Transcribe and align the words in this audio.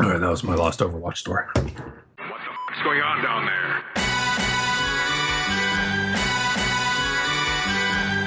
All 0.00 0.08
right, 0.08 0.20
that 0.20 0.30
was 0.30 0.44
my 0.44 0.54
lost 0.54 0.78
Overwatch 0.78 1.16
story. 1.16 1.44
What 1.54 1.56
the 1.56 1.62
f***'s 2.22 2.82
going 2.84 3.00
on 3.00 3.20
down 3.20 3.46
there? 3.46 3.82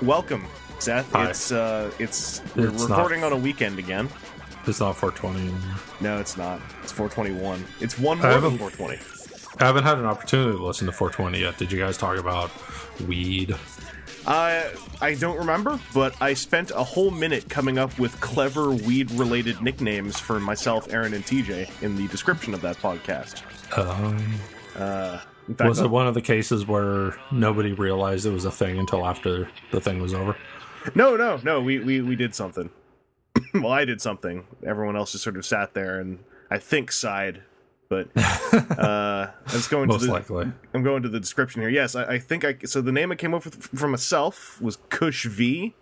welcome, 0.02 0.46
Seth. 0.80 1.12
Hi. 1.12 1.28
It's 1.30 1.52
uh 1.52 1.91
it's 2.01 2.42
we're 2.56 2.68
It's 2.70 2.88
not- 2.88 2.96
recording 2.96 3.23
on 3.23 3.32
a 3.32 3.37
weekend 3.37 3.78
again. 3.78 4.09
it's 4.66 4.80
not 4.80 4.96
420. 4.96 5.54
No, 6.01 6.18
it's 6.18 6.37
not. 6.37 6.60
It's 6.82 6.91
421. 6.92 7.65
It's 7.80 7.96
one 7.98 8.18
more 8.18 8.41
than 8.41 8.59
420. 8.59 8.98
I 9.60 9.66
haven't 9.66 9.84
had 9.84 9.98
an 9.98 10.06
opportunity 10.06 10.56
to 10.56 10.65
listen 10.65 10.87
to 10.87 10.92
420 10.92 11.38
yet. 11.40 11.59
Did 11.59 11.70
you 11.70 11.79
guys 11.79 11.96
talk 11.96 12.16
about 12.18 12.51
weed? 13.06 13.54
Uh, 14.27 14.69
I 15.01 15.15
don't 15.15 15.38
remember, 15.38 15.80
but 15.95 16.15
I 16.20 16.34
spent 16.34 16.70
a 16.70 16.84
whole 16.84 17.10
minute 17.10 17.48
coming 17.48 17.79
up 17.79 17.98
with 17.98 18.20
clever 18.20 18.70
weed 18.70 19.10
related 19.12 19.62
nicknames 19.62 20.19
for 20.20 20.38
myself, 20.38 20.93
Aaron, 20.93 21.15
and 21.15 21.24
TJ 21.24 21.83
in 21.83 21.96
the 21.96 22.06
description 22.09 22.52
of 22.55 22.60
that 22.60 22.77
podcast. 22.77 23.43
Um, 23.79 24.41
fact, 25.55 25.69
was 25.69 25.80
it 25.80 25.91
one 25.91 26.06
of 26.06 26.15
the 26.15 26.20
cases 26.23 26.66
where 26.66 27.15
nobody 27.33 27.73
realized 27.73 28.27
it 28.27 28.30
was 28.30 28.45
a 28.45 28.51
thing 28.51 28.79
until 28.79 29.06
after 29.06 29.48
the 29.71 29.80
thing 29.80 30.01
was 30.01 30.15
over? 30.15 30.37
no, 30.95 31.16
no, 31.16 31.38
no, 31.43 31.60
we, 31.60 31.79
we, 31.79 32.01
we 32.01 32.16
did 32.16 32.35
something. 32.35 32.71
well, 33.54 33.73
I 33.73 33.85
did 33.85 34.01
something. 34.01 34.45
Everyone 34.65 34.96
else 34.96 35.13
just 35.13 35.24
sort 35.24 35.37
of 35.37 35.46
sat 35.46 35.74
there 35.74 35.98
and 35.98 36.21
I 36.51 36.59
think 36.59 36.93
sighed. 36.93 37.43
But 37.91 38.09
uh, 38.16 39.30
let's 39.52 39.66
go 39.66 39.83
into 39.83 39.95
Most 39.95 40.07
the, 40.07 40.13
likely. 40.13 40.52
I'm 40.73 40.85
going 40.85 41.02
to 41.02 41.09
the 41.09 41.19
description 41.19 41.60
here. 41.60 41.69
Yes, 41.69 41.97
I, 41.97 42.05
I 42.05 42.19
think 42.21 42.45
I. 42.45 42.57
So 42.65 42.80
the 42.80 42.93
name 42.93 43.10
I 43.10 43.16
came 43.16 43.35
up 43.35 43.45
with 43.45 43.63
for 43.65 43.88
myself 43.88 44.63
was 44.63 44.79
Kush 44.88 45.27
V. 45.27 45.74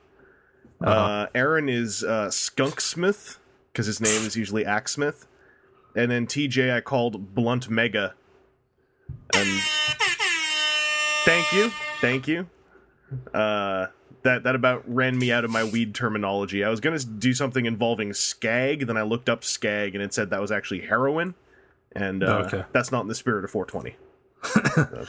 uh 0.80 0.88
Uh-huh. 0.88 1.26
Aaron 1.34 1.68
is 1.68 2.02
uh, 2.02 2.30
Skunk 2.30 2.80
Smith 2.80 3.38
because 3.70 3.86
his 3.86 4.00
name 4.00 4.26
is 4.26 4.36
usually 4.36 4.64
Axsmith, 4.64 5.26
and 5.94 6.10
then 6.10 6.26
TJ 6.26 6.74
I 6.74 6.80
called 6.80 7.34
Blunt 7.34 7.68
Mega. 7.68 8.14
And 9.34 9.60
thank 11.26 11.52
you, 11.52 11.70
thank 12.00 12.26
you. 12.26 12.48
Uh, 13.34 13.88
that 14.22 14.44
that 14.44 14.54
about 14.54 14.82
ran 14.92 15.18
me 15.18 15.30
out 15.30 15.44
of 15.44 15.50
my 15.50 15.62
weed 15.62 15.94
terminology. 15.94 16.64
I 16.64 16.70
was 16.70 16.80
gonna 16.80 16.98
do 16.98 17.34
something 17.34 17.66
involving 17.66 18.14
skag, 18.14 18.86
then 18.86 18.96
I 18.96 19.02
looked 19.02 19.28
up 19.28 19.44
skag, 19.44 19.94
and 19.94 20.02
it 20.02 20.14
said 20.14 20.30
that 20.30 20.40
was 20.40 20.50
actually 20.50 20.80
heroin, 20.80 21.34
and 21.92 22.22
uh, 22.24 22.44
Okay. 22.46 22.64
that's 22.72 22.90
not 22.92 23.02
in 23.02 23.08
the 23.08 23.14
spirit 23.14 23.44
of 23.44 23.50
420. 23.50 23.96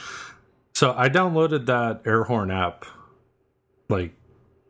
So 0.72 0.94
I 0.96 1.10
downloaded 1.10 1.66
that 1.66 2.00
air 2.06 2.24
horn 2.24 2.50
app 2.50 2.86
like 3.90 4.14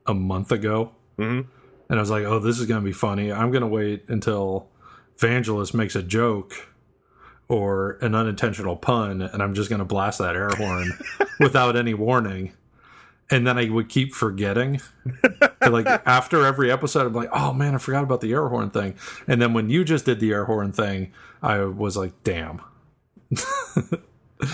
a 0.07 0.15
month 0.15 0.51
ago. 0.51 0.91
Mhm. 1.19 1.47
And 1.89 1.99
I 1.99 2.01
was 2.03 2.11
like, 2.11 2.25
oh, 2.25 2.41
this 2.41 2.59
is 2.59 2.67
going 2.67 2.81
to 2.81 2.85
be 2.85 2.93
funny. 2.93 3.31
I'm 3.33 3.51
going 3.53 3.61
to 3.63 3.69
wait 3.69 4.05
until 4.09 4.69
Vangelis 5.19 5.73
makes 5.73 5.95
a 5.95 6.03
joke 6.03 6.69
or 7.49 7.93
an 8.01 8.15
unintentional 8.15 8.77
pun, 8.77 9.23
and 9.23 9.41
I'm 9.43 9.55
just 9.55 9.69
going 9.71 9.79
to 9.81 9.85
blast 9.85 10.19
that 10.19 10.35
air 10.35 10.49
horn 10.57 10.93
without 11.41 11.77
any 11.77 11.95
warning. 11.95 12.55
And 13.31 13.47
then 13.47 13.59
I 13.59 13.69
would 13.69 13.89
keep 13.89 14.15
forgetting. 14.15 14.81
Like 15.61 15.87
after 15.87 16.47
every 16.47 16.73
episode, 16.73 17.07
I'm 17.07 17.13
like, 17.13 17.29
oh 17.35 17.53
man, 17.53 17.75
I 17.75 17.79
forgot 17.79 18.03
about 18.03 18.23
the 18.23 18.33
air 18.33 18.49
horn 18.49 18.71
thing. 18.71 18.95
And 19.29 19.43
then 19.43 19.53
when 19.53 19.69
you 19.69 19.85
just 19.85 20.07
did 20.07 20.19
the 20.19 20.33
air 20.33 20.47
horn 20.47 20.73
thing, 20.73 21.13
I 21.43 21.61
was 21.61 21.99
like, 21.99 22.13
damn, 22.25 22.63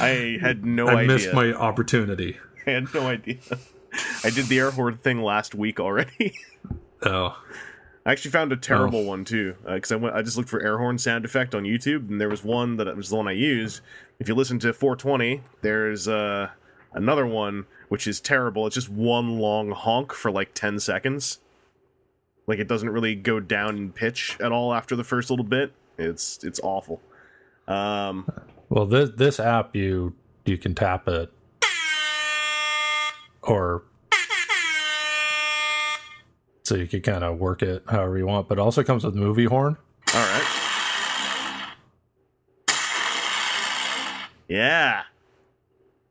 I 0.00 0.39
had 0.41 0.65
no 0.65 0.87
I 0.89 0.95
idea. 0.95 1.03
I 1.03 1.06
missed 1.06 1.33
my 1.33 1.53
opportunity. 1.53 2.39
I 2.67 2.71
had 2.71 2.93
no 2.93 3.06
idea. 3.06 3.39
I 4.25 4.31
did 4.31 4.47
the 4.47 4.59
air 4.59 4.73
horn 4.73 4.97
thing 4.97 5.23
last 5.23 5.55
week 5.55 5.79
already. 5.81 6.34
Oh. 7.03 7.39
I 8.05 8.12
actually 8.12 8.31
found 8.31 8.50
a 8.53 8.56
terrible 8.56 9.05
one 9.05 9.25
too, 9.25 9.55
because 9.65 9.93
I 9.93 9.97
went. 9.97 10.17
I 10.17 10.23
just 10.23 10.37
looked 10.37 10.49
for 10.49 10.61
air 10.62 10.79
horn 10.79 10.97
sound 10.97 11.25
effect 11.25 11.55
on 11.55 11.65
YouTube, 11.65 12.09
and 12.09 12.21
there 12.21 12.29
was 12.29 12.43
one 12.43 12.79
that 12.79 12.97
was 12.97 13.11
the 13.11 13.17
one 13.17 13.29
I 13.29 13.33
used. 13.33 13.81
If 14.19 14.29
you 14.29 14.34
listen 14.34 14.59
to 14.61 14.73
420, 14.73 15.43
there's 15.61 16.09
uh, 16.09 16.49
another 16.95 17.27
one 17.27 17.67
which 17.89 18.07
is 18.07 18.21
terrible. 18.21 18.67
It's 18.67 18.75
just 18.75 18.89
one 18.89 19.39
long 19.39 19.71
honk 19.71 20.13
for 20.13 20.31
like 20.31 20.55
10 20.55 20.81
seconds. 20.81 21.39
Like 22.47 22.59
it 22.59 22.69
doesn't 22.69 22.91
really 22.91 23.15
go 23.15 23.41
down 23.41 23.77
in 23.77 23.93
pitch 23.93 24.37
at 24.41 24.53
all 24.53 24.73
after 24.73 24.95
the 24.97 25.05
first 25.05 25.31
little 25.31 25.45
bit. 25.45 25.73
It's 25.99 26.43
it's 26.45 26.61
awful. 26.63 27.01
Um, 27.67 28.29
Well, 28.69 28.87
this 28.87 29.11
this 29.17 29.41
app 29.41 29.75
you 29.75 30.15
you 30.45 30.57
can 30.59 30.75
tap 30.75 31.09
it, 31.09 31.33
or 33.43 33.83
so 36.63 36.75
you 36.77 36.87
can 36.87 37.01
kind 37.01 37.25
of 37.25 37.39
work 37.39 37.63
it 37.63 37.83
however 37.89 38.17
you 38.19 38.27
want. 38.27 38.49
But 38.49 38.59
it 38.59 38.61
also 38.61 38.85
comes 38.85 39.03
with 39.05 39.15
movie 39.17 39.47
horn. 39.47 39.77
all 40.15 40.21
right. 40.21 40.63
Yeah. 44.49 45.03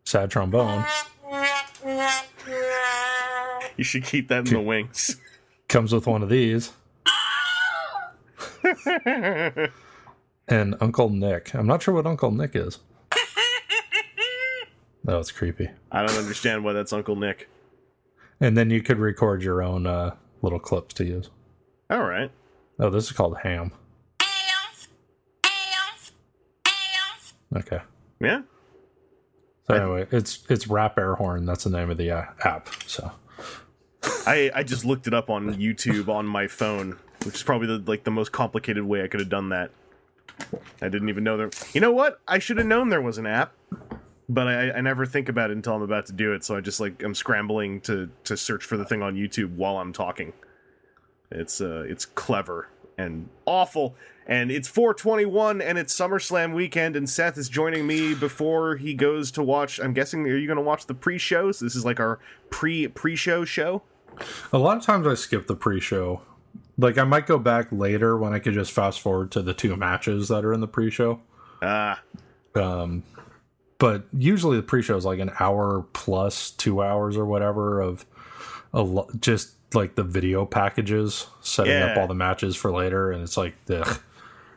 sad 0.03 0.29
trombone. 0.31 0.83
You 3.77 3.83
should 3.83 4.03
keep 4.03 4.27
that 4.29 4.47
in 4.47 4.53
the 4.53 4.61
wings. 4.61 5.17
Comes 5.67 5.93
with 5.93 6.07
one 6.07 6.21
of 6.23 6.29
these. 6.29 6.71
and 10.47 10.75
Uncle 10.79 11.09
Nick. 11.09 11.53
I'm 11.53 11.67
not 11.67 11.81
sure 11.83 11.93
what 11.93 12.05
Uncle 12.07 12.31
Nick 12.31 12.55
is. 12.55 12.79
That 15.05 15.17
was 15.17 15.31
creepy. 15.31 15.69
I 15.91 16.03
don't 16.03 16.17
understand 16.17 16.63
why 16.63 16.73
that's 16.73 16.91
Uncle 16.91 17.15
Nick. 17.15 17.47
And 18.41 18.57
then 18.57 18.71
you 18.71 18.81
could 18.81 18.97
record 18.97 19.43
your 19.43 19.61
own 19.61 19.85
uh, 19.85 20.15
little 20.41 20.57
clips 20.57 20.95
to 20.95 21.05
use. 21.05 21.29
All 21.91 22.01
right. 22.03 22.31
Oh, 22.79 22.89
this 22.89 23.05
is 23.05 23.11
called 23.11 23.37
Ham. 23.43 23.71
Okay. 27.55 27.79
Yeah. 28.19 28.41
So 29.67 29.73
anyway, 29.75 30.07
it's 30.11 30.43
it's 30.49 30.67
Rap 30.67 30.97
Air 30.97 31.13
Horn. 31.15 31.45
That's 31.45 31.65
the 31.65 31.69
name 31.69 31.91
of 31.91 31.97
the 31.97 32.09
uh, 32.09 32.23
app. 32.43 32.69
So 32.87 33.11
I 34.25 34.51
I 34.53 34.63
just 34.63 34.85
looked 34.85 35.07
it 35.07 35.13
up 35.13 35.29
on 35.29 35.55
YouTube 35.55 36.09
on 36.09 36.25
my 36.25 36.47
phone, 36.47 36.97
which 37.23 37.35
is 37.35 37.43
probably 37.43 37.67
the 37.67 37.83
like 37.85 38.03
the 38.03 38.11
most 38.11 38.31
complicated 38.31 38.83
way 38.83 39.03
I 39.03 39.07
could 39.07 39.19
have 39.19 39.29
done 39.29 39.49
that. 39.49 39.71
I 40.81 40.89
didn't 40.89 41.09
even 41.09 41.23
know 41.23 41.37
there. 41.37 41.49
You 41.73 41.81
know 41.81 41.91
what? 41.91 42.19
I 42.27 42.39
should 42.39 42.57
have 42.57 42.67
known 42.67 42.89
there 42.89 43.01
was 43.01 43.17
an 43.17 43.25
app, 43.25 43.53
but 44.27 44.47
I, 44.47 44.71
I 44.71 44.81
never 44.81 45.05
think 45.05 45.29
about 45.29 45.49
it 45.49 45.53
until 45.53 45.75
I'm 45.75 45.81
about 45.81 46.07
to 46.07 46.13
do 46.13 46.33
it. 46.33 46.43
So 46.43 46.55
I 46.55 46.61
just 46.61 46.79
like 46.79 47.01
I'm 47.03 47.15
scrambling 47.15 47.81
to 47.81 48.09
to 48.25 48.35
search 48.35 48.63
for 48.63 48.77
the 48.77 48.85
thing 48.85 49.01
on 49.01 49.15
YouTube 49.15 49.55
while 49.55 49.77
I'm 49.77 49.93
talking. 49.93 50.33
It's 51.31 51.61
uh 51.61 51.83
it's 51.87 52.05
clever 52.05 52.69
and 52.97 53.29
awful. 53.45 53.95
And 54.27 54.49
it's 54.49 54.67
421 54.67 55.61
and 55.61 55.77
it's 55.77 55.95
SummerSlam 55.95 56.55
weekend 56.55 56.95
and 56.95 57.07
Seth 57.07 57.37
is 57.37 57.47
joining 57.47 57.85
me 57.85 58.15
before 58.15 58.77
he 58.77 58.95
goes 58.95 59.29
to 59.31 59.43
watch 59.43 59.79
I'm 59.79 59.93
guessing 59.93 60.25
are 60.27 60.37
you 60.37 60.47
going 60.47 60.57
to 60.57 60.63
watch 60.63 60.87
the 60.87 60.95
pre-shows? 60.95 61.59
This 61.59 61.75
is 61.75 61.85
like 61.85 61.99
our 61.99 62.19
pre 62.49 62.87
pre-show 62.87 63.45
show. 63.45 63.83
A 64.53 64.57
lot 64.57 64.77
of 64.77 64.83
times 64.83 65.07
I 65.07 65.13
skip 65.15 65.47
the 65.47 65.55
pre-show. 65.55 66.21
Like 66.77 66.97
I 66.97 67.03
might 67.03 67.25
go 67.25 67.37
back 67.39 67.67
later 67.71 68.17
when 68.17 68.33
I 68.33 68.39
could 68.39 68.53
just 68.53 68.71
fast 68.71 68.99
forward 68.99 69.31
to 69.31 69.41
the 69.41 69.53
two 69.53 69.75
matches 69.75 70.27
that 70.27 70.43
are 70.43 70.53
in 70.53 70.59
the 70.61 70.67
pre-show. 70.67 71.21
Ah, 71.61 72.01
Um, 72.53 73.03
but 73.77 74.05
usually 74.13 74.57
the 74.57 74.63
pre-show 74.63 74.95
is 74.97 75.05
like 75.05 75.19
an 75.19 75.31
hour 75.39 75.85
plus 75.93 76.51
two 76.51 76.81
hours 76.81 77.17
or 77.17 77.25
whatever 77.25 77.81
of 77.81 78.05
a 78.73 78.81
lo- 78.81 79.09
just 79.19 79.51
like 79.73 79.95
the 79.95 80.03
video 80.03 80.45
packages 80.45 81.27
setting 81.41 81.81
up 81.81 81.97
all 81.97 82.07
the 82.07 82.13
matches 82.15 82.55
for 82.55 82.71
later, 82.71 83.11
and 83.11 83.23
it's 83.23 83.35
like 83.37 83.55
ugh. 83.69 83.99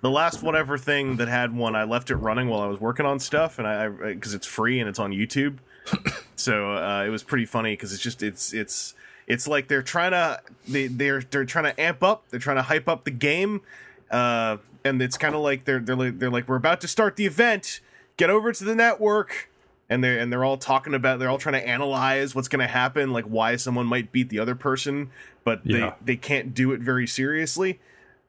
the 0.00 0.10
last 0.10 0.42
whatever 0.42 0.76
thing 0.78 1.16
that 1.16 1.28
had 1.28 1.54
one, 1.54 1.74
I 1.74 1.84
left 1.84 2.10
it 2.10 2.16
running 2.16 2.48
while 2.48 2.60
I 2.60 2.66
was 2.66 2.80
working 2.80 3.06
on 3.06 3.18
stuff, 3.18 3.58
and 3.58 3.66
I 3.66 3.88
because 3.88 4.34
it's 4.34 4.46
free 4.46 4.78
and 4.80 4.88
it's 4.88 4.98
on 4.98 5.12
YouTube, 5.12 5.58
so 6.36 6.72
uh, 6.76 7.04
it 7.04 7.10
was 7.10 7.22
pretty 7.22 7.46
funny 7.46 7.72
because 7.72 7.92
it's 7.92 8.02
just 8.02 8.22
it's 8.22 8.52
it's 8.52 8.94
it's 9.28 9.46
like 9.46 9.68
they're 9.68 9.82
trying 9.82 10.10
to 10.10 10.40
they 10.66 10.88
they're 10.88 11.20
they're 11.20 11.44
trying 11.44 11.66
to 11.72 11.80
amp 11.80 12.02
up, 12.02 12.24
they're 12.30 12.40
trying 12.40 12.56
to 12.56 12.62
hype 12.62 12.88
up 12.88 13.04
the 13.04 13.12
game, 13.12 13.60
uh, 14.10 14.56
and 14.84 15.00
it's 15.00 15.16
kind 15.16 15.36
of 15.36 15.42
like 15.42 15.64
they're 15.64 15.78
they're 15.78 15.94
like 15.94 16.18
they're 16.18 16.30
like 16.30 16.48
we're 16.48 16.56
about 16.56 16.80
to 16.80 16.88
start 16.88 17.14
the 17.14 17.26
event, 17.26 17.80
get 18.16 18.30
over 18.30 18.52
to 18.52 18.64
the 18.64 18.74
network. 18.74 19.48
And 19.90 20.04
they're 20.04 20.18
and 20.18 20.30
they're 20.30 20.44
all 20.44 20.58
talking 20.58 20.92
about 20.92 21.18
they're 21.18 21.30
all 21.30 21.38
trying 21.38 21.54
to 21.54 21.66
analyze 21.66 22.34
what's 22.34 22.48
going 22.48 22.60
to 22.60 22.66
happen, 22.66 23.10
like 23.14 23.24
why 23.24 23.56
someone 23.56 23.86
might 23.86 24.12
beat 24.12 24.28
the 24.28 24.38
other 24.38 24.54
person, 24.54 25.10
but 25.44 25.60
Yeah. 25.64 25.94
they 26.04 26.12
they 26.12 26.16
can't 26.16 26.52
do 26.52 26.72
it 26.72 26.80
very 26.80 27.06
seriously, 27.06 27.80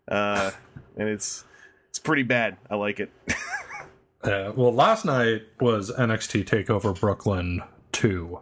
uh, 0.08 0.52
and 0.96 1.10
it's 1.10 1.44
it's 1.90 2.00
pretty 2.00 2.24
bad. 2.24 2.56
I 2.70 2.76
like 2.76 3.00
it. 3.02 3.12
Uh, 4.22 4.52
well, 4.54 4.74
last 4.74 5.06
night 5.06 5.44
was 5.62 5.92
NXT 5.92 6.44
Takeover 6.44 7.00
Brooklyn 7.00 7.62
2 7.94 8.40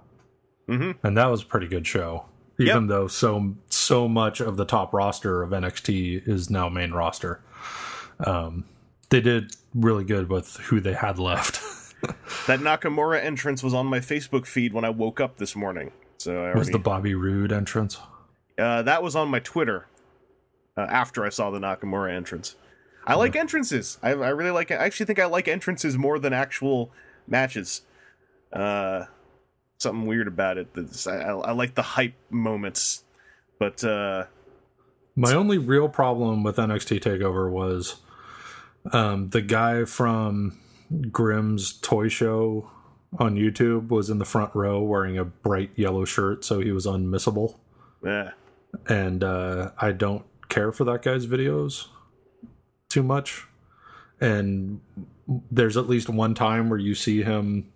Mhm. 0.67 0.95
and 1.03 1.15
that 1.15 1.27
was 1.27 1.43
a 1.43 1.45
pretty 1.45 1.67
good 1.67 1.85
show. 1.85 2.25
Even 2.59 2.83
Yep. 2.83 2.89
though 2.89 3.07
so 3.07 3.55
so 3.69 4.07
much 4.07 4.39
of 4.39 4.57
the 4.57 4.65
top 4.65 4.93
roster 4.93 5.43
of 5.43 5.51
NXT 5.51 6.27
is 6.27 6.49
now 6.49 6.69
main 6.69 6.91
roster, 6.91 7.39
um, 8.19 8.65
they 9.09 9.21
did 9.21 9.55
really 9.75 10.03
good 10.03 10.29
with 10.29 10.57
who 10.57 10.79
they 10.79 10.93
had 10.93 11.19
left. 11.19 11.61
That 12.45 12.59
Nakamura 12.59 13.21
entrance 13.23 13.63
was 13.63 13.73
on 13.73 13.87
my 13.87 13.99
Facebook 13.99 14.45
feed 14.45 14.71
when 14.71 14.85
I 14.85 14.89
woke 14.91 15.19
up 15.19 15.37
this 15.37 15.55
morning. 15.55 15.91
So 16.19 16.45
I 16.45 16.55
was 16.55 16.69
the 16.69 16.77
Bobby 16.77 17.15
Roode 17.15 17.51
entrance? 17.51 17.97
uh, 18.59 18.83
that 18.83 19.01
was 19.01 19.15
on 19.15 19.29
my 19.29 19.39
Twitter 19.39 19.87
uh, 20.77 20.81
after 20.81 21.25
I 21.25 21.29
saw 21.29 21.49
the 21.49 21.57
Nakamura 21.59 22.13
entrance. 22.15 22.55
I 23.05 23.15
like 23.15 23.35
entrances. 23.35 23.97
I, 24.03 24.09
I 24.11 24.29
really 24.29 24.51
like. 24.51 24.69
I 24.69 24.75
actually 24.75 25.07
think 25.07 25.17
I 25.19 25.25
like 25.25 25.47
entrances 25.47 25.97
more 25.97 26.19
than 26.19 26.33
actual 26.33 26.91
matches. 27.27 27.81
Uh, 28.53 29.05
something 29.77 30.05
weird 30.05 30.27
about 30.27 30.57
it. 30.57 30.73
That's, 30.73 31.07
I, 31.07 31.17
I, 31.17 31.51
like 31.51 31.75
the 31.75 31.81
hype 31.81 32.15
moments, 32.29 33.03
but 33.59 33.83
uh, 33.83 34.25
My 35.15 35.33
only 35.33 35.57
real 35.57 35.89
problem 35.89 36.43
with 36.43 36.57
NXT 36.57 36.99
Takeover 37.01 37.49
was 37.49 37.95
um, 38.91 39.29
the 39.29 39.41
guy 39.41 39.85
from 39.85 40.59
Grim's 41.11 41.73
Toy 41.73 42.07
Show 42.07 42.69
on 43.19 43.35
YouTube 43.35 43.89
was 43.89 44.09
in 44.09 44.19
the 44.19 44.25
front 44.25 44.53
row 44.53 44.81
wearing 44.81 45.17
a 45.17 45.25
bright 45.25 45.71
yellow 45.75 46.05
shirt, 46.05 46.43
so 46.43 46.59
he 46.59 46.71
was 46.71 46.85
unmissable. 46.85 47.55
yeah. 48.03 48.31
And 48.87 49.23
uh, 49.23 49.71
I 49.79 49.91
don't 49.91 50.25
care 50.49 50.71
for 50.71 50.83
that 50.83 51.01
guy's 51.01 51.25
videos 51.25 51.87
too 52.89 53.01
much. 53.01 53.45
And 54.19 54.81
there's 55.49 55.77
at 55.77 55.87
least 55.87 56.09
one 56.09 56.35
time 56.35 56.69
where 56.69 56.79
you 56.79 56.93
see 56.93 57.23
him 57.23 57.71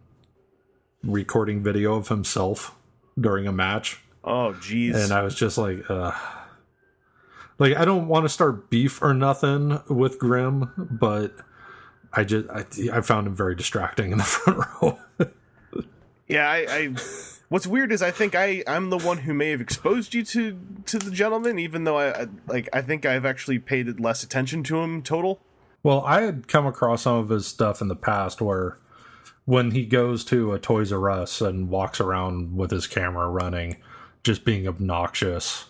recording 1.03 1.63
video 1.63 1.95
of 1.95 2.07
himself 2.09 2.75
during 3.19 3.47
a 3.47 3.51
match 3.51 4.01
Oh, 4.23 4.53
jeez. 4.59 4.95
and 4.95 5.11
I 5.11 5.23
was 5.23 5.33
just 5.35 5.57
like, 5.57 5.89
uh, 5.89 6.11
like 7.59 7.75
I 7.75 7.85
don't 7.85 8.07
want 8.07 8.25
to 8.25 8.29
start 8.29 8.69
beef 8.69 9.01
or 9.01 9.13
nothing 9.13 9.81
with 9.89 10.19
Grim, 10.19 10.71
but 10.77 11.33
I 12.13 12.23
just 12.23 12.47
I, 12.49 12.65
I 12.97 13.01
found 13.01 13.25
him 13.27 13.35
very 13.35 13.55
distracting 13.55 14.11
in 14.11 14.17
the 14.19 14.23
front 14.25 14.59
row. 14.81 14.99
Yeah, 16.27 16.47
I, 16.49 16.65
I 16.69 16.95
what's 17.49 17.67
weird 17.67 17.91
is 17.91 18.01
I 18.01 18.11
think 18.11 18.35
I 18.35 18.63
I'm 18.67 18.89
the 18.89 18.97
one 18.99 19.17
who 19.17 19.33
may 19.33 19.49
have 19.49 19.59
exposed 19.61 20.13
you 20.13 20.23
to 20.25 20.57
to 20.85 20.99
the 20.99 21.11
gentleman, 21.11 21.57
even 21.59 21.83
though 21.83 21.97
I, 21.97 22.21
I 22.21 22.27
like 22.47 22.69
I 22.73 22.81
think 22.81 23.05
I've 23.05 23.25
actually 23.25 23.59
paid 23.59 23.99
less 23.99 24.23
attention 24.23 24.63
to 24.65 24.77
him 24.81 25.01
total. 25.01 25.39
well, 25.83 26.03
I 26.05 26.21
had 26.21 26.47
come 26.47 26.65
across 26.67 27.01
some 27.01 27.17
of 27.17 27.29
his 27.29 27.47
stuff 27.47 27.81
in 27.81 27.87
the 27.89 27.95
past 27.95 28.39
where 28.39 28.77
when 29.51 29.71
he 29.71 29.85
goes 29.85 30.23
to 30.23 30.53
a 30.53 30.59
Toys 30.59 30.93
R 30.93 31.09
Us 31.09 31.41
and 31.41 31.67
walks 31.67 31.99
around 31.99 32.55
with 32.55 32.71
his 32.71 32.87
camera 32.87 33.27
running, 33.27 33.75
just 34.23 34.45
being 34.45 34.65
obnoxious 34.65 35.65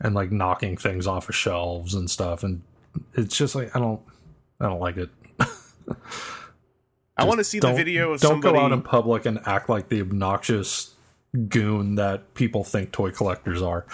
and 0.00 0.16
like 0.16 0.32
knocking 0.32 0.76
things 0.76 1.06
off 1.06 1.28
of 1.28 1.36
shelves 1.36 1.94
and 1.94 2.10
stuff, 2.10 2.42
and 2.42 2.62
it's 3.14 3.36
just 3.36 3.54
like 3.54 3.76
I 3.76 3.78
don't 3.78 4.00
I 4.58 4.66
don't 4.66 4.80
like 4.80 4.96
it. 4.96 5.10
I 7.16 7.22
want 7.22 7.38
to 7.38 7.44
see 7.44 7.60
the 7.60 7.72
video 7.72 8.14
of 8.14 8.20
don't 8.20 8.42
somebody. 8.42 8.58
go 8.58 8.64
out 8.64 8.72
in 8.72 8.82
public 8.82 9.24
and 9.26 9.38
act 9.46 9.68
like 9.68 9.90
the 9.90 10.00
obnoxious 10.00 10.96
goon 11.48 11.94
that 11.94 12.34
people 12.34 12.64
think 12.64 12.90
toy 12.90 13.12
collectors 13.12 13.62
are. 13.62 13.86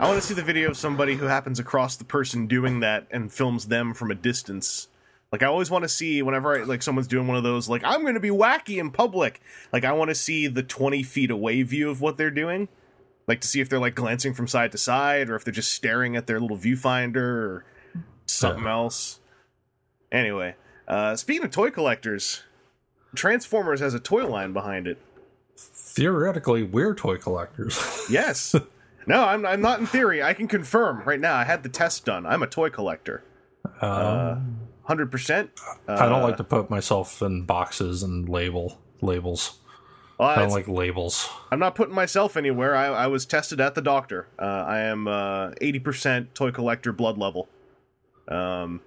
I 0.00 0.08
want 0.08 0.20
to 0.20 0.26
see 0.26 0.34
the 0.34 0.42
video 0.42 0.68
of 0.68 0.76
somebody 0.76 1.14
who 1.14 1.26
happens 1.26 1.60
across 1.60 1.94
the 1.94 2.04
person 2.04 2.48
doing 2.48 2.80
that 2.80 3.06
and 3.12 3.32
films 3.32 3.68
them 3.68 3.94
from 3.94 4.10
a 4.10 4.16
distance. 4.16 4.88
Like 5.32 5.44
I 5.44 5.46
always 5.46 5.70
want 5.70 5.84
to 5.84 5.88
see 5.88 6.22
whenever 6.22 6.58
I, 6.58 6.64
like 6.64 6.82
someone's 6.82 7.06
doing 7.06 7.28
one 7.28 7.36
of 7.36 7.44
those 7.44 7.68
like 7.68 7.82
I'm 7.84 8.02
going 8.02 8.14
to 8.14 8.20
be 8.20 8.30
wacky 8.30 8.78
in 8.78 8.90
public. 8.90 9.40
Like 9.72 9.84
I 9.84 9.92
want 9.92 10.08
to 10.08 10.14
see 10.14 10.48
the 10.48 10.62
20 10.62 11.02
feet 11.04 11.30
away 11.30 11.62
view 11.62 11.88
of 11.88 12.00
what 12.00 12.16
they're 12.16 12.30
doing. 12.32 12.68
Like 13.28 13.40
to 13.42 13.48
see 13.48 13.60
if 13.60 13.68
they're 13.68 13.78
like 13.78 13.94
glancing 13.94 14.34
from 14.34 14.48
side 14.48 14.72
to 14.72 14.78
side 14.78 15.30
or 15.30 15.36
if 15.36 15.44
they're 15.44 15.52
just 15.52 15.72
staring 15.72 16.16
at 16.16 16.26
their 16.26 16.40
little 16.40 16.56
viewfinder 16.56 17.16
or 17.16 17.64
something 18.26 18.66
else. 18.66 19.20
Anyway, 20.10 20.56
uh 20.88 21.14
speaking 21.14 21.44
of 21.44 21.52
toy 21.52 21.70
collectors, 21.70 22.42
Transformers 23.14 23.78
has 23.80 23.94
a 23.94 24.00
toy 24.00 24.26
line 24.26 24.52
behind 24.52 24.88
it. 24.88 24.98
Theoretically, 25.56 26.64
we're 26.64 26.94
toy 26.94 27.16
collectors. 27.18 27.78
Yes. 28.10 28.56
no, 29.06 29.24
I'm 29.24 29.46
I'm 29.46 29.60
not 29.60 29.78
in 29.78 29.86
theory. 29.86 30.20
I 30.24 30.34
can 30.34 30.48
confirm 30.48 31.02
right 31.04 31.20
now. 31.20 31.36
I 31.36 31.44
had 31.44 31.62
the 31.62 31.68
test 31.68 32.04
done. 32.04 32.26
I'm 32.26 32.42
a 32.42 32.48
toy 32.48 32.70
collector. 32.70 33.22
Um, 33.80 34.58
Hundred 34.90 35.12
percent. 35.12 35.52
I 35.86 36.08
don't 36.08 36.20
like 36.20 36.36
to 36.38 36.42
put 36.42 36.68
myself 36.68 37.22
in 37.22 37.42
boxes 37.42 38.02
and 38.02 38.28
label 38.28 38.80
labels. 39.00 39.60
I 40.18 40.34
don't 40.34 40.50
like 40.50 40.66
labels. 40.66 41.30
I'm 41.52 41.60
not 41.60 41.76
putting 41.76 41.94
myself 41.94 42.36
anywhere. 42.36 42.74
I, 42.74 42.86
I 42.86 43.06
was 43.06 43.24
tested 43.24 43.60
at 43.60 43.76
the 43.76 43.82
doctor. 43.82 44.26
Uh, 44.36 44.64
I 44.66 44.80
am 44.80 45.06
uh, 45.06 45.52
eighty 45.60 45.78
percent 45.78 46.34
toy 46.34 46.50
collector 46.50 46.92
blood 46.92 47.18
level. 47.18 47.48
Um, 48.26 48.80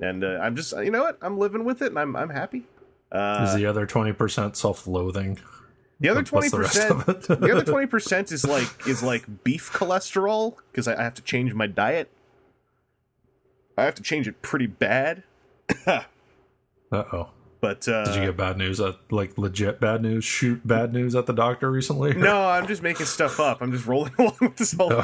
and 0.00 0.24
uh, 0.24 0.38
I'm 0.40 0.56
just 0.56 0.72
you 0.78 0.90
know 0.90 1.02
what 1.02 1.18
I'm 1.20 1.36
living 1.36 1.66
with 1.66 1.82
it, 1.82 1.88
and 1.88 1.98
I'm 1.98 2.16
I'm 2.16 2.30
happy. 2.30 2.62
Uh, 3.12 3.44
Is 3.46 3.54
the 3.54 3.66
other 3.66 3.84
twenty 3.84 4.14
percent 4.14 4.56
self-loathing? 4.56 5.40
the 6.00 6.08
other 6.08 6.22
twenty 6.22 6.48
What's 6.48 6.72
the 6.80 6.94
percent, 6.94 7.22
the 7.28 7.52
other 7.52 7.70
twenty 7.70 7.86
percent 7.86 8.32
is 8.32 8.46
like 8.46 8.88
is 8.88 9.02
like 9.02 9.44
beef 9.44 9.70
cholesterol 9.70 10.54
because 10.72 10.88
I, 10.88 10.98
I 10.98 11.02
have 11.02 11.14
to 11.16 11.22
change 11.22 11.52
my 11.52 11.66
diet. 11.66 12.10
I 13.76 13.84
have 13.84 13.94
to 13.96 14.02
change 14.02 14.26
it 14.26 14.40
pretty 14.40 14.66
bad. 14.66 15.24
Uh 16.92 17.02
oh. 17.12 17.28
But 17.60 17.88
uh, 17.88 18.04
Did 18.04 18.14
you 18.16 18.26
get 18.26 18.36
bad 18.36 18.58
news? 18.58 18.78
At, 18.78 18.96
like 19.10 19.38
legit 19.38 19.80
bad 19.80 20.02
news? 20.02 20.22
Shoot 20.24 20.64
bad 20.66 20.92
news 20.92 21.14
at 21.14 21.24
the 21.26 21.32
doctor 21.32 21.70
recently? 21.70 22.12
No, 22.12 22.46
I'm 22.46 22.66
just 22.66 22.82
making 22.82 23.06
stuff 23.06 23.40
up. 23.40 23.62
I'm 23.62 23.72
just 23.72 23.86
rolling 23.86 24.12
along 24.18 24.36
with 24.40 24.56
this 24.56 24.72
whole. 24.72 24.92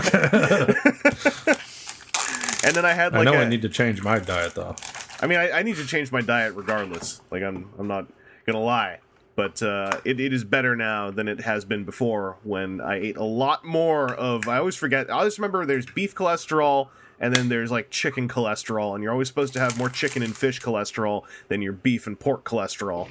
and 2.65 2.77
then 2.77 2.85
I 2.85 2.93
had 2.93 3.13
like 3.13 3.23
I 3.23 3.25
know 3.25 3.33
a- 3.35 3.45
I 3.45 3.49
need 3.49 3.63
to 3.63 3.69
change 3.69 4.03
my 4.03 4.19
diet 4.19 4.55
though. 4.55 4.77
I 5.23 5.27
mean, 5.27 5.39
I, 5.39 5.51
I 5.51 5.63
need 5.63 5.77
to 5.77 5.87
change 5.87 6.13
my 6.13 6.21
diet 6.21 6.55
regardless. 6.55 7.21
Like 7.31 7.43
I'm, 7.43 7.71
I'm 7.79 7.89
not 7.89 8.07
gonna 8.47 8.61
lie, 8.61 9.01
but 9.37 9.63
uh, 9.63 10.01
it, 10.05 10.21
it 10.21 10.33
is 10.33 10.45
better 10.45 10.77
now 10.77 11.11
than 11.11 11.29
it 11.29 11.41
has 11.41 11.65
been 11.65 11.85
before. 11.85 12.37
When 12.43 12.81
I 12.81 12.97
ate 13.01 13.17
a 13.17 13.25
lot 13.25 13.65
more 13.65 14.15
of, 14.15 14.49
I 14.49 14.59
always 14.59 14.77
forget. 14.77 15.11
I 15.11 15.15
always 15.19 15.39
remember 15.39 15.65
there's 15.67 15.87
beef 15.87 16.15
cholesterol, 16.15 16.89
and 17.21 17.35
then 17.35 17.49
there's 17.49 17.71
like 17.71 17.91
chicken 17.91 18.29
cholesterol, 18.29 18.95
and 18.95 19.03
you're 19.03 19.13
always 19.13 19.29
supposed 19.29 19.53
to 19.53 19.61
have 19.61 19.79
more 19.79 19.89
chicken 19.89 20.23
and 20.23 20.37
fish 20.37 20.61
cholesterol 20.61 21.23
than 21.49 21.63
your 21.63 21.73
beef 21.73 22.07
and 22.07 22.19
pork 22.19 22.45
cholesterol. 22.45 23.09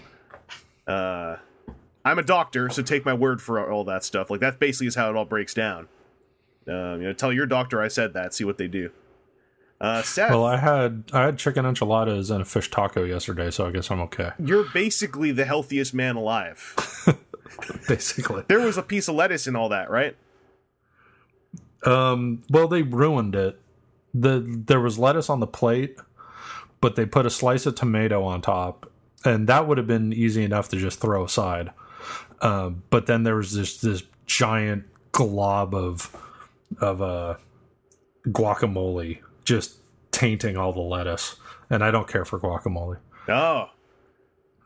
Uh, 0.87 1.37
I'm 2.03 2.17
a 2.17 2.23
doctor, 2.23 2.69
so 2.69 2.81
take 2.81 3.05
my 3.05 3.13
word 3.13 3.41
for 3.41 3.71
all 3.71 3.83
that 3.85 4.03
stuff. 4.03 4.29
Like 4.29 4.39
that 4.39 4.59
basically 4.59 4.87
is 4.87 4.95
how 4.95 5.09
it 5.09 5.15
all 5.15 5.25
breaks 5.25 5.53
down. 5.53 5.87
Um, 6.67 7.01
you 7.01 7.07
know, 7.07 7.13
tell 7.13 7.31
your 7.31 7.45
doctor 7.45 7.81
I 7.81 7.87
said 7.87 8.13
that. 8.13 8.33
See 8.33 8.43
what 8.43 8.57
they 8.57 8.67
do. 8.67 8.91
Uh, 9.81 10.01
Seth, 10.01 10.31
Well, 10.31 10.45
I 10.45 10.57
had 10.57 11.03
I 11.13 11.23
had 11.23 11.37
chicken 11.37 11.65
enchiladas 11.65 12.29
and 12.31 12.41
a 12.41 12.45
fish 12.45 12.69
taco 12.69 13.03
yesterday, 13.05 13.49
so 13.49 13.67
I 13.67 13.71
guess 13.71 13.89
I'm 13.89 14.01
okay. 14.01 14.31
you're 14.37 14.65
basically 14.73 15.31
the 15.31 15.45
healthiest 15.45 15.93
man 15.93 16.15
alive. 16.15 16.75
Basically. 17.87 18.43
There 18.47 18.59
was 18.59 18.77
a 18.77 18.83
piece 18.83 19.07
of 19.07 19.15
lettuce 19.15 19.47
in 19.47 19.55
all 19.55 19.69
that, 19.69 19.89
right? 19.89 20.15
Um, 21.85 22.43
well, 22.49 22.67
they 22.67 22.81
ruined 22.81 23.35
it. 23.35 23.59
The 24.13 24.43
There 24.65 24.79
was 24.79 24.97
lettuce 24.99 25.29
on 25.29 25.39
the 25.39 25.47
plate, 25.47 25.97
but 26.81 26.95
they 26.95 27.05
put 27.05 27.25
a 27.25 27.29
slice 27.29 27.65
of 27.65 27.75
tomato 27.75 28.23
on 28.23 28.41
top, 28.41 28.91
and 29.25 29.47
that 29.47 29.67
would 29.67 29.77
have 29.77 29.87
been 29.87 30.13
easy 30.13 30.43
enough 30.43 30.69
to 30.69 30.77
just 30.77 30.99
throw 30.99 31.25
aside. 31.25 31.71
Um, 32.41 32.83
but 32.89 33.05
then 33.05 33.23
there 33.23 33.35
was 33.35 33.53
this 33.53 33.79
this 33.81 34.03
giant 34.25 34.85
glob 35.11 35.75
of 35.75 36.15
of 36.79 37.01
uh, 37.01 37.35
guacamole 38.27 39.19
just 39.45 39.75
tainting 40.11 40.57
all 40.57 40.73
the 40.73 40.79
lettuce, 40.79 41.35
and 41.69 41.83
I 41.83 41.91
don't 41.91 42.07
care 42.07 42.25
for 42.25 42.39
guacamole. 42.39 42.97
Oh, 43.27 43.69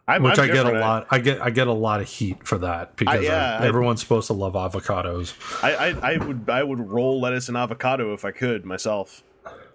I'm, 0.08 0.24
which 0.24 0.38
I'm 0.38 0.50
i 0.50 0.54
get 0.54 0.66
a 0.66 0.80
lot. 0.80 1.08
I 1.10 1.20
get 1.20 1.42
I 1.42 1.50
get 1.50 1.68
a 1.68 1.74
lot 1.74 2.02
of 2.02 2.08
heat 2.08 2.46
for 2.46 2.58
that 2.60 2.96
because 2.96 3.24
yeah, 3.24 3.58
I- 3.60 3.64
I- 3.64 3.68
everyone's 3.68 4.02
supposed 4.02 4.28
to 4.28 4.34
love 4.34 4.54
avocados. 4.54 5.34
I, 5.64 5.76
I, 5.90 6.14
I 6.14 6.18
would 6.18 6.50
I 6.50 6.64
would 6.64 6.80
roll 6.80 7.22
lettuce 7.22 7.48
and 7.48 7.58
avocado 7.58 8.14
if 8.14 8.26
I 8.26 8.32
could 8.32 8.66
myself, 8.66 9.24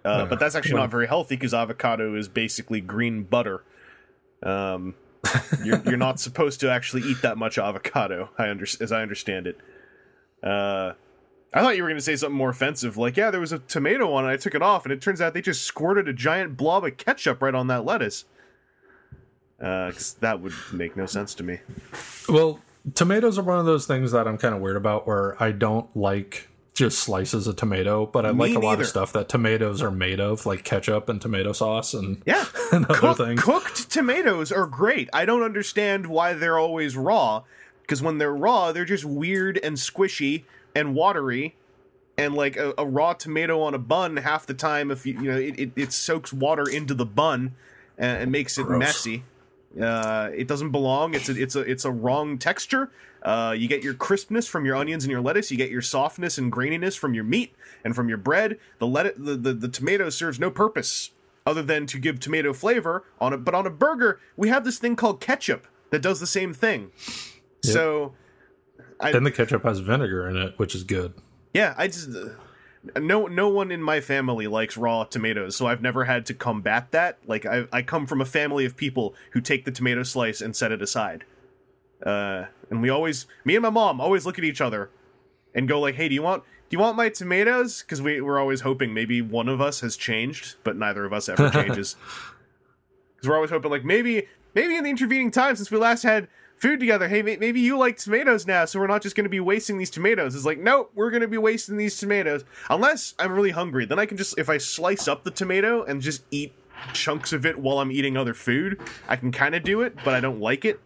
uh, 0.05 0.25
but 0.25 0.39
that's 0.39 0.55
actually 0.55 0.75
not 0.75 0.89
very 0.91 1.07
healthy 1.07 1.35
because 1.35 1.53
avocado 1.53 2.15
is 2.15 2.27
basically 2.27 2.81
green 2.81 3.23
butter. 3.23 3.63
Um, 4.43 4.95
you're, 5.65 5.81
you're 5.83 5.97
not 5.97 6.19
supposed 6.19 6.59
to 6.61 6.71
actually 6.71 7.01
eat 7.03 7.21
that 7.21 7.37
much 7.37 7.57
avocado. 7.57 8.29
I 8.37 8.49
under, 8.49 8.63
as 8.63 8.91
I 8.91 9.01
understand 9.01 9.47
it. 9.47 9.57
Uh, 10.41 10.93
I 11.53 11.61
thought 11.61 11.75
you 11.75 11.83
were 11.83 11.89
going 11.89 11.97
to 11.97 12.03
say 12.03 12.15
something 12.15 12.37
more 12.37 12.49
offensive, 12.51 12.95
like 12.95 13.17
yeah, 13.17 13.31
there 13.31 13.41
was 13.41 13.51
a 13.51 13.59
tomato 13.59 14.13
on 14.13 14.23
it. 14.23 14.31
I 14.31 14.37
took 14.37 14.53
it 14.55 14.61
off, 14.61 14.85
and 14.85 14.91
it 14.93 15.01
turns 15.01 15.19
out 15.19 15.33
they 15.33 15.41
just 15.41 15.63
squirted 15.63 16.07
a 16.07 16.13
giant 16.13 16.55
blob 16.57 16.85
of 16.85 16.95
ketchup 16.97 17.41
right 17.41 17.55
on 17.55 17.67
that 17.67 17.83
lettuce. 17.85 18.25
Uh, 19.61 19.91
'cause 19.91 20.13
that 20.21 20.39
would 20.41 20.53
make 20.71 20.95
no 20.95 21.05
sense 21.05 21.33
to 21.35 21.43
me. 21.43 21.59
Well, 22.29 22.61
tomatoes 22.93 23.37
are 23.39 23.43
one 23.43 23.57
of 23.59 23.65
those 23.65 23.85
things 23.87 24.11
that 24.11 24.27
I'm 24.27 24.37
kind 24.37 24.53
of 24.55 24.61
weird 24.61 24.77
about, 24.77 25.07
where 25.07 25.41
I 25.41 25.51
don't 25.51 25.93
like 25.97 26.48
just 26.79 26.99
slices 26.99 27.45
of 27.45 27.55
tomato, 27.55 28.05
but 28.07 28.25
I 28.25 28.31
Me 28.31 28.39
like 28.47 28.55
a 28.55 28.59
lot 28.59 28.81
of 28.81 28.87
stuff 28.87 29.13
that 29.13 29.29
tomatoes 29.29 29.81
are 29.83 29.91
made 29.91 30.19
of, 30.19 30.45
like 30.47 30.63
ketchup 30.63 31.07
and 31.09 31.21
tomato 31.21 31.51
sauce 31.53 31.93
and 31.93 32.23
Yeah, 32.25 32.45
and 32.73 32.85
other 32.85 32.95
Cook- 32.95 33.17
things. 33.17 33.41
cooked 33.43 33.91
tomatoes 33.91 34.51
are 34.51 34.65
great. 34.65 35.09
I 35.13 35.25
don't 35.25 35.43
understand 35.43 36.07
why 36.07 36.33
they're 36.33 36.57
always 36.57 36.97
raw. 36.97 37.43
Because 37.81 38.01
when 38.01 38.17
they're 38.19 38.35
raw, 38.35 38.71
they're 38.71 38.85
just 38.85 39.03
weird 39.05 39.57
and 39.63 39.75
squishy 39.77 40.43
and 40.75 40.93
watery, 40.95 41.55
and 42.17 42.35
like 42.35 42.55
a, 42.55 42.73
a 42.77 42.85
raw 42.85 43.13
tomato 43.13 43.61
on 43.61 43.73
a 43.73 43.79
bun. 43.79 44.17
Half 44.17 44.45
the 44.45 44.53
time, 44.53 44.91
if 44.91 45.05
you 45.05 45.13
you 45.21 45.31
know, 45.31 45.37
it, 45.37 45.59
it, 45.59 45.71
it 45.75 45.91
soaks 45.93 46.31
water 46.31 46.69
into 46.69 46.93
the 46.93 47.05
bun 47.05 47.55
and, 47.97 48.23
and 48.23 48.31
makes 48.31 48.57
it 48.57 48.65
Gross. 48.67 48.79
messy. 48.79 49.23
Uh, 49.79 50.29
it 50.35 50.47
doesn't 50.47 50.69
belong. 50.71 51.13
It's 51.15 51.29
a 51.29 51.41
it's 51.41 51.55
a 51.55 51.61
it's 51.61 51.83
a 51.85 51.91
wrong 51.91 52.37
texture. 52.37 52.91
Uh, 53.23 53.53
you 53.57 53.67
get 53.67 53.83
your 53.83 53.93
crispness 53.93 54.47
from 54.47 54.65
your 54.65 54.75
onions 54.75 55.03
and 55.03 55.11
your 55.11 55.21
lettuce. 55.21 55.51
You 55.51 55.57
get 55.57 55.69
your 55.69 55.81
softness 55.81 56.37
and 56.37 56.51
graininess 56.51 56.97
from 56.97 57.13
your 57.13 57.23
meat 57.23 57.53
and 57.83 57.95
from 57.95 58.07
your 58.09 58.17
bread. 58.17 58.57
The 58.79 58.87
let 58.87 59.15
the, 59.17 59.35
the 59.35 59.53
the 59.53 59.67
tomato 59.67 60.09
serves 60.09 60.39
no 60.39 60.49
purpose 60.49 61.11
other 61.45 61.61
than 61.63 61.85
to 61.87 61.97
give 61.99 62.19
tomato 62.19 62.53
flavor 62.53 63.03
on 63.19 63.33
it. 63.33 63.37
But 63.37 63.55
on 63.55 63.65
a 63.65 63.69
burger, 63.71 64.19
we 64.37 64.49
have 64.49 64.63
this 64.63 64.77
thing 64.77 64.95
called 64.95 65.19
ketchup 65.19 65.67
that 65.89 66.01
does 66.01 66.19
the 66.19 66.27
same 66.27 66.53
thing. 66.53 66.91
So, 67.63 68.13
I, 68.99 69.11
Then 69.11 69.23
the 69.23 69.31
ketchup 69.31 69.63
has 69.63 69.79
vinegar 69.79 70.27
in 70.29 70.37
it, 70.37 70.53
which 70.57 70.73
is 70.75 70.83
good. 70.83 71.13
yeah, 71.53 71.73
I 71.77 71.87
just 71.87 72.09
no 72.97 73.27
no 73.27 73.49
one 73.49 73.71
in 73.71 73.81
my 73.83 73.99
family 73.99 74.47
likes 74.47 74.77
raw 74.77 75.03
tomatoes, 75.03 75.55
so 75.57 75.67
I've 75.67 75.81
never 75.81 76.05
had 76.05 76.25
to 76.27 76.33
combat 76.33 76.91
that. 76.91 77.17
Like 77.27 77.45
I 77.45 77.65
I 77.73 77.81
come 77.81 78.05
from 78.05 78.21
a 78.21 78.25
family 78.25 78.63
of 78.65 78.77
people 78.77 79.13
who 79.31 79.41
take 79.41 79.65
the 79.65 79.71
tomato 79.71 80.03
slice 80.03 80.39
and 80.41 80.55
set 80.55 80.71
it 80.71 80.81
aside. 80.81 81.25
Uh, 82.03 82.45
and 82.69 82.81
we 82.81 82.89
always 82.89 83.27
me 83.43 83.55
and 83.55 83.63
my 83.63 83.69
mom 83.69 83.99
always 83.99 84.25
look 84.25 84.37
at 84.37 84.43
each 84.43 84.61
other 84.61 84.89
and 85.53 85.67
go 85.67 85.79
like, 85.79 85.95
"Hey, 85.95 86.07
do 86.07 86.15
you 86.15 86.21
want 86.21 86.43
do 86.69 86.75
you 86.75 86.79
want 86.79 86.95
my 86.95 87.09
tomatoes?" 87.09 87.81
Because 87.81 88.01
we 88.01 88.21
we're 88.21 88.39
always 88.39 88.61
hoping 88.61 88.93
maybe 88.93 89.21
one 89.21 89.49
of 89.49 89.59
us 89.59 89.81
has 89.81 89.97
changed, 89.97 90.55
but 90.63 90.75
neither 90.77 91.05
of 91.05 91.13
us 91.13 91.27
ever 91.29 91.49
changes. 91.53 91.95
Because 93.15 93.29
we're 93.29 93.35
always 93.35 93.51
hoping 93.51 93.71
like 93.71 93.83
maybe 93.83 94.27
maybe 94.55 94.75
in 94.75 94.83
the 94.83 94.89
intervening 94.89 95.31
time 95.31 95.55
since 95.55 95.71
we 95.71 95.77
last 95.77 96.03
had 96.03 96.27
food 96.59 96.79
together, 96.79 97.07
hey, 97.07 97.21
may- 97.21 97.37
maybe 97.37 97.59
you 97.61 97.77
like 97.77 97.97
tomatoes 97.97 98.45
now, 98.45 98.65
so 98.65 98.79
we're 98.79 98.87
not 98.87 99.01
just 99.01 99.15
going 99.15 99.23
to 99.23 99.29
be 99.29 99.39
wasting 99.39 99.77
these 99.77 99.89
tomatoes. 99.89 100.35
It's 100.35 100.45
like, 100.45 100.59
nope, 100.59 100.91
we're 100.93 101.09
going 101.09 101.21
to 101.21 101.27
be 101.27 101.37
wasting 101.37 101.77
these 101.77 101.97
tomatoes. 101.97 102.43
Unless 102.69 103.15
I'm 103.17 103.31
really 103.31 103.51
hungry, 103.51 103.85
then 103.85 103.97
I 103.97 104.05
can 104.05 104.17
just, 104.17 104.37
if 104.37 104.49
I 104.49 104.57
slice 104.57 105.07
up 105.07 105.23
the 105.23 105.31
tomato 105.31 105.83
and 105.83 106.01
just 106.01 106.23
eat 106.31 106.53
chunks 106.91 107.31
of 107.31 107.45
it 107.45 107.59
while 107.59 107.79
I'm 107.79 107.91
eating 107.91 108.17
other 108.17 108.33
food, 108.33 108.79
I 109.07 109.15
can 109.15 109.31
kind 109.31 109.55
of 109.55 109.63
do 109.63 109.81
it, 109.81 109.95
but 110.03 110.13
I 110.13 110.19
don't 110.19 110.41
like 110.41 110.65
it. 110.65 110.81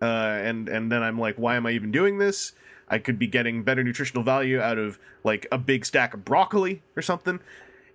Uh, 0.00 0.04
and 0.04 0.68
and 0.68 0.90
then 0.92 1.02
I'm 1.02 1.18
like, 1.18 1.36
why 1.36 1.56
am 1.56 1.66
I 1.66 1.72
even 1.72 1.90
doing 1.90 2.18
this? 2.18 2.52
I 2.88 2.98
could 2.98 3.18
be 3.18 3.26
getting 3.26 3.62
better 3.64 3.82
nutritional 3.84 4.22
value 4.22 4.60
out 4.60 4.78
of 4.78 4.98
like 5.24 5.46
a 5.52 5.58
big 5.58 5.84
stack 5.84 6.14
of 6.14 6.24
broccoli 6.24 6.82
or 6.96 7.02
something. 7.02 7.40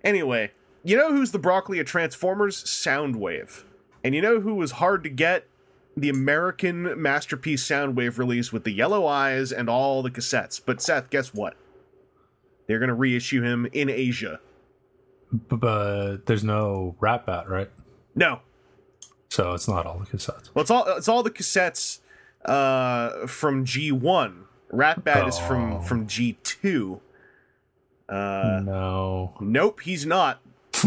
Anyway, 0.04 0.52
you 0.84 0.96
know 0.96 1.10
who's 1.10 1.32
the 1.32 1.38
broccoli 1.38 1.78
of 1.80 1.86
Transformers? 1.86 2.62
Soundwave. 2.62 3.64
And 4.04 4.14
you 4.14 4.20
know 4.22 4.40
who 4.40 4.54
was 4.54 4.72
hard 4.72 5.02
to 5.04 5.08
get? 5.10 5.46
The 5.96 6.08
American 6.10 7.00
Masterpiece 7.00 7.66
Soundwave 7.66 8.18
release 8.18 8.52
with 8.52 8.64
the 8.64 8.72
yellow 8.72 9.06
eyes 9.06 9.50
and 9.52 9.68
all 9.70 10.02
the 10.02 10.10
cassettes. 10.10 10.60
But 10.64 10.82
Seth, 10.82 11.08
guess 11.08 11.32
what? 11.32 11.54
They're 12.66 12.78
going 12.80 12.88
to 12.88 12.94
reissue 12.94 13.42
him 13.42 13.66
in 13.72 13.88
Asia. 13.88 14.40
B- 15.32 15.56
But 15.56 16.26
there's 16.26 16.44
no 16.44 16.96
Rat 17.00 17.24
Bat, 17.26 17.48
right? 17.48 17.70
No, 18.14 18.40
So 19.34 19.52
it's 19.52 19.66
not 19.66 19.84
all 19.84 19.98
the 19.98 20.06
cassettes. 20.06 20.50
Well, 20.54 20.62
it's 20.62 20.70
all 20.70 20.84
it's 20.96 21.08
all 21.08 21.24
the 21.24 21.30
cassettes 21.30 21.98
uh, 22.44 23.26
from 23.26 23.64
G 23.64 23.90
one. 23.90 24.44
Ratbat 24.72 25.26
is 25.28 25.38
from 25.40 25.72
Oh. 25.74 25.80
from 25.80 26.06
G 26.06 26.38
two. 26.44 27.00
Uh, 28.08 28.60
no. 28.64 29.34
nope, 29.40 29.80
he's 29.80 30.06
not. 30.06 30.40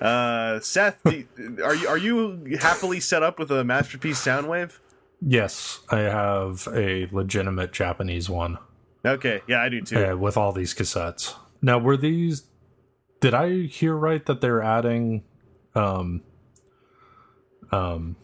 uh, 0.00 0.60
Seth, 0.60 1.04
are 1.06 1.74
you 1.74 1.88
are 1.88 1.98
you 1.98 2.56
happily 2.60 3.00
set 3.00 3.22
up 3.22 3.38
with 3.38 3.50
a 3.50 3.64
masterpiece 3.64 4.20
Soundwave? 4.24 4.78
Yes, 5.20 5.80
I 5.90 5.98
have 6.00 6.68
a 6.72 7.08
legitimate 7.12 7.72
Japanese 7.72 8.28
one 8.28 8.58
Okay, 9.04 9.40
yeah, 9.48 9.60
I 9.62 9.68
do 9.68 9.80
too. 9.80 10.04
uh, 10.12 10.16
with 10.16 10.36
all 10.36 10.52
these 10.52 10.72
cassettes. 10.74 11.34
Now, 11.60 11.78
were 11.78 11.96
these? 11.96 12.44
Did 13.20 13.34
I 13.34 13.62
hear 13.66 13.94
right 13.96 14.24
that 14.26 14.40
they're 14.40 14.62
adding, 14.62 15.22
um, 15.74 16.22
um, 17.70 18.16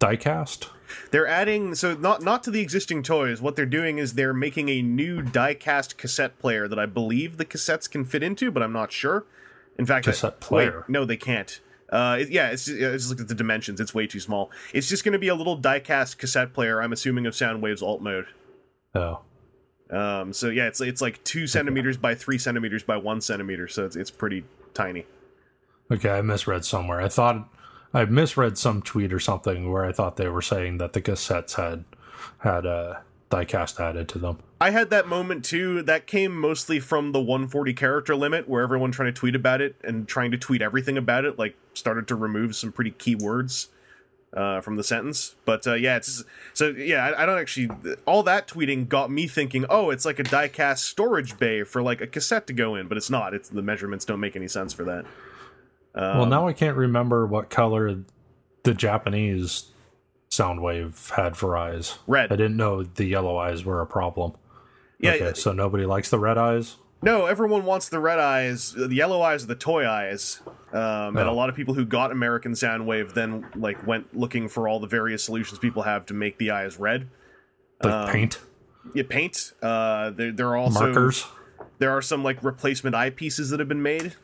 diecast? 0.00 0.68
They're 1.10 1.26
adding 1.26 1.74
so 1.74 1.94
not 1.94 2.22
not 2.22 2.44
to 2.44 2.50
the 2.50 2.60
existing 2.60 3.02
toys. 3.02 3.40
What 3.42 3.56
they're 3.56 3.66
doing 3.66 3.98
is 3.98 4.14
they're 4.14 4.32
making 4.32 4.68
a 4.68 4.82
new 4.82 5.20
die-cast 5.20 5.98
cassette 5.98 6.38
player 6.38 6.68
that 6.68 6.78
I 6.78 6.86
believe 6.86 7.38
the 7.38 7.44
cassettes 7.44 7.90
can 7.90 8.04
fit 8.04 8.22
into, 8.22 8.50
but 8.52 8.62
I'm 8.62 8.72
not 8.72 8.92
sure. 8.92 9.26
In 9.78 9.84
fact, 9.84 10.06
Cassette 10.06 10.34
wait, 10.34 10.40
player? 10.40 10.84
no, 10.88 11.04
they 11.04 11.16
can't. 11.16 11.60
Uh, 11.90 12.18
it- 12.20 12.30
yeah, 12.30 12.50
it's 12.50 12.66
just 12.66 13.10
look 13.10 13.20
at 13.20 13.28
the 13.28 13.34
dimensions. 13.34 13.80
It's 13.80 13.92
way 13.94 14.06
too 14.06 14.20
small. 14.20 14.50
It's 14.72 14.88
just 14.88 15.04
going 15.04 15.12
to 15.12 15.18
be 15.18 15.28
a 15.28 15.34
little 15.34 15.56
die-cast 15.56 16.18
cassette 16.18 16.52
player. 16.54 16.80
I'm 16.80 16.92
assuming 16.92 17.26
of 17.26 17.34
Soundwave's 17.34 17.82
alt 17.82 18.00
mode. 18.00 18.26
Oh, 18.94 19.20
Um, 19.90 20.32
so 20.32 20.48
yeah, 20.50 20.66
it's 20.68 20.80
it's 20.80 21.00
like 21.02 21.22
two 21.24 21.46
centimeters 21.48 21.96
by 21.96 22.14
three 22.14 22.38
centimeters 22.38 22.84
by 22.84 22.96
one 22.96 23.20
centimeter. 23.20 23.66
So 23.68 23.84
it's 23.84 23.96
it's 23.96 24.10
pretty 24.10 24.44
tiny. 24.72 25.04
Okay. 25.90 26.10
I 26.10 26.22
misread 26.22 26.64
somewhere. 26.64 27.00
I 27.00 27.08
thought 27.08 27.48
I 27.92 28.04
misread 28.04 28.58
some 28.58 28.82
tweet 28.82 29.12
or 29.12 29.20
something 29.20 29.70
where 29.70 29.84
I 29.84 29.92
thought 29.92 30.16
they 30.16 30.28
were 30.28 30.42
saying 30.42 30.78
that 30.78 30.92
the 30.92 31.00
cassettes 31.00 31.54
had 31.54 31.84
had 32.38 32.66
a 32.66 33.02
diecast 33.30 33.80
added 33.80 34.08
to 34.08 34.18
them. 34.18 34.38
I 34.60 34.70
had 34.70 34.90
that 34.90 35.06
moment 35.06 35.44
too. 35.44 35.82
That 35.82 36.06
came 36.06 36.38
mostly 36.38 36.80
from 36.80 37.12
the 37.12 37.20
140 37.20 37.74
character 37.74 38.14
limit, 38.16 38.48
where 38.48 38.62
everyone 38.62 38.90
trying 38.90 39.12
to 39.12 39.18
tweet 39.18 39.34
about 39.34 39.60
it 39.60 39.76
and 39.82 40.08
trying 40.08 40.30
to 40.30 40.38
tweet 40.38 40.62
everything 40.62 40.96
about 40.96 41.24
it, 41.24 41.38
like 41.38 41.56
started 41.74 42.08
to 42.08 42.14
remove 42.14 42.56
some 42.56 42.72
pretty 42.72 42.92
key 42.92 43.14
words 43.14 43.68
uh, 44.32 44.60
from 44.60 44.76
the 44.76 44.84
sentence. 44.84 45.34
But 45.44 45.66
uh, 45.66 45.74
yeah, 45.74 45.96
it's 45.96 46.24
so 46.54 46.68
yeah. 46.68 47.04
I, 47.04 47.22
I 47.22 47.26
don't 47.26 47.38
actually. 47.38 47.70
All 48.06 48.22
that 48.22 48.48
tweeting 48.48 48.88
got 48.88 49.10
me 49.10 49.26
thinking, 49.26 49.66
oh, 49.68 49.90
it's 49.90 50.04
like 50.04 50.18
a 50.18 50.24
diecast 50.24 50.78
storage 50.78 51.38
bay 51.38 51.62
for 51.62 51.82
like 51.82 52.00
a 52.00 52.06
cassette 52.06 52.46
to 52.46 52.52
go 52.52 52.74
in, 52.76 52.88
but 52.88 52.96
it's 52.96 53.10
not. 53.10 53.34
It's 53.34 53.48
the 53.48 53.62
measurements 53.62 54.04
don't 54.04 54.20
make 54.20 54.36
any 54.36 54.48
sense 54.48 54.72
for 54.72 54.84
that. 54.84 55.04
Um, 55.96 56.18
well, 56.18 56.26
now 56.26 56.46
I 56.46 56.52
can't 56.52 56.76
remember 56.76 57.26
what 57.26 57.48
color 57.50 58.04
the 58.64 58.74
Japanese 58.74 59.70
Soundwave 60.30 61.10
had 61.12 61.36
for 61.36 61.56
eyes. 61.56 61.98
Red. 62.06 62.32
I 62.32 62.36
didn't 62.36 62.56
know 62.56 62.82
the 62.82 63.04
yellow 63.06 63.36
eyes 63.38 63.64
were 63.64 63.80
a 63.80 63.86
problem. 63.86 64.32
Yeah, 64.98 65.12
okay, 65.12 65.32
so 65.34 65.52
nobody 65.52 65.86
likes 65.86 66.10
the 66.10 66.18
red 66.18 66.38
eyes. 66.38 66.76
No, 67.02 67.26
everyone 67.26 67.64
wants 67.64 67.88
the 67.90 68.00
red 68.00 68.18
eyes. 68.18 68.72
The 68.72 68.94
yellow 68.94 69.20
eyes 69.22 69.44
are 69.44 69.48
the 69.48 69.54
toy 69.54 69.86
eyes. 69.88 70.40
Um, 70.72 71.16
And 71.16 71.18
a 71.20 71.26
Oh. 71.30 71.34
lot 71.34 71.48
of 71.48 71.54
people 71.54 71.74
who 71.74 71.84
got 71.84 72.10
American 72.10 72.52
Soundwave 72.52 73.12
then 73.14 73.46
like 73.54 73.86
went 73.86 74.16
looking 74.16 74.48
for 74.48 74.66
all 74.68 74.80
the 74.80 74.86
various 74.86 75.22
solutions 75.22 75.58
people 75.58 75.82
have 75.82 76.06
to 76.06 76.14
make 76.14 76.38
the 76.38 76.50
eyes 76.50 76.78
red. 76.78 77.08
Like 77.82 77.92
Um, 77.92 78.08
paint 78.10 78.40
Yeah, 78.94 79.04
paint. 79.08 79.52
Uh, 79.62 80.10
there, 80.10 80.32
there 80.32 80.48
are 80.48 80.56
also 80.56 80.80
markers. 80.86 81.26
there 81.78 81.90
are 81.90 82.02
some 82.02 82.24
like 82.24 82.42
replacement 82.42 82.96
eyepieces 82.96 83.50
that 83.50 83.60
have 83.60 83.68
been 83.68 83.82
made 83.82 84.14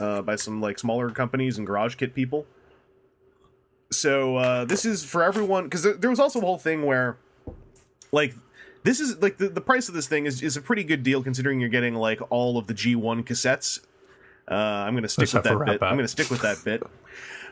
uh, 0.00 0.22
by 0.22 0.36
some 0.36 0.60
like 0.60 0.78
smaller 0.78 1.10
companies 1.10 1.58
and 1.58 1.66
garage 1.66 1.94
kit 1.94 2.14
people. 2.14 2.46
So 3.92 4.36
uh, 4.36 4.64
this 4.64 4.84
is 4.84 5.04
for 5.04 5.22
everyone 5.22 5.64
because 5.64 5.82
there, 5.82 5.94
there 5.94 6.10
was 6.10 6.20
also 6.20 6.38
a 6.40 6.42
whole 6.42 6.58
thing 6.58 6.86
where, 6.86 7.16
like, 8.12 8.34
this 8.84 9.00
is 9.00 9.20
like 9.20 9.38
the, 9.38 9.48
the 9.48 9.60
price 9.60 9.88
of 9.88 9.94
this 9.94 10.06
thing 10.08 10.26
is, 10.26 10.42
is 10.42 10.56
a 10.56 10.62
pretty 10.62 10.84
good 10.84 11.02
deal 11.02 11.22
considering 11.22 11.60
you're 11.60 11.68
getting 11.68 11.94
like 11.94 12.20
all 12.30 12.56
of 12.56 12.66
the 12.66 12.74
G1 12.74 13.24
cassettes. 13.24 13.80
Uh, 14.48 14.54
I'm 14.54 14.94
gonna 14.94 15.08
stick 15.08 15.24
Except 15.24 15.44
with 15.44 15.58
that 15.58 15.66
bit. 15.66 15.82
I'm 15.82 15.96
gonna 15.96 16.08
stick 16.08 16.30
with 16.30 16.42
that 16.42 16.64
bit. 16.64 16.82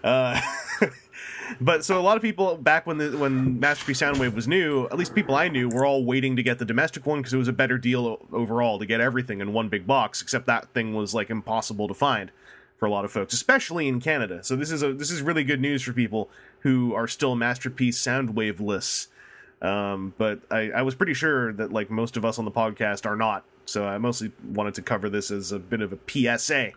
Uh, 0.05 0.41
but 1.61 1.85
so 1.85 1.99
a 1.99 2.03
lot 2.03 2.17
of 2.17 2.23
people 2.23 2.57
back 2.57 2.87
when 2.87 2.99
the 2.99 3.17
when 3.17 3.61
Masterpiece 3.61 4.01
Soundwave 4.01 4.35
was 4.35 4.47
new, 4.47 4.87
at 4.87 4.99
least 4.99 5.15
people 5.15 5.35
I 5.35 5.49
knew 5.49 5.69
were 5.69 5.85
all 5.85 6.05
waiting 6.05 6.37
to 6.37 6.43
get 6.43 6.59
the 6.59 6.65
domestic 6.65 7.07
one 7.07 7.21
because 7.21 7.33
it 7.33 7.39
was 7.39 7.49
a 7.49 7.53
better 7.53 7.79
deal 7.79 8.27
overall 8.33 8.79
to 8.79 8.87
get 8.87 9.01
everything 9.01 9.41
in 9.41 9.53
one 9.53 9.69
big 9.69 9.87
box. 9.87 10.23
Except 10.23 10.47
that 10.47 10.73
thing 10.75 10.95
was 10.95 11.15
like 11.15 11.31
impossible 11.31 11.89
to 11.89 11.95
find 11.95 12.31
for 12.79 12.87
a 12.87 12.91
lot 12.91 13.05
of 13.05 13.13
folks, 13.13 13.35
especially 13.35 13.89
in 13.89 14.01
Canada. 14.01 14.43
So 14.45 14.57
this 14.57 14.71
is 14.71 14.83
a 14.83 14.93
this 14.93 15.11
is 15.11 15.23
really 15.23 15.45
good 15.45 15.61
news 15.61 15.83
for 15.83 15.93
people 15.93 16.31
who 16.61 16.95
are 16.95 17.09
still 17.09 17.35
Masterpiece 17.35 18.01
Soundwaveless. 18.01 19.09
Um, 19.61 20.15
but 20.19 20.41
I, 20.51 20.71
I 20.71 20.83
was 20.83 20.95
pretty 20.95 21.15
sure 21.15 21.53
that 21.55 21.73
like 21.73 21.91
most 21.91 22.17
of 22.17 22.25
us 22.25 22.39
on 22.39 22.45
the 22.45 22.51
podcast 22.51 23.07
are 23.07 23.17
not. 23.17 23.45
So 23.65 23.87
I 23.87 23.99
mostly 23.99 24.33
wanted 24.45 24.75
to 24.75 24.83
cover 24.83 25.11
this 25.11 25.31
as 25.31 25.53
a 25.53 25.59
bit 25.59 25.83
of 25.83 25.93
a 25.93 25.99
PSA 26.09 26.73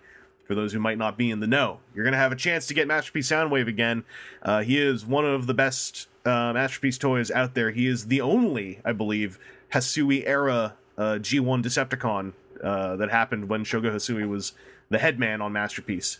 for 0.52 0.56
those 0.56 0.74
who 0.74 0.80
might 0.80 0.98
not 0.98 1.18
be 1.18 1.32
in 1.32 1.40
the 1.40 1.48
know. 1.48 1.80
You're 1.96 2.04
going 2.04 2.12
to 2.12 2.18
have 2.18 2.34
a 2.34 2.36
chance 2.36 2.68
to 2.68 2.74
get 2.74 2.86
Masterpiece 2.86 3.32
Soundwave 3.32 3.70
again. 3.70 4.04
Uh, 4.42 4.64
he 4.64 4.78
is 4.78 5.06
one 5.06 5.24
of 5.24 5.48
the 5.48 5.54
best 5.54 6.10
uh, 6.26 6.52
Masterpiece 6.52 6.98
toys 6.98 7.32
out 7.32 7.54
there. 7.54 7.72
He 7.72 7.88
is 7.88 8.08
the 8.08 8.20
only, 8.20 8.82
I 8.84 8.92
believe, 8.92 9.40
Hasui 9.72 10.28
era 10.28 10.74
uh, 10.98 11.20
G1 11.22 11.64
Decepticon 11.64 12.34
uh, 12.62 12.98
that 12.98 13.10
happened 13.10 13.48
when 13.48 13.64
Shogo 13.64 13.94
Hasui 13.94 14.28
was 14.28 14.52
the 14.90 14.98
headman 14.98 15.40
on 15.40 15.54
Masterpiece. 15.54 16.20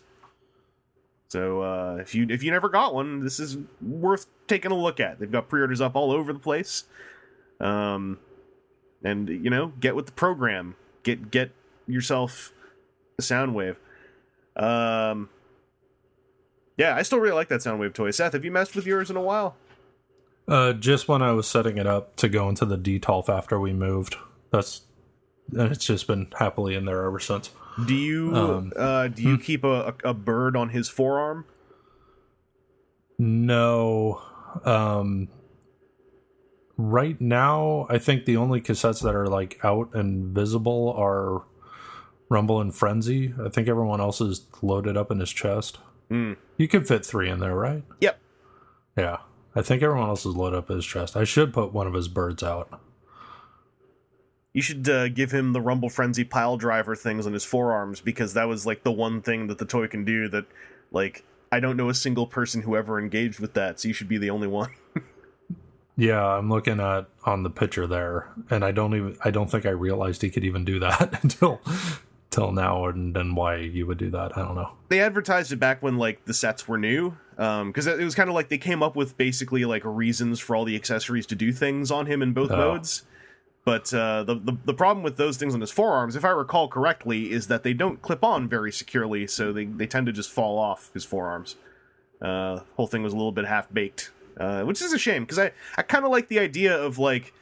So 1.28 1.62
uh, 1.62 1.98
if 2.00 2.16
you 2.16 2.26
if 2.30 2.42
you 2.42 2.52
never 2.52 2.70
got 2.70 2.94
one, 2.94 3.26
this 3.26 3.38
is 3.38 3.58
worth 3.82 4.28
taking 4.48 4.72
a 4.72 4.78
look 4.78 5.02
at. 5.02 5.20
They've 5.20 5.30
got 5.30 5.50
pre-orders 5.50 5.82
up 5.82 5.98
all 5.98 6.10
over 6.10 6.32
the 6.32 6.40
place. 6.40 6.86
Um, 7.60 8.20
and 9.04 9.28
you 9.28 9.50
know 9.50 9.74
get 9.82 9.94
with 9.94 10.06
the 10.06 10.14
program. 10.14 10.78
Get 11.04 11.32
get 11.32 11.52
yourself 11.86 12.54
a 13.20 13.22
Soundwave. 13.22 13.76
Um, 14.56 15.30
yeah, 16.78 16.96
I 16.96 17.04
still 17.04 17.20
really 17.20 17.36
like 17.36 17.50
that 17.50 17.62
Soundwave 17.62 17.94
toy. 17.94 18.12
Seth, 18.12 18.34
have 18.34 18.44
you 18.46 18.52
messed 18.52 18.76
with 18.76 18.86
yours 18.86 19.10
in 19.10 19.16
a 19.16 19.22
while? 19.22 19.56
Uh, 20.48 20.74
just 20.74 21.08
when 21.08 21.22
I 21.22 21.32
was 21.32 21.48
setting 21.48 21.78
it 21.78 21.88
up 21.88 22.16
to 22.18 22.28
go 22.28 22.50
into 22.50 22.66
the 22.66 22.78
detolf 22.78 23.30
after 23.30 23.60
we 23.60 23.74
moved. 23.74 24.16
That's 24.52 24.82
and 25.54 25.72
it's 25.72 25.86
just 25.86 26.08
been 26.08 26.28
happily 26.40 26.76
in 26.76 26.86
there 26.86 27.06
ever 27.06 27.20
since. 27.20 27.52
Do 27.86 27.94
you 27.94 28.36
Um, 28.36 28.74
uh, 28.76 29.08
do 29.08 29.22
you 29.22 29.38
keep 29.38 29.64
a, 29.64 29.94
a 30.04 30.10
a 30.10 30.14
bird 30.14 30.56
on 30.58 30.70
his 30.70 30.90
forearm? 30.90 31.46
No. 33.18 34.22
Um 34.66 35.30
right 36.78 37.20
now 37.22 37.86
I 37.90 38.00
think 38.00 38.26
the 38.26 38.38
only 38.38 38.60
cassettes 38.60 39.04
that 39.04 39.14
are 39.16 39.28
like 39.28 39.60
out 39.64 39.94
and 39.94 40.34
visible 40.34 40.94
are 40.98 41.44
Rumble 42.32 42.62
and 42.62 42.74
Frenzy. 42.74 43.34
I 43.44 43.50
think 43.50 43.68
everyone 43.68 44.00
else 44.00 44.22
is 44.22 44.46
loaded 44.62 44.96
up 44.96 45.12
in 45.12 45.20
his 45.20 45.32
chest. 45.32 45.80
Mm. 46.10 46.38
You 46.56 46.70
could 46.70 46.88
fit 46.88 47.06
3 47.06 47.30
in 47.30 47.40
there, 47.42 47.54
right? 47.54 47.84
Yep. 48.00 48.20
Yeah. 48.98 49.18
I 49.54 49.62
think 49.62 49.84
everyone 49.84 50.08
else 50.08 50.26
is 50.26 50.34
loaded 50.34 50.56
up 50.56 50.70
in 50.70 50.78
his 50.78 50.86
chest. 50.86 51.18
I 51.18 51.26
should 51.26 51.54
put 51.54 51.74
one 51.74 51.88
of 51.88 51.94
his 51.94 52.08
birds 52.08 52.42
out. 52.42 52.80
You 54.54 54.62
should 54.62 54.88
uh, 54.88 55.10
give 55.10 55.32
him 55.32 55.52
the 55.52 55.60
Rumble 55.60 55.90
Frenzy 55.90 56.24
pile 56.24 56.56
driver 56.56 56.96
things 56.96 57.28
on 57.28 57.34
his 57.34 57.44
forearms 57.44 58.00
because 58.00 58.34
that 58.34 58.48
was 58.48 58.66
like 58.66 58.84
the 58.84 58.94
one 58.94 59.22
thing 59.22 59.48
that 59.48 59.58
the 59.58 59.66
toy 59.66 59.88
can 59.88 60.06
do 60.06 60.30
that, 60.30 60.46
like, 60.90 61.26
I 61.52 61.60
don't 61.60 61.76
know 61.76 61.90
a 61.90 61.94
single 61.94 62.28
person 62.28 62.62
who 62.62 62.78
ever 62.78 62.98
engaged 62.98 63.42
with 63.42 63.56
that, 63.56 63.82
so 63.82 63.90
you 63.90 63.94
should 63.94 64.08
be 64.08 64.18
the 64.18 64.30
only 64.30 64.48
one. 64.48 64.72
Yeah, 65.98 66.26
I'm 66.26 66.50
looking 66.50 66.80
at 66.80 67.08
on 67.26 67.44
the 67.44 67.50
picture 67.50 67.86
there, 67.86 68.32
and 68.50 68.64
I 68.64 68.72
don't 68.72 68.96
even 68.96 69.18
I 69.24 69.30
don't 69.30 69.52
think 69.52 69.68
I 69.68 69.72
realized 69.72 70.22
he 70.22 70.32
could 70.32 70.46
even 70.46 70.66
do 70.66 70.80
that 70.80 71.20
until 71.24 71.62
till 72.32 72.52
now, 72.52 72.86
and 72.86 73.16
then 73.16 73.36
why 73.36 73.58
you 73.58 73.86
would 73.86 73.98
do 74.00 74.10
that, 74.10 74.36
I 74.38 74.42
don't 74.42 74.56
know. 74.56 74.72
they 74.90 75.00
advertised 75.00 75.52
it 75.52 75.58
back 75.58 75.84
when 75.84 75.98
like 75.98 76.26
the 76.26 76.34
sets 76.34 76.68
were 76.68 76.78
new, 76.78 77.16
because 77.36 77.86
it 77.88 78.00
was 78.00 78.16
kind 78.16 78.30
of 78.30 78.36
like 78.36 78.50
they 78.50 78.58
came 78.58 78.82
up 78.82 78.96
with 78.96 79.18
basically 79.18 79.64
like 79.66 79.84
reasons 79.86 80.40
for 80.40 80.56
all 80.56 80.66
the 80.66 80.76
accessories 80.76 81.26
to 81.28 81.36
do 81.36 81.52
things 81.52 81.92
on 81.92 82.06
him 82.08 82.22
in 82.22 82.34
both 82.34 82.50
Oh. 82.52 82.58
modes. 82.58 83.04
But 83.64 83.94
uh, 83.94 84.24
the, 84.24 84.34
the 84.36 84.58
the 84.66 84.74
problem 84.74 85.04
with 85.04 85.18
those 85.18 85.38
things 85.38 85.54
on 85.54 85.62
his 85.62 85.70
forearms, 85.70 86.16
if 86.16 86.26
I 86.26 86.30
recall 86.30 86.68
correctly, 86.68 87.32
is 87.32 87.46
that 87.48 87.62
they 87.62 87.74
don't 87.74 88.02
clip 88.02 88.24
on 88.24 88.50
very 88.50 88.72
securely, 88.72 89.28
so 89.28 89.54
they, 89.54 89.66
they 89.66 89.86
tend 89.86 90.08
to 90.08 90.12
just 90.12 90.32
fall 90.32 90.58
off 90.58 90.90
his 90.96 91.06
forearms. 91.06 91.58
Uh, 92.20 92.62
whole 92.76 92.88
thing 92.88 93.04
was 93.04 93.14
a 93.14 93.16
little 93.16 93.32
bit 93.32 93.46
half 93.46 93.72
baked, 93.72 94.10
uh, 94.40 94.64
which 94.64 94.82
is 94.82 94.94
a 94.94 94.98
shame 94.98 95.24
because 95.24 95.38
I, 95.38 95.52
I 95.78 95.84
kind 95.84 96.06
of 96.06 96.12
like 96.12 96.28
the 96.28 96.40
idea 96.40 96.76
of 96.76 96.98
like, 96.98 97.34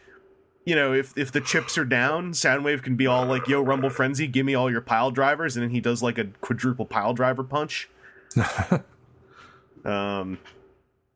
you 0.65 0.75
know, 0.75 0.93
if 0.93 1.17
if 1.17 1.31
the 1.31 1.41
chips 1.41 1.77
are 1.77 1.85
down, 1.85 2.31
Soundwave 2.33 2.83
can 2.83 2.95
be 2.95 3.07
all 3.07 3.25
like, 3.25 3.47
"Yo, 3.47 3.61
Rumble 3.61 3.89
Frenzy, 3.89 4.27
give 4.27 4.45
me 4.45 4.53
all 4.55 4.69
your 4.69 4.81
pile 4.81 5.11
drivers," 5.11 5.55
and 5.55 5.63
then 5.63 5.71
he 5.71 5.79
does 5.81 6.03
like 6.03 6.17
a 6.17 6.25
quadruple 6.41 6.85
pile 6.85 7.13
driver 7.13 7.43
punch. 7.43 7.89
um, 9.85 10.37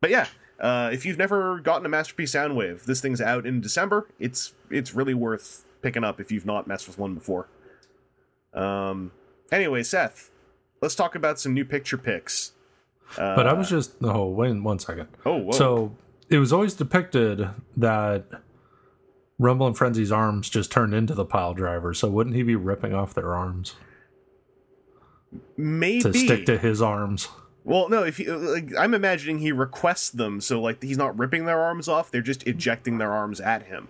but 0.02 0.10
yeah, 0.10 0.28
uh, 0.60 0.90
if 0.92 1.06
you've 1.06 1.18
never 1.18 1.60
gotten 1.60 1.86
a 1.86 1.90
Masterpiece 1.90 2.34
Soundwave, 2.34 2.86
this 2.86 3.02
thing's 3.02 3.22
out 3.22 3.46
in 3.46 3.62
December. 3.62 4.08
It's 4.20 4.54
it's 4.70 4.94
really 4.94 5.14
worth 5.14 5.66
picking 5.82 6.04
up 6.04 6.20
if 6.20 6.32
you've 6.32 6.46
not 6.46 6.68
messed 6.68 6.88
with 6.88 6.98
one 6.98 7.14
before. 7.14 7.48
Um. 8.54 9.12
Anyway, 9.52 9.84
Seth, 9.84 10.32
let's 10.82 10.96
talk 10.96 11.16
about 11.16 11.40
some 11.40 11.54
new 11.54 11.66
picture 11.66 11.98
picks. 11.98 12.54
Uh, 13.18 13.36
But 13.36 13.46
I 13.46 13.54
was 13.54 13.70
just 13.70 13.94
oh 14.02 14.28
wait 14.30 14.54
one 14.60 14.80
second. 14.80 15.08
oh, 15.26 15.38
whoa. 15.38 15.52
So 15.52 15.96
it 16.30 16.40
was 16.40 16.52
always 16.52 16.74
depicted 16.74 17.50
that 17.78 18.26
Rumble 19.40 19.68
and 19.68 19.76
Frenzy's 19.76 20.12
arms 20.12 20.50
just 20.50 20.72
turned 20.72 20.94
into 20.94 21.14
the 21.16 21.26
pile 21.26 21.54
driver, 21.54 21.94
so 21.94 22.10
wouldn't 22.10 22.36
he 22.36 22.44
be 22.44 22.56
ripping 22.56 22.94
off 22.94 23.14
their 23.14 23.34
arms 23.34 23.76
maybe 25.58 26.02
to 26.02 26.14
stick 26.14 26.46
to 26.46 26.58
his 26.58 26.82
arms? 26.82 27.28
Well, 27.64 27.90
no. 27.90 28.04
If 28.04 28.20
you, 28.20 28.36
like, 28.36 28.72
I'm 28.78 28.94
imagining 28.94 29.40
he 29.40 29.52
requests 29.52 30.10
them, 30.10 30.42
so 30.42 30.62
like 30.62 30.84
he's 30.84 30.98
not 30.98 31.18
ripping 31.18 31.46
their 31.46 31.60
arms 31.60 31.88
off; 31.88 32.12
they're 32.12 32.22
just 32.22 32.46
ejecting 32.46 32.98
their 32.98 33.12
arms 33.12 33.40
at 33.40 33.64
him. 33.68 33.88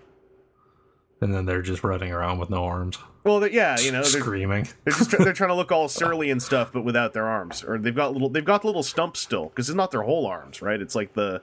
And 1.22 1.34
then 1.34 1.46
they're 1.46 1.62
just 1.62 1.84
running 1.84 2.12
around 2.12 2.40
with 2.40 2.50
no 2.50 2.66
arms, 2.66 2.98
Well, 3.24 3.48
yeah, 3.48 3.80
you 3.80 3.94
know, 3.94 4.02
they're, 4.02 4.22
screaming. 4.22 4.68
they're 4.84 4.94
just 4.94 5.12
they're 5.12 5.32
trying 5.32 5.52
to 5.52 5.56
look 5.56 5.72
all 5.72 5.88
surly 5.90 6.30
and 6.30 6.42
stuff, 6.44 6.72
but 6.74 6.84
without 6.84 7.14
their 7.14 7.28
arms, 7.28 7.64
or 7.64 7.78
they've 7.78 7.96
got 7.96 8.12
little 8.14 8.30
they've 8.30 8.44
got 8.46 8.64
little 8.66 8.84
stumps 8.84 9.22
still 9.22 9.46
because 9.46 9.70
it's 9.70 9.76
not 9.76 9.92
their 9.92 10.04
whole 10.04 10.26
arms, 10.28 10.62
right? 10.62 10.82
It's 10.82 10.96
like 10.96 11.14
the 11.14 11.42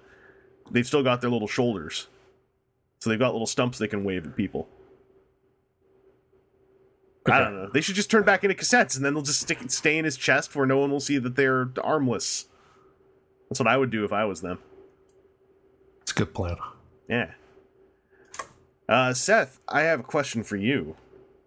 they've 0.71 0.87
still 0.87 1.03
got 1.03 1.21
their 1.23 1.31
little 1.31 1.49
shoulders, 1.49 2.07
so 3.01 3.11
they've 3.11 3.19
got 3.19 3.33
little 3.33 3.47
stumps 3.47 3.79
they 3.79 3.89
can 3.89 4.05
wave 4.05 4.27
at 4.27 4.37
people. 4.37 4.69
I 7.27 7.39
don't 7.39 7.55
know. 7.55 7.71
They 7.73 7.81
should 7.81 7.95
just 7.95 8.11
turn 8.11 8.25
back 8.25 8.45
into 8.45 8.55
cassettes, 8.55 8.97
and 8.97 9.05
then 9.05 9.15
they'll 9.15 9.23
just 9.23 9.41
stick 9.41 9.59
stay 9.71 9.99
in 9.99 10.05
his 10.05 10.17
chest 10.17 10.55
where 10.55 10.67
no 10.67 10.79
one 10.79 10.91
will 10.91 11.01
see 11.01 11.19
that 11.19 11.37
they're 11.37 11.71
armless. 11.83 12.47
That's 13.49 13.61
what 13.61 13.69
I 13.69 13.77
would 13.77 13.91
do 13.91 14.05
if 14.05 14.13
I 14.13 14.25
was 14.25 14.41
them. 14.41 14.59
It's 16.03 16.13
a 16.13 16.15
good 16.15 16.35
plan. 16.35 16.57
Yeah. 17.09 17.33
Uh, 18.89 19.13
Seth, 19.13 19.61
I 19.69 19.83
have 19.83 20.01
a 20.01 20.05
question 20.05 20.43
for 20.43 20.57
you. 20.57 20.97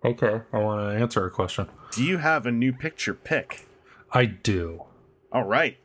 Okay, 0.05 0.41
I 0.51 0.57
want 0.57 0.81
to 0.81 1.01
answer 1.01 1.25
a 1.25 1.31
question. 1.31 1.67
Do 1.91 2.03
you 2.03 2.17
have 2.17 2.45
a 2.45 2.51
new 2.51 2.73
picture 2.73 3.13
pick? 3.13 3.67
I 4.11 4.25
do. 4.25 4.83
All 5.31 5.43
right. 5.43 5.77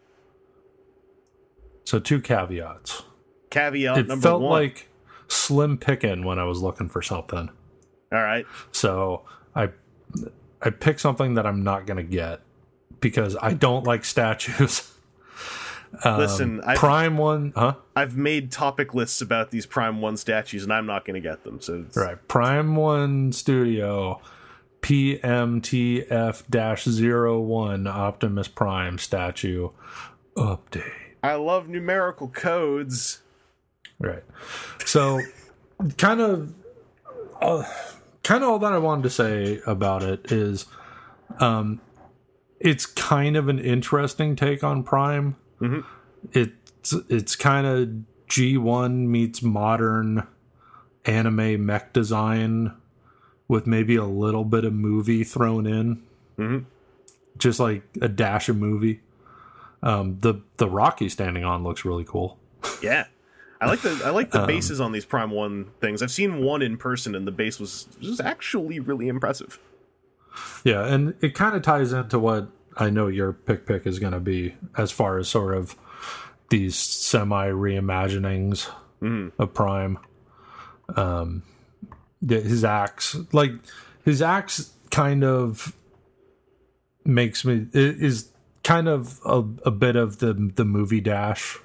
So 1.84 1.98
two 1.98 2.20
caveats. 2.20 3.04
Caveat 3.50 3.98
it 3.98 4.08
number 4.08 4.22
felt 4.22 4.42
one. 4.42 4.50
like 4.50 4.87
slim 5.28 5.78
picking 5.78 6.24
when 6.24 6.38
I 6.38 6.44
was 6.44 6.60
looking 6.60 6.88
for 6.88 7.02
something. 7.02 7.50
All 8.12 8.22
right. 8.22 8.46
So 8.72 9.22
I 9.54 9.70
I 10.60 10.70
picked 10.70 11.00
something 11.00 11.34
that 11.34 11.46
I'm 11.46 11.62
not 11.62 11.86
gonna 11.86 12.02
get 12.02 12.40
because 13.00 13.36
I 13.40 13.52
don't 13.52 13.84
like 13.84 14.04
statues. 14.04 14.92
Um, 16.04 16.18
Listen, 16.18 16.60
I've, 16.66 16.76
Prime 16.76 17.16
one, 17.16 17.54
huh? 17.56 17.76
I've 17.96 18.14
made 18.14 18.52
topic 18.52 18.92
lists 18.92 19.22
about 19.22 19.50
these 19.50 19.64
Prime 19.64 20.02
1 20.02 20.18
statues, 20.18 20.62
and 20.62 20.70
I'm 20.70 20.84
not 20.84 21.06
going 21.06 21.14
to 21.14 21.26
get 21.26 21.44
them. 21.44 21.62
So 21.62 21.84
it's, 21.86 21.96
Right. 21.96 22.28
Prime 22.28 22.76
one 22.76 23.32
studio 23.32 24.20
PMTF 24.82 26.44
01 27.48 27.86
Optimus 27.86 28.48
Prime 28.48 28.98
statue 28.98 29.70
update. 30.36 30.92
I 31.22 31.34
love 31.34 31.68
numerical 31.68 32.28
codes. 32.28 33.22
Right. 33.98 34.22
So, 34.84 35.20
kind 35.96 36.20
of, 36.20 36.54
uh, 37.40 37.64
kind 38.22 38.44
of 38.44 38.50
all 38.50 38.58
that 38.60 38.72
I 38.72 38.78
wanted 38.78 39.02
to 39.02 39.10
say 39.10 39.60
about 39.66 40.02
it 40.02 40.30
is, 40.30 40.66
um, 41.40 41.80
it's 42.60 42.86
kind 42.86 43.36
of 43.36 43.48
an 43.48 43.58
interesting 43.58 44.36
take 44.36 44.62
on 44.64 44.82
Prime. 44.82 45.36
Mhm. 45.60 45.84
It's 46.32 46.92
it's 47.08 47.36
kind 47.36 47.66
of 47.66 48.28
G 48.28 48.56
one 48.56 49.10
meets 49.10 49.42
modern 49.42 50.26
anime 51.04 51.64
mech 51.66 51.92
design 51.92 52.72
with 53.46 53.66
maybe 53.66 53.96
a 53.96 54.04
little 54.04 54.44
bit 54.44 54.64
of 54.64 54.72
movie 54.72 55.22
thrown 55.24 55.66
in, 55.66 56.02
Mhm. 56.38 56.64
just 57.36 57.60
like 57.60 57.82
a 58.00 58.08
dash 58.08 58.48
of 58.48 58.56
movie. 58.56 59.00
Um, 59.82 60.18
the 60.20 60.34
the 60.56 60.68
Rocky 60.68 61.08
standing 61.08 61.44
on 61.44 61.62
looks 61.62 61.84
really 61.84 62.04
cool. 62.04 62.38
Yeah. 62.82 63.06
I 63.60 63.66
like 63.66 63.80
the 63.80 64.00
I 64.04 64.10
like 64.10 64.30
the 64.30 64.42
Um, 64.42 64.46
bases 64.46 64.80
on 64.80 64.92
these 64.92 65.04
Prime 65.04 65.30
1 65.30 65.66
things. 65.80 66.02
I've 66.02 66.10
seen 66.12 66.42
one 66.42 66.62
in 66.62 66.76
person, 66.76 67.14
and 67.14 67.26
the 67.26 67.32
base 67.32 67.58
was, 67.58 67.88
was 68.00 68.20
actually 68.20 68.78
really 68.78 69.08
impressive. 69.08 69.58
Yeah, 70.64 70.84
and 70.86 71.14
it 71.20 71.34
kind 71.34 71.56
of 71.56 71.62
ties 71.62 71.92
into 71.92 72.18
what 72.18 72.48
I 72.76 72.90
know 72.90 73.08
your 73.08 73.32
pick 73.32 73.66
pick 73.66 73.86
is 73.86 73.98
going 73.98 74.12
to 74.12 74.20
be 74.20 74.54
as 74.76 74.92
far 74.92 75.18
as 75.18 75.28
sort 75.28 75.56
of 75.56 75.74
these 76.50 76.76
semi 76.76 77.48
reimaginings 77.48 78.70
of 79.38 79.54
Prime. 79.54 79.98
Um, 80.96 81.42
his 82.26 82.64
axe, 82.64 83.16
like 83.32 83.52
his 84.04 84.22
axe, 84.22 84.72
kind 84.90 85.22
of 85.24 85.74
makes 87.04 87.44
me 87.44 87.66
is 87.72 88.30
kind 88.62 88.88
of 88.88 89.18
a, 89.24 89.42
a 89.64 89.70
bit 89.70 89.96
of 89.96 90.18
the 90.18 90.32
the 90.54 90.64
movie 90.64 91.00
dash. 91.00 91.58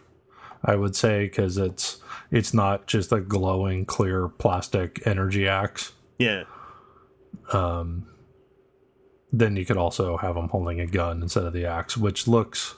I 0.66 0.76
would 0.76 0.96
say 0.96 1.26
because 1.26 1.58
it's 1.58 2.02
it's 2.32 2.54
not 2.54 2.88
just 2.88 3.12
a 3.12 3.20
glowing 3.20 3.86
clear 3.86 4.28
plastic 4.28 5.06
energy 5.06 5.48
axe 5.48 5.92
Yeah. 6.18 6.44
Um. 7.52 8.08
Then 9.32 9.56
you 9.56 9.66
could 9.66 9.78
also 9.78 10.18
have 10.18 10.38
him 10.38 10.50
holding 10.50 10.80
a 10.80 10.86
gun 10.86 11.22
instead 11.24 11.44
of 11.44 11.54
the 11.54 11.66
axe, 11.66 11.98
which 11.98 12.28
looks. 12.28 12.76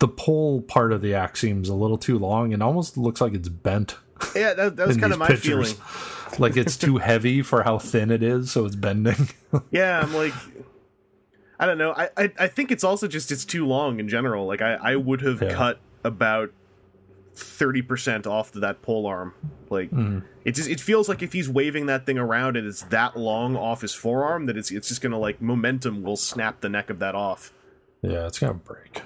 The 0.00 0.08
pole 0.08 0.60
part 0.60 0.92
of 0.92 1.00
the 1.00 1.14
axe 1.14 1.40
seems 1.40 1.68
a 1.70 1.74
little 1.74 1.96
too 1.96 2.18
long 2.18 2.52
and 2.52 2.62
almost 2.62 2.98
looks 2.98 3.20
like 3.22 3.32
it's 3.32 3.48
bent. 3.48 3.96
Yeah, 4.36 4.52
that, 4.52 4.76
that 4.76 4.86
was 4.86 4.96
kind 4.98 5.12
of 5.14 5.18
my 5.18 5.28
pictures. 5.28 5.72
feeling. 5.72 6.40
like 6.40 6.56
it's 6.58 6.76
too 6.76 6.98
heavy 6.98 7.40
for 7.42 7.62
how 7.62 7.78
thin 7.78 8.10
it 8.10 8.22
is, 8.22 8.50
so 8.52 8.66
it's 8.66 8.76
bending. 8.76 9.28
Yeah, 9.70 10.00
I'm 10.00 10.12
like, 10.12 10.34
I 11.58 11.66
don't 11.66 11.78
know. 11.78 11.92
I, 11.92 12.08
I 12.16 12.32
I 12.40 12.46
think 12.48 12.70
it's 12.72 12.84
also 12.84 13.06
just 13.08 13.30
it's 13.32 13.44
too 13.44 13.66
long 13.66 14.00
in 14.00 14.08
general. 14.08 14.46
Like 14.46 14.60
I 14.62 14.74
I 14.74 14.96
would 14.96 15.20
have 15.22 15.40
Yeah. 15.42 15.52
cut 15.54 15.80
about 16.02 16.50
thirty 17.34 17.82
percent 17.82 18.26
off 18.26 18.52
that 18.52 18.82
pole 18.82 19.06
arm. 19.06 19.34
Like 19.70 19.90
it 20.44 20.52
just 20.52 20.68
it 20.68 20.80
feels 20.80 21.08
like 21.08 21.22
if 21.22 21.32
he's 21.32 21.48
waving 21.48 21.86
that 21.86 22.06
thing 22.06 22.18
around 22.18 22.56
and 22.56 22.66
it's 22.66 22.82
that 22.84 23.16
long 23.16 23.56
off 23.56 23.80
his 23.80 23.94
forearm 23.94 24.46
that 24.46 24.56
it's 24.56 24.70
it's 24.70 24.88
just 24.88 25.00
gonna 25.00 25.18
like 25.18 25.40
momentum 25.40 26.02
will 26.02 26.16
snap 26.16 26.60
the 26.60 26.68
neck 26.68 26.90
of 26.90 26.98
that 27.00 27.14
off. 27.14 27.52
Yeah, 28.02 28.26
it's 28.26 28.38
gonna 28.38 28.54
break. 28.54 29.02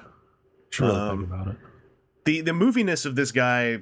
Should 0.71 0.87
really 0.87 0.99
Um, 0.99 1.19
think 1.21 1.31
about 1.33 1.47
it. 1.49 1.57
the 2.25 2.41
the 2.43 2.51
moviness 2.53 3.07
of 3.07 3.15
this 3.15 3.33
guy 3.33 3.79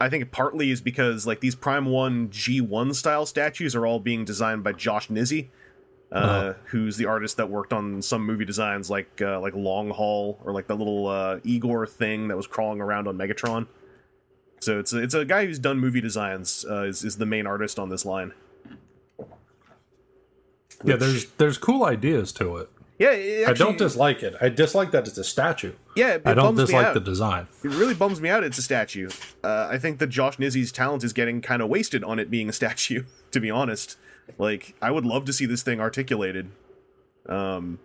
i 0.00 0.08
think 0.08 0.30
partly 0.30 0.70
is 0.70 0.80
because 0.80 1.26
like 1.26 1.40
these 1.40 1.56
prime 1.56 1.86
1 1.86 2.28
g1 2.28 2.94
style 2.94 3.26
statues 3.26 3.74
are 3.74 3.84
all 3.84 3.98
being 3.98 4.24
designed 4.24 4.62
by 4.62 4.70
josh 4.72 5.08
nizzi 5.08 5.48
uh, 6.10 6.14
Uh-huh. 6.14 6.54
who's 6.66 6.96
the 6.96 7.06
artist 7.06 7.36
that 7.36 7.48
worked 7.50 7.72
on 7.72 8.00
some 8.02 8.24
movie 8.24 8.44
designs 8.46 8.88
like 8.90 9.20
uh, 9.20 9.38
like 9.40 9.54
long 9.54 9.90
haul 9.90 10.38
or 10.44 10.52
like 10.52 10.66
the 10.66 10.74
little 10.76 11.06
uh, 11.08 11.38
igor 11.44 11.86
thing 11.86 12.28
that 12.28 12.36
was 12.36 12.46
crawling 12.46 12.80
around 12.80 13.06
on 13.08 13.16
megatron 13.18 13.66
so 14.60 14.78
it's 14.78 14.92
a, 14.92 14.98
it's 15.02 15.14
a 15.14 15.24
guy 15.24 15.44
who's 15.46 15.58
done 15.58 15.78
movie 15.78 16.00
designs 16.00 16.64
uh, 16.68 16.82
is, 16.84 17.04
is 17.04 17.16
the 17.18 17.26
main 17.26 17.46
artist 17.46 17.78
on 17.78 17.88
this 17.90 18.04
line 18.06 18.32
Yeah, 20.84 20.96
there's 20.96 21.26
there's 21.38 21.58
cool 21.58 21.84
ideas 21.84 22.32
to 22.34 22.56
it. 22.58 22.70
Yeah 22.98 23.12
it 23.12 23.48
I 23.48 23.52
don't 23.52 23.78
dislike 23.78 24.22
it. 24.22 24.34
I 24.40 24.48
dislike 24.48 24.90
that 24.90 25.06
it's 25.06 25.18
a 25.18 25.24
statue. 25.24 25.72
yeah 25.94 26.14
it 26.14 26.22
I 26.24 26.34
don't 26.34 26.56
dislike 26.56 26.94
the 26.94 27.00
design. 27.00 27.46
It 27.62 27.70
really 27.70 27.94
bums 27.94 28.20
me 28.20 28.28
out. 28.28 28.44
It's 28.44 28.58
a 28.58 28.62
statue. 28.62 29.10
Uh, 29.42 29.68
I 29.70 29.78
think 29.78 29.98
that 29.98 30.08
Josh 30.08 30.36
Nizzi's 30.36 30.72
talent 30.72 31.04
is 31.04 31.12
getting 31.12 31.40
kind 31.40 31.62
of 31.62 31.68
wasted 31.68 32.02
on 32.02 32.18
it 32.18 32.30
being 32.30 32.48
a 32.48 32.52
statue. 32.60 33.04
To 33.30 33.40
be 33.40 33.50
honest, 33.50 33.96
like 34.36 34.74
I 34.82 34.90
would 34.90 35.06
love 35.06 35.24
to 35.26 35.32
see 35.32 35.46
this 35.46 35.62
thing 35.62 35.80
articulated. 35.80 36.50
Um, 37.28 37.78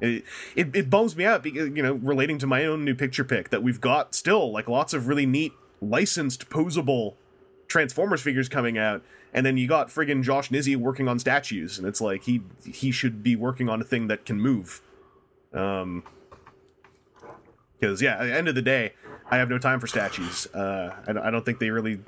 it, 0.00 0.24
it 0.56 0.74
it 0.74 0.90
bums 0.90 1.16
me 1.16 1.24
out 1.24 1.42
because 1.42 1.68
you 1.68 1.82
know 1.82 1.94
relating 1.94 2.38
to 2.38 2.46
my 2.46 2.64
own 2.64 2.84
new 2.84 2.94
picture 2.94 3.24
pick 3.24 3.50
that 3.50 3.62
we've 3.62 3.80
got 3.80 4.14
still 4.14 4.50
like 4.52 4.68
lots 4.68 4.92
of 4.94 5.06
really 5.06 5.26
neat 5.26 5.52
licensed 5.80 6.48
posable 6.48 7.14
Transformers 7.66 8.20
figures 8.20 8.48
coming 8.48 8.78
out, 8.78 9.02
and 9.34 9.44
then 9.44 9.56
you 9.56 9.66
got 9.66 9.88
friggin' 9.88 10.22
Josh 10.22 10.48
Nizzi 10.48 10.76
working 10.76 11.08
on 11.08 11.18
statues, 11.18 11.76
and 11.76 11.86
it's 11.86 12.00
like 12.00 12.22
he 12.22 12.42
he 12.64 12.92
should 12.92 13.22
be 13.22 13.34
working 13.34 13.68
on 13.68 13.80
a 13.80 13.84
thing 13.84 14.06
that 14.06 14.24
can 14.24 14.40
move. 14.40 14.80
Um, 15.52 16.04
because 17.78 18.00
yeah, 18.00 18.14
at 18.18 18.24
the 18.24 18.34
end 18.34 18.48
of 18.48 18.54
the 18.54 18.62
day, 18.62 18.94
I 19.30 19.38
have 19.38 19.50
no 19.50 19.58
time 19.58 19.80
for 19.80 19.88
statues. 19.88 20.46
Uh, 20.54 20.94
I, 21.06 21.28
I 21.28 21.30
don't 21.30 21.44
think 21.44 21.58
they 21.58 21.70
really. 21.70 22.00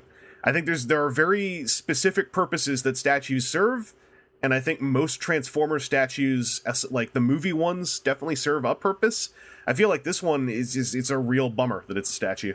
I 0.43 0.53
think 0.53 0.65
there's 0.65 0.87
there 0.87 1.03
are 1.03 1.09
very 1.09 1.67
specific 1.67 2.31
purposes 2.31 2.83
that 2.83 2.97
statues 2.97 3.45
serve, 3.45 3.93
and 4.41 4.53
I 4.53 4.61
think 4.61 4.79
most 4.79 5.19
Transformer 5.19 5.79
statues, 5.79 6.61
like 6.89 7.11
the 7.11 7.19
movie 7.19 7.53
ones, 7.53 7.99
definitely 7.99 8.37
serve 8.37 8.63
a 8.63 8.73
purpose. 8.73 9.31
I 9.67 9.73
feel 9.73 9.89
like 9.89 10.05
this 10.05 10.23
one 10.23 10.47
is 10.47 10.77
is 10.77 10.95
it's 10.95 11.09
a 11.09 11.17
real 11.17 11.49
bummer 11.49 11.83
that 11.89 11.97
it's 11.97 12.09
a 12.09 12.13
statue. 12.13 12.53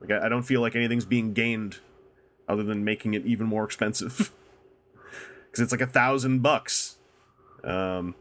Like 0.00 0.10
I, 0.10 0.26
I 0.26 0.28
don't 0.30 0.44
feel 0.44 0.62
like 0.62 0.74
anything's 0.74 1.04
being 1.04 1.34
gained 1.34 1.80
other 2.48 2.62
than 2.62 2.84
making 2.84 3.14
it 3.14 3.24
even 3.26 3.46
more 3.46 3.64
expensive 3.64 4.32
because 5.46 5.62
it's 5.62 5.72
like 5.72 5.80
a 5.80 5.86
thousand 5.86 6.40
bucks. 6.40 6.96
Um, 7.64 8.14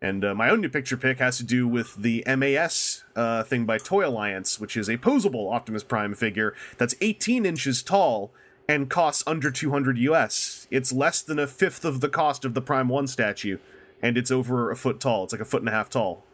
and 0.00 0.22
uh, 0.22 0.34
my 0.34 0.50
own 0.50 0.60
new 0.60 0.68
picture 0.68 0.96
pick 0.96 1.18
has 1.18 1.38
to 1.38 1.44
do 1.44 1.66
with 1.66 1.96
the 1.96 2.22
MAS 2.26 3.04
uh, 3.16 3.42
thing 3.42 3.64
by 3.64 3.78
Toy 3.78 4.06
Alliance, 4.06 4.60
which 4.60 4.76
is 4.76 4.88
a 4.88 4.98
posable 4.98 5.52
Optimus 5.52 5.82
Prime 5.82 6.14
figure 6.14 6.54
that's 6.76 6.94
18 7.00 7.46
inches 7.46 7.82
tall 7.82 8.30
and 8.68 8.90
costs 8.90 9.22
under 9.26 9.50
200 9.50 9.96
US. 9.98 10.66
It's 10.70 10.92
less 10.92 11.22
than 11.22 11.38
a 11.38 11.46
fifth 11.46 11.84
of 11.84 12.00
the 12.00 12.08
cost 12.08 12.44
of 12.44 12.54
the 12.54 12.60
Prime 12.60 12.88
1 12.88 13.06
statue, 13.06 13.58
and 14.02 14.18
it's 14.18 14.30
over 14.30 14.70
a 14.70 14.76
foot 14.76 15.00
tall. 15.00 15.24
It's 15.24 15.32
like 15.32 15.42
a 15.42 15.46
foot 15.46 15.62
and 15.62 15.68
a 15.68 15.72
half 15.72 15.88
tall. 15.88 16.24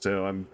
So 0.00 0.26
I'm. 0.26 0.48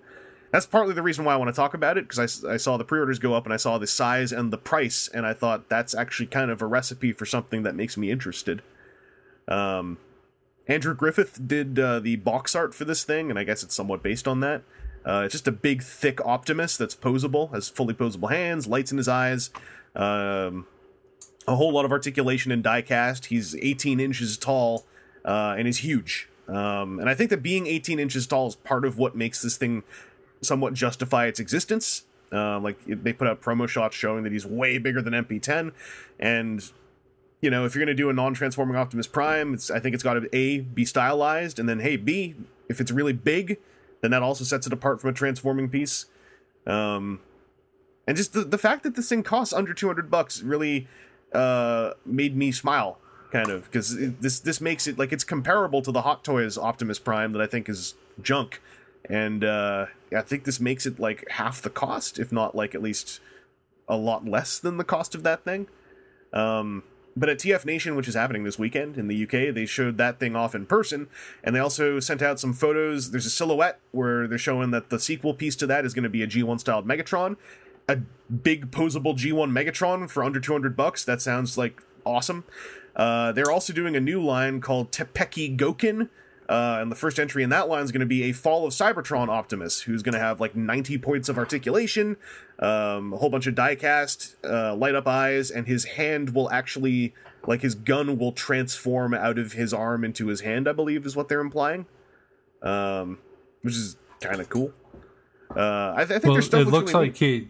That's 0.51 0.67
partly 0.67 0.95
the 0.95 1.03
reason 1.03 1.25
why 1.25 1.35
I 1.35 1.37
want 1.37 1.49
to 1.49 1.57
talk 1.57 1.75
about 1.75 1.99
it 1.99 2.09
because 2.09 2.45
I, 2.45 2.55
I 2.55 2.57
saw 2.57 2.77
the 2.77 2.85
pre-orders 2.85 3.19
go 3.19 3.35
up 3.35 3.45
and 3.45 3.53
I 3.53 3.59
saw 3.59 3.77
the 3.79 3.87
size 3.87 4.33
and 4.33 4.53
the 4.53 4.59
price, 4.59 5.09
and 5.13 5.27
I 5.27 5.35
thought 5.35 5.69
that's 5.69 5.95
actually 5.95 6.27
kind 6.27 6.51
of 6.51 6.63
a 6.63 6.67
recipe 6.67 7.13
for 7.13 7.27
something 7.27 7.63
that 7.65 7.75
makes 7.75 7.97
me 7.97 8.11
interested. 8.11 8.63
Um, 9.47 9.99
Andrew 10.67 10.95
Griffith 10.95 11.47
did 11.47 11.79
uh, 11.79 12.01
the 12.01 12.17
box 12.17 12.55
art 12.55 12.75
for 12.75 12.85
this 12.85 13.05
thing, 13.05 13.31
and 13.31 13.39
I 13.39 13.45
guess 13.45 13.63
it's 13.63 13.75
somewhat 13.75 14.03
based 14.03 14.27
on 14.27 14.41
that. 14.41 14.63
Uh, 15.05 15.23
it's 15.25 15.33
just 15.33 15.49
a 15.49 15.53
big, 15.53 15.83
thick 15.83 16.21
Optimus 16.25 16.77
that's 16.77 16.95
posable, 16.95 17.53
has 17.55 17.69
fully 17.69 17.95
posable 17.95 18.31
hands, 18.31 18.67
lights 18.67 18.91
in 18.93 18.99
his 18.99 19.09
eyes, 19.09 19.51
um, 19.97 20.67
a 21.47 21.57
whole 21.57 21.73
lot 21.73 21.85
of 21.85 21.93
articulation 21.93 22.53
and 22.53 22.63
die 22.63 22.83
cast. 22.83 23.27
He's 23.27 23.57
18 23.57 24.01
inches 24.01 24.37
tall 24.37 24.87
uh, 25.25 25.55
and 25.57 25.67
is 25.67 25.79
huge. 25.79 26.29
Um, 26.47 26.99
and 26.99 27.09
I 27.09 27.15
think 27.15 27.31
that 27.31 27.43
being 27.43 27.67
18 27.67 27.99
inches 27.99 28.27
tall 28.27 28.49
is 28.49 28.55
part 28.55 28.85
of 28.85 28.99
what 28.99 29.17
makes 29.17 29.43
this 29.43 29.57
thing 29.57 29.83
somewhat 30.43 30.75
justify 30.75 31.27
its 31.27 31.41
existence. 31.41 32.05
Uh, 32.31 32.61
like 32.61 32.79
they 32.87 33.13
put 33.13 33.27
out 33.27 33.41
promo 33.41 33.67
shots 33.67 33.97
showing 33.97 34.23
that 34.25 34.33
he's 34.33 34.45
way 34.45 34.77
bigger 34.79 35.01
than 35.01 35.15
MP10, 35.15 35.73
and 36.21 36.71
you 37.41 37.51
know, 37.51 37.65
if 37.65 37.75
you're 37.75 37.85
going 37.85 37.97
to 37.97 38.01
do 38.01 38.11
a 38.11 38.13
non-transforming 38.13 38.77
Optimus 38.77 39.07
Prime, 39.07 39.55
it's 39.55 39.71
I 39.71 39.79
think 39.79 39.95
it's 39.95 40.03
got 40.03 40.15
to 40.15 40.29
a 40.37 40.61
be 40.61 40.85
stylized, 40.85 41.59
and 41.59 41.69
then 41.69 41.81
hey, 41.81 41.97
b 41.97 42.35
if 42.69 42.81
it's 42.81 42.91
really 42.91 43.13
big, 43.13 43.59
then 44.01 44.11
that 44.11 44.23
also 44.23 44.45
sets 44.45 44.67
it 44.67 44.73
apart 44.73 45.01
from 45.01 45.11
a 45.11 45.13
transforming 45.13 45.69
piece. 45.69 46.07
Um, 46.67 47.21
and 48.07 48.17
just 48.17 48.33
the 48.33 48.43
the 48.43 48.59
fact 48.59 48.83
that 48.83 48.97
this 48.97 49.09
thing 49.09 49.23
costs 49.23 49.55
under 49.55 49.73
200 49.73 50.11
bucks 50.11 50.43
really 50.43 50.89
uh 51.33 51.93
made 52.05 52.37
me 52.37 52.51
smile, 52.51 52.99
kind 53.31 53.51
of, 53.51 53.65
because 53.65 53.97
this 53.97 54.41
this 54.41 54.61
makes 54.61 54.87
it 54.87 54.99
like 54.99 55.13
it's 55.13 55.25
comparable 55.25 55.81
to 55.83 55.93
the 55.93 56.03
Hot 56.03 56.25
Toys 56.25 56.59
Optimus 56.59 56.99
Prime 56.99 57.33
that 57.33 57.43
I 57.43 57.47
think 57.47 57.69
is 57.69 57.95
junk, 58.21 58.61
and 59.09 59.45
uh, 59.45 59.87
I 60.15 60.23
think 60.23 60.45
this 60.45 60.61
makes 60.61 60.87
it 60.87 60.99
like 61.01 61.29
half 61.31 61.63
the 61.63 61.71
cost, 61.71 62.19
if 62.19 62.33
not 62.33 62.55
like 62.55 62.75
at 62.75 62.83
least 62.83 63.21
a 63.89 63.97
lot 63.97 64.27
less 64.27 64.59
than 64.59 64.77
the 64.77 64.85
cost 64.85 65.15
of 65.15 65.23
that 65.23 65.45
thing. 65.45 65.67
Um, 66.33 66.83
but 67.17 67.29
at 67.29 67.39
TF 67.39 67.65
Nation, 67.65 67.97
which 67.97 68.07
is 68.07 68.15
happening 68.15 68.45
this 68.45 68.59
weekend 68.59 68.97
in 68.97 69.09
the 69.09 69.25
UK, 69.25 69.53
they 69.55 69.67
showed 69.67 69.97
that 69.99 70.21
thing 70.21 70.37
off 70.37 70.55
in 70.55 70.67
person, 70.67 71.09
and 71.43 71.55
they 71.55 71.59
also 71.59 71.99
sent 72.01 72.23
out 72.23 72.39
some 72.39 72.53
photos. 72.53 73.11
There's 73.11 73.27
a 73.27 73.31
silhouette 73.31 73.81
where 73.91 74.29
they're 74.29 74.39
showing 74.39 74.71
that 74.71 74.91
the 74.91 75.01
sequel 75.01 75.35
piece 75.35 75.57
to 75.57 75.67
that 75.67 75.85
is 75.85 75.95
going 75.95 76.05
to 76.05 76.09
be 76.09 76.23
a 76.23 76.29
G1 76.29 76.61
styled 76.61 76.87
Megatron, 76.87 77.37
a 77.89 77.97
big 78.31 78.71
posable 78.71 79.17
G1 79.17 79.51
Megatron 79.51 80.09
for 80.09 80.23
under 80.23 80.39
200 80.39 80.77
bucks. 80.77 81.05
That 81.05 81.21
sounds 81.21 81.59
like 81.59 81.83
awesome. 82.05 82.45
Uh, 82.95 83.33
they're 83.33 83.51
also 83.51 83.73
doing 83.73 83.97
a 83.97 84.01
new 84.01 84.23
line 84.23 84.61
called 84.61 84.93
Teppeki 84.93 85.57
Gokin. 85.57 86.11
Uh, 86.49 86.79
and 86.81 86.91
the 86.91 86.97
first 86.97 87.21
entry 87.21 87.43
in 87.43 87.51
that 87.51 87.69
line 87.69 87.85
is 87.85 87.93
going 87.93 88.01
to 88.01 88.07
be 88.07 88.23
a 88.25 88.33
Fall 88.33 88.67
of 88.67 88.73
Cybertron 88.73 89.29
Optimus, 89.29 89.83
who's 89.83 90.03
going 90.03 90.15
to 90.15 90.19
have 90.19 90.41
like 90.41 90.57
90 90.57 90.97
points 90.99 91.29
of 91.29 91.37
articulation, 91.37 92.17
um, 92.59 93.13
a 93.13 93.19
whole 93.19 93.29
bunch 93.29 93.47
of 93.47 93.55
diecast, 93.55 94.35
uh, 94.45 94.75
light 94.75 94.95
up 94.95 95.07
eyes, 95.07 95.51
and 95.51 95.67
his 95.67 95.85
hand 95.85 96.35
will 96.35 96.51
actually, 96.51 97.13
like 97.47 97.61
his 97.61 97.75
gun 97.75 98.17
will 98.17 98.33
transform 98.33 99.13
out 99.13 99.39
of 99.39 99.53
his 99.53 99.75
arm 99.75 100.05
into 100.05 100.29
his 100.29 100.41
hand, 100.41 100.67
I 100.67 100.73
believe 100.73 101.05
is 101.05 101.15
what 101.15 101.29
they're 101.29 101.41
implying. 101.41 101.85
Um, 102.63 103.19
which 103.63 103.75
is 103.75 103.97
kind 104.21 104.41
of 104.41 104.49
cool. 104.49 104.73
Uh, 105.55 105.93
I, 105.97 106.05
th- 106.05 106.11
I 106.11 106.13
think 106.15 106.25
Well, 106.25 106.33
there's 106.35 106.47
stuff 106.47 106.61
it 106.63 106.69
looks 106.69 106.95
like 106.95 107.17
he 107.17 107.49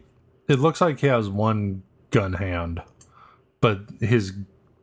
it 0.49 0.59
looks 0.59 0.81
like 0.81 1.01
he 1.01 1.07
has 1.07 1.29
one 1.29 1.83
gun 2.11 2.35
hand, 2.35 2.83
but 3.61 3.81
his 4.01 4.33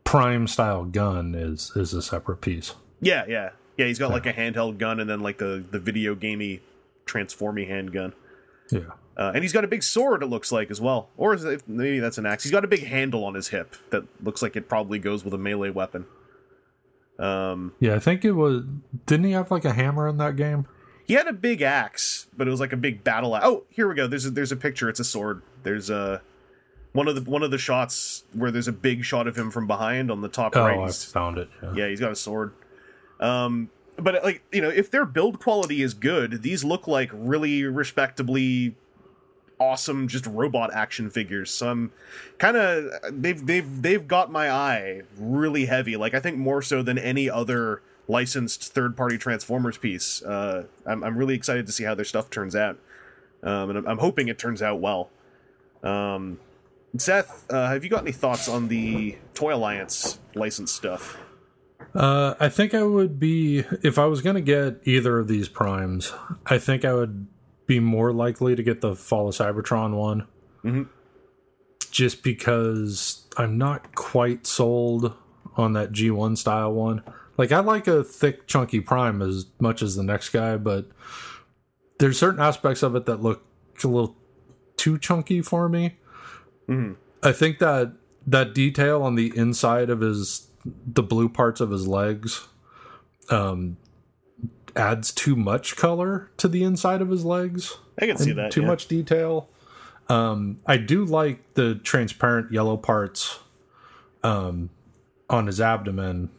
prime 0.04 0.48
style 0.48 0.86
gun 0.86 1.36
is 1.36 1.72
is 1.76 1.94
a 1.94 2.02
separate 2.02 2.38
piece. 2.38 2.76
Yeah, 3.02 3.26
yeah, 3.28 3.50
yeah. 3.78 3.86
He's 3.88 4.00
got 4.00 4.12
like 4.12 4.26
a 4.26 4.34
handheld 4.34 4.78
gun 4.78 5.00
and 5.00 5.10
then 5.10 5.20
like 5.22 5.38
the 5.38 5.64
the 5.70 5.80
video 5.80 6.16
gamey 6.16 6.62
transformy 7.06 7.66
handgun. 7.66 8.14
Yeah. 8.72 8.82
Uh, 9.18 9.32
and 9.34 9.44
he's 9.44 9.54
got 9.54 9.64
a 9.64 9.68
big 9.68 9.82
sword. 9.84 10.22
It 10.24 10.26
looks 10.26 10.52
like 10.52 10.70
as 10.70 10.82
well, 10.82 11.10
or 11.16 11.34
is 11.34 11.46
it, 11.46 11.64
maybe 11.68 12.00
that's 12.00 12.18
an 12.18 12.26
axe. 12.26 12.44
He's 12.44 12.52
got 12.52 12.66
a 12.66 12.68
big 12.68 12.84
handle 12.84 13.24
on 13.24 13.34
his 13.34 13.48
hip 13.48 13.76
that 13.92 14.04
looks 14.22 14.42
like 14.42 14.58
it 14.58 14.68
probably 14.68 15.00
goes 15.00 15.24
with 15.24 15.34
a 15.34 15.38
melee 15.38 15.70
weapon. 15.70 16.06
Um, 17.18 17.74
Yeah, 17.80 17.96
I 17.96 18.00
think 18.00 18.26
it 18.26 18.34
was 18.34 18.64
didn't 19.06 19.26
he 19.26 19.32
have 19.32 19.52
like 19.52 19.64
a 19.66 19.74
hammer 19.74 20.08
in 20.08 20.18
that 20.18 20.36
game? 20.36 20.68
he 21.08 21.14
had 21.14 21.28
a 21.28 21.34
big 21.34 21.62
axe, 21.62 22.28
but 22.36 22.48
it 22.48 22.52
was 22.52 22.60
like 22.60 22.74
a 22.74 22.78
big 22.78 23.04
battle 23.04 23.36
axe. 23.36 23.46
Oh, 23.48 23.64
here 23.70 23.88
we 23.88 23.94
go. 23.96 24.08
There's 24.08 24.26
a, 24.26 24.32
there's 24.32 24.52
a 24.52 24.56
picture. 24.58 24.90
It's 24.90 25.00
a 25.00 25.04
sword. 25.06 25.44
There's 25.64 25.90
a 25.90 26.22
one 26.94 27.08
of 27.08 27.16
the 27.16 27.30
one 27.30 27.44
of 27.44 27.52
the 27.52 27.58
shots 27.58 28.24
where 28.34 28.52
there's 28.52 28.68
a 28.68 28.74
big 28.74 29.06
shot 29.06 29.28
of 29.28 29.38
him 29.38 29.50
from 29.52 29.68
behind 29.68 30.10
on 30.12 30.22
the 30.22 30.28
top 30.30 30.56
Oh, 30.58 30.62
right. 30.66 30.80
I 30.80 30.92
found 30.92 31.38
it. 31.38 31.50
Yeah. 31.62 31.74
Yeah, 31.76 31.88
he's 31.90 32.00
got 32.00 32.12
a 32.12 32.16
sword. 32.16 32.54
Um, 33.20 33.70
but 33.98 34.24
like 34.24 34.44
you 34.52 34.62
know, 34.62 34.70
if 34.70 34.92
their 34.92 35.06
build 35.06 35.40
quality 35.40 35.82
is 35.82 35.94
good, 35.94 36.42
these 36.42 36.64
look 36.64 36.88
like 36.88 37.10
really 37.14 37.64
respectably 37.64 38.76
awesome, 39.60 40.08
just 40.08 40.26
robot 40.26 40.74
action 40.74 41.10
figures. 41.10 41.52
So 41.52 41.70
I'm 41.70 41.92
kind 42.38 42.58
of 42.58 42.92
they've 43.10 43.46
they've 43.46 43.82
they've 43.82 44.08
got 44.08 44.32
my 44.32 44.50
eye 44.50 45.04
really 45.18 45.66
heavy. 45.66 45.96
Like 45.96 46.14
I 46.14 46.20
think 46.20 46.38
more 46.38 46.62
so 46.62 46.82
than 46.82 46.98
any 46.98 47.30
other 47.30 47.82
licensed 48.08 48.74
third 48.74 48.96
party 48.96 49.18
Transformers 49.18 49.78
piece. 49.78 50.22
Uh, 50.24 50.66
I'm 50.86 51.04
I'm 51.04 51.18
really 51.18 51.36
excited 51.36 51.66
to 51.68 51.72
see 51.72 51.84
how 51.84 51.96
their 51.96 52.06
stuff 52.06 52.30
turns 52.30 52.56
out, 52.56 52.78
um, 53.44 53.70
and 53.70 53.80
I'm, 53.80 53.88
I'm 53.88 53.98
hoping 54.00 54.28
it 54.28 54.38
turns 54.38 54.62
out 54.62 54.80
well. 54.80 55.10
Um, 55.84 56.40
Seth, 56.98 57.46
uh, 57.52 57.68
have 57.68 57.84
you 57.84 57.90
got 57.90 58.02
any 58.02 58.14
thoughts 58.14 58.48
on 58.48 58.70
the 58.70 59.18
Toy 59.34 59.54
Alliance 59.54 60.20
license 60.34 60.72
stuff? 60.72 61.18
Uh, 61.96 62.36
I 62.40 62.50
think 62.50 62.74
I 62.74 62.84
would 62.84 63.20
be 63.20 63.60
if 63.82 63.98
I 63.98 64.06
was 64.06 64.22
going 64.22 64.36
to 64.36 64.42
get 64.42 64.82
either 64.84 65.18
of 65.20 65.28
these 65.28 65.48
primes. 65.48 66.14
I 66.46 66.58
think 66.58 66.84
I 66.84 66.94
would 66.94 67.28
be 67.68 67.80
more 67.80 68.12
likely 68.12 68.56
to 68.56 68.62
get 68.62 68.82
the 68.82 68.96
Fall 68.96 69.30
of 69.30 69.36
Cybertron 69.36 69.94
one, 69.96 70.28
Mhm. 70.64 70.88
just 71.90 72.22
because 72.22 73.26
I'm 73.38 73.58
not 73.58 73.96
quite 73.96 74.46
sold 74.46 75.14
on 75.56 75.74
that 75.74 75.94
G1 75.94 76.36
style 76.36 76.74
one. 76.74 77.02
Like 77.38 77.52
I 77.52 77.60
like 77.60 77.88
a 77.88 78.04
thick, 78.04 78.46
chunky 78.46 78.82
prime 78.82 79.22
as 79.22 79.46
much 79.60 79.82
as 79.82 79.96
the 79.96 80.04
next 80.04 80.30
guy, 80.30 80.58
but 80.58 80.88
there's 82.00 82.20
certain 82.20 82.42
aspects 82.42 82.84
of 82.84 82.96
it 82.96 83.06
that 83.06 83.22
look 83.22 83.44
a 83.84 83.88
little 83.88 84.16
too 84.78 84.98
chunky 84.98 85.42
for 85.42 85.70
me. 85.70 85.98
I 87.24 87.32
think 87.32 87.60
that 87.60 87.94
that 88.28 88.54
detail 88.54 89.02
on 89.02 89.16
the 89.16 89.32
inside 89.36 89.90
of 89.90 90.02
his 90.02 90.48
the 90.66 91.04
blue 91.04 91.30
parts 91.30 91.62
of 91.62 91.70
his 91.70 91.88
legs 91.88 92.48
um 93.30 93.78
adds 94.76 95.12
too 95.14 95.36
much 95.36 95.76
color 95.76 96.30
to 96.38 96.48
the 96.48 96.64
inside 96.64 97.02
of 97.02 97.10
his 97.10 97.24
legs 97.24 97.78
I 98.00 98.08
can 98.08 98.18
see 98.18 98.34
that. 98.34 98.52
too 98.52 98.62
yeah. 98.62 98.68
much 98.68 98.88
detail. 98.88 99.50
Um, 100.10 100.60
I 100.66 100.78
do 100.78 101.06
like 101.06 101.54
the 101.56 101.76
transparent 101.76 102.52
yellow 102.52 102.78
parts 102.78 103.40
um, 104.24 104.70
on 105.30 105.48
his 105.48 105.60
abdomen 105.60 106.30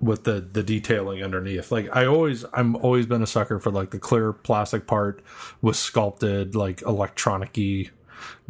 with 0.00 0.24
the 0.24 0.40
the 0.40 0.62
detailing 0.62 1.22
underneath. 1.22 1.72
Like 1.72 1.94
I 1.94 2.06
always, 2.06 2.44
I'm 2.52 2.76
always 2.76 3.06
been 3.06 3.22
a 3.22 3.26
sucker 3.26 3.58
for 3.58 3.70
like 3.70 3.90
the 3.90 3.98
clear 3.98 4.32
plastic 4.32 4.86
part 4.86 5.22
with 5.62 5.76
sculpted 5.76 6.54
like 6.54 6.82
electronic-y, 6.82 7.90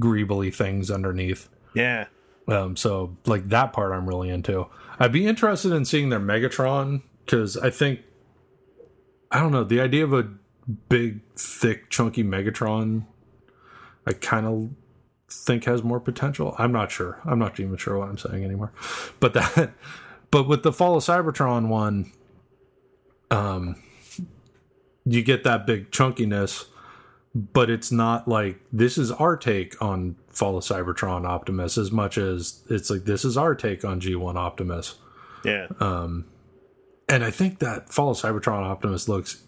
greebly 0.01 0.55
things 0.55 0.91
underneath. 0.91 1.49
Yeah. 1.75 2.07
Um, 2.49 2.77
so 2.77 3.17
like 3.27 3.49
that 3.49 3.73
part 3.73 3.93
I'm 3.93 4.09
really 4.09 4.31
into. 4.31 4.67
I'd 4.99 5.13
be 5.13 5.27
interested 5.27 5.73
in 5.73 5.85
seeing 5.85 6.09
their 6.09 6.21
Megatron 6.21 7.03
because 7.25 7.57
I 7.57 7.71
think 7.71 8.01
I 9.31 9.41
don't 9.41 9.53
know 9.53 9.65
the 9.65 9.81
idea 9.81 10.05
of 10.05 10.13
a 10.13 10.29
big, 10.89 11.21
thick, 11.37 11.91
chunky 11.91 12.25
Megatron. 12.25 13.07
I 14.07 14.13
kind 14.13 14.47
of 14.47 14.71
think 15.29 15.65
has 15.65 15.83
more 15.83 16.01
potential. 16.01 16.55
I'm 16.59 16.73
not 16.73 16.91
sure. 16.91 17.21
I'm 17.25 17.39
not 17.39 17.59
even 17.59 17.77
sure 17.77 17.99
what 17.99 18.09
I'm 18.09 18.19
saying 18.19 18.45
anymore. 18.45 18.73
But 19.21 19.35
that, 19.35 19.73
but 20.31 20.49
with 20.49 20.63
the 20.63 20.73
Fall 20.73 20.97
of 20.97 21.03
Cybertron 21.03 21.69
one, 21.69 22.13
um, 23.31 23.83
you 25.05 25.23
get 25.23 25.45
that 25.45 25.67
big 25.67 25.91
chunkiness, 25.91 26.67
but 27.35 27.69
it's 27.71 27.93
not 27.93 28.27
like 28.29 28.61
this 28.73 28.97
is 28.97 29.11
our 29.13 29.37
take 29.37 29.81
on 29.83 30.17
Fall 30.37 30.59
of 30.59 30.65
Cybertron 30.65 31.25
Optimus 31.27 31.79
as 31.79 31.91
much 31.91 32.19
as 32.19 32.63
it's 32.69 32.91
like 32.91 33.05
this 33.05 33.25
is 33.25 33.37
our 33.39 33.55
take 33.55 33.85
on 33.85 34.01
G1 34.01 34.37
Optimus. 34.37 34.97
Yeah. 35.45 35.67
Um, 35.81 36.27
And 37.09 37.25
I 37.25 37.31
think 37.31 37.61
that 37.61 37.93
Fall 37.93 38.11
of 38.11 38.19
Cybertron 38.19 38.63
Optimus 38.63 39.09
looks 39.09 39.43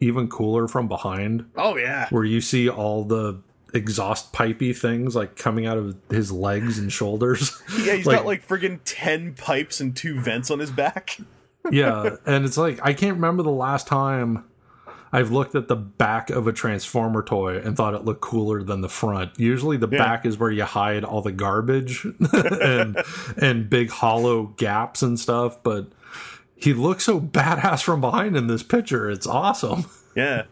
even 0.00 0.28
cooler 0.28 0.68
from 0.68 0.86
behind, 0.88 1.46
oh 1.56 1.76
yeah. 1.76 2.08
where 2.10 2.24
you 2.24 2.40
see 2.40 2.68
all 2.68 3.04
the 3.04 3.40
exhaust 3.72 4.32
pipey 4.32 4.76
things 4.76 5.16
like 5.16 5.34
coming 5.36 5.66
out 5.66 5.78
of 5.78 5.96
his 6.10 6.30
legs 6.30 6.78
and 6.78 6.92
shoulders. 6.92 7.60
Yeah, 7.84 7.94
he's 7.94 8.06
Like- 8.06 8.18
got 8.18 8.26
like 8.26 8.46
friggin' 8.46 8.80
ten 8.84 9.34
pipes 9.34 9.80
and 9.80 9.96
two 9.96 10.20
vents 10.20 10.50
on 10.50 10.58
his 10.58 10.70
back. 10.70 11.16
yeah, 11.70 12.16
and 12.26 12.44
it's 12.44 12.58
like 12.58 12.78
I 12.82 12.92
can't 12.92 13.14
remember 13.14 13.42
the 13.42 13.50
last 13.50 13.86
time 13.86 14.44
I've 15.14 15.30
looked 15.30 15.54
at 15.54 15.68
the 15.68 15.76
back 15.76 16.28
of 16.30 16.48
a 16.48 16.52
Transformer 16.52 17.22
toy 17.22 17.58
and 17.58 17.76
thought 17.76 17.94
it 17.94 18.04
looked 18.04 18.20
cooler 18.20 18.64
than 18.64 18.80
the 18.80 18.88
front. 18.88 19.38
Usually 19.38 19.76
the 19.76 19.88
Yeah. 19.88 19.98
back 19.98 20.26
is 20.26 20.36
where 20.38 20.50
you 20.50 20.64
hide 20.64 21.04
all 21.04 21.22
the 21.22 21.30
garbage 21.30 22.04
and 22.32 22.96
and 23.36 23.70
big 23.70 23.90
hollow 23.90 24.46
gaps 24.56 25.02
and 25.02 25.18
stuff, 25.20 25.62
but 25.62 25.86
he 26.56 26.72
looks 26.74 27.04
so 27.04 27.20
badass 27.20 27.82
from 27.84 28.00
behind 28.00 28.36
in 28.36 28.48
this 28.48 28.64
picture. 28.64 29.08
It's 29.08 29.26
awesome. 29.26 29.84
Yeah. 30.16 30.44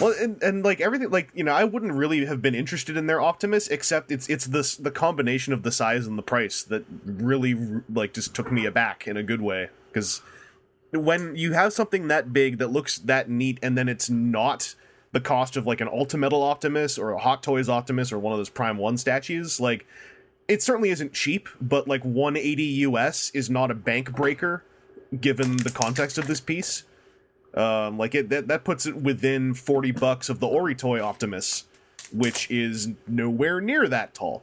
Well, 0.00 0.14
and, 0.20 0.42
and 0.42 0.62
like 0.64 0.80
everything, 0.80 1.10
like 1.10 1.30
you 1.34 1.44
know, 1.44 1.52
I 1.52 1.64
wouldn't 1.64 1.92
really 1.92 2.24
have 2.26 2.42
been 2.42 2.54
interested 2.54 2.96
in 2.96 3.06
their 3.06 3.20
Optimus, 3.20 3.68
except 3.68 4.10
it's 4.12 4.28
it's 4.28 4.44
this 4.46 4.76
the 4.76 4.90
combination 4.90 5.52
of 5.52 5.62
the 5.62 5.72
size 5.72 6.06
and 6.06 6.18
the 6.18 6.22
price 6.22 6.62
that 6.64 6.84
really 7.06 7.54
like 7.92 8.12
just 8.14 8.34
took 8.34 8.52
me 8.52 8.66
aback 8.66 9.06
in 9.06 9.16
a 9.16 9.22
good 9.22 9.40
way. 9.42 9.68
Because 9.88 10.20
when 10.92 11.34
you 11.36 11.52
have 11.52 11.72
something 11.72 12.08
that 12.08 12.32
big 12.32 12.58
that 12.58 12.68
looks 12.68 12.98
that 12.98 13.28
neat, 13.28 13.58
and 13.62 13.76
then 13.76 13.88
it's 13.88 14.10
not 14.10 14.74
the 15.12 15.20
cost 15.20 15.56
of 15.56 15.66
like 15.66 15.80
an 15.80 15.88
Ultimetal 15.88 16.42
Optimus 16.42 16.98
or 16.98 17.10
a 17.10 17.18
Hot 17.18 17.42
Toys 17.42 17.68
Optimus 17.68 18.12
or 18.12 18.18
one 18.18 18.32
of 18.32 18.38
those 18.38 18.50
Prime 18.50 18.78
One 18.78 18.96
statues, 18.96 19.60
like 19.60 19.86
it 20.48 20.62
certainly 20.62 20.90
isn't 20.90 21.12
cheap, 21.12 21.48
but 21.60 21.86
like 21.86 22.04
180 22.04 22.62
US 22.62 23.30
is 23.30 23.48
not 23.48 23.70
a 23.70 23.74
bank 23.74 24.14
breaker 24.14 24.64
given 25.20 25.58
the 25.58 25.70
context 25.70 26.18
of 26.18 26.26
this 26.26 26.40
piece. 26.40 26.84
Um, 27.54 27.98
like 27.98 28.14
it 28.14 28.30
that, 28.30 28.48
that 28.48 28.64
puts 28.64 28.86
it 28.86 28.96
within 28.96 29.54
40 29.54 29.92
bucks 29.92 30.28
of 30.28 30.40
the 30.40 30.46
Ori 30.46 30.74
toy 30.74 31.00
Optimus, 31.00 31.64
which 32.12 32.50
is 32.50 32.88
nowhere 33.06 33.60
near 33.60 33.88
that 33.88 34.14
tall. 34.14 34.42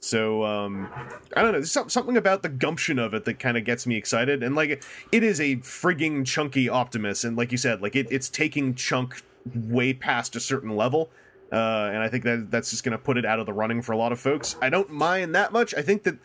So 0.00 0.44
um, 0.44 0.88
I 1.36 1.42
don't 1.42 1.52
know, 1.52 1.62
some, 1.62 1.88
something 1.88 2.16
about 2.16 2.42
the 2.42 2.48
gumption 2.48 2.98
of 2.98 3.14
it 3.14 3.24
that 3.24 3.38
kind 3.38 3.56
of 3.56 3.64
gets 3.64 3.86
me 3.86 3.96
excited. 3.96 4.42
And 4.42 4.54
like 4.54 4.82
it 5.10 5.22
is 5.22 5.40
a 5.40 5.56
frigging 5.56 6.24
chunky 6.24 6.68
Optimus, 6.68 7.24
and 7.24 7.36
like 7.36 7.50
you 7.50 7.58
said, 7.58 7.82
like 7.82 7.96
it, 7.96 8.06
it's 8.10 8.28
taking 8.28 8.74
chunk 8.74 9.22
way 9.54 9.92
past 9.92 10.36
a 10.36 10.40
certain 10.40 10.76
level. 10.76 11.10
Uh, 11.50 11.90
and 11.92 11.98
I 11.98 12.08
think 12.08 12.24
that 12.24 12.50
that's 12.50 12.70
just 12.70 12.84
going 12.84 12.92
to 12.92 12.98
put 12.98 13.16
it 13.16 13.24
out 13.24 13.40
of 13.40 13.46
the 13.46 13.52
running 13.54 13.80
for 13.80 13.92
a 13.92 13.96
lot 13.96 14.12
of 14.12 14.20
folks. 14.20 14.56
I 14.60 14.68
don't 14.68 14.90
mind 14.90 15.34
that 15.34 15.50
much. 15.52 15.74
I 15.74 15.82
think 15.82 16.02
that 16.02 16.18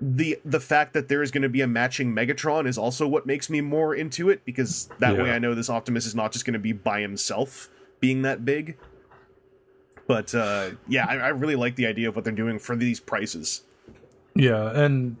the 0.00 0.38
the 0.44 0.60
fact 0.60 0.92
that 0.92 1.08
there 1.08 1.22
is 1.22 1.30
going 1.30 1.42
to 1.42 1.48
be 1.48 1.60
a 1.60 1.68
matching 1.68 2.14
Megatron 2.14 2.66
is 2.66 2.76
also 2.76 3.06
what 3.06 3.26
makes 3.26 3.48
me 3.48 3.60
more 3.60 3.94
into 3.94 4.28
it 4.28 4.44
because 4.44 4.90
that 4.98 5.16
way 5.16 5.30
I 5.30 5.38
know 5.38 5.54
this 5.54 5.70
Optimus 5.70 6.04
is 6.04 6.14
not 6.14 6.32
just 6.32 6.44
going 6.44 6.54
to 6.54 6.58
be 6.58 6.72
by 6.72 7.00
himself 7.00 7.70
being 8.00 8.22
that 8.22 8.44
big. 8.44 8.76
But 10.06 10.34
uh, 10.34 10.70
yeah, 10.88 11.06
I, 11.08 11.16
I 11.16 11.28
really 11.28 11.56
like 11.56 11.76
the 11.76 11.86
idea 11.86 12.08
of 12.08 12.16
what 12.16 12.24
they're 12.24 12.32
doing 12.34 12.58
for 12.58 12.76
these 12.76 13.00
prices. 13.00 13.62
Yeah, 14.34 14.70
and 14.70 15.16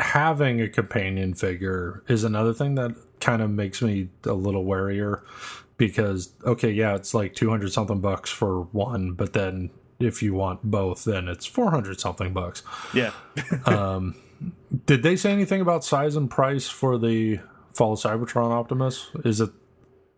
having 0.00 0.60
a 0.60 0.68
companion 0.68 1.34
figure 1.34 2.02
is 2.08 2.24
another 2.24 2.54
thing 2.54 2.76
that 2.76 2.94
kind 3.20 3.42
of 3.42 3.50
makes 3.50 3.82
me 3.82 4.08
a 4.24 4.32
little 4.32 4.64
warier 4.64 5.22
because 5.76 6.32
okay, 6.44 6.70
yeah, 6.70 6.94
it's 6.94 7.14
like 7.14 7.34
200 7.34 7.72
something 7.72 8.00
bucks 8.00 8.30
for 8.30 8.62
one, 8.72 9.12
but 9.12 9.32
then 9.32 9.70
if 9.98 10.22
you 10.22 10.34
want 10.34 10.62
both, 10.62 11.04
then 11.04 11.26
it's 11.28 11.44
400 11.46 12.00
something 12.00 12.32
bucks. 12.32 12.62
Yeah, 12.94 13.12
Did 14.86 15.02
they 15.02 15.16
say 15.16 15.32
anything 15.32 15.60
about 15.60 15.84
size 15.84 16.14
and 16.14 16.30
price 16.30 16.68
for 16.68 16.98
the 16.98 17.40
Fall 17.74 17.94
of 17.94 17.98
Cybertron 17.98 18.50
Optimus? 18.52 19.08
Is 19.24 19.40
it 19.40 19.50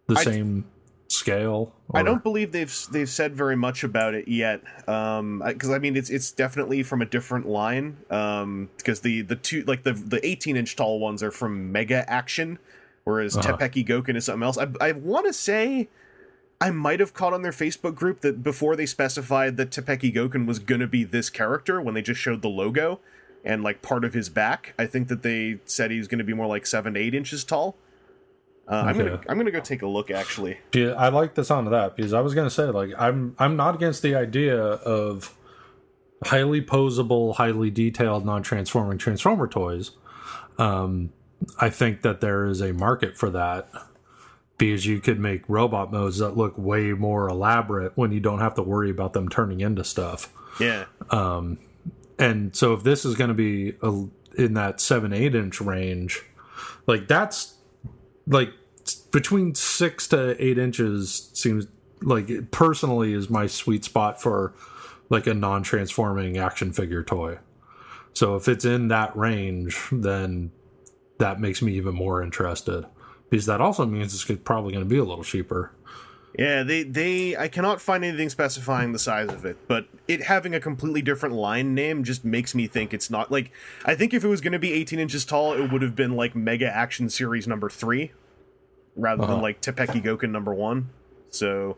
the 0.06 0.16
I- 0.18 0.24
same 0.24 0.66
scale? 1.12 1.72
I 1.92 2.02
don't 2.02 2.22
believe 2.22 2.52
they've 2.52 2.74
they've 2.90 3.08
said 3.08 3.34
very 3.34 3.56
much 3.56 3.82
about 3.84 4.14
it 4.14 4.28
yet. 4.28 4.62
Um, 4.88 5.42
because 5.46 5.70
I 5.70 5.78
mean 5.78 5.96
it's 5.96 6.10
it's 6.10 6.30
definitely 6.30 6.82
from 6.82 7.02
a 7.02 7.06
different 7.06 7.48
line. 7.48 7.98
Um, 8.10 8.70
because 8.76 9.00
the 9.00 9.22
the 9.22 9.36
two 9.36 9.62
like 9.64 9.82
the 9.82 9.92
the 9.92 10.24
18 10.26 10.56
inch 10.56 10.76
tall 10.76 10.98
ones 11.00 11.22
are 11.22 11.30
from 11.30 11.72
Mega 11.72 12.08
Action, 12.10 12.58
whereas 13.04 13.36
Uh-huh. 13.36 13.56
Teppeki 13.56 13.86
Gokin 13.86 14.16
is 14.16 14.24
something 14.26 14.42
else. 14.44 14.58
I 14.58 14.68
I 14.80 14.92
want 14.92 15.26
to 15.26 15.32
say. 15.32 15.88
I 16.62 16.70
might 16.70 17.00
have 17.00 17.14
caught 17.14 17.32
on 17.32 17.40
their 17.40 17.52
Facebook 17.52 17.94
group 17.94 18.20
that 18.20 18.42
before 18.42 18.76
they 18.76 18.84
specified 18.84 19.56
that 19.56 19.70
Teppeki 19.70 20.14
Gokin 20.14 20.44
was 20.44 20.58
gonna 20.58 20.86
be 20.86 21.04
this 21.04 21.30
character 21.30 21.80
when 21.80 21.94
they 21.94 22.02
just 22.02 22.20
showed 22.20 22.42
the 22.42 22.50
logo 22.50 23.00
and 23.42 23.62
like 23.62 23.80
part 23.80 24.04
of 24.04 24.12
his 24.12 24.28
back, 24.28 24.74
I 24.78 24.84
think 24.84 25.08
that 25.08 25.22
they 25.22 25.60
said 25.64 25.90
he 25.90 25.96
was 25.96 26.06
gonna 26.06 26.22
be 26.22 26.34
more 26.34 26.46
like 26.46 26.66
seven 26.66 26.92
to 26.94 27.00
eight 27.00 27.14
inches 27.14 27.44
tall. 27.44 27.76
Uh, 28.70 28.84
I'm 28.86 28.96
gonna 28.96 29.20
I'm 29.28 29.36
gonna 29.36 29.50
go 29.50 29.60
take 29.60 29.82
a 29.82 29.86
look 29.86 30.10
actually. 30.10 30.58
Yeah, 30.72 30.92
I 30.92 31.08
like 31.08 31.34
the 31.34 31.44
sound 31.44 31.66
of 31.66 31.72
that 31.72 31.96
because 31.96 32.12
I 32.12 32.20
was 32.20 32.34
gonna 32.34 32.50
say 32.50 32.64
like 32.64 32.90
I'm 32.96 33.34
I'm 33.38 33.56
not 33.56 33.74
against 33.74 34.02
the 34.02 34.14
idea 34.14 34.56
of 34.58 35.34
highly 36.24 36.62
posable, 36.62 37.34
highly 37.34 37.70
detailed, 37.70 38.24
non-transforming 38.24 38.98
transformer 38.98 39.48
toys. 39.48 39.90
Um, 40.58 41.12
I 41.60 41.70
think 41.70 42.02
that 42.02 42.20
there 42.20 42.46
is 42.46 42.60
a 42.60 42.72
market 42.72 43.16
for 43.18 43.30
that 43.30 43.70
because 44.58 44.86
you 44.86 45.00
could 45.00 45.18
make 45.18 45.42
robot 45.48 45.90
modes 45.90 46.18
that 46.18 46.36
look 46.36 46.56
way 46.58 46.92
more 46.92 47.28
elaborate 47.28 47.96
when 47.96 48.12
you 48.12 48.20
don't 48.20 48.40
have 48.40 48.54
to 48.54 48.62
worry 48.62 48.90
about 48.90 49.14
them 49.14 49.28
turning 49.28 49.60
into 49.60 49.82
stuff. 49.82 50.32
Yeah. 50.60 50.84
And 52.18 52.54
so 52.54 52.74
if 52.74 52.82
this 52.82 53.06
is 53.06 53.14
going 53.16 53.28
to 53.28 53.34
be 53.34 53.74
a, 53.82 54.04
in 54.36 54.54
that 54.54 54.80
seven 54.80 55.14
eight 55.14 55.34
inch 55.34 55.60
range, 55.60 56.22
like 56.86 57.08
that's 57.08 57.54
like 58.26 58.50
between 59.10 59.54
six 59.54 60.08
to 60.08 60.42
eight 60.42 60.58
inches 60.58 61.30
seems 61.34 61.66
like 62.02 62.50
personally 62.50 63.12
is 63.12 63.28
my 63.28 63.46
sweet 63.46 63.84
spot 63.84 64.20
for 64.20 64.54
like 65.08 65.26
a 65.26 65.34
non 65.34 65.62
transforming 65.62 66.38
action 66.38 66.72
figure 66.72 67.02
toy. 67.02 67.38
So 68.12 68.36
if 68.36 68.48
it's 68.48 68.64
in 68.64 68.88
that 68.88 69.16
range, 69.16 69.78
then 69.92 70.50
that 71.18 71.40
makes 71.40 71.62
me 71.62 71.74
even 71.74 71.94
more 71.94 72.22
interested 72.22 72.86
because 73.28 73.46
that 73.46 73.60
also 73.60 73.86
means 73.86 74.14
it's 74.14 74.40
probably 74.42 74.72
going 74.72 74.84
to 74.84 74.88
be 74.88 74.98
a 74.98 75.04
little 75.04 75.24
cheaper. 75.24 75.72
Yeah, 76.38 76.62
they 76.62 76.84
they 76.84 77.36
I 77.36 77.48
cannot 77.48 77.80
find 77.80 78.04
anything 78.04 78.28
specifying 78.28 78.92
the 78.92 79.00
size 79.00 79.28
of 79.28 79.44
it, 79.44 79.56
but 79.66 79.88
it 80.06 80.22
having 80.22 80.54
a 80.54 80.60
completely 80.60 81.02
different 81.02 81.34
line 81.34 81.74
name 81.74 82.04
just 82.04 82.24
makes 82.24 82.54
me 82.54 82.68
think 82.68 82.94
it's 82.94 83.10
not 83.10 83.32
like 83.32 83.50
I 83.84 83.96
think 83.96 84.14
if 84.14 84.22
it 84.24 84.28
was 84.28 84.40
going 84.40 84.52
to 84.52 84.58
be 84.58 84.72
18 84.72 85.00
inches 85.00 85.24
tall, 85.24 85.54
it 85.54 85.72
would 85.72 85.82
have 85.82 85.96
been 85.96 86.14
like 86.14 86.36
Mega 86.36 86.72
Action 86.72 87.10
Series 87.10 87.48
number 87.48 87.68
3 87.68 88.12
rather 88.96 89.22
than 89.22 89.30
Uh-huh. 89.32 89.42
like 89.42 89.60
Teppeki 89.60 90.02
Gokin 90.02 90.30
number 90.32 90.52
1. 90.54 90.88
So 91.30 91.76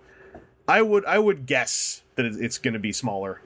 I 0.69 0.83
would 0.83 1.05
I 1.07 1.19
would 1.19 1.47
guess 1.47 2.03
that 2.17 2.25
it's 2.27 2.59
going 2.59 2.75
to 2.75 2.81
be 2.81 2.93
smaller. 2.93 3.41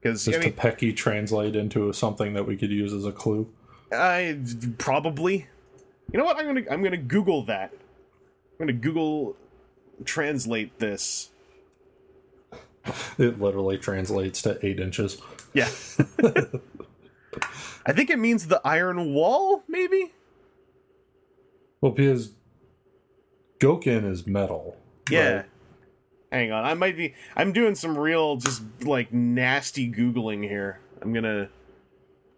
Because 0.00 0.24
Does 0.24 0.36
I 0.36 0.40
mean, 0.40 0.52
Topeki 0.52 0.94
translate 0.94 1.56
into 1.56 1.92
something 1.92 2.34
that 2.34 2.46
we 2.46 2.56
could 2.56 2.70
use 2.70 2.92
as 2.92 3.04
a 3.06 3.12
clue? 3.12 3.48
I 3.92 4.38
probably. 4.78 5.46
You 6.12 6.18
know 6.18 6.24
what? 6.24 6.36
I'm 6.38 6.46
gonna 6.46 6.62
I'm 6.70 6.82
gonna 6.82 6.96
Google 6.96 7.42
that. 7.44 7.72
I'm 7.72 8.58
gonna 8.58 8.72
Google 8.72 9.36
translate 10.04 10.78
this. 10.78 11.30
It 13.18 13.40
literally 13.40 13.78
translates 13.78 14.42
to 14.42 14.58
eight 14.64 14.78
inches. 14.78 15.20
Yeah. 15.54 15.70
I 17.86 17.92
think 17.92 18.10
it 18.10 18.18
means 18.18 18.46
the 18.48 18.60
iron 18.64 19.14
wall, 19.14 19.62
maybe. 19.68 20.12
Well, 21.80 21.92
because 21.92 22.32
Gokin 23.60 24.04
is 24.10 24.26
metal. 24.26 24.76
Yeah. 25.10 25.32
right? 25.34 25.44
Hang 26.32 26.52
on, 26.52 26.64
I 26.64 26.74
might 26.74 26.96
be. 26.96 27.14
I'm 27.36 27.52
doing 27.52 27.74
some 27.74 27.96
real, 27.96 28.36
just 28.36 28.62
like 28.82 29.12
nasty 29.12 29.90
googling 29.90 30.42
here. 30.42 30.80
I'm 31.00 31.12
gonna 31.12 31.48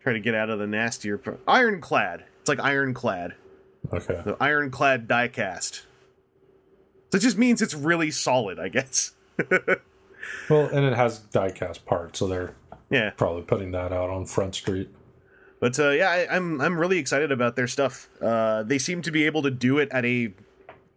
try 0.02 0.12
to 0.12 0.20
get 0.20 0.34
out 0.34 0.50
of 0.50 0.58
the 0.58 0.66
nastier. 0.66 1.16
Pro- 1.18 1.38
ironclad. 1.48 2.24
It's 2.40 2.48
like 2.48 2.60
ironclad. 2.60 3.34
Okay. 3.92 4.20
The 4.24 4.36
ironclad 4.40 5.08
diecast. 5.08 5.82
So 7.12 7.16
it 7.16 7.20
just 7.20 7.38
means 7.38 7.62
it's 7.62 7.74
really 7.74 8.10
solid, 8.10 8.58
I 8.58 8.68
guess. 8.68 9.12
Well, 10.50 10.66
and 10.66 10.84
it 10.84 10.94
has 10.94 11.20
diecast 11.32 11.84
parts, 11.84 12.18
so 12.18 12.26
they're 12.26 12.54
Yeah. 12.90 13.10
probably 13.10 13.42
putting 13.42 13.70
that 13.70 13.92
out 13.92 14.10
on 14.10 14.26
Front 14.26 14.56
Street. 14.56 14.90
But 15.60 15.78
uh, 15.78 15.90
yeah, 15.90 16.10
I, 16.10 16.26
I'm 16.36 16.60
I'm 16.60 16.78
really 16.80 16.98
excited 16.98 17.30
about 17.30 17.54
their 17.54 17.68
stuff. 17.68 18.08
Uh, 18.20 18.64
they 18.64 18.78
seem 18.78 19.02
to 19.02 19.12
be 19.12 19.24
able 19.24 19.42
to 19.42 19.50
do 19.52 19.78
it 19.78 19.88
at 19.92 20.04
a 20.04 20.34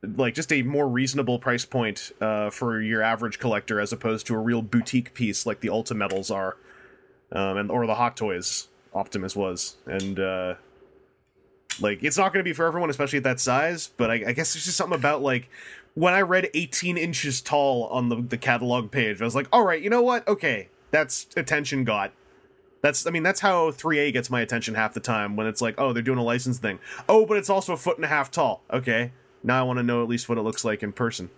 like 0.01 0.33
just 0.33 0.51
a 0.51 0.61
more 0.63 0.87
reasonable 0.87 1.39
price 1.39 1.65
point 1.65 2.11
uh, 2.21 2.49
for 2.49 2.81
your 2.81 3.01
average 3.01 3.39
collector, 3.39 3.79
as 3.79 3.91
opposed 3.91 4.25
to 4.27 4.35
a 4.35 4.39
real 4.39 4.61
boutique 4.61 5.13
piece 5.13 5.45
like 5.45 5.59
the 5.59 5.67
Ultimetals 5.67 6.33
are, 6.33 6.57
um, 7.31 7.57
and 7.57 7.71
or 7.71 7.85
the 7.85 7.95
Hot 7.95 8.15
Toys 8.15 8.67
Optimus 8.93 9.35
was, 9.35 9.77
and 9.85 10.19
uh, 10.19 10.55
like 11.81 12.03
it's 12.03 12.17
not 12.17 12.33
going 12.33 12.43
to 12.43 12.49
be 12.49 12.53
for 12.53 12.65
everyone, 12.65 12.89
especially 12.89 13.17
at 13.17 13.23
that 13.23 13.39
size. 13.39 13.91
But 13.97 14.09
I, 14.09 14.13
I 14.27 14.31
guess 14.33 14.53
there's 14.53 14.65
just 14.65 14.77
something 14.77 14.97
about 14.97 15.21
like 15.21 15.49
when 15.95 16.13
I 16.13 16.21
read 16.21 16.49
18 16.53 16.97
inches 16.97 17.41
tall 17.41 17.85
on 17.87 18.09
the 18.09 18.15
the 18.15 18.37
catalog 18.37 18.91
page, 18.91 19.21
I 19.21 19.25
was 19.25 19.35
like, 19.35 19.47
all 19.51 19.63
right, 19.63 19.81
you 19.81 19.89
know 19.89 20.01
what? 20.01 20.27
Okay, 20.27 20.69
that's 20.91 21.27
attention 21.35 21.83
got. 21.83 22.13
That's 22.81 23.05
I 23.05 23.09
mean 23.09 23.23
that's 23.23 23.41
how 23.41 23.71
3A 23.71 24.13
gets 24.13 24.29
my 24.29 24.39
attention 24.39 24.75
half 24.75 24.93
the 24.93 25.01
time 25.01 25.35
when 25.35 25.47
it's 25.47 25.61
like 25.61 25.75
oh 25.77 25.91
they're 25.91 26.01
doing 26.01 26.17
a 26.17 26.23
license 26.23 26.59
thing 26.59 26.79
oh 27.09 27.25
but 27.25 27.35
it's 27.35 27.49
also 27.49 27.73
a 27.73 27.77
foot 27.77 27.97
and 27.97 28.05
a 28.05 28.07
half 28.07 28.31
tall 28.31 28.63
okay 28.71 29.11
now 29.43 29.59
I 29.59 29.63
want 29.63 29.77
to 29.77 29.83
know 29.83 30.03
at 30.03 30.09
least 30.09 30.29
what 30.29 30.37
it 30.37 30.41
looks 30.41 30.63
like 30.63 30.83
in 30.83 30.91
person. 30.91 31.29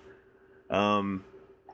Um 0.69 1.23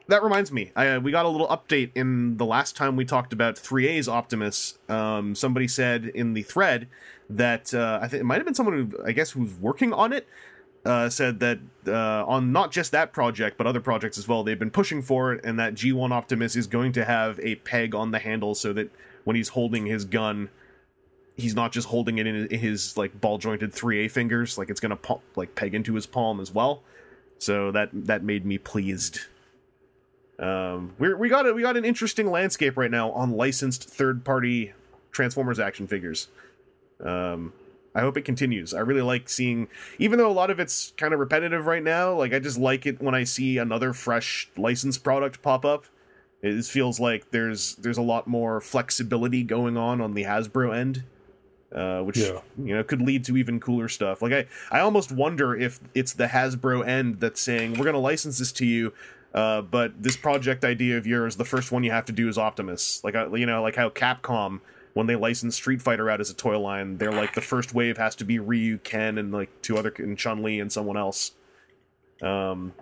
that 0.10 0.24
reminds 0.24 0.52
me 0.52 0.72
I, 0.76 0.88
uh, 0.88 1.00
we 1.00 1.12
got 1.12 1.26
a 1.26 1.30
little 1.30 1.48
update 1.48 1.92
in 1.94 2.38
the 2.38 2.46
last 2.46 2.76
time 2.76 2.96
we 2.96 3.06
talked 3.06 3.34
about 3.34 3.56
3A's 3.56 4.08
Optimus. 4.08 4.78
Um 4.90 5.36
somebody 5.36 5.68
said 5.68 6.06
in 6.06 6.34
the 6.34 6.44
thread 6.44 6.88
that 7.30 7.74
uh, 7.74 8.00
I 8.02 8.08
think 8.08 8.22
it 8.22 8.26
might 8.26 8.38
have 8.38 8.46
been 8.46 8.56
someone 8.56 8.92
who 8.92 9.04
I 9.06 9.12
guess 9.12 9.32
who's 9.32 9.54
working 9.56 9.94
on 9.94 10.14
it 10.14 10.28
uh, 10.86 11.10
said 11.10 11.40
that 11.42 11.60
uh, 11.86 12.24
on 12.26 12.54
not 12.54 12.72
just 12.72 12.94
that 12.94 13.12
project 13.12 13.58
but 13.58 13.68
other 13.68 13.82
projects 13.82 14.18
as 14.18 14.28
well 14.28 14.44
they've 14.44 14.60
been 14.60 14.72
pushing 14.72 15.02
for 15.02 15.34
it 15.34 15.44
and 15.44 15.60
that 15.60 15.74
G1 15.74 16.12
Optimus 16.12 16.56
is 16.56 16.66
going 16.66 16.94
to 16.94 17.04
have 17.04 17.40
a 17.42 17.56
peg 17.56 17.94
on 17.94 18.12
the 18.12 18.20
handle 18.20 18.56
so 18.56 18.72
that 18.74 18.90
when 19.26 19.36
he's 19.36 19.50
holding 19.50 19.86
his 19.86 20.06
gun 20.06 20.50
he's 21.38 21.56
not 21.56 21.72
just 21.72 21.88
holding 21.88 22.18
it 22.18 22.28
in 22.28 22.50
his 22.50 22.98
like 22.98 23.20
ball 23.22 23.38
jointed 23.38 23.72
3A 23.72 24.12
fingers 24.12 24.58
like 24.58 24.70
it's 24.70 24.80
going 24.80 24.90
to 24.90 24.96
pop, 24.96 25.22
like 25.36 25.56
peg 25.56 25.74
into 25.74 25.94
his 25.94 26.06
palm 26.06 26.40
as 26.40 26.52
well 26.52 26.84
so 27.38 27.72
that 27.72 27.90
that 27.94 28.24
made 28.24 28.46
me 28.46 28.58
pleased 28.58 29.22
um 30.40 30.94
we 31.00 31.14
we 31.14 31.30
got 31.30 31.48
a, 31.48 31.54
we 31.54 31.62
got 31.62 31.78
an 31.78 31.86
interesting 31.86 32.30
landscape 32.30 32.78
right 32.78 32.92
now 32.92 33.12
on 33.12 33.32
licensed 33.32 33.90
third 33.90 34.26
party 34.26 34.74
Transformers 35.12 35.60
action 35.60 35.88
figures 35.88 36.28
um 37.04 37.54
I 37.98 38.02
hope 38.02 38.16
it 38.16 38.26
continues. 38.26 38.76
I 38.76 38.82
really 38.82 39.02
like 39.02 39.28
seeing, 39.28 39.70
even 39.98 40.20
though 40.20 40.30
a 40.30 40.32
lot 40.32 40.52
of 40.52 40.60
it's 40.60 40.94
kind 40.98 41.16
of 41.16 41.20
repetitive 41.20 41.66
right 41.66 41.82
now. 41.82 42.14
Like 42.14 42.32
I 42.32 42.38
just 42.38 42.60
like 42.60 42.86
it 42.86 43.02
when 43.02 43.16
I 43.16 43.24
see 43.24 43.58
another 43.58 43.92
fresh 43.92 44.52
licensed 44.56 45.04
product 45.04 45.42
pop 45.42 45.66
up. 45.66 45.86
It 46.44 46.64
feels 46.66 47.00
like 47.00 47.32
there's 47.32 47.74
there's 47.76 47.98
a 47.98 48.04
lot 48.04 48.28
more 48.28 48.62
flexibility 48.62 49.42
going 49.42 49.78
on 49.78 50.00
on 50.00 50.14
the 50.14 50.26
Hasbro 50.26 50.78
end, 50.78 51.06
uh, 51.74 52.02
which 52.02 52.18
Yeah. 52.18 52.40
you 52.58 52.76
know 52.76 52.84
could 52.84 53.02
lead 53.02 53.24
to 53.26 53.38
even 53.38 53.60
cooler 53.60 53.88
stuff. 53.90 54.22
Like 54.22 54.34
I 54.34 54.46
I 54.72 54.80
almost 54.80 55.12
wonder 55.12 55.56
if 55.56 55.80
it's 55.94 56.14
the 56.14 56.28
Hasbro 56.28 56.86
end 56.88 57.20
that's 57.20 57.42
saying 57.42 57.72
we're 57.74 57.84
going 57.86 57.94
to 57.94 58.00
license 58.00 58.40
this 58.40 58.52
to 58.54 58.66
you. 58.66 58.94
Uh, 59.34 59.62
but 59.62 60.02
this 60.02 60.16
project 60.18 60.64
idea 60.66 60.98
of 60.98 61.06
yours, 61.06 61.36
the 61.36 61.46
first 61.46 61.72
one 61.72 61.84
you 61.84 61.92
have 61.92 62.06
to 62.06 62.14
do 62.14 62.28
is 62.30 62.38
Optimus. 62.38 63.02
Like 63.04 63.16
uh, 63.16 63.32
you 63.34 63.46
know, 63.46 63.62
like 63.62 63.76
how 63.76 63.90
Capcom 63.90 64.62
when 64.94 65.06
they 65.06 65.16
license 65.16 65.56
Street 65.56 65.80
Fighter 65.82 66.10
out 66.10 66.20
as 66.20 66.30
a 66.32 66.34
toy 66.34 66.58
line, 66.58 66.98
they're 66.98 67.12
like 67.12 67.36
the 67.36 67.42
first 67.42 67.74
wave 67.74 67.98
has 67.98 68.16
to 68.16 68.26
be 68.26 68.40
Ryu, 68.40 68.80
Ken, 68.80 69.18
and 69.20 69.32
like 69.32 69.50
two 69.62 69.78
other 69.78 69.94
and 69.98 70.18
Chun 70.18 70.42
Li 70.42 70.60
and 70.60 70.72
someone 70.72 70.98
else. 70.98 71.34
Um, 72.22 72.74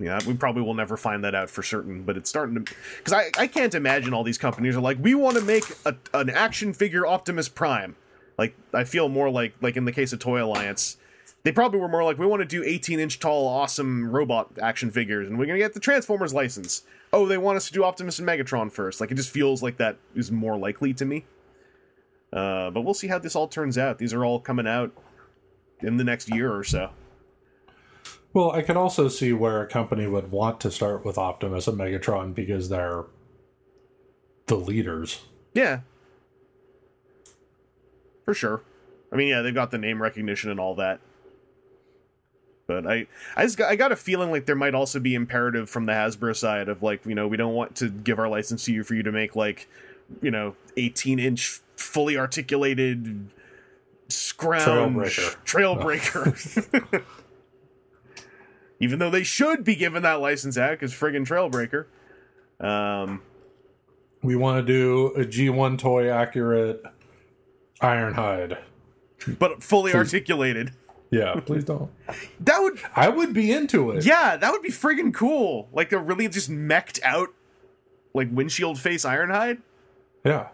yeah, 0.00 0.18
we 0.26 0.32
probably 0.32 0.62
will 0.62 0.74
never 0.74 0.96
find 0.96 1.22
that 1.24 1.34
out 1.34 1.50
for 1.50 1.62
certain, 1.62 2.04
but 2.04 2.16
it's 2.16 2.30
starting 2.30 2.54
to 2.64 2.74
because 2.96 3.12
I 3.12 3.30
I 3.36 3.46
can't 3.46 3.74
imagine 3.74 4.14
all 4.14 4.24
these 4.24 4.38
companies 4.38 4.74
are 4.74 4.80
like 4.80 4.96
we 4.98 5.14
want 5.14 5.36
to 5.36 5.42
make 5.42 5.64
a, 5.84 5.94
an 6.14 6.30
action 6.30 6.72
figure 6.72 7.06
Optimus 7.06 7.50
Prime. 7.50 7.96
Like 8.38 8.56
I 8.72 8.84
feel 8.84 9.10
more 9.10 9.28
like 9.28 9.54
like 9.60 9.76
in 9.76 9.84
the 9.84 9.92
case 9.92 10.14
of 10.14 10.18
Toy 10.18 10.42
Alliance, 10.42 10.96
they 11.42 11.52
probably 11.52 11.80
were 11.80 11.88
more 11.88 12.02
like 12.02 12.18
we 12.18 12.24
want 12.24 12.40
to 12.40 12.46
do 12.46 12.64
18 12.64 12.98
inch 12.98 13.18
tall 13.18 13.46
awesome 13.46 14.10
robot 14.10 14.52
action 14.60 14.90
figures 14.90 15.28
and 15.28 15.38
we're 15.38 15.44
gonna 15.44 15.58
get 15.58 15.74
the 15.74 15.80
Transformers 15.80 16.32
license. 16.32 16.82
Oh, 17.12 17.26
they 17.26 17.36
want 17.36 17.56
us 17.56 17.66
to 17.66 17.72
do 17.72 17.84
Optimus 17.84 18.18
and 18.18 18.26
Megatron 18.26 18.72
first. 18.72 19.02
Like 19.02 19.10
it 19.10 19.16
just 19.16 19.30
feels 19.30 19.62
like 19.62 19.76
that 19.76 19.98
is 20.14 20.32
more 20.32 20.56
likely 20.56 20.94
to 20.94 21.04
me. 21.04 21.26
Uh, 22.32 22.70
but 22.70 22.82
we'll 22.82 22.94
see 22.94 23.08
how 23.08 23.18
this 23.18 23.36
all 23.36 23.48
turns 23.48 23.76
out. 23.76 23.98
These 23.98 24.14
are 24.14 24.24
all 24.24 24.40
coming 24.40 24.66
out 24.66 24.92
in 25.80 25.98
the 25.98 26.04
next 26.04 26.34
year 26.34 26.54
or 26.54 26.64
so. 26.64 26.90
Well, 28.32 28.52
I 28.52 28.62
could 28.62 28.76
also 28.76 29.08
see 29.08 29.32
where 29.32 29.60
a 29.62 29.66
company 29.66 30.06
would 30.06 30.30
want 30.30 30.60
to 30.60 30.70
start 30.70 31.04
with 31.04 31.18
Optimus 31.18 31.66
and 31.66 31.78
Megatron 31.78 32.34
because 32.34 32.68
they're 32.68 33.04
the 34.46 34.54
leaders. 34.56 35.22
Yeah. 35.52 35.80
For 38.24 38.34
sure. 38.34 38.62
I 39.12 39.16
mean, 39.16 39.28
yeah, 39.28 39.42
they've 39.42 39.54
got 39.54 39.72
the 39.72 39.78
name 39.78 40.00
recognition 40.00 40.50
and 40.50 40.60
all 40.60 40.76
that. 40.76 41.00
But 42.68 42.86
I, 42.86 43.08
I 43.34 43.42
just 43.42 43.58
got, 43.58 43.68
I 43.68 43.74
got 43.74 43.90
a 43.90 43.96
feeling 43.96 44.30
like 44.30 44.46
there 44.46 44.54
might 44.54 44.76
also 44.76 45.00
be 45.00 45.16
imperative 45.16 45.68
from 45.68 45.86
the 45.86 45.92
Hasbro 45.92 46.36
side 46.36 46.68
of 46.68 46.84
like, 46.84 47.04
you 47.04 47.16
know, 47.16 47.26
we 47.26 47.36
don't 47.36 47.54
want 47.54 47.74
to 47.76 47.88
give 47.88 48.20
our 48.20 48.28
license 48.28 48.64
to 48.66 48.72
you 48.72 48.84
for 48.84 48.94
you 48.94 49.02
to 49.02 49.10
make 49.10 49.34
like, 49.34 49.66
you 50.22 50.30
know, 50.30 50.54
18 50.76 51.18
inch 51.18 51.60
fully 51.74 52.16
articulated 52.16 53.30
scrounge 54.08 55.16
Trailbreaker. 55.16 55.36
trailbreaker. 55.44 57.04
Even 58.80 58.98
though 58.98 59.10
they 59.10 59.22
should 59.22 59.62
be 59.62 59.74
given 59.76 60.02
that 60.02 60.20
license 60.20 60.56
act 60.56 60.80
because 60.80 60.92
friggin' 60.94 61.26
Trailbreaker. 61.26 61.86
Um, 62.64 63.22
We 64.22 64.36
want 64.36 64.66
to 64.66 64.72
do 64.72 65.08
a 65.14 65.24
G1 65.24 65.78
toy 65.78 66.08
accurate 66.10 66.82
Ironhide. 67.82 68.58
but 69.38 69.62
fully 69.62 69.94
articulated. 69.94 70.72
Yeah, 71.10 71.40
please 71.44 71.64
don't. 71.64 71.90
That 72.40 72.58
would 72.60 72.78
I 72.96 73.08
would 73.08 73.32
be 73.32 73.52
into 73.52 73.90
it. 73.90 74.04
Yeah, 74.04 74.36
that 74.36 74.50
would 74.52 74.62
be 74.62 74.70
friggin' 74.70 75.12
cool. 75.14 75.68
Like 75.72 75.92
a 75.92 75.98
really 75.98 76.28
just 76.28 76.48
mech'd 76.48 77.00
out, 77.02 77.28
like 78.14 78.28
windshield 78.32 78.78
face 78.78 79.04
Ironhide. 79.04 79.58
Yeah. 80.24 80.48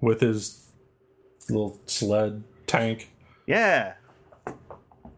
With 0.00 0.20
his 0.20 0.68
little 1.48 1.78
sled 1.86 2.44
tank. 2.66 3.10
Yeah, 3.46 3.94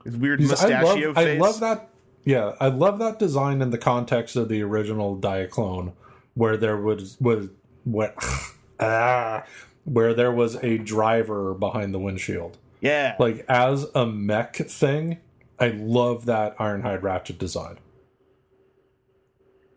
his 0.04 0.16
weird 0.16 0.38
Because 0.38 0.64
I 0.64 0.80
love, 0.82 0.96
mustachio 0.96 1.12
I 1.16 1.36
love 1.38 1.60
that. 1.60 1.89
Yeah, 2.30 2.54
I 2.60 2.68
love 2.68 3.00
that 3.00 3.18
design 3.18 3.60
in 3.60 3.70
the 3.70 3.76
context 3.76 4.36
of 4.36 4.48
the 4.48 4.62
original 4.62 5.16
Diaclone, 5.18 5.94
where 6.34 6.56
there 6.56 6.76
was 6.76 7.16
was 7.20 7.48
what 7.82 8.14
ah, 8.80 9.42
where 9.82 10.14
there 10.14 10.30
was 10.30 10.54
a 10.62 10.78
driver 10.78 11.54
behind 11.54 11.92
the 11.92 11.98
windshield. 11.98 12.56
Yeah, 12.80 13.16
Like 13.18 13.44
as 13.48 13.84
a 13.96 14.06
mech 14.06 14.54
thing, 14.54 15.18
I 15.58 15.70
love 15.70 16.26
that 16.26 16.56
Ironhide 16.58 17.02
Ratchet 17.02 17.36
design. 17.36 17.78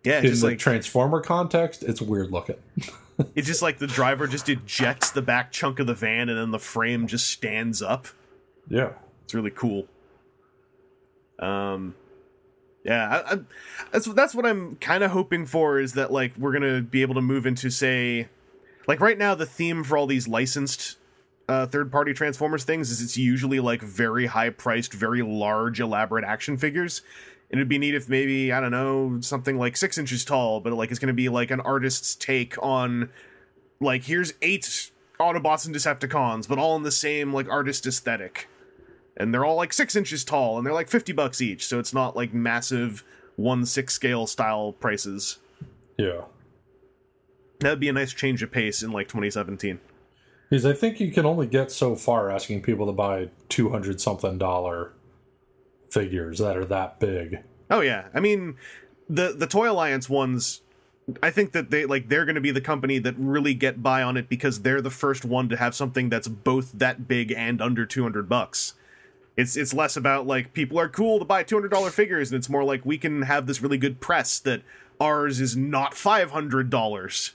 yeah, 0.04 0.20
In 0.20 0.26
just 0.28 0.42
the 0.42 0.50
like 0.50 0.60
Transformer 0.60 1.22
context, 1.22 1.82
it's 1.82 2.04
weird 2.04 2.30
looking. 2.30 2.58
it's 3.34 3.48
just 3.48 3.64
like 3.64 3.80
the 3.80 3.88
driver 3.88 4.28
just 4.28 4.48
ejects 4.48 5.10
the 5.10 5.24
back 5.24 5.52
chunk 5.52 5.80
of 5.80 5.88
the 5.88 5.96
van 5.96 6.30
and 6.30 6.38
then 6.38 6.52
the 6.52 6.60
frame 6.60 7.08
just 7.08 7.32
stands 7.32 7.82
up. 7.82 8.10
Yeah. 8.70 8.92
It's 9.24 9.34
really 9.34 9.50
cool. 9.50 9.88
Um, 11.40 11.96
yeah, 12.84 13.24
I, 13.26 13.34
I, 13.34 13.40
that's 13.92 14.06
that's 14.14 14.36
what 14.36 14.46
I'm 14.46 14.76
kind 14.78 15.04
of 15.04 15.12
hoping 15.12 15.46
for 15.46 15.80
is 15.80 15.94
that 15.94 16.12
like 16.12 16.38
we're 16.38 16.52
gonna 16.52 16.82
be 16.82 17.02
able 17.02 17.16
to 17.16 17.22
move 17.22 17.46
into 17.46 17.70
say, 17.70 18.28
like 18.88 19.00
right 19.00 19.18
now 19.18 19.36
the 19.36 19.46
theme 19.46 19.84
for 19.84 19.98
all 19.98 20.06
these 20.06 20.28
licensed 20.28 20.98
uh, 21.48 21.66
third 21.66 21.92
party 21.92 22.14
Transformers 22.14 22.64
things 22.64 22.90
is 22.90 23.02
it's 23.02 23.18
usually 23.18 23.60
like 23.60 23.82
very 23.82 24.26
high 24.26 24.50
priced, 24.50 24.94
very 24.94 25.22
large, 25.22 25.80
elaborate 25.80 26.26
action 26.26 26.58
figures. 26.58 27.02
And 27.52 27.60
it'd 27.60 27.70
be 27.70 27.78
neat 27.78 27.94
if 27.94 28.10
maybe 28.10 28.52
I 28.52 28.60
don't 28.60 28.72
know 28.72 29.22
something 29.22 29.58
like 29.58 29.78
six 29.78 29.98
inches 29.98 30.26
tall, 30.26 30.60
but 30.60 30.74
like 30.74 30.90
it's 30.90 31.00
gonna 31.00 31.14
be 31.14 31.30
like 31.30 31.52
an 31.52 31.62
artist's 31.62 32.16
take 32.16 32.62
on 32.62 33.10
like 33.80 34.04
here's 34.04 34.34
eight 34.42 34.92
Autobots 35.20 35.66
and 35.66 35.74
Decepticons, 35.74 36.50
but 36.50 36.58
all 36.58 36.76
in 36.76 36.84
the 36.84 36.92
same 36.92 37.32
like 37.32 37.48
artist 37.48 37.86
aesthetic. 37.86 38.50
And 39.16 39.34
they're 39.34 39.46
all 39.46 39.56
like 39.56 39.74
six 39.74 39.96
inches 39.96 40.24
tall, 40.24 40.58
and 40.58 40.66
they're 40.66 40.74
like 40.74 40.90
fifty 40.90 41.14
bucks 41.14 41.42
each, 41.42 41.66
so 41.68 41.80
it's 41.80 41.94
not 41.94 42.16
like 42.16 42.34
massive 42.34 43.04
one 43.36 43.66
six 43.66 43.94
scale 43.94 44.28
style 44.28 44.74
prices. 44.74 45.38
Yeah. 45.98 46.22
That'd 47.60 47.80
be 47.80 47.90
a 47.90 47.94
nice 47.94 48.14
change 48.14 48.44
of 48.44 48.52
pace 48.52 48.84
in 48.84 48.92
like 48.92 49.08
2017. 49.08 49.80
Because 50.50 50.66
I 50.66 50.74
think 50.74 51.00
you 51.00 51.12
can 51.12 51.26
only 51.26 51.48
get 51.48 51.72
so 51.72 51.96
far 51.96 52.30
asking 52.30 52.62
people 52.62 52.86
to 52.88 52.92
buy 52.92 53.30
two 53.50 53.70
hundred 53.70 54.02
something 54.02 54.38
dollar 54.38 54.94
figures 55.90 56.40
that 56.40 56.58
are 56.58 56.66
that 56.66 57.00
big. 57.00 57.40
Oh 57.72 57.82
yeah, 57.82 58.08
I 58.14 58.20
mean 58.20 58.58
the 59.10 59.34
the 59.34 59.48
Toy 59.48 59.72
Alliance 59.72 60.10
ones. 60.10 60.62
I 61.22 61.32
think 61.32 61.52
that 61.52 61.70
they 61.70 61.86
like 61.86 62.08
they're 62.08 62.26
going 62.26 62.36
to 62.36 62.42
be 62.42 62.52
the 62.52 62.62
company 62.62 63.00
that 63.00 63.16
really 63.18 63.54
get 63.54 63.82
by 63.82 64.04
on 64.04 64.16
it 64.16 64.30
because 64.30 64.62
they're 64.62 64.82
the 64.82 64.90
first 64.90 65.26
one 65.26 65.50
to 65.50 65.58
have 65.58 65.74
something 65.74 66.10
that's 66.10 66.28
both 66.28 66.72
that 66.74 67.08
big 67.08 67.32
and 67.32 67.62
under 67.62 67.86
200 67.86 68.30
bucks. 68.30 68.74
It's 69.36 69.56
it's 69.56 69.74
less 69.74 69.98
about 69.98 70.28
like 70.28 70.54
people 70.54 70.80
are 70.80 70.88
cool 70.88 71.20
to 71.20 71.26
buy 71.26 71.44
$200 71.44 71.92
figures 71.92 72.32
and 72.32 72.38
it's 72.38 72.50
more 72.50 72.64
like 72.64 72.86
we 72.86 72.98
can 72.98 73.24
have 73.24 73.48
this 73.48 73.62
really 73.62 73.78
good 73.78 74.00
press 74.00 74.40
that 74.40 74.62
ours 75.02 75.40
is 75.40 75.58
not 75.58 75.94
$500 75.94 77.32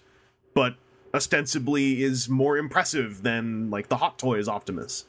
but 0.55 0.77
ostensibly 1.13 2.03
is 2.03 2.29
more 2.29 2.57
impressive 2.57 3.23
than 3.23 3.71
like 3.71 3.89
the 3.89 3.97
Hot 3.97 4.19
Toys 4.19 4.49
Optimus. 4.49 5.07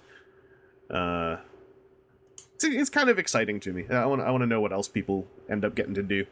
Uh 0.90 1.38
it's, 2.56 2.64
it's 2.64 2.90
kind 2.90 3.10
of 3.10 3.20
exciting 3.20 3.60
to 3.62 3.72
me. 3.72 3.86
I 3.90 4.06
want 4.06 4.22
I 4.22 4.32
want 4.32 4.42
to 4.42 4.48
know 4.48 4.62
what 4.62 4.74
else 4.74 4.88
people 4.88 5.28
end 5.50 5.64
up 5.64 5.76
getting 5.76 5.94
to 5.94 6.04
do. 6.04 6.26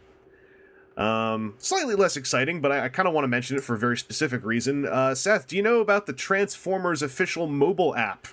Um, 0.98 1.54
slightly 1.60 1.94
less 1.94 2.18
exciting, 2.18 2.60
but 2.60 2.72
I, 2.72 2.86
I 2.86 2.90
kind 2.90 3.08
of 3.08 3.14
want 3.14 3.24
to 3.24 3.28
mention 3.30 3.56
it 3.56 3.64
for 3.64 3.76
a 3.76 3.78
very 3.78 3.98
specific 3.98 4.44
reason. 4.44 4.88
Uh, 4.88 5.14
Seth, 5.14 5.48
do 5.48 5.56
you 5.56 5.62
know 5.62 5.80
about 5.80 6.08
the 6.08 6.14
Transformers 6.14 7.04
official 7.04 7.46
mobile 7.46 7.96
app? 7.96 8.28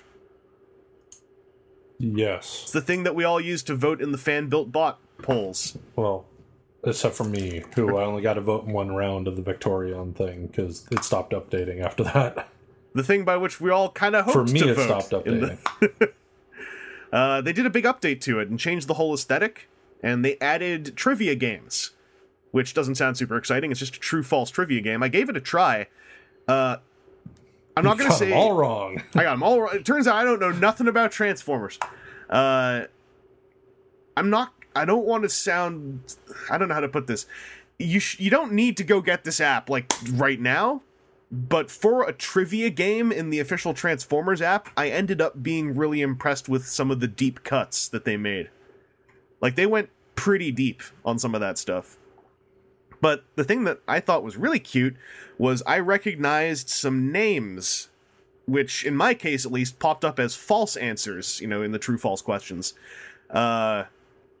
Yes. 1.99 2.61
It's 2.63 2.71
the 2.71 2.81
thing 2.81 3.03
that 3.03 3.15
we 3.15 3.23
all 3.23 3.39
use 3.39 3.63
to 3.63 3.75
vote 3.75 4.01
in 4.01 4.11
the 4.11 4.17
fan 4.17 4.47
built 4.49 4.71
bot 4.71 4.99
polls. 5.21 5.77
Well, 5.95 6.25
except 6.83 7.15
for 7.15 7.23
me, 7.23 7.63
who 7.75 7.97
I 7.97 8.03
only 8.03 8.21
got 8.21 8.33
to 8.35 8.41
vote 8.41 8.65
in 8.65 8.73
one 8.73 8.93
round 8.93 9.27
of 9.27 9.35
the 9.35 9.41
Victorian 9.41 10.13
thing 10.13 10.47
because 10.47 10.87
it 10.91 11.03
stopped 11.03 11.33
updating 11.33 11.81
after 11.83 12.03
that. 12.03 12.49
The 12.93 13.03
thing 13.03 13.25
by 13.25 13.37
which 13.37 13.59
we 13.59 13.69
all 13.71 13.89
kind 13.91 14.15
of 14.15 14.25
hoped 14.25 14.33
For 14.49 14.53
me, 14.53 14.59
to 14.61 14.69
it 14.71 14.75
vote 14.75 15.01
stopped 15.03 15.25
updating. 15.25 15.57
the- 15.79 16.13
Uh, 17.13 17.39
they 17.39 17.53
did 17.53 17.65
a 17.65 17.69
big 17.69 17.85
update 17.85 18.19
to 18.19 18.39
it 18.39 18.49
and 18.49 18.59
changed 18.59 18.87
the 18.87 18.95
whole 18.95 19.13
aesthetic, 19.13 19.69
and 20.03 20.25
they 20.25 20.37
added 20.41 20.97
trivia 20.97 21.33
games, 21.33 21.91
which 22.51 22.73
doesn't 22.73 22.95
sound 22.95 23.15
super 23.15 23.37
exciting. 23.37 23.71
It's 23.71 23.79
just 23.79 23.95
a 23.95 23.99
true 23.99 24.21
false 24.23 24.49
trivia 24.51 24.81
game. 24.81 25.01
I 25.01 25.07
gave 25.07 25.29
it 25.29 25.37
a 25.37 25.39
try. 25.41 25.87
Uh, 26.45 26.77
I'm 27.77 27.83
not 27.83 27.97
going 27.97 28.09
to 28.09 28.15
say 28.15 28.31
all 28.31 28.53
wrong. 28.53 29.03
I 29.15 29.23
got 29.23 29.31
them 29.31 29.43
all. 29.43 29.61
wrong. 29.61 29.75
It 29.75 29.85
turns 29.85 30.07
out 30.07 30.15
I 30.15 30.23
don't 30.23 30.39
know 30.39 30.51
nothing 30.51 30.87
about 30.87 31.11
Transformers. 31.11 31.77
Uh, 32.29 32.83
I'm 34.15 34.29
not. 34.29 34.53
I 34.75 34.85
don't 34.85 35.05
want 35.05 35.23
to 35.23 35.29
sound. 35.29 36.15
I 36.49 36.57
don't 36.57 36.67
know 36.69 36.73
how 36.73 36.81
to 36.81 36.89
put 36.89 37.07
this. 37.07 37.25
You 37.77 37.99
sh- 37.99 38.19
you 38.19 38.29
don't 38.29 38.53
need 38.53 38.77
to 38.77 38.83
go 38.83 39.01
get 39.01 39.23
this 39.23 39.41
app 39.41 39.69
like 39.69 39.91
right 40.13 40.39
now. 40.39 40.81
But 41.31 41.69
for 41.71 42.07
a 42.07 42.13
trivia 42.13 42.69
game 42.69 43.11
in 43.11 43.29
the 43.29 43.39
official 43.39 43.73
Transformers 43.73 44.41
app, 44.41 44.69
I 44.77 44.89
ended 44.89 45.19
up 45.19 45.41
being 45.43 45.75
really 45.75 46.01
impressed 46.01 46.47
with 46.47 46.65
some 46.67 46.91
of 46.91 46.99
the 46.99 47.07
deep 47.07 47.43
cuts 47.43 47.87
that 47.89 48.05
they 48.05 48.15
made. 48.15 48.49
Like 49.41 49.55
they 49.55 49.65
went 49.65 49.89
pretty 50.15 50.51
deep 50.51 50.81
on 51.03 51.19
some 51.19 51.35
of 51.35 51.41
that 51.41 51.57
stuff. 51.57 51.97
But 53.05 53.23
the 53.35 53.43
thing 53.43 53.65
that 53.65 53.81
I 53.87 53.99
thought 53.99 54.23
was 54.23 54.35
really 54.35 54.57
cute 54.57 54.95
was 55.37 55.61
I 55.67 55.77
recognized 55.77 56.69
some 56.69 57.11
names 57.11 57.89
which 58.47 58.83
in 58.83 58.95
my 58.95 59.13
case 59.13 59.45
at 59.45 59.51
least 59.51 59.77
popped 59.77 60.03
up 60.03 60.19
as 60.19 60.35
false 60.35 60.75
answers, 60.75 61.39
you 61.39 61.45
know, 61.45 61.61
in 61.61 61.71
the 61.71 61.77
true 61.77 61.99
false 61.99 62.23
questions. 62.23 62.73
Uh, 63.29 63.83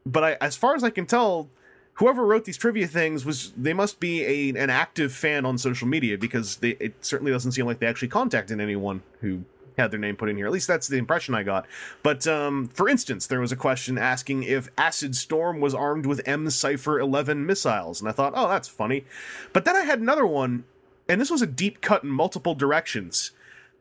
but 0.03 0.23
I, 0.23 0.31
as 0.41 0.55
far 0.55 0.73
as 0.73 0.83
I 0.83 0.89
can 0.89 1.05
tell, 1.05 1.47
whoever 1.93 2.25
wrote 2.25 2.45
these 2.45 2.57
trivia 2.57 2.87
things 2.87 3.23
was 3.23 3.53
they 3.55 3.71
must 3.71 3.99
be 3.99 4.23
a 4.23 4.49
an 4.59 4.71
active 4.71 5.13
fan 5.13 5.45
on 5.45 5.59
social 5.59 5.87
media 5.87 6.17
because 6.17 6.55
they, 6.55 6.71
it 6.79 7.05
certainly 7.05 7.31
doesn't 7.31 7.51
seem 7.51 7.67
like 7.67 7.77
they 7.77 7.85
actually 7.85 8.07
contacted 8.07 8.59
anyone 8.59 9.03
who 9.21 9.43
had 9.77 9.91
their 9.91 9.99
name 9.99 10.15
put 10.15 10.29
in 10.29 10.37
here. 10.37 10.45
At 10.45 10.51
least 10.51 10.67
that's 10.67 10.87
the 10.87 10.97
impression 10.97 11.35
I 11.35 11.43
got. 11.43 11.65
But 12.03 12.25
um, 12.27 12.67
for 12.67 12.87
instance, 12.87 13.27
there 13.27 13.39
was 13.39 13.51
a 13.51 13.57
question 13.57 13.97
asking 13.97 14.43
if 14.43 14.69
Acid 14.77 15.15
Storm 15.15 15.59
was 15.59 15.73
armed 15.73 16.05
with 16.05 16.21
M 16.25 16.49
Cipher 16.49 16.99
11 16.99 17.45
missiles, 17.45 17.99
and 17.99 18.09
I 18.09 18.13
thought, 18.13 18.33
oh, 18.35 18.47
that's 18.47 18.67
funny. 18.67 19.05
But 19.53 19.65
then 19.65 19.75
I 19.75 19.81
had 19.81 19.99
another 19.99 20.25
one, 20.25 20.63
and 21.09 21.19
this 21.19 21.29
was 21.31 21.41
a 21.41 21.47
deep 21.47 21.81
cut 21.81 22.03
in 22.03 22.09
multiple 22.09 22.55
directions. 22.55 23.31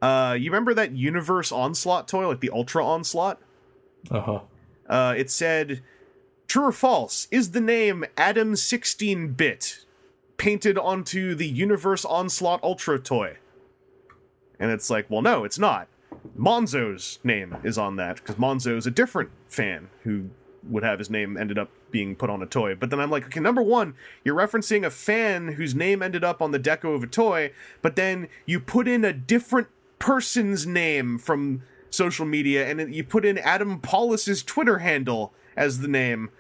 Uh, 0.03 0.37
you 0.39 0.51
remember 0.51 0.75
that 0.75 0.93
Universe 0.93 1.51
Onslaught 1.51 2.09
toy, 2.09 2.29
like 2.29 2.41
the 2.41 2.51
Ultra 2.51 2.85
Onslaught? 2.85 3.41
Uh 4.11 4.21
huh. 4.21 4.41
Uh, 4.87 5.15
it 5.17 5.31
said, 5.31 5.83
"True 6.47 6.67
or 6.67 6.73
false? 6.73 7.27
Is 7.31 7.53
the 7.53 7.61
name 7.61 8.05
Adam 8.19 8.53
16-bit 8.53 9.85
painted 10.37 10.77
onto 10.77 11.35
the 11.35 11.49
Universe 11.49 12.05
Onslaught 12.05 12.63
Ultra 12.63 12.99
toy?" 12.99 13.39
And 14.59 14.71
it's 14.71 14.91
like, 14.91 15.11
well, 15.11 15.23
no, 15.23 15.45
it's 15.45 15.59
not. 15.59 15.89
Monzo's 16.37 17.19
name 17.23 17.57
is 17.65 17.77
on 17.77 17.97
that 17.97 18.17
because 18.17 18.37
Monzo's 18.37 18.87
a 18.87 18.91
different 18.91 19.31
fan 19.49 19.89
who 20.05 20.31
would 20.63 20.83
have 20.83 20.99
his 20.99 21.11
name 21.11 21.37
ended 21.37 21.59
up 21.59 21.71
being 21.91 22.17
put 22.17 22.31
on 22.31 22.43
a 22.43 22.47
toy. 22.47 22.75
But 22.75 22.91
then 22.91 23.01
I'm 23.01 23.11
like, 23.11 23.27
okay, 23.27 23.41
number 23.41 23.63
one, 23.63 23.95
you're 24.25 24.37
referencing 24.37 24.85
a 24.85 24.91
fan 24.91 25.55
whose 25.55 25.75
name 25.75 26.03
ended 26.03 26.25
up 26.25 26.41
on 26.41 26.51
the 26.51 26.59
deco 26.59 26.95
of 26.95 27.03
a 27.03 27.07
toy, 27.07 27.53
but 27.83 27.97
then 27.97 28.29
you 28.47 28.59
put 28.59 28.89
in 28.89 29.05
a 29.05 29.13
different 29.13 29.69
person's 29.99 30.67
name 30.67 31.19
from 31.19 31.63
social 31.91 32.27
media 32.27 32.69
and 32.69 32.95
you 32.95 33.05
put 33.05 33.25
in 33.25 33.39
Adam 33.39 33.81
Pawlus's 33.81 34.43
Twitter 34.43 34.79
handle 34.79 35.33
as 35.57 35.81
the 35.81 35.89
name. 35.89 36.31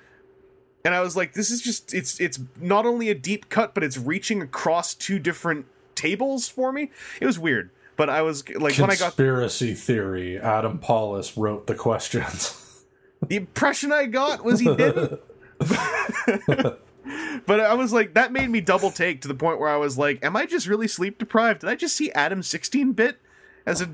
And 0.84 0.94
I 0.94 1.00
was 1.00 1.16
like, 1.16 1.32
this 1.34 1.50
is 1.50 1.62
just 1.62 1.94
it's 1.94 2.20
it's 2.20 2.40
not 2.60 2.84
only 2.84 3.08
a 3.08 3.14
deep 3.14 3.48
cut, 3.48 3.74
but 3.74 3.84
it's 3.84 3.96
reaching 3.96 4.42
across 4.42 4.94
two 4.94 5.18
different 5.18 5.66
tables 5.94 6.48
for 6.48 6.72
me. 6.72 6.90
It 7.20 7.26
was 7.26 7.38
weird. 7.38 7.70
But 7.96 8.10
I 8.10 8.22
was 8.22 8.48
like 8.48 8.76
when 8.76 8.90
I 8.90 8.96
got 8.96 9.16
Conspiracy 9.16 9.74
theory. 9.74 10.38
Adam 10.38 10.78
Pawlus 10.78 11.36
wrote 11.36 11.66
the 11.66 11.74
questions. 11.74 12.84
the 13.26 13.36
impression 13.36 13.92
I 13.92 14.06
got 14.06 14.44
was 14.44 14.60
he 14.60 14.74
didn't. 14.74 15.20
but 17.46 17.60
I 17.60 17.74
was 17.74 17.92
like, 17.92 18.14
that 18.14 18.32
made 18.32 18.50
me 18.50 18.60
double 18.60 18.90
take 18.90 19.20
to 19.22 19.28
the 19.28 19.34
point 19.34 19.60
where 19.60 19.68
I 19.68 19.76
was 19.76 19.96
like, 19.98 20.24
am 20.24 20.36
I 20.36 20.46
just 20.46 20.66
really 20.66 20.88
sleep 20.88 21.18
deprived? 21.18 21.60
Did 21.60 21.70
I 21.70 21.74
just 21.74 21.96
see 21.96 22.10
Adam 22.12 22.42
16 22.42 22.92
bit 22.92 23.18
as 23.66 23.80
a 23.80 23.90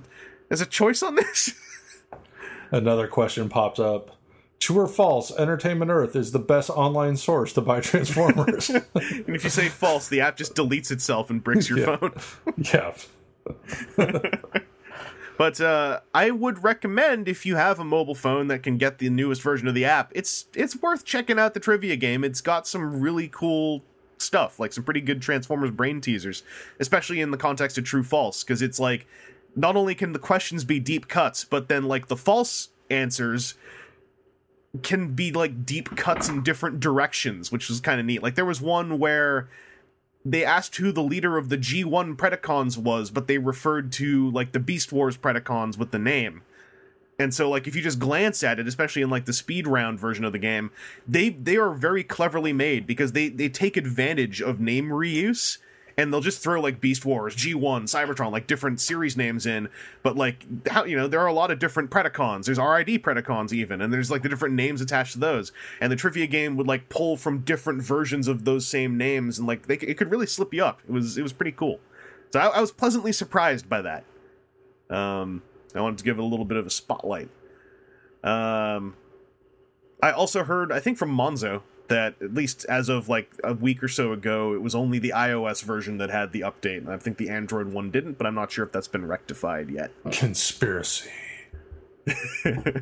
as 0.50 0.60
a 0.60 0.66
choice 0.66 1.02
on 1.02 1.14
this? 1.16 1.54
Another 2.70 3.06
question 3.08 3.48
pops 3.48 3.80
up. 3.80 4.16
True 4.60 4.80
or 4.80 4.86
false? 4.88 5.32
Entertainment 5.36 5.90
Earth 5.90 6.14
is 6.14 6.32
the 6.32 6.38
best 6.38 6.68
online 6.70 7.16
source 7.16 7.52
to 7.54 7.60
buy 7.62 7.80
Transformers. 7.80 8.68
and 8.70 8.84
if 8.94 9.42
you 9.42 9.50
say 9.50 9.68
false, 9.68 10.08
the 10.08 10.20
app 10.20 10.36
just 10.36 10.54
deletes 10.54 10.90
itself 10.90 11.30
and 11.30 11.42
breaks 11.42 11.68
your 11.68 11.78
Yeah. 11.78 11.96
phone. 11.96 12.12
yeah. 12.58 12.94
But 15.40 15.58
uh, 15.58 16.00
I 16.12 16.32
would 16.32 16.62
recommend 16.64 17.26
if 17.26 17.46
you 17.46 17.56
have 17.56 17.78
a 17.80 17.84
mobile 17.84 18.14
phone 18.14 18.48
that 18.48 18.62
can 18.62 18.76
get 18.76 18.98
the 18.98 19.08
newest 19.08 19.40
version 19.40 19.66
of 19.68 19.74
the 19.74 19.86
app, 19.86 20.12
it's 20.14 20.44
it's 20.54 20.76
worth 20.82 21.06
checking 21.06 21.38
out 21.38 21.54
the 21.54 21.60
trivia 21.60 21.96
game. 21.96 22.24
It's 22.24 22.42
got 22.42 22.66
some 22.66 23.00
really 23.00 23.26
cool 23.26 23.82
stuff, 24.18 24.60
like 24.60 24.74
some 24.74 24.84
pretty 24.84 25.00
good 25.00 25.22
Transformers 25.22 25.70
brain 25.70 26.02
teasers, 26.02 26.42
especially 26.78 27.22
in 27.22 27.30
the 27.30 27.38
context 27.38 27.78
of 27.78 27.84
true 27.84 28.02
false, 28.02 28.44
because 28.44 28.60
it's 28.60 28.78
like 28.78 29.06
not 29.56 29.76
only 29.76 29.94
can 29.94 30.12
the 30.12 30.18
questions 30.18 30.66
be 30.66 30.78
deep 30.78 31.08
cuts, 31.08 31.42
but 31.42 31.70
then 31.70 31.84
like 31.84 32.08
the 32.08 32.18
false 32.18 32.68
answers 32.90 33.54
can 34.82 35.14
be 35.14 35.32
like 35.32 35.64
deep 35.64 35.96
cuts 35.96 36.28
in 36.28 36.42
different 36.42 36.80
directions, 36.80 37.50
which 37.50 37.70
is 37.70 37.80
kind 37.80 37.98
of 37.98 38.04
neat. 38.04 38.22
Like 38.22 38.34
there 38.34 38.44
was 38.44 38.60
one 38.60 38.98
where 38.98 39.48
they 40.24 40.44
asked 40.44 40.76
who 40.76 40.92
the 40.92 41.02
leader 41.02 41.38
of 41.38 41.48
the 41.48 41.58
G1 41.58 42.16
Predacons 42.16 42.76
was, 42.76 43.10
but 43.10 43.26
they 43.26 43.38
referred 43.38 43.92
to 43.92 44.30
like 44.30 44.52
the 44.52 44.60
Beast 44.60 44.92
Wars 44.92 45.16
Predacons 45.16 45.78
with 45.78 45.90
the 45.90 45.98
name. 45.98 46.42
And 47.18 47.34
so 47.34 47.50
like 47.50 47.66
if 47.66 47.76
you 47.76 47.82
just 47.82 47.98
glance 47.98 48.42
at 48.42 48.58
it, 48.58 48.66
especially 48.66 49.02
in 49.02 49.10
like 49.10 49.26
the 49.26 49.32
speed 49.32 49.66
round 49.66 50.00
version 50.00 50.24
of 50.24 50.32
the 50.32 50.38
game, 50.38 50.70
they 51.06 51.28
they 51.28 51.56
are 51.56 51.72
very 51.72 52.02
cleverly 52.02 52.52
made 52.52 52.86
because 52.86 53.12
they 53.12 53.28
they 53.28 53.48
take 53.48 53.76
advantage 53.76 54.40
of 54.40 54.58
name 54.58 54.88
reuse 54.88 55.58
and 56.00 56.10
they'll 56.10 56.22
just 56.22 56.42
throw 56.42 56.62
like 56.62 56.80
Beast 56.80 57.04
Wars, 57.04 57.36
G1, 57.36 57.82
Cybertron, 57.82 58.32
like 58.32 58.46
different 58.46 58.80
series 58.80 59.18
names 59.18 59.44
in. 59.44 59.68
But 60.02 60.16
like 60.16 60.68
how 60.68 60.84
you 60.84 60.96
know, 60.96 61.06
there 61.06 61.20
are 61.20 61.26
a 61.26 61.32
lot 61.32 61.50
of 61.50 61.58
different 61.58 61.90
Predacons. 61.90 62.46
There's 62.46 62.58
RID 62.58 63.02
Predacons 63.02 63.52
even, 63.52 63.82
and 63.82 63.92
there's 63.92 64.10
like 64.10 64.22
the 64.22 64.30
different 64.30 64.54
names 64.54 64.80
attached 64.80 65.12
to 65.12 65.18
those. 65.18 65.52
And 65.78 65.92
the 65.92 65.96
trivia 65.96 66.26
game 66.26 66.56
would 66.56 66.66
like 66.66 66.88
pull 66.88 67.18
from 67.18 67.40
different 67.40 67.82
versions 67.82 68.28
of 68.28 68.46
those 68.46 68.66
same 68.66 68.96
names, 68.96 69.38
and 69.38 69.46
like 69.46 69.66
they, 69.66 69.74
it 69.74 69.98
could 69.98 70.10
really 70.10 70.26
slip 70.26 70.54
you 70.54 70.64
up. 70.64 70.80
It 70.88 70.92
was 70.92 71.18
it 71.18 71.22
was 71.22 71.34
pretty 71.34 71.52
cool. 71.52 71.80
So 72.32 72.40
I, 72.40 72.46
I 72.46 72.60
was 72.62 72.72
pleasantly 72.72 73.12
surprised 73.12 73.68
by 73.68 73.82
that. 73.82 74.04
Um, 74.88 75.42
I 75.74 75.82
wanted 75.82 75.98
to 75.98 76.04
give 76.04 76.18
it 76.18 76.22
a 76.22 76.26
little 76.26 76.46
bit 76.46 76.56
of 76.56 76.66
a 76.66 76.70
spotlight. 76.70 77.28
Um, 78.24 78.96
I 80.02 80.12
also 80.12 80.44
heard, 80.44 80.72
I 80.72 80.80
think 80.80 80.96
from 80.98 81.14
Monzo, 81.14 81.62
that 81.90 82.14
at 82.22 82.32
least 82.32 82.64
as 82.64 82.88
of 82.88 83.08
like 83.08 83.30
a 83.44 83.52
week 83.52 83.82
or 83.82 83.88
so 83.88 84.12
ago, 84.12 84.54
it 84.54 84.62
was 84.62 84.74
only 84.74 84.98
the 84.98 85.12
iOS 85.14 85.62
version 85.62 85.98
that 85.98 86.08
had 86.10 86.32
the 86.32 86.40
update, 86.40 86.78
and 86.78 86.88
I 86.90 86.96
think 86.96 87.18
the 87.18 87.28
Android 87.28 87.66
one 87.68 87.90
didn't. 87.90 88.16
But 88.16 88.26
I'm 88.26 88.34
not 88.34 88.50
sure 88.50 88.64
if 88.64 88.72
that's 88.72 88.88
been 88.88 89.06
rectified 89.06 89.68
yet. 89.68 89.90
Conspiracy. 90.10 91.10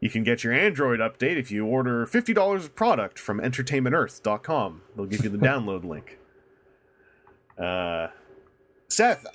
You 0.00 0.10
can 0.10 0.22
get 0.22 0.44
your 0.44 0.52
Android 0.52 1.00
update 1.00 1.36
if 1.38 1.50
you 1.50 1.66
order 1.66 2.06
fifty 2.06 2.32
dollars 2.32 2.64
of 2.66 2.76
product 2.76 3.18
from 3.18 3.40
EntertainmentEarth.com. 3.40 4.82
They'll 4.94 5.06
give 5.06 5.24
you 5.24 5.30
the 5.30 5.38
download 5.46 5.84
link. 5.84 6.18
Uh, 7.58 8.08
Seth, 8.88 9.26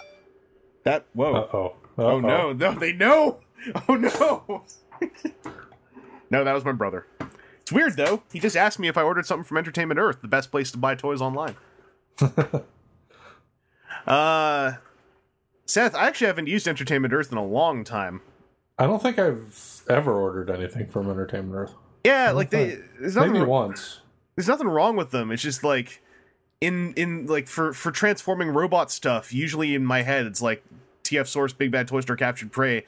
that 0.83 1.05
whoa. 1.13 1.33
Uh 1.33 1.55
oh. 1.55 1.75
Oh 1.97 2.19
no, 2.19 2.53
no, 2.53 2.73
they 2.73 2.93
know. 2.93 3.39
Oh 3.87 3.95
no. 3.95 4.63
no, 6.29 6.43
that 6.43 6.53
was 6.53 6.63
my 6.65 6.71
brother. 6.71 7.07
It's 7.63 7.71
weird 7.71 7.95
though. 7.97 8.23
He 8.31 8.39
just 8.39 8.55
asked 8.55 8.77
me 8.77 8.87
if 8.87 8.97
I 8.97 9.01
ordered 9.01 9.25
something 9.25 9.45
from 9.45 9.57
Entertainment 9.57 9.99
Earth, 9.99 10.21
the 10.21 10.27
best 10.27 10.51
place 10.51 10.69
to 10.71 10.77
buy 10.77 10.95
toys 10.95 11.21
online. 11.21 11.55
uh 14.07 14.73
Seth, 15.65 15.95
I 15.95 16.07
actually 16.07 16.27
haven't 16.27 16.47
used 16.47 16.67
Entertainment 16.67 17.13
Earth 17.13 17.31
in 17.31 17.37
a 17.37 17.45
long 17.45 17.83
time. 17.83 18.21
I 18.77 18.85
don't 18.85 19.01
think 19.01 19.17
I've 19.17 19.81
ever 19.89 20.13
ordered 20.13 20.49
anything 20.49 20.87
from 20.87 21.09
Entertainment 21.09 21.55
Earth. 21.55 21.73
Yeah, 22.03 22.31
like 22.31 22.49
they 22.49 22.79
there's 22.99 23.15
nothing 23.15 23.33
Maybe 23.33 23.45
once. 23.45 24.01
there's 24.35 24.47
nothing 24.49 24.67
wrong 24.67 24.97
with 24.97 25.11
them. 25.11 25.31
It's 25.31 25.41
just 25.41 25.63
like 25.63 26.01
in 26.59 26.93
in 26.95 27.27
like 27.27 27.47
for 27.47 27.71
for 27.71 27.91
transforming 27.91 28.49
robot 28.49 28.91
stuff, 28.91 29.33
usually 29.33 29.73
in 29.73 29.85
my 29.85 30.01
head 30.01 30.25
it's 30.25 30.41
like 30.41 30.63
TF 31.05 31.27
Source, 31.27 31.53
Big 31.53 31.71
Bad 31.71 31.87
Toy 31.87 32.01
Store, 32.01 32.17
Captured 32.17 32.51
Prey, 32.51 32.85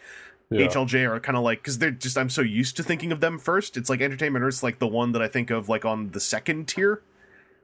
Yeah. 0.52 0.68
HLJ 0.68 1.10
are 1.10 1.20
kind 1.20 1.38
of 1.38 1.43
like 1.43 1.60
because 1.60 1.80
they're 1.80 1.91
just 1.91 2.18
I'm 2.18 2.30
so 2.30 2.41
used 2.41 2.78
to 2.78 2.84
thinking 2.84 3.12
of 3.12 3.20
them 3.20 3.39
first. 3.39 3.78
It's 3.78 3.89
like 3.89 4.02
Entertainment 4.02 4.43
Earth's 4.43 4.64
like 4.64 4.80
the 4.80 4.88
one 4.88 5.12
that 5.14 5.22
I 5.22 5.28
think 5.28 5.50
of 5.50 5.70
like 5.70 5.86
on 5.86 6.12
the 6.12 6.20
second 6.20 6.68
tier, 6.68 7.02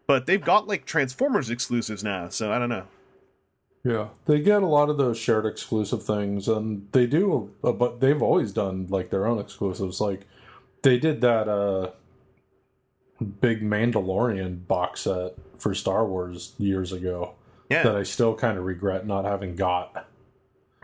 but 0.08 0.26
they've 0.26 0.44
got 0.44 0.68
like 0.68 0.86
Transformers 0.86 1.50
exclusives 1.50 2.04
now, 2.04 2.30
so 2.30 2.52
I 2.52 2.60
don't 2.60 2.70
know. 2.70 2.88
Yeah, 3.84 4.10
they 4.26 4.40
get 4.40 4.62
a 4.62 4.68
lot 4.68 4.90
of 4.90 4.98
those 4.98 5.18
shared 5.18 5.46
exclusive 5.46 6.04
things, 6.04 6.48
and 6.48 6.88
they 6.92 7.08
do. 7.08 7.52
Uh, 7.64 7.72
but 7.72 8.00
they've 8.00 8.22
always 8.22 8.52
done 8.52 8.88
like 8.90 9.10
their 9.10 9.26
own 9.26 9.40
exclusives. 9.40 10.00
Like 10.00 10.28
they 10.84 11.00
did 11.00 11.22
that 11.22 11.48
uh 11.48 11.92
big 13.40 13.62
Mandalorian 13.62 14.68
box 14.68 15.02
set 15.02 15.36
for 15.58 15.76
Star 15.76 16.06
Wars 16.06 16.54
years 16.58 16.92
ago 16.92 17.36
Yeah, 17.70 17.84
that 17.84 17.96
I 17.96 18.04
still 18.04 18.36
kind 18.36 18.58
of 18.58 18.66
regret 18.66 19.06
not 19.06 19.26
having 19.26 19.56
got. 19.56 20.08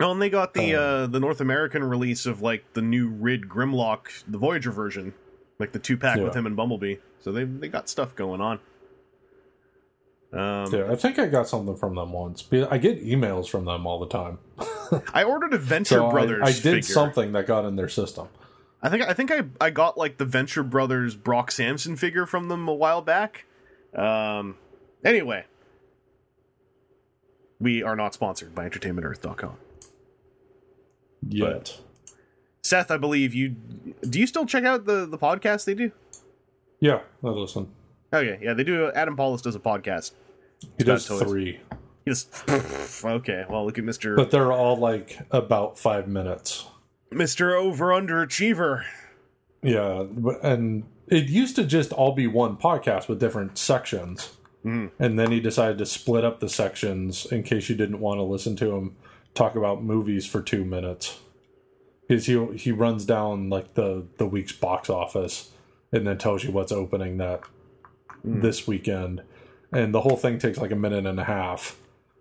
Oh, 0.00 0.12
and 0.12 0.22
they 0.22 0.30
got 0.30 0.54
the 0.54 0.74
Um, 0.74 0.82
uh 0.82 1.06
the 1.06 1.20
North 1.20 1.40
American 1.40 1.84
release 1.84 2.26
of 2.26 2.40
like 2.42 2.64
the 2.74 2.82
new 2.82 3.08
Rid 3.08 3.48
Grimlock, 3.48 4.24
the 4.26 4.38
Voyager 4.38 4.70
version, 4.70 5.14
like 5.58 5.72
the 5.72 5.78
two 5.78 5.96
pack 5.96 6.18
with 6.18 6.34
him 6.34 6.46
and 6.46 6.56
Bumblebee. 6.56 6.96
So 7.20 7.32
they 7.32 7.44
they 7.44 7.68
got 7.68 7.88
stuff 7.88 8.14
going 8.14 8.40
on. 8.40 8.60
Um, 10.32 10.72
Yeah, 10.72 10.90
I 10.90 10.94
think 10.96 11.18
I 11.18 11.26
got 11.26 11.48
something 11.48 11.74
from 11.76 11.94
them 11.94 12.12
once. 12.12 12.42
But 12.42 12.70
I 12.70 12.78
get 12.78 13.02
emails 13.04 13.48
from 13.48 13.64
them 13.64 13.86
all 13.86 13.98
the 13.98 14.08
time. 14.08 14.38
I 15.14 15.22
ordered 15.24 15.54
a 15.54 15.58
Venture 15.58 15.96
So 15.96 16.06
I, 16.08 16.10
Brothers. 16.10 16.42
I 16.42 16.52
did 16.52 16.62
figure. 16.62 16.82
something 16.82 17.32
that 17.32 17.46
got 17.46 17.64
in 17.64 17.76
their 17.76 17.88
system. 17.88 18.28
I 18.82 18.90
think 18.90 19.02
I 19.02 19.12
think 19.14 19.32
I 19.32 19.42
I 19.60 19.70
got 19.70 19.96
like 19.98 20.18
the 20.18 20.24
Venture 20.24 20.62
Brothers 20.62 21.14
Brock 21.16 21.50
Samson 21.50 21.96
figure 21.96 22.26
from 22.26 22.48
them 22.48 22.68
a 22.68 22.74
while 22.74 23.02
back. 23.02 23.46
Um. 23.94 24.56
Anyway, 25.04 25.46
we 27.58 27.82
are 27.82 27.96
not 27.96 28.14
sponsored 28.14 28.54
by 28.54 28.68
EntertainmentEarth.com. 28.68 29.56
Yet. 31.26 31.78
Seth, 32.62 32.90
I 32.90 32.96
believe 32.96 33.34
you. 33.34 33.56
Do 34.08 34.18
you 34.20 34.26
still 34.26 34.46
check 34.46 34.64
out 34.64 34.84
the 34.84 35.06
the 35.06 35.18
podcast 35.18 35.64
they 35.64 35.74
do? 35.74 35.92
Yeah, 36.80 37.00
I 37.24 37.28
listen. 37.28 37.68
Okay, 38.12 38.38
yeah, 38.42 38.54
they 38.54 38.64
do. 38.64 38.90
Adam 38.92 39.16
Pawlus 39.16 39.42
does 39.42 39.54
a 39.54 39.60
podcast. 39.60 40.12
He 40.76 40.84
does 40.84 41.06
toys. 41.06 41.22
three, 41.22 41.60
He 42.04 42.10
just 42.10 42.28
okay. 43.04 43.44
Well, 43.48 43.64
look 43.66 43.78
at 43.78 43.84
Mister 43.84 44.16
but 44.16 44.30
they're 44.30 44.52
all 44.52 44.76
like 44.76 45.18
about 45.30 45.78
five 45.78 46.08
minutes. 46.08 46.66
Mister 47.10 47.54
Over 47.54 47.86
Underachiever. 47.88 48.84
Yeah, 49.62 50.04
but- 50.08 50.42
and 50.44 50.84
it 51.08 51.24
used 51.28 51.56
to 51.56 51.64
just 51.64 51.92
all 51.92 52.12
be 52.12 52.26
one 52.26 52.56
podcast 52.56 53.08
with 53.08 53.18
different 53.18 53.56
sections, 53.58 54.36
Mhm. 54.64 54.90
and 54.98 55.18
then 55.18 55.30
he 55.32 55.40
decided 55.40 55.78
to 55.78 55.86
split 55.86 56.24
up 56.24 56.40
the 56.40 56.48
sections 56.48 57.26
in 57.26 57.42
case 57.42 57.68
you 57.68 57.74
didn't 57.76 57.98
want 58.00 58.18
to 58.18 58.22
listen 58.24 58.56
to 58.56 58.76
him 58.76 58.96
talk 59.38 59.54
about 59.54 59.82
movies 59.82 60.26
for 60.26 60.42
two 60.42 60.64
minutes. 60.64 61.20
Because 62.06 62.26
he 62.26 62.44
he 62.56 62.72
runs 62.72 63.04
down 63.04 63.50
like 63.50 63.74
the 63.74 64.06
the 64.16 64.26
week's 64.26 64.52
box 64.52 64.88
office, 64.90 65.50
and 65.92 66.06
then 66.06 66.18
tells 66.18 66.42
you 66.42 66.50
what's 66.50 66.72
opening 66.72 67.18
that 67.18 67.42
hmm. 68.22 68.40
this 68.40 68.66
weekend, 68.66 69.22
and 69.72 69.94
the 69.94 70.00
whole 70.00 70.16
thing 70.16 70.38
takes 70.38 70.58
like 70.58 70.72
a 70.72 70.76
minute 70.76 71.06
and 71.06 71.20
a 71.20 71.24
half. 71.24 71.76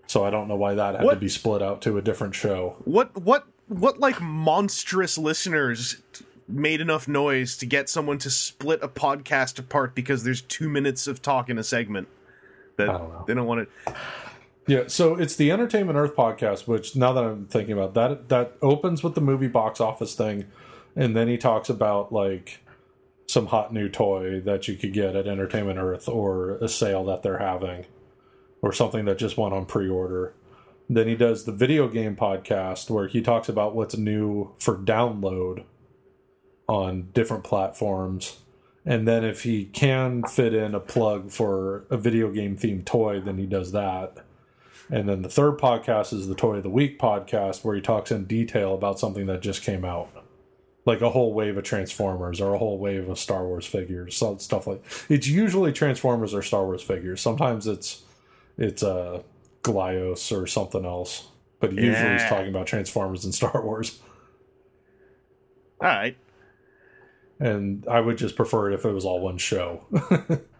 So 0.06 0.26
I 0.26 0.30
don't 0.30 0.48
know 0.48 0.56
why 0.56 0.76
that 0.76 0.96
had 0.96 1.04
What? 1.04 1.16
to 1.16 1.20
be 1.20 1.30
split 1.30 1.62
out 1.62 1.82
to 1.84 1.98
a 1.98 2.02
different 2.02 2.36
show. 2.36 2.76
What 2.84 3.16
what 3.22 3.48
what 3.68 4.00
like 4.00 4.22
monstrous 4.22 5.18
listeners 5.18 6.02
made 6.50 6.80
enough 6.82 7.08
noise 7.08 7.58
to 7.58 7.66
get 7.66 7.90
someone 7.90 8.18
to 8.20 8.30
split 8.30 8.80
a 8.82 8.88
podcast 8.88 9.60
apart 9.60 9.96
because 9.96 10.24
there's 10.24 10.42
two 10.42 10.70
minutes 10.70 11.08
of 11.08 11.22
talk 11.22 11.50
in 11.50 11.58
a 11.58 11.64
segment 11.64 12.08
that 12.78 12.90
I 12.90 12.98
don't 12.98 13.10
know. 13.10 13.24
they 13.28 13.34
don't 13.34 13.46
want 13.46 13.70
to. 13.86 13.96
Yeah, 14.68 14.84
so 14.88 15.16
it's 15.16 15.38
the 15.38 15.50
Entertainment 15.50 15.98
Earth 15.98 16.14
podcast, 16.14 16.68
which 16.68 16.94
now 16.94 17.14
that 17.14 17.24
I'm 17.24 17.46
thinking 17.46 17.72
about 17.72 17.94
that, 17.94 18.28
that 18.28 18.58
opens 18.62 19.02
with 19.02 19.16
the 19.16 19.22
movie 19.22 19.48
box 19.48 19.80
office 19.80 20.14
thing, 20.14 20.44
and 20.94 21.16
then 21.16 21.30
he 21.30 21.38
talks 21.38 21.70
about 21.70 22.12
like 22.12 22.60
some 23.28 23.46
hot 23.48 23.74
new 23.74 23.88
toy 23.88 24.42
that 24.42 24.68
you 24.68 24.76
could 24.76 24.92
get 24.92 25.16
at 25.16 25.26
Entertainment 25.26 25.80
Earth 25.80 26.10
or 26.10 26.58
a 26.58 26.68
sale 26.68 27.06
that 27.06 27.24
they're 27.24 27.38
having, 27.38 27.86
or 28.62 28.74
something 28.74 29.06
that 29.06 29.18
just 29.18 29.38
went 29.38 29.54
on 29.54 29.66
pre-order. 29.66 30.34
Then 30.90 31.08
he 31.08 31.16
does 31.16 31.46
the 31.46 31.54
video 31.54 31.88
game 31.88 32.18
podcast 32.18 32.90
where 32.90 33.08
he 33.08 33.22
talks 33.22 33.48
about 33.48 33.74
what's 33.74 33.96
new 33.96 34.54
for 34.60 34.78
download 34.78 35.64
on 36.68 37.10
different 37.14 37.46
platforms. 37.46 38.40
And 38.86 39.08
then 39.08 39.24
if 39.24 39.44
he 39.44 39.66
can 39.66 40.24
fit 40.24 40.54
in 40.54 40.76
a 40.76 40.80
plug 40.82 41.32
for 41.32 41.86
a 41.90 41.98
video 41.98 42.32
game 42.32 42.58
themed 42.58 42.86
toy, 42.86 43.22
then 43.22 43.38
he 43.38 43.46
does 43.46 43.72
that. 43.72 44.26
And 44.90 45.10
then 45.10 45.22
the 45.22 45.30
third 45.30 45.58
podcast 45.58 46.14
is 46.14 46.28
the 46.28 46.36
Toy 46.36 46.58
of 46.58 46.64
the 46.64 46.70
Week 46.70 46.98
podcast, 46.98 47.64
where 47.64 47.76
he 47.76 47.82
talks 47.82 48.12
in 48.12 48.26
detail 48.26 48.74
about 48.74 49.00
something 49.00 49.26
that 49.26 49.42
just 49.42 49.62
came 49.62 49.84
out, 49.84 50.10
like 50.86 51.02
a 51.02 51.10
whole 51.10 51.34
wave 51.34 51.58
of 51.58 51.64
Transformers 51.64 52.40
or 52.40 52.54
a 52.54 52.58
whole 52.58 52.78
wave 52.80 53.10
of 53.10 53.20
Star 53.20 53.46
Wars 53.46 53.66
figures, 53.66 54.16
so 54.16 54.38
stuff 54.38 54.66
like. 54.66 54.84
It's 55.10 55.28
usually 55.28 55.74
Transformers 55.74 56.34
or 56.34 56.42
Star 56.42 56.64
Wars 56.66 56.82
figures. 56.82 57.20
Sometimes 57.20 57.68
it's 57.68 58.04
it's 58.58 58.82
uh, 58.82 59.24
Glyos 59.62 60.36
or 60.36 60.48
something 60.48 60.86
else, 60.86 61.28
but 61.60 61.74
usually 61.74 62.14
he's 62.14 62.24
talking 62.26 62.48
about 62.50 62.68
Transformers 62.68 63.26
and 63.26 63.36
Star 63.36 63.62
Wars. 63.62 64.00
All 65.80 65.88
right, 65.88 66.18
And 67.40 67.86
I 67.88 68.00
would 68.00 68.18
just 68.18 68.36
prefer 68.36 68.72
it 68.72 68.74
if 68.74 68.84
it 68.84 68.92
was 68.92 69.06
all 69.06 69.20
one 69.20 69.38
show 69.38 69.86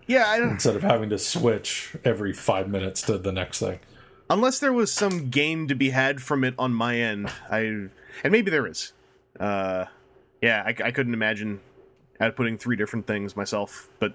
yeah, 0.06 0.30
I 0.30 0.38
don't, 0.40 0.52
instead 0.52 0.76
of 0.76 0.84
having 0.84 1.10
to 1.10 1.18
switch 1.18 1.96
every 2.06 2.34
five 2.34 2.70
minutes 2.70 3.02
to 3.04 3.18
the 3.18 3.32
next 3.32 3.60
thing. 3.60 3.80
Unless 4.30 4.60
there 4.60 4.74
was 4.74 4.92
some 4.92 5.30
gain 5.30 5.68
to 5.68 5.76
be 5.76 5.92
had 5.92 6.22
from 6.22 6.44
it 6.44 6.54
on 6.58 6.74
my 6.74 6.98
end, 6.98 7.32
I 7.50 7.60
and 7.60 7.92
maybe 8.32 8.52
there 8.52 8.68
is. 8.68 8.94
Uh, 9.40 9.86
yeah, 10.42 10.64
I, 10.66 10.70
I 10.84 10.92
couldn't 10.92 11.14
imagine 11.14 11.60
outputting 12.20 12.60
three 12.60 12.76
different 12.76 13.08
things 13.08 13.36
myself, 13.36 13.90
but 14.00 14.14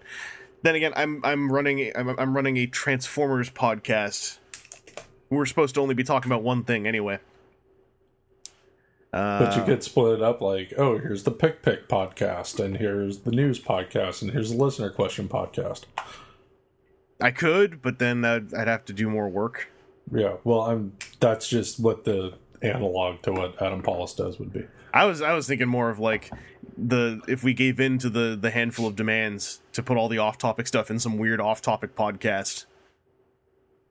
then 0.63 0.75
again, 0.75 0.93
I'm 0.97 1.21
I'm 1.25 1.53
running 1.53 1.93
I'm, 1.95 2.09
I'm 2.19 2.35
running 2.35 2.57
a 2.57 2.67
Transformers 2.67 3.51
podcast. 3.51 4.39
We're 5.31 5.47
supposed 5.47 5.75
to 5.77 5.81
only 5.81 5.95
be 5.95 6.05
talking 6.05 6.31
about 6.31 6.43
one 6.43 6.63
thing 6.65 6.87
anyway. 6.87 7.19
Uh, 9.13 9.45
But 9.45 9.57
you 9.57 9.63
could 9.65 9.83
split 9.83 10.15
it 10.15 10.23
up 10.23 10.41
like, 10.41 10.73
oh, 10.79 10.99
here's 10.99 11.25
the 11.25 11.31
Pick 11.31 11.63
Pick 11.63 11.89
podcast, 11.89 12.63
and 12.63 12.79
here's 12.79 13.21
the 13.21 13.31
news 13.31 13.61
podcast, 13.61 14.23
and 14.23 14.31
here's 14.31 14.51
the 14.51 14.57
listener 14.57 14.91
question 14.91 15.29
podcast. 15.29 15.83
I 17.21 17.31
could, 17.31 17.83
but 17.83 17.99
then 17.99 18.25
I'd, 18.25 18.53
I'd 18.55 18.69
have 18.69 18.85
to 18.87 18.93
do 18.93 19.09
more 19.09 19.29
work. 19.29 19.69
Yeah, 20.15 20.35
well, 20.45 20.61
I'm. 20.63 20.93
That's 21.21 21.49
just 21.49 21.81
what 21.81 22.05
the 22.05 22.35
analog 22.61 23.23
to 23.23 23.33
what 23.33 23.61
Adam 23.63 23.83
Pawlus 23.83 24.15
does 24.17 24.39
would 24.39 24.53
be. 24.53 24.65
I 24.95 25.07
was 25.07 25.23
I 25.23 25.33
was 25.33 25.47
thinking 25.47 25.69
more 25.69 25.89
of 25.89 25.99
like 25.99 26.31
the 26.77 27.21
if 27.27 27.43
we 27.43 27.55
gave 27.55 27.81
in 27.81 27.97
to 27.99 28.11
the 28.11 28.37
the 28.41 28.51
handful 28.51 28.87
of 28.87 28.95
demands 28.95 29.61
to 29.73 29.83
put 29.83 29.97
all 29.97 30.09
the 30.09 30.19
off 30.19 30.37
topic 30.39 30.67
stuff 30.67 30.91
in 30.91 30.99
some 30.99 31.17
weird 31.17 31.41
off 31.41 31.63
topic 31.63 31.95
podcast, 31.97 32.67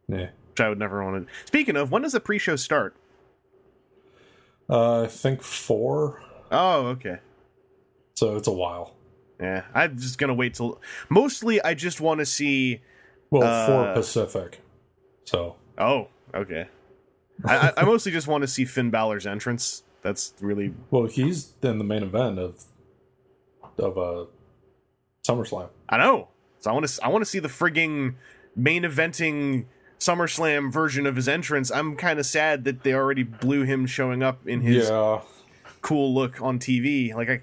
Yeah, 0.08 0.30
which 0.52 0.60
I 0.60 0.70
would 0.70 0.78
never 0.78 1.04
want 1.04 1.28
to. 1.28 1.34
Speaking 1.48 1.76
of, 1.76 1.92
when 1.92 2.04
does 2.04 2.12
the 2.12 2.20
pre 2.20 2.38
show 2.38 2.56
start? 2.56 2.96
uh, 4.70 5.02
I 5.04 5.08
think 5.08 5.42
four, 5.42 6.22
Oh, 6.52 6.88
okay. 6.88 7.18
so 8.14 8.36
it's 8.36 8.48
a 8.48 8.52
while. 8.54 8.96
Yeah, 9.40 9.64
I'm 9.74 9.98
just 9.98 10.18
gonna 10.20 10.36
wait 10.36 10.54
till. 10.54 10.80
Mostly, 11.10 11.62
I 11.64 11.74
just 11.74 12.00
want 12.00 12.20
to 12.20 12.26
see. 12.26 12.82
Well, 13.32 13.44
Uh, 13.44 13.66
four 13.66 13.94
Pacific. 13.96 14.62
So 15.26 15.56
Oh, 15.82 16.08
okay. 16.34 16.68
I, 17.46 17.74
I, 17.76 17.86
mostly 17.86 18.12
just 18.12 18.28
want 18.28 18.44
to 18.44 18.48
see 18.48 18.66
Finn 18.66 18.92
Balor's 18.92 19.26
entrance. 19.26 19.84
That's 20.04 20.34
really 20.40 20.74
Well, 20.92 21.06
he's 21.06 21.54
in 21.64 21.80
the 21.80 21.84
main 21.84 22.04
event 22.04 22.38
of 22.38 22.64
of 23.80 23.98
uh 23.98 24.26
SummerSlam. 25.28 25.70
I 25.90 25.98
know. 25.98 26.28
So 26.60 26.70
I 26.70 26.74
want 26.74 26.88
to 26.88 27.04
I 27.04 27.08
want 27.08 27.24
to 27.24 27.30
see 27.30 27.40
the 27.40 27.48
frigging 27.48 28.16
main 28.56 28.84
eventing 28.84 29.66
SummerSlam 30.00 30.72
version 30.72 31.06
of 31.08 31.16
his 31.16 31.28
entrance. 31.28 31.72
I'm 31.72 31.96
kind 31.96 32.20
of 32.20 32.26
sad 32.26 32.64
that 32.66 32.84
they 32.84 32.94
already 32.94 33.24
blew 33.24 33.64
him 33.64 33.86
showing 33.88 34.22
up 34.22 34.48
in 34.48 34.62
his 34.62 34.90
Yeah. 34.90 35.22
cool 35.82 36.14
look 36.14 36.42
on 36.42 36.60
TV. 36.60 37.14
Like 37.16 37.30
I 37.30 37.42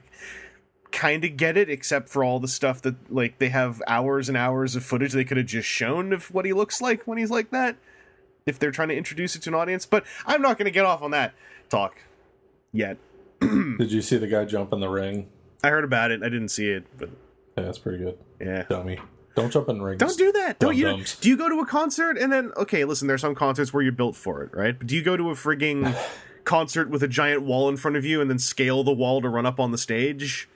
kind 0.91 1.24
of 1.24 1.36
get 1.36 1.57
it, 1.57 1.68
except 1.68 2.09
for 2.09 2.22
all 2.24 2.39
the 2.41 2.49
stuff 2.49 2.82
that 2.82 3.12
like 3.12 3.39
they 3.39 3.49
have 3.49 3.82
hours 3.89 4.28
and 4.28 4.39
hours 4.39 4.76
of 4.76 4.84
footage 4.84 5.12
they 5.12 5.24
could 5.24 5.36
have 5.36 5.47
just 5.47 5.68
shown 5.68 6.12
of 6.12 6.32
what 6.32 6.45
he 6.45 6.53
looks 6.53 6.80
like 6.80 7.05
when 7.07 7.18
he's 7.18 7.30
like 7.30 7.51
that. 7.51 7.76
If 8.49 8.59
they're 8.59 8.70
trying 8.70 8.88
to 8.88 8.96
introduce 8.96 9.36
it 9.36 9.42
to 9.42 9.51
an 9.51 9.55
audience, 9.55 9.84
but 9.86 10.05
I'm 10.26 10.40
not 10.42 10.57
going 10.59 10.64
to 10.64 10.70
get 10.70 10.84
off 10.84 11.03
on 11.03 11.11
that 11.12 11.34
talk 11.68 12.03
yet. 12.72 12.96
Did 13.40 13.92
you 13.92 14.03
see 14.03 14.16
the 14.16 14.26
guy 14.26 14.44
jump 14.44 14.72
in 14.72 14.80
the 14.80 14.88
ring? 14.88 15.28
I 15.62 15.68
heard 15.68 15.84
about 15.84 16.11
it. 16.11 16.22
I 16.22 16.28
didn't 16.28 16.49
see 16.49 16.68
it, 16.68 16.84
but 16.96 17.11
Yeah, 17.57 17.64
that's 17.64 17.78
pretty 17.78 17.99
good. 18.03 18.18
yeah. 18.40 18.62
Dummy. 18.68 18.99
Don't 19.34 19.53
jump 19.53 19.68
in 19.68 19.80
rings. 19.80 20.01
Don't 20.01 20.18
do 20.18 20.32
that. 20.32 20.59
Don't 20.59 20.76
you? 20.76 21.05
Do 21.20 21.28
you 21.28 21.36
go 21.36 21.49
to 21.49 21.61
a 21.61 21.66
concert 21.66 22.18
and 22.18 22.32
then 22.32 22.51
okay? 22.57 22.84
Listen, 22.84 23.07
there's 23.07 23.20
some 23.20 23.36
concerts 23.36 23.72
where 23.72 23.82
you're 23.82 23.92
built 23.92 24.16
for 24.16 24.42
it, 24.42 24.51
right? 24.53 24.76
But 24.76 24.88
do 24.88 24.96
you 24.96 25.03
go 25.03 25.16
to 25.16 25.30
a 25.30 25.34
frigging 25.34 25.94
concert 26.44 26.90
with 26.90 27.05
a 27.05 27.09
giant 27.09 27.42
wall 27.42 27.68
in 27.68 27.76
front 27.76 27.96
of 27.96 28.05
you 28.05 28.20
and 28.20 28.28
then 28.28 28.38
scale 28.40 28.82
the 28.82 28.92
wall 28.92 29.20
to 29.22 29.28
run 29.28 29.46
up 29.46 29.61
on 29.61 29.70
the 29.70 29.78
stage? 29.78 30.49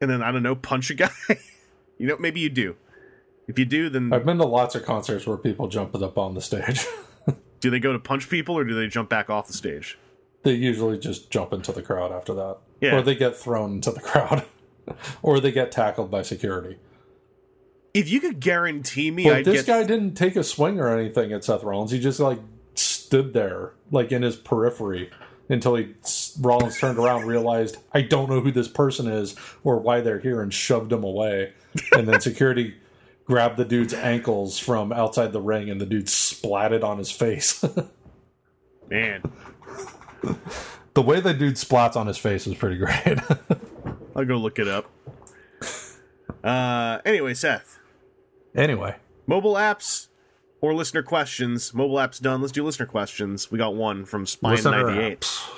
And 0.00 0.10
then 0.10 0.22
I 0.22 0.32
don't 0.32 0.42
know, 0.42 0.56
punch 0.56 0.90
a 0.90 0.94
guy. 0.94 1.10
you 1.98 2.06
know, 2.08 2.16
maybe 2.18 2.40
you 2.40 2.48
do. 2.50 2.76
If 3.48 3.58
you 3.58 3.64
do, 3.64 3.88
then 3.88 4.12
I've 4.12 4.26
been 4.26 4.38
to 4.38 4.44
lots 4.44 4.74
of 4.74 4.84
concerts 4.84 5.26
where 5.26 5.36
people 5.36 5.68
jump 5.68 5.94
up 5.94 6.18
on 6.18 6.34
the 6.34 6.40
stage. 6.40 6.86
do 7.60 7.70
they 7.70 7.78
go 7.78 7.92
to 7.92 7.98
punch 7.98 8.28
people 8.28 8.56
or 8.58 8.64
do 8.64 8.74
they 8.74 8.88
jump 8.88 9.08
back 9.08 9.30
off 9.30 9.46
the 9.46 9.52
stage? 9.52 9.98
they 10.46 10.54
usually 10.54 10.96
just 10.96 11.28
jump 11.28 11.52
into 11.52 11.72
the 11.72 11.82
crowd 11.82 12.12
after 12.12 12.32
that. 12.32 12.58
Yeah. 12.80 12.96
Or 12.96 13.02
they 13.02 13.16
get 13.16 13.36
thrown 13.36 13.72
into 13.72 13.90
the 13.90 14.00
crowd. 14.00 14.44
or 15.22 15.40
they 15.40 15.50
get 15.50 15.72
tackled 15.72 16.08
by 16.08 16.22
security. 16.22 16.78
If 17.92 18.08
you 18.08 18.20
could 18.20 18.38
guarantee 18.38 19.10
me, 19.10 19.24
But 19.24 19.32
I'd 19.38 19.44
this 19.44 19.64
get 19.64 19.66
guy 19.66 19.82
didn't 19.84 20.14
take 20.14 20.36
a 20.36 20.44
swing 20.44 20.78
or 20.78 20.96
anything 20.96 21.32
at 21.32 21.42
Seth 21.42 21.64
Rollins. 21.64 21.90
He 21.90 21.98
just 21.98 22.20
like 22.20 22.38
stood 22.74 23.32
there, 23.32 23.72
like 23.90 24.12
in 24.12 24.22
his 24.22 24.36
periphery, 24.36 25.10
until 25.48 25.74
he 25.74 25.94
Rollins 26.40 26.78
turned 26.78 26.98
around, 26.98 27.24
realized 27.24 27.78
I 27.92 28.02
don't 28.02 28.30
know 28.30 28.40
who 28.40 28.52
this 28.52 28.68
person 28.68 29.08
is 29.08 29.34
or 29.64 29.78
why 29.78 30.00
they're 30.00 30.20
here, 30.20 30.42
and 30.42 30.54
shoved 30.54 30.92
him 30.92 31.02
away. 31.02 31.54
And 31.92 32.06
then 32.06 32.20
security 32.20 32.74
grabbed 33.26 33.56
the 33.56 33.64
dude's 33.64 33.92
ankles 33.92 34.58
from 34.58 34.92
outside 34.92 35.32
the 35.32 35.40
ring, 35.40 35.68
and 35.68 35.80
the 35.80 35.86
dude 35.86 36.06
splatted 36.06 36.82
on 36.82 36.98
his 36.98 37.10
face. 37.10 37.64
man. 38.88 39.22
the 40.94 41.02
way 41.02 41.20
the 41.20 41.34
dude 41.34 41.56
splats 41.56 41.96
on 41.96 42.06
his 42.06 42.18
face 42.18 42.46
is 42.46 42.54
pretty 42.54 42.78
great. 42.78 43.18
I'll 44.16 44.24
go 44.24 44.36
look 44.36 44.58
it 44.58 44.68
up. 44.68 44.90
Uh, 46.42 47.00
anyway, 47.04 47.34
Seth. 47.34 47.80
anyway, 48.54 48.96
mobile 49.26 49.54
apps 49.54 50.06
or 50.60 50.74
listener 50.74 51.02
questions. 51.02 51.74
Mobile 51.74 51.96
apps 51.96 52.20
done. 52.20 52.40
Let's 52.40 52.52
do 52.52 52.64
listener 52.64 52.86
questions. 52.86 53.50
We 53.50 53.58
got 53.58 53.74
one 53.74 54.04
from 54.04 54.22
listener 54.22 54.84
Spine98. 54.84 55.18
apps. 55.18 55.50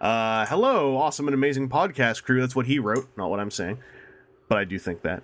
Uh, 0.00 0.46
hello, 0.46 0.96
awesome 0.96 1.26
and 1.26 1.34
amazing 1.34 1.68
podcast 1.68 2.22
crew. 2.22 2.40
That's 2.40 2.54
what 2.54 2.66
he 2.66 2.78
wrote, 2.78 3.08
not 3.16 3.30
what 3.30 3.40
I'm 3.40 3.50
saying. 3.50 3.78
But 4.48 4.58
I 4.58 4.64
do 4.64 4.78
think 4.78 5.02
that. 5.02 5.22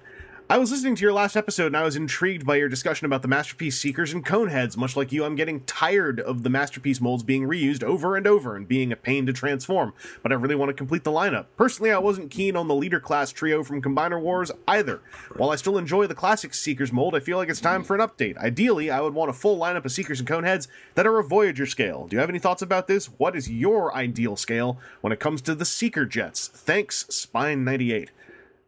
I 0.50 0.58
was 0.58 0.70
listening 0.70 0.94
to 0.96 1.00
your 1.00 1.14
last 1.14 1.36
episode 1.36 1.68
and 1.68 1.76
I 1.76 1.84
was 1.84 1.96
intrigued 1.96 2.44
by 2.44 2.56
your 2.56 2.68
discussion 2.68 3.06
about 3.06 3.22
the 3.22 3.28
Masterpiece 3.28 3.80
Seekers 3.80 4.12
and 4.12 4.22
Coneheads. 4.22 4.76
Much 4.76 4.94
like 4.94 5.10
you, 5.10 5.24
I'm 5.24 5.36
getting 5.36 5.60
tired 5.60 6.20
of 6.20 6.42
the 6.42 6.50
Masterpiece 6.50 7.00
molds 7.00 7.22
being 7.22 7.44
reused 7.44 7.82
over 7.82 8.14
and 8.14 8.26
over 8.26 8.54
and 8.54 8.68
being 8.68 8.92
a 8.92 8.96
pain 8.96 9.24
to 9.24 9.32
transform, 9.32 9.94
but 10.22 10.32
I 10.32 10.34
really 10.34 10.54
want 10.54 10.68
to 10.68 10.74
complete 10.74 11.02
the 11.02 11.10
lineup. 11.10 11.46
Personally, 11.56 11.92
I 11.92 11.98
wasn't 11.98 12.30
keen 12.30 12.56
on 12.56 12.68
the 12.68 12.74
leader 12.74 13.00
class 13.00 13.32
trio 13.32 13.64
from 13.64 13.80
Combiner 13.80 14.20
Wars 14.20 14.50
either. 14.68 15.00
While 15.34 15.48
I 15.48 15.56
still 15.56 15.78
enjoy 15.78 16.06
the 16.08 16.14
classic 16.14 16.52
Seekers 16.52 16.92
mold, 16.92 17.14
I 17.14 17.20
feel 17.20 17.38
like 17.38 17.48
it's 17.48 17.58
time 17.58 17.82
for 17.82 17.96
an 17.96 18.06
update. 18.06 18.36
Ideally, 18.36 18.90
I 18.90 19.00
would 19.00 19.14
want 19.14 19.30
a 19.30 19.34
full 19.34 19.58
lineup 19.58 19.86
of 19.86 19.92
Seekers 19.92 20.20
and 20.20 20.28
Coneheads 20.28 20.68
that 20.94 21.06
are 21.06 21.18
a 21.18 21.24
Voyager 21.24 21.64
scale. 21.64 22.06
Do 22.06 22.16
you 22.16 22.20
have 22.20 22.28
any 22.28 22.38
thoughts 22.38 22.60
about 22.60 22.86
this? 22.86 23.06
What 23.06 23.34
is 23.34 23.50
your 23.50 23.96
ideal 23.96 24.36
scale 24.36 24.78
when 25.00 25.12
it 25.12 25.20
comes 25.20 25.40
to 25.42 25.54
the 25.54 25.64
Seeker 25.64 26.04
jets? 26.04 26.48
Thanks, 26.48 27.04
Spine98. 27.04 28.10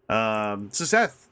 Um, 0.08 0.68
so 0.72 0.84
Seth, 0.84 1.25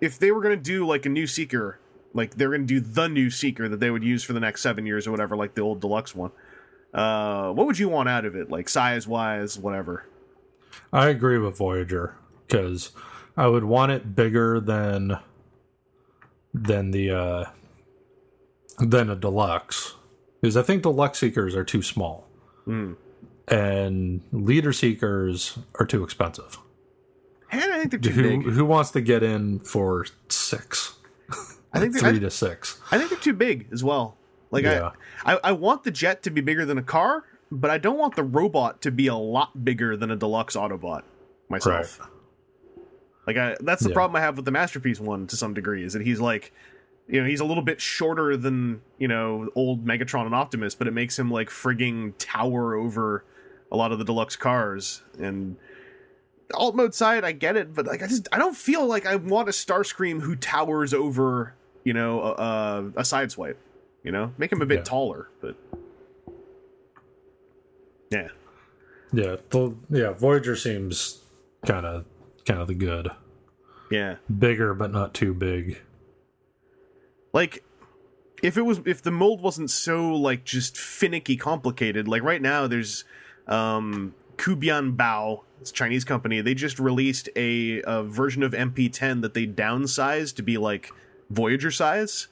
if 0.00 0.18
they 0.18 0.30
were 0.30 0.40
going 0.40 0.56
to 0.56 0.62
do 0.62 0.86
like 0.86 1.06
a 1.06 1.08
new 1.08 1.26
Seeker, 1.26 1.78
like 2.14 2.36
they're 2.36 2.50
going 2.50 2.66
to 2.66 2.66
do 2.66 2.80
the 2.80 3.08
new 3.08 3.30
Seeker 3.30 3.68
that 3.68 3.80
they 3.80 3.90
would 3.90 4.04
use 4.04 4.24
for 4.24 4.32
the 4.32 4.40
next 4.40 4.62
seven 4.62 4.86
years 4.86 5.06
or 5.06 5.10
whatever, 5.10 5.36
like 5.36 5.54
the 5.54 5.62
old 5.62 5.80
deluxe 5.80 6.14
one, 6.14 6.32
uh, 6.94 7.52
what 7.52 7.66
would 7.66 7.78
you 7.78 7.88
want 7.88 8.08
out 8.08 8.24
of 8.24 8.34
it? 8.34 8.50
Like 8.50 8.68
size 8.68 9.06
wise, 9.06 9.58
whatever. 9.58 10.06
I 10.92 11.08
agree 11.08 11.38
with 11.38 11.56
Voyager 11.56 12.16
because 12.46 12.92
I 13.36 13.46
would 13.46 13.64
want 13.64 13.92
it 13.92 14.14
bigger 14.14 14.60
than 14.60 15.18
than 16.54 16.90
the 16.92 17.10
uh 17.10 17.44
than 18.78 19.10
a 19.10 19.16
deluxe 19.16 19.94
because 20.40 20.56
I 20.56 20.62
think 20.62 20.82
deluxe 20.82 21.18
seekers 21.18 21.54
are 21.54 21.64
too 21.64 21.82
small 21.82 22.26
and 23.48 24.22
leader 24.32 24.72
seekers 24.72 25.58
are 25.78 25.86
too 25.86 26.04
expensive. 26.04 26.58
And 27.50 27.62
I 27.62 27.78
think 27.78 27.90
they're 27.90 28.00
too 28.00 28.10
Who 28.10 28.22
big. 28.22 28.42
who 28.54 28.64
wants 28.64 28.90
to 28.92 29.00
get 29.00 29.22
in 29.22 29.60
for 29.60 30.06
six, 30.28 30.96
I 31.72 31.80
think 31.80 31.98
three 31.98 32.16
I, 32.16 32.18
to 32.18 32.30
six? 32.30 32.80
I 32.90 32.98
think 32.98 33.10
they're 33.10 33.18
too 33.18 33.32
big 33.32 33.68
as 33.72 33.82
well. 33.82 34.16
Like 34.50 34.64
Yeah. 34.64 34.90
I, 35.24 35.34
I, 35.34 35.40
I 35.44 35.52
want 35.52 35.84
the 35.84 35.90
jet 35.90 36.22
to 36.24 36.30
be 36.30 36.40
bigger 36.40 36.64
than 36.64 36.78
a 36.78 36.82
car, 36.82 37.24
but 37.50 37.70
I 37.70 37.78
don't 37.78 37.98
want 37.98 38.16
the 38.16 38.22
robot 38.22 38.82
to 38.82 38.90
be 38.90 39.06
a 39.06 39.14
lot 39.14 39.64
bigger 39.64 39.96
than 39.96 40.10
a 40.10 40.16
deluxe 40.16 40.56
Autobot 40.56 41.02
myself. 41.48 42.00
Like 43.26 43.36
I, 43.36 43.56
that's 43.60 43.82
the 43.82 43.90
Yeah. 43.90 43.94
problem 43.94 44.16
I 44.16 44.20
have 44.20 44.36
with 44.36 44.44
the 44.44 44.50
masterpiece 44.50 45.00
one 45.00 45.26
to 45.28 45.36
some 45.36 45.54
degree 45.54 45.84
is 45.84 45.92
that 45.92 46.02
he's 46.02 46.20
like, 46.20 46.52
you 47.08 47.20
know, 47.22 47.26
he's 47.26 47.40
a 47.40 47.44
little 47.44 47.62
bit 47.62 47.80
shorter 47.80 48.36
than 48.36 48.82
you 48.98 49.08
know 49.08 49.48
old 49.54 49.84
Megatron 49.86 50.26
and 50.26 50.34
Optimus, 50.34 50.74
but 50.74 50.86
it 50.86 50.92
makes 50.92 51.18
him 51.18 51.30
like 51.30 51.48
frigging 51.48 52.12
tower 52.18 52.74
over 52.74 53.24
a 53.72 53.76
lot 53.76 53.92
of 53.92 53.98
the 53.98 54.04
deluxe 54.04 54.36
cars. 54.36 55.02
And 55.18 55.56
alt 56.54 56.74
mode 56.76 56.94
side, 56.94 57.24
I 57.24 57.32
get 57.32 57.56
it, 57.56 57.74
but 57.74 57.86
like 57.86 58.02
I 58.02 58.06
just 58.06 58.28
I 58.32 58.38
don't 58.38 58.56
feel 58.56 58.86
like 58.86 59.06
I 59.06 59.16
want 59.16 59.48
a 59.48 59.52
Starscream 59.52 60.20
who 60.22 60.34
towers 60.36 60.92
over 60.94 61.54
you 61.84 61.92
know 61.92 62.20
a, 62.22 62.30
a, 62.32 62.78
a 62.96 63.02
sideswipe. 63.02 63.56
You 64.04 64.12
know, 64.12 64.32
make 64.38 64.52
him 64.52 64.62
a 64.62 64.66
bit 64.66 64.78
Yeah. 64.78 64.84
taller, 64.84 65.28
but 65.40 65.56
yeah. 68.10 68.28
Yeah, 69.12 69.36
the, 69.50 69.74
yeah. 69.90 70.10
Voyager 70.12 70.56
seems 70.56 71.22
kind 71.66 71.84
of 71.86 72.04
kind 72.46 72.60
of 72.60 72.68
the 72.68 72.74
good, 72.74 73.08
Yeah. 73.90 74.16
bigger 74.38 74.74
but 74.74 74.92
not 74.92 75.14
too 75.14 75.34
big. 75.34 75.80
like 77.32 77.62
if 78.42 78.56
it 78.56 78.62
was 78.62 78.80
if 78.86 79.02
the 79.02 79.10
mold 79.10 79.42
wasn't 79.42 79.70
so 79.70 80.14
like 80.14 80.44
just 80.44 80.76
finicky 80.78 81.36
complicated 81.36 82.06
like 82.08 82.22
right 82.22 82.40
now 82.40 82.66
there's 82.68 83.04
um 83.48 84.14
kubian 84.36 84.96
bao 84.96 85.40
chinese 85.72 86.04
company 86.04 86.40
they 86.40 86.54
just 86.54 86.78
released 86.78 87.28
a, 87.36 87.82
a 87.82 88.02
version 88.02 88.42
of 88.42 88.52
mp10 88.52 89.22
that 89.22 89.34
they 89.34 89.46
downsized 89.46 90.36
to 90.36 90.42
be 90.42 90.56
like 90.56 90.90
voyager 91.30 91.70
size. 91.70 92.28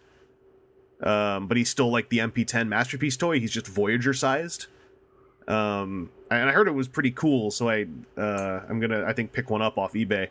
Um 1.02 1.46
but 1.46 1.56
he's 1.56 1.70
still 1.70 1.90
like 1.90 2.08
the 2.08 2.18
mp10 2.18 2.68
masterpiece 2.68 3.16
toy. 3.16 3.40
He's 3.40 3.50
just 3.50 3.66
voyager 3.66 4.14
sized. 4.14 4.66
Um 5.48 6.10
and 6.30 6.48
i 6.48 6.52
heard 6.52 6.66
it 6.66 6.72
was 6.72 6.88
pretty 6.88 7.12
cool 7.12 7.52
so 7.52 7.68
i 7.68 7.86
uh 8.16 8.60
i'm 8.68 8.80
gonna 8.80 9.04
i 9.06 9.12
think 9.12 9.32
pick 9.32 9.50
one 9.50 9.62
up 9.62 9.78
off 9.78 9.92
ebay. 9.92 10.28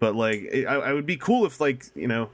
But 0.00 0.14
like 0.14 0.48
I, 0.54 0.74
I 0.74 0.92
would 0.92 1.06
be 1.06 1.16
cool 1.16 1.44
if 1.46 1.60
like 1.60 1.86
you 1.94 2.08
know 2.08 2.30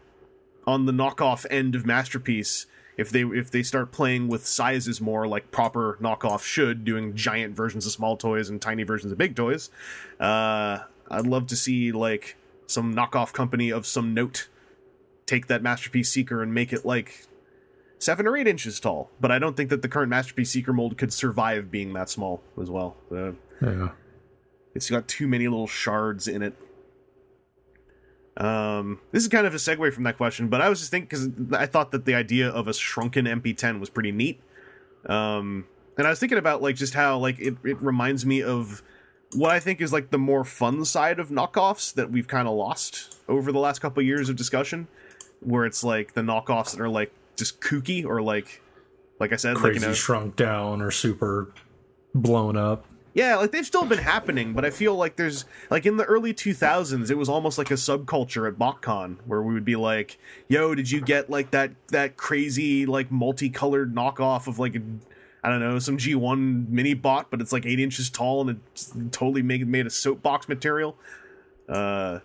on 0.67 0.87
the 0.87 0.93
knockoff 0.93 1.47
end 1.51 1.75
of 1.75 1.87
masterpiece 1.87 2.67
if 2.97 3.11
they 3.11 3.23
if 3.23 3.51
they 3.51 3.63
start 3.63 3.93
playing 3.93 4.29
with 4.29 4.47
sizes 4.47 5.01
more 5.01 5.27
like 5.27 5.51
proper 5.51 5.99
knockoff 6.01 6.43
should 6.43 6.85
doing 6.85 7.15
giant 7.15 7.55
versions 7.57 7.87
of 7.87 7.93
small 7.93 8.17
toys 8.17 8.49
and 8.49 8.61
tiny 8.63 8.83
versions 8.83 9.11
of 9.13 9.19
big 9.19 9.35
toys 9.35 9.71
uh 10.21 10.79
i'd 11.11 11.27
love 11.27 11.47
to 11.47 11.57
see 11.57 11.93
like 11.93 12.37
some 12.67 12.95
knockoff 12.95 13.33
company 13.33 13.71
of 13.71 13.87
some 13.87 14.15
note 14.15 14.49
take 15.27 15.47
that 15.47 15.63
masterpiece 15.63 16.11
seeker 16.11 16.43
and 16.43 16.53
make 16.55 16.73
it 16.73 16.85
like 16.85 17.27
seven 17.99 18.27
or 18.27 18.37
eight 18.37 18.47
inches 18.47 18.79
tall. 18.81 19.11
But 19.21 19.31
i 19.31 19.39
don't 19.39 19.57
think 19.57 19.71
that 19.71 19.83
the 19.83 19.89
current 19.89 20.11
masterpiece 20.11 20.51
seeker 20.51 20.73
mold 20.73 20.99
could 20.99 21.13
survive 21.13 21.71
being 21.71 21.93
that 21.95 22.11
small 22.11 22.43
as 22.61 22.71
well. 22.71 22.97
Uh, 23.11 23.33
Yeah, 23.63 23.91
it's 24.75 24.91
got 24.91 25.09
too 25.09 25.27
many 25.27 25.49
little 25.49 25.67
shards 25.67 26.29
in 26.29 26.43
it. 26.43 26.55
Um, 28.37 28.99
this 29.13 29.23
is 29.23 29.29
kind 29.29 29.47
of 29.47 29.55
a 29.55 29.59
segue 29.59 29.93
from 29.93 30.05
that 30.05 30.17
question, 30.17 30.49
but 30.49 30.61
I 30.61 30.69
was 30.69 30.81
just 30.81 30.91
thinking 30.91 31.09
because 31.09 31.59
I 31.59 31.67
thought 31.67 31.93
that 31.93 32.05
the 32.05 32.15
idea 32.15 32.49
of 32.49 32.67
a 32.67 32.75
shrunken 32.75 33.27
MP10 33.27 33.79
was 33.79 33.91
pretty 33.91 34.11
neat. 34.11 34.41
Um, 35.07 35.67
and 35.97 36.07
I 36.07 36.11
was 36.11 36.19
thinking 36.19 36.39
about 36.39 36.63
like 36.63 36.77
just 36.77 36.95
how 36.95 37.19
like 37.19 37.39
it, 37.39 37.57
it 37.63 37.81
reminds 37.81 38.27
me 38.27 38.43
of 38.43 38.83
what 39.35 39.51
I 39.51 39.61
think 39.61 39.81
is 39.81 39.93
like 39.93 40.11
the 40.11 40.19
more 40.19 40.45
fun 40.45 40.85
side 40.85 41.19
of 41.21 41.29
knockoffs 41.29 41.95
that 41.95 42.11
we've 42.11 42.27
kind 42.27 42.49
of 42.49 42.55
lost 42.55 43.17
over 43.29 43.53
the 43.53 43.59
last 43.59 43.81
couple 43.81 44.01
of 44.01 44.07
years 44.07 44.29
of 44.29 44.37
discussion, 44.37 44.89
where 45.41 45.65
it's 45.65 45.85
like 45.85 46.15
the 46.15 46.23
knockoffs 46.23 46.73
that 46.73 46.81
are 46.81 46.89
like 46.89 47.13
just 47.37 47.61
kooky 47.61 48.05
or 48.05 48.21
like 48.23 48.61
like 49.21 49.33
I 49.33 49.37
said, 49.37 49.57
crazy 49.57 49.75
like 49.75 49.83
you 49.83 49.89
know, 49.89 49.95
shrunk 49.95 50.37
down 50.37 50.83
or 50.83 50.91
super 50.91 51.53
blown 52.15 52.57
up. 52.57 52.87
Yeah, 53.15 53.37
like 53.37 53.53
they've 53.53 53.65
still 53.65 53.85
been 53.85 54.01
happening, 54.01 54.55
but 54.55 54.65
I 54.65 54.71
feel 54.71 54.97
like 54.97 55.15
there's 55.15 55.45
like 55.71 55.87
in 55.87 55.97
the 55.99 56.05
early 56.05 56.35
2000s, 56.35 57.11
it 57.11 57.15
was 57.17 57.29
almost 57.29 57.59
like 57.59 57.71
a 57.71 57.75
subculture 57.75 58.49
at 58.49 58.59
BotCon 58.59 59.19
where 59.25 59.41
we 59.41 59.55
would 59.55 59.65
be 59.65 59.77
like, 59.77 60.19
"Yo, 60.49 60.75
did 60.75 60.91
you 60.91 61.01
get 61.01 61.31
like 61.31 61.53
that 61.53 61.71
that 61.89 62.17
crazy 62.17 62.87
like 62.87 63.13
multicolored 63.13 63.95
knockoff 63.95 64.49
of 64.49 64.59
like 64.59 64.75
I 65.45 65.49
don't 65.49 65.61
know 65.61 65.79
some 65.79 65.97
G1 65.97 66.69
mini 66.69 66.95
bot, 66.95 67.31
but 67.31 67.41
it's 67.41 67.53
like 67.53 67.65
eight 67.65 67.79
inches 67.79 68.11
tall 68.11 68.41
and 68.41 68.61
it's 68.73 68.93
totally 69.13 69.43
made 69.43 69.65
made 69.69 69.87
of 69.87 69.93
soapbox 69.93 70.49
material." 70.49 70.97
Uh, 71.69 72.19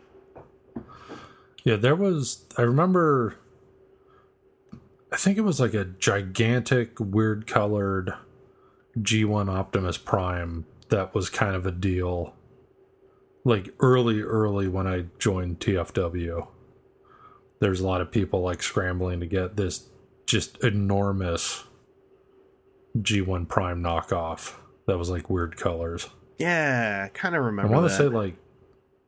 Yeah, 1.64 1.76
there 1.76 1.96
was. 1.96 2.46
I 2.58 2.64
remember. 2.64 3.36
I 5.12 5.18
think 5.18 5.38
it 5.38 5.42
was 5.42 5.60
like 5.60 5.76
a 5.76 5.86
gigantic, 5.86 7.00
weird 7.00 7.46
colored 7.46 8.14
G1 8.98 9.50
Optimus 9.50 9.98
Prime 9.98 10.66
that 10.90 11.14
was 11.14 11.30
kind 11.30 11.56
of 11.56 11.66
a 11.66 11.72
deal. 11.72 12.34
Like 13.44 13.74
early, 13.80 14.22
early 14.22 14.68
when 14.68 14.86
I 14.88 15.06
joined 15.18 15.60
TFW, 15.60 16.48
there's 17.60 17.80
a 17.80 17.88
lot 17.88 18.02
of 18.02 18.12
people 18.12 18.42
like 18.42 18.62
scrambling 18.62 19.20
to 19.22 19.26
get 19.26 19.56
this 19.56 19.90
just 20.26 20.62
enormous 20.64 21.64
G1 22.98 23.48
Prime 23.48 23.82
knockoff 23.82 24.56
that 24.88 24.98
was 24.98 25.10
like 25.10 25.30
weird 25.30 25.58
colors. 25.58 26.10
yeah, 26.38 27.08
kind 27.10 27.36
of 27.36 27.44
remember. 27.44 27.74
I 27.74 27.78
want 27.80 27.90
to 27.90 27.96
say 27.98 28.06
like 28.06 28.36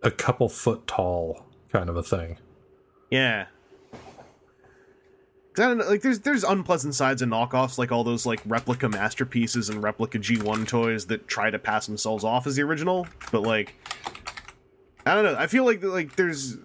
a 0.04 0.12
couple 0.12 0.50
foot 0.50 0.88
tall 0.88 1.46
kind 1.72 1.90
of 1.90 1.96
a 1.98 2.04
thing. 2.04 2.38
Yeah. 3.10 3.48
I 5.58 5.64
don't 5.64 5.80
know, 5.80 5.86
like 5.86 6.02
there's 6.02 6.20
there's 6.20 6.46
unpleasant 6.46 6.96
sides 6.96 7.22
of 7.22 7.28
knockoffs, 7.28 7.78
like 7.78 7.92
all 7.92 8.06
those 8.06 8.26
like 8.26 8.40
replica 8.46 8.88
masterpieces 8.88 9.70
and 9.70 9.84
replica 9.84 10.18
G1 10.18 10.66
toys 10.66 11.08
that 11.08 11.28
try 11.28 11.50
to 11.50 11.60
pass 11.60 11.88
themselves 11.88 12.24
off 12.24 12.48
as 12.48 12.56
the 12.56 12.62
original. 12.64 13.06
But 13.34 13.42
like, 13.42 13.76
I 15.06 15.14
don't 15.14 15.26
know. 15.26 15.36
I 15.38 15.48
feel 15.48 15.66
like 15.66 15.84
like 15.84 16.16
there's 16.16 16.58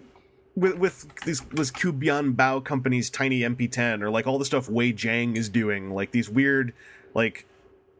with 0.55 0.78
with 0.78 1.09
these 1.24 1.41
this 1.41 1.72
Kubian 1.72 2.37
Bao 2.37 2.64
company's 2.64 3.11
tiny 3.11 3.41
MP10 3.41 4.03
or 4.03 4.11
like 4.11 4.28
all 4.28 4.39
the 4.39 4.45
stuff 4.45 4.68
Wei 4.68 4.93
Jiang 4.93 5.37
is 5.37 5.49
doing, 5.49 5.91
like 5.91 6.12
these 6.12 6.30
weird 6.30 6.72
like 7.12 7.45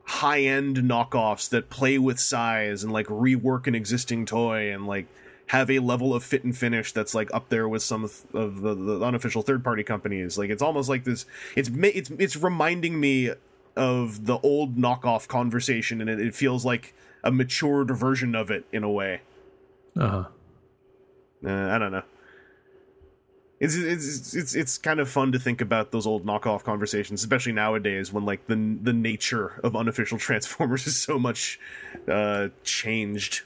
high 0.05 0.43
end 0.43 0.77
knockoffs 0.77 1.49
that 1.51 1.69
play 1.69 1.99
with 1.99 2.21
size 2.21 2.85
and 2.85 2.93
like 2.93 3.07
rework 3.07 3.67
an 3.67 3.75
existing 3.75 4.25
toy 4.25 4.73
and 4.73 4.87
like 4.87 5.07
have 5.49 5.71
a 5.71 5.79
level 5.79 6.15
of 6.15 6.25
fit 6.25 6.45
and 6.45 6.57
finish 6.57 6.93
that's 6.93 7.15
like 7.15 7.33
up 7.33 7.49
there 7.49 7.69
with 7.69 7.83
some 7.83 8.05
of 8.05 8.23
the, 8.33 8.75
the 8.75 9.05
unofficial 9.05 9.43
third 9.43 9.63
party 9.63 9.85
companies. 9.85 10.37
Like 10.37 10.51
it's 10.51 10.63
almost 10.63 10.89
like 10.89 11.05
this. 11.05 11.27
It's 11.55 11.71
it's 11.73 12.11
it's 12.11 12.37
reminding 12.37 12.99
me 12.99 13.31
of 13.77 14.27
the 14.27 14.39
old 14.39 14.77
knockoff 14.77 15.29
conversation, 15.29 16.01
and 16.01 16.11
it, 16.11 16.21
it 16.21 16.35
feels 16.35 16.65
like 16.65 16.95
a 17.23 17.31
matured 17.31 17.91
version 17.91 18.35
of 18.35 18.51
it 18.51 18.65
in 18.73 18.83
a 18.83 18.91
way. 18.91 19.21
Uh 19.99 20.09
huh. 20.09 20.25
Uh, 21.47 21.69
I 21.71 21.79
don't 21.79 21.93
know. 21.93 22.03
It's, 23.59 23.75
it's 23.75 24.35
it's 24.35 24.55
it's 24.55 24.79
kind 24.79 25.01
of 25.01 25.09
fun 25.09 25.33
to 25.33 25.39
think 25.39 25.63
about 25.63 25.91
those 25.91 26.07
old 26.07 26.27
knockoff 26.27 26.63
conversations, 26.63 27.23
especially 27.23 27.53
nowadays 27.53 28.13
when 28.13 28.25
like 28.27 28.47
the 28.49 28.79
the 28.83 28.93
nature 28.93 29.61
of 29.63 29.75
unofficial 29.75 30.19
Transformers 30.27 30.87
is 30.87 30.99
so 30.99 31.19
much 31.19 31.59
uh, 32.09 32.49
changed. 32.65 33.43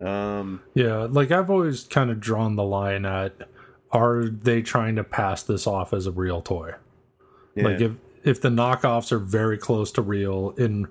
Um, 0.00 0.62
Yeah, 0.74 1.06
like 1.10 1.30
I've 1.30 1.50
always 1.50 1.84
kind 1.84 2.10
of 2.10 2.20
drawn 2.20 2.56
the 2.56 2.64
line 2.64 3.04
at 3.04 3.48
are 3.92 4.24
they 4.24 4.62
trying 4.62 4.96
to 4.96 5.04
pass 5.04 5.42
this 5.42 5.66
off 5.66 5.92
as 5.92 6.06
a 6.06 6.10
real 6.10 6.42
toy? 6.42 6.74
Like 7.64 7.80
if 7.80 7.92
if 8.24 8.40
the 8.40 8.48
knockoffs 8.50 9.12
are 9.12 9.18
very 9.18 9.56
close 9.56 9.90
to 9.92 10.02
real 10.02 10.50
in 10.58 10.88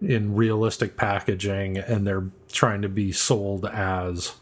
in 0.00 0.34
realistic 0.34 0.96
packaging 0.96 1.78
and 1.78 2.06
they're 2.06 2.28
trying 2.52 2.82
to 2.82 2.88
be 2.88 3.10
sold 3.10 3.64
as 3.66 4.34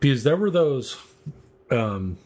because 0.00 0.22
there 0.22 0.36
were 0.36 0.50
those 0.50 0.96
um 1.70 2.16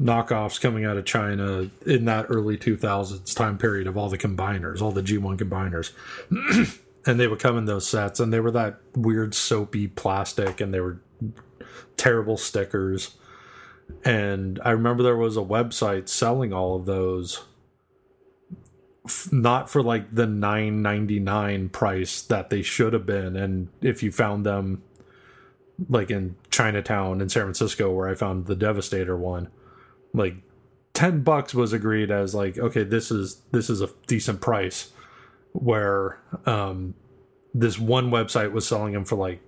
knockoffs 0.00 0.60
coming 0.60 0.84
out 0.84 0.96
of 0.96 1.04
China 1.04 1.70
in 1.86 2.06
that 2.06 2.26
early 2.30 2.56
2000s 2.56 3.34
time 3.36 3.58
period 3.58 3.86
of 3.86 3.96
all 3.98 4.08
the 4.08 4.16
combiners, 4.16 4.80
all 4.80 4.92
the 4.92 5.02
G1 5.02 5.38
combiners. 5.38 5.92
and 7.06 7.18
they 7.18 7.26
would 7.26 7.38
come 7.38 7.56
in 7.56 7.64
those 7.64 7.88
sets 7.88 8.20
and 8.20 8.32
they 8.32 8.40
were 8.40 8.50
that 8.50 8.80
weird 8.94 9.34
soapy 9.34 9.88
plastic 9.88 10.60
and 10.60 10.72
they 10.72 10.80
were 10.80 11.00
terrible 11.96 12.36
stickers. 12.36 13.16
And 14.04 14.60
i 14.64 14.70
remember 14.70 15.02
there 15.02 15.16
was 15.16 15.36
a 15.36 15.40
website 15.40 16.08
selling 16.08 16.52
all 16.52 16.76
of 16.76 16.86
those 16.86 17.44
not 19.32 19.68
for 19.68 19.82
like 19.82 20.14
the 20.14 20.26
9.99 20.26 21.72
price 21.72 22.22
that 22.22 22.50
they 22.50 22.62
should 22.62 22.92
have 22.92 23.06
been. 23.06 23.34
And 23.34 23.68
if 23.80 24.02
you 24.02 24.12
found 24.12 24.44
them 24.46 24.82
like 25.88 26.10
in 26.10 26.36
chinatown 26.50 27.20
in 27.20 27.28
san 27.28 27.44
francisco 27.44 27.90
where 27.90 28.08
i 28.08 28.14
found 28.14 28.46
the 28.46 28.56
devastator 28.56 29.16
one 29.16 29.48
like 30.12 30.34
10 30.92 31.22
bucks 31.22 31.54
was 31.54 31.72
agreed 31.72 32.10
as 32.10 32.34
like 32.34 32.58
okay 32.58 32.82
this 32.82 33.10
is 33.10 33.42
this 33.52 33.70
is 33.70 33.80
a 33.80 33.88
decent 34.06 34.40
price 34.40 34.92
where 35.52 36.18
um 36.46 36.94
this 37.54 37.78
one 37.78 38.10
website 38.10 38.52
was 38.52 38.66
selling 38.66 38.92
them 38.92 39.04
for 39.04 39.16
like 39.16 39.40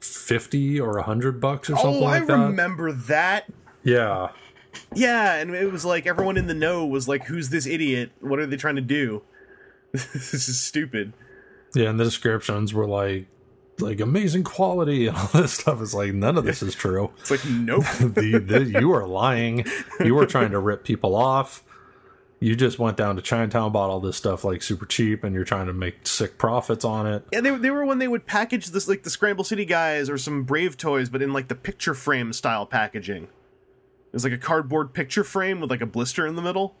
50 0.00 0.80
or 0.80 0.94
100 0.94 1.40
bucks 1.40 1.70
or 1.70 1.76
something 1.76 2.02
oh, 2.02 2.06
I 2.06 2.18
like 2.18 2.26
that 2.26 2.38
I 2.38 2.44
remember 2.44 2.92
that. 2.92 3.50
yeah 3.84 4.28
Yeah, 4.94 5.34
and 5.34 5.54
it 5.54 5.70
was 5.70 5.84
like 5.84 6.06
everyone 6.06 6.36
in 6.36 6.46
the 6.46 6.54
know 6.54 6.86
was 6.86 7.06
like, 7.06 7.24
"Who's 7.24 7.50
this 7.50 7.66
idiot? 7.66 8.10
What 8.20 8.38
are 8.38 8.46
they 8.46 8.56
trying 8.56 8.76
to 8.76 8.80
do? 8.80 9.22
this 9.92 10.32
is 10.48 10.60
stupid." 10.60 11.12
yeah 11.74 11.88
and 11.88 11.98
the 11.98 12.04
descriptions 12.04 12.74
were 12.74 12.86
like 12.86 13.26
like 13.78 14.00
amazing 14.00 14.44
quality 14.44 15.06
and 15.08 15.16
all 15.16 15.28
this 15.32 15.52
stuff 15.54 15.80
is 15.80 15.94
like 15.94 16.12
none 16.12 16.36
of 16.36 16.44
this 16.44 16.62
is 16.62 16.74
true 16.74 17.10
It's 17.20 17.30
like, 17.30 17.44
nope. 17.46 17.84
the, 18.00 18.38
the, 18.44 18.80
you 18.80 18.92
are 18.92 19.06
lying 19.06 19.64
you 20.04 20.14
were 20.14 20.26
trying 20.26 20.50
to 20.50 20.58
rip 20.58 20.84
people 20.84 21.14
off 21.16 21.64
you 22.42 22.56
just 22.56 22.78
went 22.78 22.96
down 22.96 23.16
to 23.16 23.22
chinatown 23.22 23.72
bought 23.72 23.90
all 23.90 24.00
this 24.00 24.16
stuff 24.16 24.44
like 24.44 24.62
super 24.62 24.86
cheap 24.86 25.24
and 25.24 25.34
you're 25.34 25.44
trying 25.44 25.66
to 25.66 25.72
make 25.72 26.06
sick 26.06 26.38
profits 26.38 26.84
on 26.84 27.06
it 27.06 27.24
Yeah, 27.32 27.40
they, 27.40 27.50
they 27.56 27.70
were 27.70 27.84
when 27.84 27.98
they 27.98 28.08
would 28.08 28.26
package 28.26 28.68
this 28.68 28.88
like 28.88 29.02
the 29.02 29.10
Scramble 29.10 29.44
City 29.44 29.64
guys 29.64 30.10
or 30.10 30.18
some 30.18 30.42
Brave 30.44 30.76
toys, 30.76 31.08
but 31.08 31.22
in 31.22 31.32
like 31.32 31.48
the 31.48 31.54
picture 31.54 31.94
frame 31.94 32.32
style 32.32 32.66
packaging. 32.66 33.24
It 33.24 34.12
was 34.12 34.24
like 34.24 34.32
a 34.32 34.38
cardboard 34.38 34.92
picture 34.92 35.24
frame 35.24 35.60
with 35.60 35.70
like 35.70 35.80
a 35.80 35.86
blister 35.86 36.26
in 36.26 36.36
the 36.36 36.42
middle. 36.42 36.74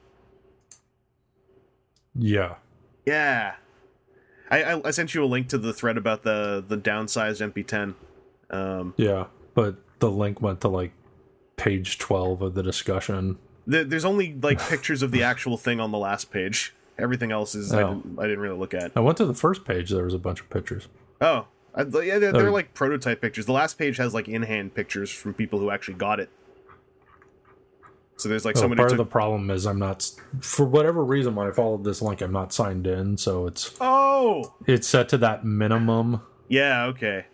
yeah 2.14 2.56
Yeah, 3.06 3.54
I, 4.50 4.62
I, 4.62 4.88
I 4.88 4.90
sent 4.90 5.14
you 5.14 5.24
a 5.24 5.26
link 5.26 5.48
to 5.48 5.58
the 5.58 5.72
thread 5.72 5.96
about 5.96 6.22
the 6.22 6.62
the 6.66 6.76
downsized 6.76 7.40
MP10. 7.52 7.94
Um, 8.50 8.94
yeah 8.96 9.26
but 9.54 9.76
the 10.00 10.10
link 10.10 10.42
went 10.42 10.60
to 10.60 10.68
like 10.68 10.92
page 11.56 11.98
12 11.98 12.42
of 12.42 12.54
the 12.54 12.62
discussion 12.62 13.38
the, 13.66 13.84
there's 13.84 14.04
only 14.04 14.34
like 14.42 14.60
pictures 14.60 15.02
of 15.02 15.10
the 15.10 15.22
actual 15.22 15.56
thing 15.56 15.80
on 15.80 15.90
the 15.92 15.98
last 15.98 16.30
page. 16.30 16.74
Everything 16.98 17.32
else 17.32 17.54
is 17.54 17.72
I, 17.72 17.82
Oh. 17.82 17.94
didn't, 17.94 18.18
I 18.18 18.22
didn't 18.24 18.40
really 18.40 18.58
look 18.58 18.74
at. 18.74 18.92
i 18.96 19.00
went 19.00 19.16
to 19.18 19.24
the 19.24 19.34
first 19.34 19.64
page 19.64 19.90
there 19.90 20.04
was 20.04 20.14
a 20.14 20.18
bunch 20.18 20.40
of 20.40 20.50
pictures 20.50 20.88
Oh, 21.20 21.46
I, 21.74 21.82
yeah, 21.82 22.18
they're, 22.18 22.32
they're 22.32 22.48
Oh. 22.48 22.52
like 22.52 22.74
prototype 22.74 23.20
pictures. 23.20 23.46
The 23.46 23.52
last 23.52 23.78
page 23.78 23.96
has 23.96 24.12
like 24.12 24.28
in 24.28 24.42
hand 24.42 24.74
pictures 24.74 25.10
from 25.10 25.32
people 25.34 25.58
who 25.58 25.70
actually 25.70 25.94
got 25.94 26.20
it. 26.20 26.28
So 28.16 28.28
there's 28.28 28.44
like 28.44 28.56
So 28.56 28.62
somebody 28.62 28.78
part 28.80 28.90
took 28.90 28.98
of 29.00 29.06
the 29.06 29.10
problem 29.10 29.50
is 29.50 29.66
I'm 29.66 29.78
not, 29.78 30.08
for 30.40 30.64
whatever 30.66 31.02
reason, 31.02 31.34
when 31.34 31.48
I 31.48 31.50
followed 31.50 31.82
this 31.82 32.02
link, 32.02 32.20
I'm 32.20 32.30
not 32.32 32.52
signed 32.52 32.86
in, 32.86 33.16
so 33.16 33.46
it's 33.46 33.74
Oh, 33.80 34.54
it's 34.66 34.86
set 34.86 35.08
to 35.10 35.18
that 35.18 35.44
minimum 35.44 36.20
yeah, 36.48 36.84
okay. 36.86 37.24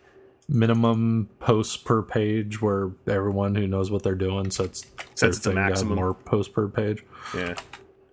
Minimum 0.49 1.29
posts 1.41 1.77
per 1.77 2.03
page 2.03 2.63
where 2.63 2.91
everyone 3.07 3.55
who 3.55 3.67
knows 3.67 3.91
what 3.91 4.03
they're 4.03 4.15
doing 4.15 4.51
sets 4.51 4.87
Sets 5.15 5.39
thing 5.41 5.55
maximum. 5.57 5.97
more 5.97 6.15
posts 6.15 6.53
per 6.53 6.69
page. 6.69 7.05
Yeah. 7.35 7.55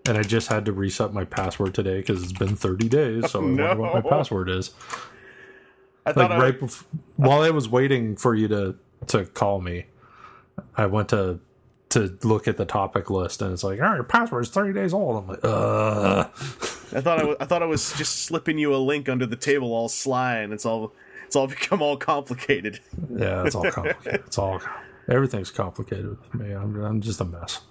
And 0.07 0.17
I 0.17 0.21
just 0.23 0.49
had 0.49 0.65
to 0.65 0.71
reset 0.73 1.13
my 1.13 1.23
password 1.23 1.73
today 1.73 1.97
because 1.97 2.21
it's 2.21 2.33
been 2.33 2.55
30 2.55 2.89
days, 2.89 3.31
so 3.31 3.39
I 3.39 3.43
wonder 3.43 3.75
what 3.75 3.93
my 4.03 4.09
password 4.09 4.49
is. 4.49 4.71
I 6.05 6.09
Like 6.09 6.15
thought 6.15 6.31
I, 6.33 6.37
right 6.39 6.59
bef- 6.59 6.83
while 7.15 7.41
I 7.41 7.49
was 7.51 7.67
waiting 7.69 8.15
for 8.15 8.35
you 8.35 8.47
to 8.49 8.75
to 9.07 9.25
call 9.25 9.61
me, 9.61 9.85
I 10.75 10.85
went 10.87 11.09
to 11.09 11.39
to 11.89 12.17
look 12.23 12.47
at 12.47 12.57
the 12.57 12.65
topic 12.65 13.09
list 13.09 13.41
and 13.41 13.53
it's 13.53 13.63
like, 13.63 13.79
all 13.79 13.87
right, 13.87 13.95
your 13.95 14.03
password's 14.03 14.49
30 14.49 14.73
days 14.73 14.93
old. 14.93 15.23
I'm 15.23 15.27
like, 15.27 15.39
uh 15.43 16.25
I 16.93 17.01
thought 17.01 17.19
I, 17.19 17.23
was, 17.23 17.37
I 17.39 17.45
thought 17.45 17.63
I 17.63 17.65
was 17.65 17.93
just 17.93 18.23
slipping 18.25 18.57
you 18.57 18.73
a 18.75 18.77
link 18.77 19.09
under 19.09 19.25
the 19.25 19.35
table 19.35 19.73
all 19.73 19.89
sly, 19.89 20.35
and 20.37 20.53
it's 20.53 20.65
all 20.65 20.93
it's 21.25 21.35
all 21.35 21.47
become 21.47 21.81
all 21.81 21.97
complicated. 21.97 22.79
Yeah, 23.15 23.45
it's 23.45 23.55
all 23.55 23.69
complicated. 23.71 24.23
it's 24.25 24.37
all 24.37 24.61
everything's 25.09 25.51
complicated 25.51 26.09
with 26.09 26.33
me. 26.33 26.51
I'm, 26.53 26.83
I'm 26.83 27.01
just 27.01 27.21
a 27.21 27.25
mess. 27.25 27.61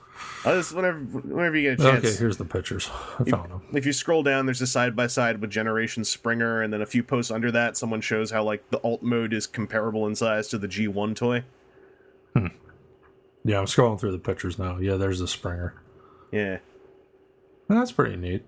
I 0.45 0.53
just 0.53 0.73
whenever 0.75 0.99
whenever 0.99 1.57
you 1.57 1.71
get 1.71 1.81
a 1.81 1.83
chance. 1.83 2.05
Okay, 2.05 2.17
here's 2.17 2.37
the 2.37 2.45
pictures. 2.45 2.89
I 3.19 3.25
found 3.25 3.51
them. 3.51 3.63
if 3.73 3.85
you 3.85 3.93
scroll 3.93 4.23
down, 4.23 4.47
there's 4.47 4.61
a 4.61 4.67
side 4.67 4.95
by 4.95 5.07
side 5.07 5.41
with 5.41 5.51
Generation 5.51 6.05
Springer, 6.05 6.63
and 6.63 6.73
then 6.73 6.83
a 6.83 6.87
few 6.87 7.03
posts 7.03 7.31
under 7.31 7.51
that, 7.51 7.77
someone 7.77 8.01
shows 8.01 8.31
how 8.31 8.45
like 8.45 8.71
the 8.71 8.79
alt 8.79 9.03
mode 9.03 9.33
is 9.33 9.47
comparable 9.47 10.07
in 10.07 10.15
size 10.15 10.49
to 10.49 10.59
the 10.59 10.69
G1 10.69 11.17
toy. 11.17 11.45
Hmm. 12.35 12.49
Yeah, 13.45 13.59
I'm 13.59 13.67
scrolling 13.67 13.99
through 13.99 14.13
the 14.13 14.19
pictures 14.19 14.59
now. 14.59 14.79
Yeah, 14.79 14.97
there's 14.97 15.19
the 15.19 15.29
Springer. 15.29 15.75
Yeah, 16.31 16.59
that's 17.69 17.93
pretty 17.93 18.17
neat. 18.17 18.45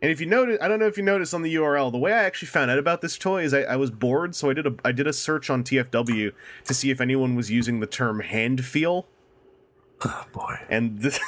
And 0.00 0.12
if 0.12 0.20
you 0.20 0.26
notice, 0.26 0.58
I 0.60 0.68
don't 0.68 0.78
know 0.78 0.86
if 0.86 0.96
you 0.96 1.02
noticed 1.02 1.34
on 1.34 1.42
the 1.42 1.52
URL, 1.56 1.90
the 1.90 1.98
way 1.98 2.12
I 2.12 2.22
actually 2.22 2.46
found 2.48 2.70
out 2.70 2.78
about 2.78 3.00
this 3.00 3.18
toy 3.18 3.42
is 3.42 3.52
I, 3.52 3.62
I 3.62 3.76
was 3.76 3.90
bored, 3.90 4.36
so 4.36 4.48
I 4.48 4.52
did 4.54 4.66
a 4.66 4.74
I 4.84 4.92
did 4.92 5.06
a 5.08 5.12
search 5.12 5.50
on 5.50 5.64
TFW 5.64 6.32
to 6.64 6.74
see 6.74 6.90
if 6.90 7.00
anyone 7.00 7.34
was 7.34 7.50
using 7.50 7.80
the 7.80 7.86
term 7.86 8.20
hand 8.20 8.64
feel, 8.64 9.06
Oh 10.04 10.24
boy. 10.32 10.60
and 10.68 11.00
this 11.00 11.18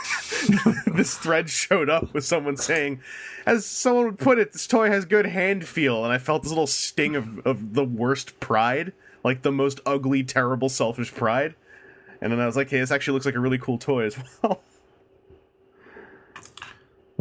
this 0.87 1.17
thread 1.19 1.51
showed 1.51 1.91
up 1.91 2.15
with 2.15 2.25
someone 2.25 2.57
saying, 2.57 3.01
as 3.45 3.67
someone 3.67 4.05
would 4.05 4.19
put 4.19 4.39
it, 4.39 4.53
this 4.53 4.69
toy 4.69 4.89
has 4.89 5.05
good 5.05 5.27
hand 5.27 5.67
feel, 5.67 6.05
and 6.05 6.13
I 6.13 6.19
felt 6.19 6.43
this 6.45 6.51
little 6.53 6.69
sting 6.69 7.17
of 7.17 7.41
of 7.45 7.75
the 7.75 7.85
worst 7.85 8.39
pride, 8.39 8.93
like 9.25 9.43
the 9.43 9.51
most 9.51 9.81
ugly, 9.85 10.23
terrible, 10.23 10.69
selfish 10.69 11.13
pride. 11.13 11.57
And 12.21 12.31
then 12.31 12.39
I 12.39 12.47
was 12.47 12.55
like, 12.55 12.71
hey, 12.71 12.79
this 12.79 12.91
actually 12.93 13.15
looks 13.15 13.27
like 13.27 13.35
a 13.35 13.41
really 13.41 13.59
cool 13.59 13.79
toy 13.79 14.05
as 14.05 14.17
well. 14.43 14.61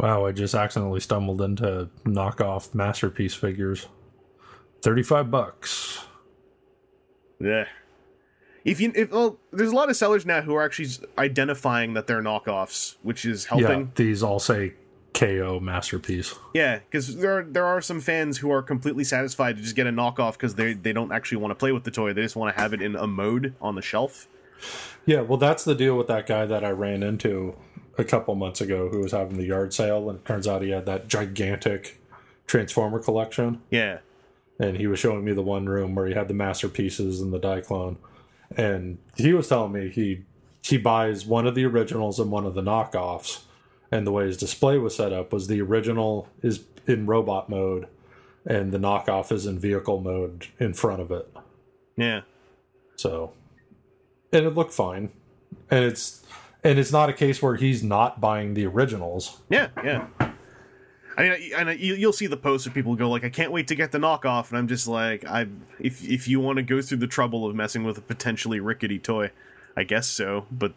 Wow, 0.00 0.24
I 0.24 0.32
just 0.32 0.54
accidentally 0.54 1.00
stumbled 1.00 1.42
into 1.42 1.90
knockoff 2.04 2.74
masterpiece 2.74 3.34
figures. 3.34 3.86
35 4.80 5.30
bucks. 5.30 6.04
Yeah. 7.38 7.66
If 8.64 8.80
you, 8.80 8.92
if 8.94 9.10
well, 9.10 9.38
there's 9.52 9.72
a 9.72 9.74
lot 9.74 9.90
of 9.90 9.96
sellers 9.96 10.24
now 10.24 10.40
who 10.40 10.54
are 10.54 10.62
actually 10.62 10.88
identifying 11.18 11.92
that 11.94 12.06
they're 12.06 12.22
knockoffs, 12.22 12.96
which 13.02 13.26
is 13.26 13.46
helping. 13.46 13.80
Yeah, 13.80 13.86
these 13.94 14.22
all 14.22 14.38
say 14.38 14.74
KO 15.12 15.60
masterpiece. 15.60 16.34
Yeah, 16.54 16.78
because 16.78 17.16
there 17.16 17.38
are, 17.38 17.42
there 17.42 17.66
are 17.66 17.82
some 17.82 18.00
fans 18.00 18.38
who 18.38 18.50
are 18.50 18.62
completely 18.62 19.04
satisfied 19.04 19.56
to 19.56 19.62
just 19.62 19.76
get 19.76 19.86
a 19.86 19.90
knockoff 19.90 20.32
because 20.32 20.54
they 20.54 20.74
they 20.74 20.92
don't 20.92 21.12
actually 21.12 21.38
want 21.38 21.52
to 21.52 21.54
play 21.54 21.72
with 21.72 21.84
the 21.84 21.90
toy. 21.90 22.12
They 22.12 22.22
just 22.22 22.36
want 22.36 22.54
to 22.54 22.60
have 22.60 22.72
it 22.72 22.80
in 22.82 22.96
a 22.96 23.06
mode 23.06 23.54
on 23.60 23.74
the 23.74 23.82
shelf. 23.82 24.28
Yeah, 25.06 25.22
well, 25.22 25.38
that's 25.38 25.64
the 25.64 25.74
deal 25.74 25.96
with 25.96 26.06
that 26.08 26.26
guy 26.26 26.44
that 26.46 26.64
I 26.64 26.70
ran 26.70 27.02
into 27.02 27.56
a 27.98 28.04
couple 28.04 28.34
months 28.34 28.60
ago 28.60 28.88
who 28.88 29.00
was 29.00 29.12
having 29.12 29.36
the 29.36 29.46
yard 29.46 29.72
sale, 29.74 30.08
and 30.08 30.18
it 30.20 30.24
turns 30.24 30.46
out 30.48 30.62
he 30.62 30.70
had 30.70 30.86
that 30.86 31.08
gigantic 31.08 32.00
Transformer 32.46 32.98
collection. 32.98 33.60
Yeah, 33.70 33.98
and 34.58 34.76
he 34.76 34.86
was 34.86 34.98
showing 34.98 35.24
me 35.24 35.32
the 35.32 35.42
one 35.42 35.66
room 35.66 35.94
where 35.94 36.06
he 36.06 36.14
had 36.14 36.28
the 36.28 36.34
masterpieces 36.34 37.20
and 37.20 37.32
the 37.32 37.38
Diaclone, 37.40 37.96
and 38.56 38.98
he 39.16 39.32
was 39.32 39.48
telling 39.48 39.72
me 39.72 39.88
he 39.88 40.22
he 40.62 40.76
buys 40.76 41.24
one 41.24 41.46
of 41.46 41.54
the 41.54 41.64
originals 41.64 42.18
and 42.18 42.30
one 42.30 42.46
of 42.46 42.54
the 42.54 42.62
knockoffs, 42.62 43.42
and 43.90 44.06
the 44.06 44.12
way 44.12 44.26
his 44.26 44.36
display 44.36 44.78
was 44.78 44.96
set 44.96 45.12
up 45.12 45.32
was 45.32 45.46
the 45.46 45.60
original 45.62 46.28
is 46.42 46.64
in 46.86 47.06
robot 47.06 47.48
mode, 47.48 47.86
and 48.44 48.72
the 48.72 48.78
knockoff 48.78 49.30
is 49.30 49.46
in 49.46 49.58
vehicle 49.58 50.00
mode 50.00 50.48
in 50.58 50.74
front 50.74 51.00
of 51.00 51.10
it. 51.10 51.30
yeah, 51.96 52.22
So, 52.96 53.32
and 54.32 54.44
it 54.44 54.54
looked 54.54 54.72
fine, 54.72 55.10
and 55.70 55.84
it's 55.84 56.24
and 56.64 56.78
it's 56.78 56.92
not 56.92 57.08
a 57.08 57.12
case 57.12 57.40
where 57.42 57.56
he's 57.56 57.82
not 57.82 58.20
buying 58.20 58.54
the 58.54 58.66
originals. 58.66 59.40
yeah, 59.48 59.68
yeah. 59.84 60.06
I 61.18 61.22
mean, 61.24 61.32
I- 61.32 61.50
and 61.58 61.68
I- 61.70 61.72
you- 61.74 61.94
you'll 61.96 62.12
see 62.14 62.26
the 62.28 62.36
posts 62.36 62.66
of 62.66 62.72
people 62.72 62.94
go 62.96 63.10
like, 63.10 63.24
"I 63.24 63.28
can't 63.30 63.52
wait 63.52 63.68
to 63.68 63.74
get 63.74 63.92
the 63.92 63.98
knockoff," 63.98 64.48
and 64.50 64.58
I'm 64.58 64.68
just 64.68 64.86
like, 64.88 65.24
"I 65.26 65.48
if 65.78 66.02
if 66.08 66.26
you 66.28 66.40
want 66.40 66.56
to 66.56 66.62
go 66.62 66.80
through 66.80 66.98
the 66.98 67.06
trouble 67.06 67.46
of 67.46 67.54
messing 67.54 67.84
with 67.84 67.98
a 67.98 68.00
potentially 68.00 68.58
rickety 68.60 68.98
toy, 68.98 69.30
I 69.76 69.82
guess 69.84 70.06
so." 70.06 70.46
But 70.50 70.72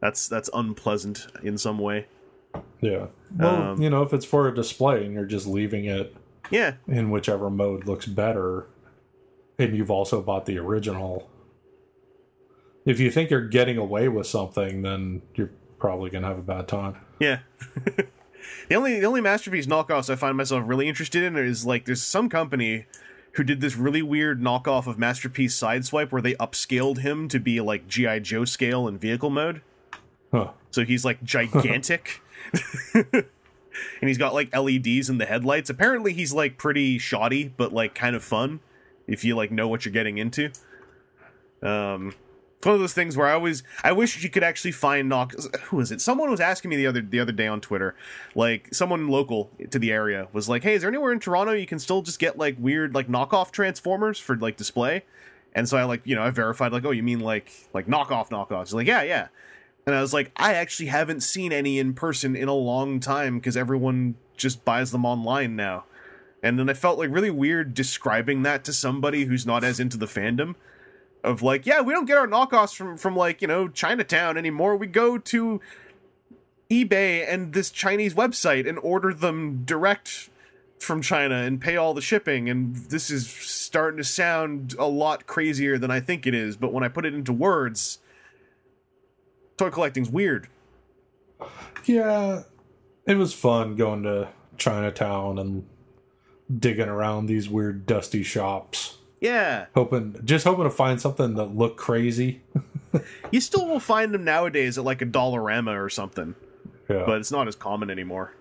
that's 0.00 0.26
that's 0.28 0.48
unpleasant 0.54 1.26
in 1.42 1.58
some 1.58 1.78
way. 1.78 2.06
Yeah. 2.80 3.06
Well, 3.36 3.62
Um, 3.72 3.82
you 3.82 3.90
know, 3.90 4.02
if 4.02 4.12
it's 4.12 4.24
for 4.24 4.48
a 4.48 4.54
display 4.54 5.04
and 5.04 5.14
you're 5.14 5.24
just 5.24 5.46
leaving 5.46 5.84
it 5.84 6.14
Yeah, 6.50 6.74
in 6.86 7.10
whichever 7.10 7.48
mode 7.50 7.86
looks 7.86 8.06
better, 8.06 8.66
and 9.58 9.76
you've 9.76 9.90
also 9.90 10.20
bought 10.22 10.46
the 10.46 10.58
original. 10.58 11.28
If 12.84 12.98
you 12.98 13.10
think 13.10 13.30
you're 13.30 13.46
getting 13.46 13.76
away 13.78 14.08
with 14.08 14.26
something, 14.26 14.82
then 14.82 15.22
you're 15.34 15.50
probably 15.78 16.10
gonna 16.10 16.26
have 16.26 16.38
a 16.38 16.42
bad 16.42 16.68
time. 16.68 16.96
Yeah. 17.18 17.40
the 18.68 18.74
only 18.74 19.00
the 19.00 19.06
only 19.06 19.20
masterpiece 19.20 19.66
knockoffs 19.66 20.10
I 20.10 20.16
find 20.16 20.36
myself 20.36 20.62
really 20.66 20.88
interested 20.88 21.22
in 21.22 21.36
is 21.36 21.64
like 21.64 21.84
there's 21.84 22.02
some 22.02 22.28
company 22.28 22.86
who 23.32 23.44
did 23.44 23.60
this 23.60 23.76
really 23.76 24.02
weird 24.02 24.40
knockoff 24.40 24.86
of 24.86 24.98
masterpiece 24.98 25.58
sideswipe 25.58 26.12
where 26.12 26.22
they 26.22 26.34
upscaled 26.34 26.98
him 26.98 27.28
to 27.28 27.40
be 27.40 27.60
like 27.60 27.88
GI 27.88 28.20
Joe 28.20 28.44
scale 28.44 28.86
in 28.86 28.98
vehicle 28.98 29.30
mode. 29.30 29.62
Huh. 30.30 30.50
So 30.70 30.84
he's 30.84 31.04
like 31.04 31.22
gigantic. 31.22 32.20
and 32.94 33.24
he's 34.00 34.18
got 34.18 34.34
like 34.34 34.54
LEDs 34.54 35.08
in 35.08 35.18
the 35.18 35.26
headlights. 35.26 35.70
Apparently 35.70 36.12
he's 36.12 36.32
like 36.32 36.58
pretty 36.58 36.98
shoddy 36.98 37.52
but 37.56 37.72
like 37.72 37.94
kind 37.94 38.14
of 38.14 38.22
fun 38.22 38.60
if 39.06 39.24
you 39.24 39.34
like 39.34 39.50
know 39.50 39.68
what 39.68 39.84
you're 39.84 39.92
getting 39.92 40.18
into. 40.18 40.50
Um 41.62 42.14
it's 42.62 42.66
one 42.68 42.76
of 42.76 42.80
those 42.80 42.94
things 42.94 43.16
where 43.16 43.26
I 43.26 43.32
always 43.32 43.64
I 43.82 43.90
wish 43.90 44.22
you 44.22 44.30
could 44.30 44.44
actually 44.44 44.70
find 44.70 45.08
knock 45.08 45.34
who 45.64 45.80
is 45.80 45.90
it? 45.90 46.00
Someone 46.00 46.30
was 46.30 46.38
asking 46.38 46.68
me 46.68 46.76
the 46.76 46.86
other 46.86 47.00
the 47.00 47.18
other 47.18 47.32
day 47.32 47.48
on 47.48 47.60
Twitter, 47.60 47.96
like 48.36 48.72
someone 48.72 49.08
local 49.08 49.50
to 49.68 49.80
the 49.80 49.90
area 49.90 50.28
was 50.32 50.48
like, 50.48 50.62
"Hey, 50.62 50.74
is 50.74 50.82
there 50.82 50.88
anywhere 50.88 51.10
in 51.10 51.18
Toronto 51.18 51.54
you 51.54 51.66
can 51.66 51.80
still 51.80 52.02
just 52.02 52.20
get 52.20 52.38
like 52.38 52.54
weird 52.60 52.94
like 52.94 53.08
knockoff 53.08 53.50
transformers 53.50 54.20
for 54.20 54.36
like 54.36 54.56
display?" 54.56 55.02
And 55.56 55.68
so 55.68 55.76
I 55.76 55.82
like, 55.82 56.02
you 56.04 56.14
know, 56.14 56.22
I 56.22 56.30
verified 56.30 56.70
like, 56.70 56.84
"Oh, 56.84 56.92
you 56.92 57.02
mean 57.02 57.18
like 57.18 57.50
like 57.74 57.88
knockoff 57.88 58.30
knockoffs?" 58.30 58.72
Like, 58.72 58.86
"Yeah, 58.86 59.02
yeah." 59.02 59.26
And 59.84 59.96
I 59.96 60.00
was 60.00 60.14
like, 60.14 60.30
"I 60.36 60.54
actually 60.54 60.86
haven't 60.86 61.24
seen 61.24 61.52
any 61.52 61.80
in 61.80 61.94
person 61.94 62.36
in 62.36 62.46
a 62.46 62.54
long 62.54 63.00
time 63.00 63.40
because 63.40 63.56
everyone 63.56 64.14
just 64.36 64.64
buys 64.64 64.92
them 64.92 65.04
online 65.04 65.56
now." 65.56 65.82
And 66.44 66.60
then 66.60 66.70
I 66.70 66.74
felt 66.74 66.96
like 66.96 67.10
really 67.10 67.30
weird 67.30 67.74
describing 67.74 68.44
that 68.44 68.62
to 68.64 68.72
somebody 68.72 69.24
who's 69.24 69.44
not 69.44 69.64
as 69.64 69.80
into 69.80 69.96
the 69.96 70.06
fandom 70.06 70.54
of 71.24 71.42
like, 71.42 71.66
yeah, 71.66 71.80
we 71.80 71.92
don't 71.92 72.06
get 72.06 72.18
our 72.18 72.26
knockoffs 72.26 72.74
from 72.74 72.96
from 72.96 73.16
like 73.16 73.42
you 73.42 73.48
know 73.48 73.68
Chinatown 73.68 74.36
anymore. 74.36 74.76
We 74.76 74.86
go 74.86 75.18
to 75.18 75.60
eBay 76.70 77.30
and 77.30 77.52
this 77.52 77.70
Chinese 77.70 78.14
website 78.14 78.68
and 78.68 78.78
order 78.78 79.12
them 79.12 79.62
direct 79.64 80.30
from 80.78 81.00
China 81.00 81.36
and 81.36 81.60
pay 81.60 81.76
all 81.76 81.94
the 81.94 82.00
shipping. 82.00 82.48
And 82.48 82.74
this 82.74 83.10
is 83.10 83.28
starting 83.28 83.98
to 83.98 84.04
sound 84.04 84.74
a 84.78 84.86
lot 84.86 85.26
crazier 85.26 85.78
than 85.78 85.90
I 85.90 86.00
think 86.00 86.26
it 86.26 86.34
is. 86.34 86.56
But 86.56 86.72
when 86.72 86.82
I 86.82 86.88
put 86.88 87.06
it 87.06 87.14
into 87.14 87.32
words, 87.32 87.98
toy 89.56 89.70
collecting's 89.70 90.10
weird. 90.10 90.48
Yeah, 91.84 92.42
it 93.06 93.16
was 93.16 93.34
fun 93.34 93.76
going 93.76 94.02
to 94.04 94.28
Chinatown 94.56 95.38
and 95.38 95.66
digging 96.58 96.88
around 96.88 97.26
these 97.26 97.48
weird 97.48 97.86
dusty 97.86 98.22
shops. 98.22 98.98
Yeah, 99.22 99.66
Hoping, 99.76 100.20
just 100.24 100.44
hoping 100.44 100.64
to 100.64 100.70
find 100.70 101.00
something 101.00 101.34
that 101.36 101.56
looked 101.56 101.76
crazy. 101.76 102.42
you 103.30 103.40
still 103.40 103.68
will 103.68 103.78
find 103.78 104.12
them 104.12 104.24
nowadays 104.24 104.76
at 104.76 104.84
like 104.84 105.00
a 105.00 105.06
Dollarama 105.06 105.80
or 105.80 105.88
something. 105.88 106.34
Yeah, 106.90 107.04
but 107.06 107.18
it's 107.18 107.30
not 107.30 107.46
as 107.46 107.54
common 107.54 107.88
anymore. 107.88 108.34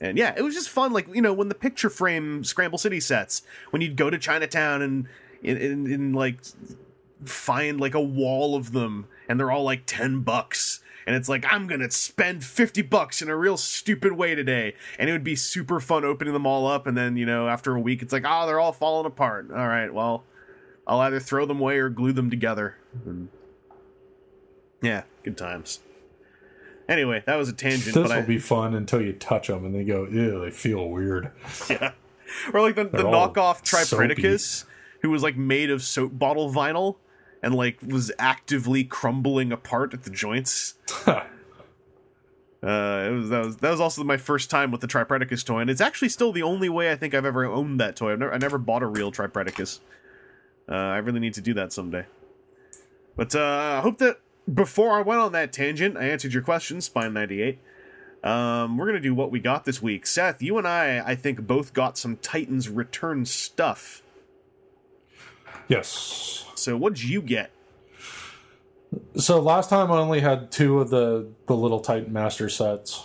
And 0.00 0.16
yeah, 0.16 0.32
it 0.36 0.42
was 0.42 0.54
just 0.54 0.68
fun. 0.68 0.92
Like 0.92 1.12
you 1.12 1.20
know, 1.20 1.32
when 1.32 1.48
the 1.48 1.56
picture 1.56 1.90
frame 1.90 2.44
Scramble 2.44 2.78
City 2.78 3.00
sets, 3.00 3.42
when 3.70 3.82
you'd 3.82 3.96
go 3.96 4.10
to 4.10 4.16
Chinatown 4.16 4.80
and 4.80 5.08
in, 5.42 5.56
in, 5.56 5.92
in 5.92 6.12
like 6.12 6.38
find 7.24 7.80
like 7.80 7.94
a 7.94 8.00
wall 8.00 8.54
of 8.54 8.70
them, 8.70 9.08
and 9.28 9.40
they're 9.40 9.50
all 9.50 9.64
like 9.64 9.82
ten 9.86 10.20
bucks, 10.20 10.78
and 11.08 11.16
it's 11.16 11.26
like 11.26 11.42
I'm 11.50 11.66
gonna 11.66 11.90
spend 11.90 12.44
fifty 12.44 12.82
bucks 12.82 13.22
in 13.22 13.30
a 13.30 13.36
real 13.36 13.56
stupid 13.56 14.12
way 14.12 14.34
today, 14.34 14.74
and 14.98 15.08
it 15.08 15.12
would 15.12 15.24
be 15.24 15.36
super 15.36 15.80
fun 15.80 16.04
opening 16.04 16.34
them 16.34 16.46
all 16.46 16.66
up, 16.66 16.86
and 16.86 16.98
then 16.98 17.16
you 17.16 17.24
know 17.24 17.48
after 17.48 17.74
a 17.74 17.80
week, 17.80 18.02
it's 18.02 18.12
like 18.12 18.24
oh 18.26 18.46
they're 18.46 18.60
all 18.60 18.74
falling 18.74 19.06
apart. 19.06 19.50
All 19.50 19.66
right, 19.66 19.92
well, 19.92 20.24
I'll 20.86 21.00
either 21.00 21.18
throw 21.18 21.46
them 21.46 21.60
away 21.60 21.78
or 21.78 21.88
glue 21.88 22.12
them 22.12 22.28
together. 22.28 22.76
And 23.06 23.30
yeah, 24.82 25.04
good 25.22 25.38
times. 25.38 25.80
Anyway, 26.90 27.22
that 27.24 27.36
was 27.36 27.48
a 27.48 27.54
tangent, 27.54 27.94
this 27.94 28.02
but 28.02 28.12
I 28.12 28.20
will 28.20 28.26
be 28.26 28.38
fun 28.38 28.74
until 28.74 29.00
you 29.00 29.14
touch 29.14 29.48
them 29.48 29.64
and 29.64 29.74
they 29.74 29.84
go, 29.84 30.06
ew, 30.06 30.40
they 30.40 30.50
feel 30.50 30.90
weird. 30.90 31.30
yeah. 31.70 31.92
Or 32.52 32.60
like 32.60 32.74
the, 32.74 32.84
the 32.84 33.02
knockoff 33.04 33.62
Tripredacus, 33.62 34.64
who 35.00 35.08
was 35.08 35.22
like 35.22 35.36
made 35.36 35.70
of 35.70 35.82
soap 35.82 36.18
bottle 36.18 36.52
vinyl 36.52 36.96
and 37.42 37.54
like 37.54 37.78
was 37.86 38.10
actively 38.18 38.84
crumbling 38.84 39.52
apart 39.52 39.94
at 39.94 40.02
the 40.04 40.10
joints. 40.10 40.74
Uh, 42.60 43.06
it 43.08 43.12
was 43.12 43.28
that 43.28 43.44
was 43.44 43.56
that 43.58 43.70
was 43.70 43.80
also 43.80 44.02
my 44.02 44.16
first 44.16 44.50
time 44.50 44.72
with 44.72 44.80
the 44.80 44.88
Tripredacus 44.88 45.44
toy, 45.44 45.60
and 45.60 45.70
it's 45.70 45.80
actually 45.80 46.08
still 46.08 46.32
the 46.32 46.42
only 46.42 46.68
way 46.68 46.90
I 46.90 46.96
think 46.96 47.14
I've 47.14 47.24
ever 47.24 47.44
owned 47.44 47.78
that 47.78 47.94
toy. 47.94 48.12
I've 48.12 48.18
never 48.18 48.34
I 48.34 48.38
never 48.38 48.58
bought 48.58 48.82
a 48.82 48.86
real 48.86 49.12
Tripredacus. 49.12 49.78
Uh, 50.68 50.74
I 50.74 50.96
really 50.96 51.20
need 51.20 51.34
to 51.34 51.40
do 51.40 51.54
that 51.54 51.72
someday. 51.72 52.06
But 53.14 53.34
uh, 53.34 53.76
I 53.78 53.80
hope 53.80 53.98
that 53.98 54.18
before 54.52 54.98
I 54.98 55.02
went 55.02 55.20
on 55.20 55.32
that 55.32 55.52
tangent, 55.52 55.96
I 55.96 56.08
answered 56.08 56.32
your 56.32 56.42
question, 56.42 56.80
Spine 56.80 57.12
ninety 57.12 57.42
eight. 57.42 57.60
Um, 58.24 58.76
we're 58.76 58.86
gonna 58.86 58.98
do 58.98 59.14
what 59.14 59.30
we 59.30 59.38
got 59.38 59.64
this 59.64 59.80
week. 59.80 60.04
Seth, 60.04 60.42
you 60.42 60.58
and 60.58 60.66
I, 60.66 60.98
I 60.98 61.14
think, 61.14 61.46
both 61.46 61.72
got 61.72 61.96
some 61.96 62.16
Titans 62.16 62.68
return 62.68 63.24
stuff. 63.24 64.02
Yes. 65.68 66.44
So 66.54 66.76
what'd 66.76 67.02
you 67.02 67.22
get? 67.22 67.50
So 69.16 69.40
last 69.40 69.68
time 69.70 69.92
I 69.92 69.98
only 69.98 70.20
had 70.20 70.50
two 70.50 70.80
of 70.80 70.90
the 70.90 71.28
the 71.46 71.54
little 71.56 71.80
Titan 71.80 72.12
Master 72.12 72.48
sets. 72.48 73.04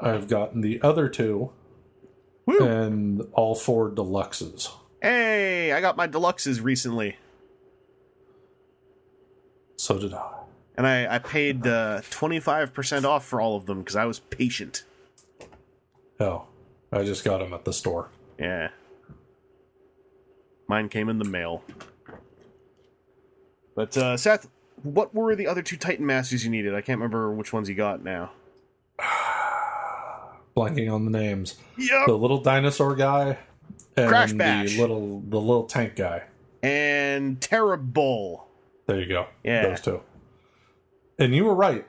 I've 0.00 0.28
gotten 0.28 0.60
the 0.60 0.80
other 0.82 1.08
two 1.08 1.52
Woo! 2.46 2.58
and 2.66 3.22
all 3.32 3.54
four 3.54 3.90
deluxes. 3.90 4.70
Hey, 5.02 5.72
I 5.72 5.80
got 5.80 5.96
my 5.96 6.08
deluxes 6.08 6.62
recently, 6.62 7.16
So 9.76 9.98
did 9.98 10.12
I. 10.14 10.30
and 10.76 10.86
I, 10.86 11.14
I 11.14 11.18
paid 11.18 11.66
uh, 11.66 12.00
twenty 12.10 12.40
five 12.40 12.72
percent 12.74 13.04
off 13.06 13.24
for 13.24 13.40
all 13.40 13.56
of 13.56 13.66
them 13.66 13.78
because 13.80 13.96
I 13.96 14.04
was 14.04 14.18
patient. 14.18 14.84
Oh, 16.18 16.44
I 16.92 17.04
just 17.04 17.24
got 17.24 17.38
them 17.38 17.52
at 17.54 17.64
the 17.64 17.72
store. 17.72 18.08
Yeah. 18.38 18.68
Mine 20.68 20.88
came 20.88 21.08
in 21.08 21.18
the 21.18 21.24
mail. 21.24 21.62
But 23.80 23.96
uh, 23.96 24.16
Seth, 24.18 24.46
what 24.82 25.14
were 25.14 25.34
the 25.34 25.46
other 25.46 25.62
two 25.62 25.78
Titan 25.78 26.04
Masters 26.04 26.44
you 26.44 26.50
needed? 26.50 26.74
I 26.74 26.82
can't 26.82 26.98
remember 26.98 27.32
which 27.32 27.50
ones 27.50 27.66
you 27.66 27.74
got 27.74 28.04
now. 28.04 28.30
Blanking 30.54 30.92
on 30.92 31.06
the 31.06 31.10
names. 31.10 31.56
Yep. 31.78 32.06
The 32.06 32.18
little 32.18 32.42
dinosaur 32.42 32.94
guy 32.94 33.38
and 33.96 34.08
Crash 34.10 34.32
the 34.32 34.76
little 34.78 35.20
the 35.20 35.40
little 35.40 35.64
tank 35.64 35.96
guy. 35.96 36.24
And 36.62 37.40
Terri-Bull. 37.40 38.46
There 38.84 39.00
you 39.00 39.06
go. 39.06 39.28
Yeah. 39.42 39.68
Those 39.68 39.80
two. 39.80 40.02
And 41.18 41.34
you 41.34 41.46
were 41.46 41.54
right. 41.54 41.86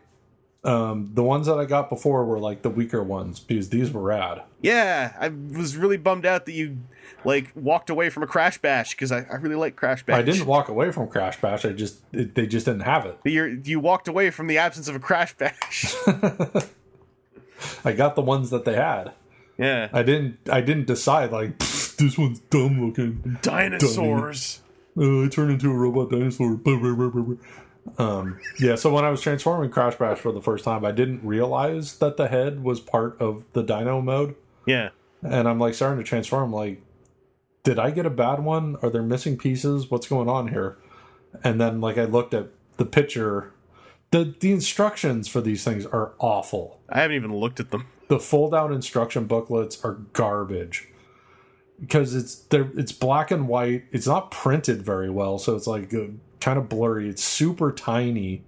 Um, 0.63 1.09
the 1.13 1.23
ones 1.23 1.45
that 1.47 1.59
I 1.59 1.65
got 1.65 1.89
before 1.89 2.23
were 2.23 2.39
like 2.39 2.61
the 2.61 2.69
weaker 2.69 3.03
ones 3.03 3.41
because 3.41 3.67
these 3.67 3.91
were 3.91 4.01
rad. 4.01 4.43
Yeah, 4.61 5.13
I 5.19 5.27
was 5.27 5.75
really 5.75 5.97
bummed 5.97 6.25
out 6.25 6.45
that 6.45 6.53
you 6.53 6.77
like 7.25 7.51
walked 7.55 7.89
away 7.89 8.09
from 8.09 8.23
a 8.23 8.27
Crash 8.27 8.57
Bash 8.59 8.91
because 8.91 9.11
I, 9.11 9.19
I 9.31 9.35
really 9.35 9.55
like 9.55 9.75
Crash 9.75 10.05
Bash. 10.05 10.17
I 10.17 10.21
didn't 10.21 10.45
walk 10.47 10.69
away 10.69 10.91
from 10.91 11.07
Crash 11.07 11.39
Bash. 11.41 11.65
I 11.65 11.71
just 11.73 11.99
it, 12.13 12.35
they 12.35 12.47
just 12.47 12.65
didn't 12.65 12.81
have 12.81 13.05
it. 13.05 13.17
But 13.23 13.31
you're, 13.31 13.47
you 13.49 13.79
walked 13.79 14.07
away 14.07 14.29
from 14.31 14.47
the 14.47 14.57
absence 14.57 14.87
of 14.87 14.95
a 14.95 14.99
Crash 14.99 15.35
Bash. 15.37 15.95
I 17.85 17.91
got 17.93 18.15
the 18.15 18.21
ones 18.21 18.49
that 18.49 18.65
they 18.65 18.73
had. 18.75 19.11
yeah. 19.57 19.89
I 19.93 20.03
didn't. 20.03 20.37
I 20.51 20.61
didn't 20.61 20.87
decide 20.87 21.31
like 21.31 21.57
this 21.59 22.17
one's 22.17 22.39
dumb 22.39 22.85
looking. 22.85 23.37
Dinosaurs. 23.41 24.61
Uh, 24.97 25.23
I 25.23 25.27
turned 25.29 25.51
into 25.51 25.71
a 25.71 25.73
robot 25.73 26.09
dinosaur. 26.09 26.59
Um, 27.97 28.39
yeah. 28.59 28.75
So 28.75 28.93
when 28.93 29.05
I 29.05 29.09
was 29.09 29.21
transforming 29.21 29.69
Crash 29.69 29.95
Bash 29.95 30.17
for 30.19 30.31
the 30.31 30.41
first 30.41 30.63
time, 30.65 30.83
I 30.85 30.91
didn't 30.91 31.23
realize 31.23 31.97
that 31.99 32.17
the 32.17 32.27
head 32.27 32.63
was 32.63 32.79
part 32.79 33.19
of 33.21 33.45
the 33.53 33.63
Dino 33.63 34.01
mode, 34.01 34.35
Yeah. 34.65 34.89
and 35.21 35.47
I'm 35.47 35.59
like 35.59 35.73
starting 35.73 35.97
to 35.97 36.03
transform. 36.07 36.51
Like, 36.51 36.81
did 37.63 37.79
I 37.79 37.91
get 37.91 38.05
a 38.05 38.09
bad 38.09 38.43
one? 38.43 38.75
Are 38.81 38.89
there 38.89 39.03
missing 39.03 39.37
pieces? 39.37 39.89
What's 39.91 40.07
going 40.07 40.29
on 40.29 40.47
here? 40.49 40.77
And 41.43 41.59
then 41.61 41.79
like 41.81 41.97
I 41.97 42.05
looked 42.05 42.33
at 42.33 42.47
the 42.77 42.85
picture. 42.85 43.53
The 44.11 44.35
the 44.39 44.51
instructions 44.51 45.27
for 45.27 45.41
these 45.41 45.63
things 45.63 45.85
are 45.85 46.13
awful. 46.19 46.81
I 46.89 47.01
haven't 47.01 47.15
even 47.15 47.35
looked 47.35 47.59
at 47.59 47.71
them. 47.71 47.87
the 48.07 48.19
fold 48.19 48.53
out 48.53 48.71
instruction 48.71 49.25
booklets 49.25 49.83
are 49.85 49.93
garbage 50.13 50.89
because 51.79 52.13
it's 52.13 52.35
they're 52.35 52.69
it's 52.75 52.91
black 52.91 53.31
and 53.31 53.47
white 53.47 53.85
it's 53.91 54.05
not 54.05 54.29
printed 54.31 54.81
very 54.83 55.09
well 55.09 55.39
so 55.39 55.55
it's 55.55 55.65
like 55.65 55.93
uh, 55.93 56.03
kind 56.39 56.59
of 56.59 56.69
blurry 56.69 57.09
it's 57.09 57.23
super 57.23 57.71
tiny 57.71 58.43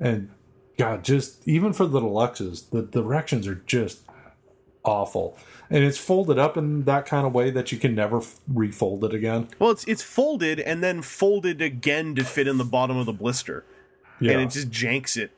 and 0.00 0.30
god 0.78 1.04
just 1.04 1.46
even 1.46 1.72
for 1.72 1.86
the 1.86 2.00
deluxes 2.00 2.70
the 2.70 2.82
directions 2.82 3.46
are 3.46 3.56
just 3.66 4.00
awful 4.84 5.36
and 5.72 5.82
it's 5.82 5.98
folded 5.98 6.38
up 6.38 6.56
in 6.56 6.84
that 6.84 7.06
kind 7.06 7.26
of 7.26 7.32
way 7.32 7.50
that 7.50 7.72
you 7.72 7.78
can 7.78 7.94
never 7.94 8.18
f- 8.18 8.38
refold 8.46 9.02
it 9.04 9.12
again 9.14 9.48
Well, 9.58 9.70
it's 9.70 9.84
it's 9.86 10.02
folded 10.02 10.60
and 10.60 10.82
then 10.82 11.02
folded 11.02 11.60
again 11.62 12.14
to 12.16 12.24
fit 12.24 12.46
in 12.46 12.58
the 12.58 12.64
bottom 12.64 12.96
of 12.96 13.06
the 13.06 13.12
blister, 13.12 13.64
yeah 14.20 14.32
and 14.32 14.42
it 14.42 14.50
just 14.50 14.70
janks 14.70 15.16
it. 15.16 15.30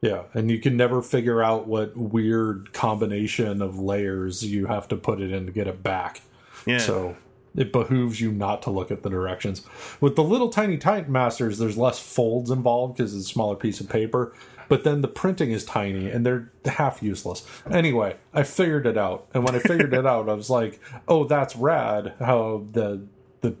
yeah 0.00 0.22
and 0.32 0.50
you 0.50 0.58
can 0.58 0.76
never 0.76 1.02
figure 1.02 1.42
out 1.42 1.66
what 1.66 1.96
weird 1.96 2.72
combination 2.72 3.60
of 3.60 3.78
layers 3.78 4.44
you 4.44 4.66
have 4.66 4.88
to 4.88 4.96
put 4.96 5.20
it 5.20 5.32
in 5.32 5.46
to 5.46 5.52
get 5.52 5.66
it 5.66 5.82
back 5.82 6.22
Yeah. 6.66 6.78
So 6.78 7.16
it 7.54 7.70
behooves 7.70 8.18
you 8.18 8.32
not 8.32 8.62
to 8.62 8.70
look 8.70 8.90
at 8.90 9.02
the 9.02 9.10
directions. 9.10 9.60
With 10.00 10.16
the 10.16 10.22
little 10.24 10.48
tiny 10.48 10.78
Titan 10.78 11.12
Masters, 11.12 11.58
there's 11.58 11.76
less 11.76 11.98
folds 11.98 12.50
involved 12.50 12.96
because 12.96 13.14
it's 13.14 13.26
a 13.26 13.28
smaller 13.28 13.56
piece 13.56 13.78
of 13.78 13.90
paper. 13.90 14.32
But 14.72 14.84
then 14.84 15.02
the 15.02 15.08
printing 15.08 15.50
is 15.50 15.66
tiny 15.66 16.08
and 16.08 16.24
they're 16.24 16.50
half 16.64 17.02
useless. 17.02 17.44
Anyway, 17.70 18.16
I 18.32 18.42
figured 18.42 18.86
it 18.86 18.96
out, 18.96 19.28
and 19.34 19.44
when 19.44 19.54
I 19.54 19.58
figured 19.58 19.92
it 19.92 20.06
out, 20.14 20.30
I 20.30 20.32
was 20.32 20.48
like, 20.48 20.80
"Oh, 21.06 21.24
that's 21.24 21.54
rad! 21.54 22.14
How 22.18 22.64
the 22.72 23.06
the 23.42 23.54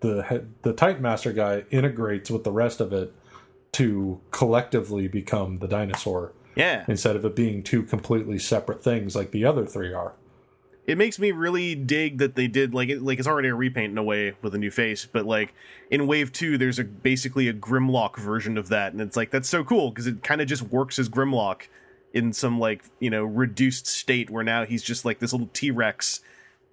the 0.00 0.46
the 0.62 0.72
Titan 0.72 1.02
Master 1.02 1.34
guy 1.34 1.64
integrates 1.70 2.30
with 2.30 2.44
the 2.44 2.50
rest 2.50 2.80
of 2.80 2.94
it 2.94 3.12
to 3.72 4.22
collectively 4.30 5.06
become 5.06 5.58
the 5.58 5.68
dinosaur 5.68 6.32
yeah. 6.56 6.86
instead 6.88 7.14
of 7.14 7.26
it 7.26 7.36
being 7.36 7.62
two 7.62 7.82
completely 7.82 8.38
separate 8.38 8.82
things 8.82 9.14
like 9.14 9.32
the 9.32 9.44
other 9.44 9.66
three 9.66 9.92
are." 9.92 10.14
It 10.86 10.98
makes 10.98 11.18
me 11.18 11.32
really 11.32 11.74
dig 11.74 12.18
that 12.18 12.34
they 12.34 12.46
did 12.46 12.74
like 12.74 12.90
it, 12.90 13.02
like 13.02 13.18
it's 13.18 13.28
already 13.28 13.48
a 13.48 13.54
repaint 13.54 13.92
in 13.92 13.98
a 13.98 14.02
way 14.02 14.34
with 14.42 14.54
a 14.54 14.58
new 14.58 14.70
face, 14.70 15.06
but 15.10 15.24
like 15.24 15.54
in 15.90 16.06
Wave 16.06 16.30
Two, 16.30 16.58
there's 16.58 16.78
a 16.78 16.84
basically 16.84 17.48
a 17.48 17.54
Grimlock 17.54 18.18
version 18.18 18.58
of 18.58 18.68
that, 18.68 18.92
and 18.92 19.00
it's 19.00 19.16
like 19.16 19.30
that's 19.30 19.48
so 19.48 19.64
cool 19.64 19.90
because 19.90 20.06
it 20.06 20.22
kind 20.22 20.42
of 20.42 20.46
just 20.46 20.62
works 20.62 20.98
as 20.98 21.08
Grimlock 21.08 21.68
in 22.12 22.32
some 22.32 22.58
like 22.58 22.84
you 23.00 23.10
know 23.10 23.24
reduced 23.24 23.86
state 23.86 24.28
where 24.28 24.44
now 24.44 24.64
he's 24.64 24.82
just 24.82 25.04
like 25.04 25.20
this 25.20 25.32
little 25.32 25.50
T 25.52 25.70
Rex 25.70 26.20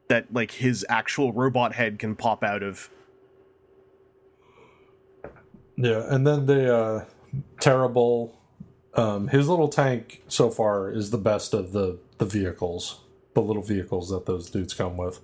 that 0.08 0.34
like 0.34 0.52
his 0.52 0.86
actual 0.90 1.32
robot 1.32 1.74
head 1.74 1.98
can 1.98 2.16
pop 2.16 2.44
out 2.44 2.62
of. 2.64 2.90
Yeah, 5.78 6.04
and 6.14 6.28
then 6.28 6.46
the 6.46 6.76
uh, 6.76 7.06
Terri-Bull. 7.60 8.38
Um, 8.94 9.30
his 9.30 9.48
little 9.48 9.70
tank 9.70 10.22
so 10.28 10.50
far 10.50 10.92
is 10.92 11.12
the 11.12 11.18
best 11.18 11.54
of 11.54 11.72
the 11.72 11.98
the 12.18 12.26
vehicles, 12.26 13.00
the 13.34 13.42
little 13.42 13.64
vehicles 13.64 14.10
that 14.10 14.26
those 14.26 14.50
dudes 14.50 14.74
come 14.74 14.98
with. 14.98 15.20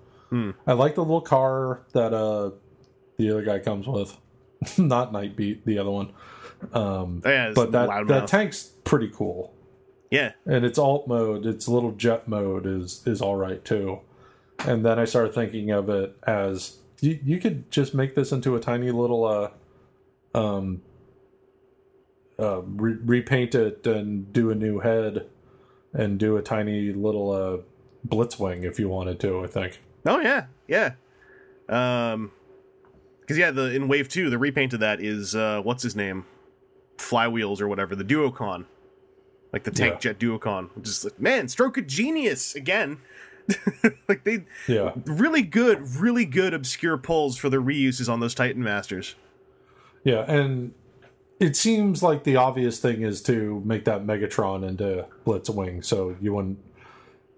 I 0.68 0.74
like 0.74 0.96
the 0.96 1.04
little 1.04 1.22
car 1.22 1.82
that 1.94 2.14
uh 2.14 2.52
the 3.18 3.32
other 3.32 3.44
guy 3.44 3.60
comes 3.60 3.88
with, 3.88 4.18
not 4.78 5.14
Nightbeat, 5.14 5.64
the 5.66 5.80
other 5.80 5.90
one. 5.92 6.12
Um, 6.74 7.22
Oh, 7.26 7.30
yeah, 7.30 7.52
but 7.56 7.72
that 7.72 7.88
that 8.08 8.28
tank's 8.28 8.64
pretty 8.84 9.10
cool, 9.14 9.54
Yeah, 10.12 10.34
and 10.46 10.66
its 10.66 10.78
alt 10.78 11.08
mode, 11.08 11.46
its 11.46 11.68
little 11.68 11.92
jet 11.94 12.28
mode 12.28 12.66
is 12.66 13.04
is 13.08 13.22
all 13.22 13.36
right 13.38 13.64
too. 13.64 14.00
And 14.66 14.84
then 14.86 14.98
I 15.00 15.06
started 15.06 15.34
thinking 15.34 15.70
of 15.72 15.90
it 15.90 16.16
as 16.26 16.78
you, 17.00 17.20
you 17.24 17.40
could 17.40 17.70
just 17.72 17.94
make 17.94 18.16
this 18.16 18.32
into 18.32 18.56
a 18.56 18.60
tiny 18.60 18.92
little 18.92 19.24
uh 19.24 19.52
um 20.38 20.82
uh, 22.40 22.62
re- 22.64 22.98
repaint 23.04 23.56
it 23.56 23.86
and 23.88 24.32
do 24.32 24.52
a 24.52 24.56
new 24.56 24.80
head 24.80 25.26
and 25.94 26.20
do 26.20 26.38
a 26.38 26.42
tiny 26.42 26.92
little 26.94 27.32
uh 27.32 27.58
blitzwing 28.06 28.64
if 28.64 28.80
you 28.80 28.90
wanted 28.90 29.20
to 29.20 29.44
i 29.44 29.48
think 29.48 29.80
Oh 30.06 30.20
yeah, 30.22 30.46
yeah. 30.70 30.94
Um, 31.68 32.32
because 33.20 33.38
yeah, 33.38 33.52
the 33.52 33.74
in 33.76 33.90
Wave 33.90 34.08
Two, 34.08 34.30
the 34.30 34.38
repaint 34.38 34.74
of 34.74 34.80
that 34.80 35.02
is 35.02 35.36
uh, 35.36 35.60
what's 35.62 35.84
his 35.84 35.98
name, 35.98 36.26
Flywheels 36.98 37.60
or 37.60 37.68
whatever, 37.68 37.94
the 37.94 38.06
Duocon, 38.06 38.64
like 39.52 39.66
the 39.66 39.72
tank 39.72 39.96
Yeah. 39.96 40.00
jet 40.00 40.20
Duocon. 40.20 40.70
Which 40.76 40.88
is 40.88 41.04
like, 41.04 41.20
man, 41.20 41.50
stroke 41.50 41.78
of 41.78 41.88
genius 41.88 42.56
again. 42.56 43.00
like 44.08 44.24
they 44.24 44.46
yeah 44.68 44.94
really 45.06 45.42
good, 45.42 45.86
really 45.98 46.26
good 46.26 46.54
obscure 46.54 46.98
pulls 46.98 47.36
for 47.38 47.50
the 47.50 47.58
reuses 47.58 48.08
on 48.12 48.22
those 48.22 48.34
Titan 48.36 48.64
Masters. 48.64 49.16
yeah 50.06 50.24
and 50.32 50.74
it 51.40 51.56
seems 51.58 52.02
like 52.02 52.24
the 52.24 52.36
obvious 52.38 52.80
thing 52.80 53.02
is 53.02 53.22
to 53.24 53.62
make 53.66 53.84
that 53.86 54.06
megatron 54.06 54.66
into 54.68 55.06
blitzwing 55.26 55.84
so 55.84 56.16
you 56.22 56.34
wouldn't 56.34 56.60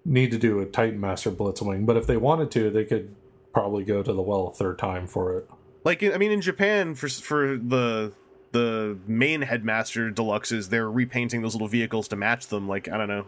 need 0.10 0.32
to 0.32 0.38
do 0.38 0.60
a 0.60 0.66
titan 0.66 1.00
master 1.00 1.32
blitzwing 1.32 1.86
but 1.86 1.96
if 1.96 2.06
they 2.08 2.18
wanted 2.18 2.50
to 2.52 2.70
they 2.70 2.84
could 2.84 3.16
probably 3.54 3.84
go 3.84 4.02
to 4.04 4.12
the 4.14 4.22
well 4.22 4.48
a 4.48 4.54
third 4.54 4.78
time 4.78 5.08
for 5.08 5.38
it 5.38 5.50
Like 5.86 6.04
I 6.04 6.18
mean, 6.18 6.32
in 6.32 6.42
Japan 6.42 6.94
for 6.96 7.08
for 7.08 7.58
the 7.58 8.12
the 8.52 8.98
main 9.08 9.42
headmaster 9.44 10.12
deluxes, 10.12 10.70
they're 10.70 10.92
repainting 10.92 11.42
those 11.42 11.54
little 11.56 11.68
vehicles 11.70 12.08
to 12.10 12.16
match 12.16 12.48
them. 12.48 12.68
Like 12.68 12.90
I 12.90 12.98
don't 12.98 13.08
know. 13.08 13.26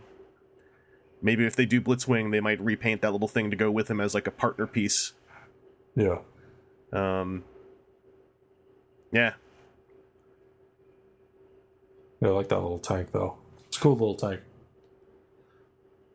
Maybe 1.21 1.45
if 1.45 1.55
they 1.55 1.65
do 1.65 1.79
Blitzwing, 1.79 2.31
they 2.31 2.41
might 2.41 2.59
repaint 2.59 3.01
that 3.03 3.11
little 3.13 3.27
thing 3.29 3.49
to 3.51 3.55
go 3.55 3.71
with 3.71 3.89
him 3.89 4.01
as 4.01 4.13
like 4.13 4.27
a 4.27 4.31
partner 4.31 4.67
piece. 4.67 5.13
yeah 5.95 6.17
Um, 6.91 7.43
yeah, 9.13 9.33
yeah 12.21 12.29
i 12.29 12.31
like 12.31 12.49
that 12.49 12.59
little 12.59 12.79
tank 12.79 13.11
though 13.11 13.37
it's 13.67 13.77
a 13.77 13.79
cool 13.79 13.93
little 13.93 14.15
tank 14.15 14.41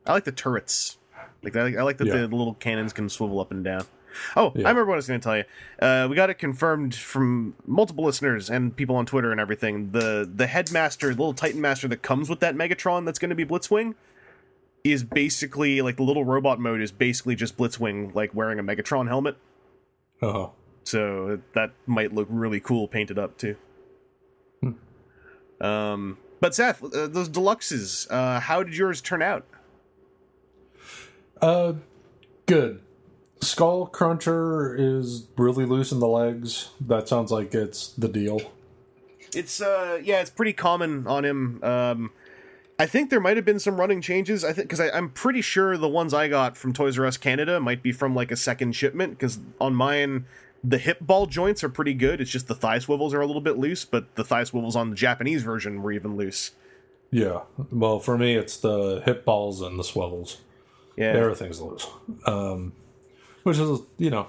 I 0.07 0.12
like 0.12 0.24
the 0.24 0.32
turrets. 0.32 0.98
Like 1.42 1.57
I 1.57 1.62
like, 1.64 1.76
I 1.76 1.82
like 1.82 1.98
that 1.98 2.07
Yeah. 2.07 2.12
the 2.26 2.28
little 2.28 2.54
cannons 2.54 2.92
can 2.92 3.09
swivel 3.09 3.40
up 3.40 3.50
and 3.50 3.62
down. 3.64 3.84
Oh, 4.34 4.52
Yeah. 4.54 4.66
I 4.66 4.70
remember 4.70 4.86
what 4.86 4.94
I 4.94 4.96
was 4.96 5.07
going 5.09 5.20
to 5.20 5.24
tell 5.24 5.36
you. 5.36 5.44
Uh, 5.80 6.07
we 6.09 6.16
got 6.16 6.30
it 6.30 6.34
confirmed 6.34 6.94
from 6.94 7.54
multiple 7.66 8.04
listeners 8.04 8.48
and 8.48 8.74
people 8.74 8.96
on 8.96 9.04
Twitter 9.07 9.30
and 9.30 9.38
everything. 9.40 9.90
The 9.92 10.28
the 10.32 10.46
headmaster, 10.46 11.09
the 11.09 11.16
little 11.20 11.34
Titan 11.34 11.61
master 11.61 11.86
that 11.88 12.02
comes 12.02 12.28
with 12.30 12.40
that 12.40 12.54
Megatron 12.54 13.04
that's 13.04 13.18
going 13.18 13.28
to 13.30 13.34
be 13.36 13.44
Blitzwing, 13.44 13.94
is 14.84 15.02
basically 15.04 15.82
like 15.82 15.96
the 15.96 16.02
little 16.02 16.24
robot 16.24 16.59
mode 16.59 16.80
is 16.80 16.92
basically 16.92 17.34
just 17.34 17.57
Blitzwing, 17.59 18.14
like 18.14 18.34
wearing 18.34 18.59
a 18.59 18.62
Megatron 18.62 19.09
helmet. 19.09 19.36
uh-huh 20.22 20.48
So 20.84 21.40
that 21.54 21.72
might 21.86 22.14
look 22.14 22.28
really 22.30 22.61
cool 22.61 22.88
painted 22.88 23.18
up 23.18 23.36
too. 23.36 23.57
Um, 25.61 26.18
but 26.40 26.54
Seth, 26.54 26.82
uh, 26.82 27.07
those 27.07 27.28
deluxes, 27.28 28.07
uh, 28.11 28.40
how 28.40 28.62
did 28.62 28.76
yours 28.76 29.00
turn 29.00 29.22
out? 29.22 29.44
Uh, 31.41 31.74
good. 32.47 32.80
Skull 33.41 33.87
Cruncher 33.87 34.74
is 34.78 35.28
really 35.37 35.66
loose 35.66 35.93
in 35.93 36.01
the 36.01 36.09
legs. 36.09 36.70
That 36.80 37.09
sounds 37.09 37.30
like 37.30 37.55
it's 37.55 37.89
the 37.89 38.09
deal. 38.09 38.41
It's 39.34 39.61
uh 39.61 40.01
yeah, 40.03 40.20
it's 40.20 40.30
pretty 40.30 40.55
common 40.55 41.07
on 41.07 41.24
him. 41.24 41.62
Um 41.62 42.11
I 42.78 42.87
think 42.87 43.11
there 43.11 43.20
might 43.20 43.37
have 43.37 43.45
been 43.45 43.59
some 43.59 43.78
running 43.78 44.01
changes. 44.01 44.45
I 44.45 44.53
think 44.53 44.68
because 44.68 44.80
I'm 44.80 45.11
pretty 45.11 45.41
sure 45.43 45.76
the 45.76 45.89
ones 45.89 46.12
I 46.12 46.28
got 46.28 46.57
from 46.57 46.72
Toys 46.72 46.99
R 46.99 47.07
Us 47.07 47.16
Canada 47.16 47.61
might 47.61 47.82
be 47.82 47.93
from 47.93 48.14
like 48.14 48.30
a 48.30 48.37
second 48.37 48.72
shipment. 48.72 49.18
Because 49.18 49.39
on 49.61 49.74
mine, 49.74 50.26
the 50.62 50.78
hip 50.78 50.99
ball 51.01 51.26
joints 51.26 51.62
are 51.64 51.68
pretty 51.68 51.95
good. 51.95 52.20
It's 52.20 52.30
just 52.30 52.49
the 52.49 52.55
thigh 52.55 52.78
swivels 52.78 53.14
are 53.14 53.20
a 53.20 53.26
little 53.26 53.41
bit 53.41 53.59
loose, 53.59 53.84
but 53.84 54.14
the 54.14 54.24
thigh 54.24 54.45
swivels 54.45 54.76
on 54.76 54.91
the 54.91 54.97
Japanese 54.97 55.43
version 55.43 55.82
were 55.82 55.93
even 55.93 56.16
loose. 56.16 56.53
Yeah. 57.11 57.43
Well, 57.70 57.99
for 57.99 58.18
me, 58.18 58.34
it's 58.34 58.57
the 58.57 59.03
hip 59.05 59.24
balls 59.24 59.62
and 59.62 59.78
the 59.78 59.84
swivels. 59.84 60.39
Yeah, 60.97 61.12
Everything's 61.12 61.61
loose, 61.61 61.86
um, 62.26 62.72
which 63.42 63.59
is 63.59 63.80
you 63.99 64.11
know 64.11 64.28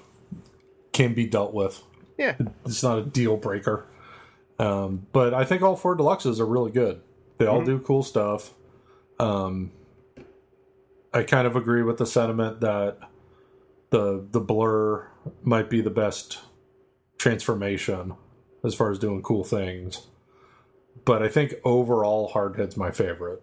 can 0.91 1.13
be 1.13 1.25
dealt 1.25 1.53
with. 1.53 1.81
yeah, 2.17 2.35
It's 2.65 2.83
not 2.83 2.97
a 2.99 3.03
deal 3.03 3.37
breaker. 3.37 3.85
Um, 4.59 5.05
but 5.13 5.33
I 5.33 5.45
think 5.45 5.61
all 5.61 5.75
four 5.75 5.95
deluxes 5.95 6.39
are 6.39 6.45
really 6.45 6.71
good. 6.71 7.01
They 7.37 7.45
all 7.45 7.63
do 7.63 7.77
cool 7.79 8.01
stuff. 8.01 8.53
Um, 9.19 9.71
I 11.13 11.23
kind 11.23 11.45
of 11.47 11.55
agree 11.55 11.83
with 11.83 11.97
the 11.97 12.05
sentiment 12.05 12.61
that 12.61 12.97
the 13.91 14.25
the 14.31 14.39
blur 14.39 15.07
might 15.43 15.69
be 15.69 15.81
the 15.81 15.89
best 15.91 16.39
transformation 17.17 18.13
as 18.63 18.73
far 18.75 18.91
as 18.91 18.99
doing 18.99 19.21
cool 19.21 19.43
things. 19.43 20.07
But 21.05 21.21
I 21.21 21.29
think 21.29 21.53
overall 21.63 22.31
Hardhead's 22.31 22.75
my 22.75 22.91
favorite. 22.91 23.41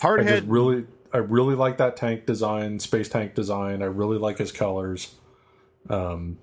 I 0.00 0.04
hardhead. 0.06 0.26
just 0.28 0.44
really 0.46 0.86
I 1.14 1.18
really 1.18 1.54
like 1.54 1.78
that 1.78 1.96
tank 1.96 2.26
design, 2.26 2.80
space 2.80 3.08
tank 3.08 3.36
design. 3.36 3.82
I 3.82 3.86
really 3.86 4.18
like 4.18 4.38
his 4.38 4.50
colors. 4.50 5.14
Um, 5.88 6.38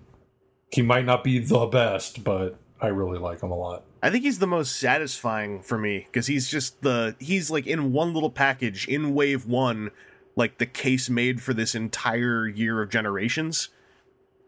he 0.71 0.81
might 0.81 1.03
not 1.03 1.25
be 1.25 1.39
the 1.39 1.65
best, 1.65 2.23
but 2.23 2.57
I 2.79 2.87
really 2.87 3.19
like 3.19 3.43
him 3.43 3.51
a 3.51 3.57
lot. 3.57 3.83
I 4.01 4.09
think 4.09 4.23
he's 4.23 4.39
the 4.39 4.47
most 4.47 4.77
satisfying 4.77 5.61
for 5.61 5.77
me 5.77 6.07
because 6.09 6.27
he's 6.27 6.49
just 6.49 6.81
the 6.83 7.17
he's 7.19 7.51
like 7.51 7.67
in 7.67 7.91
one 7.91 8.13
little 8.13 8.29
package 8.29 8.87
in 8.87 9.13
wave 9.13 9.45
one, 9.45 9.91
like 10.37 10.57
the 10.57 10.65
case 10.65 11.09
made 11.09 11.41
for 11.41 11.53
this 11.53 11.75
entire 11.75 12.47
year 12.47 12.81
of 12.81 12.89
generations. 12.89 13.67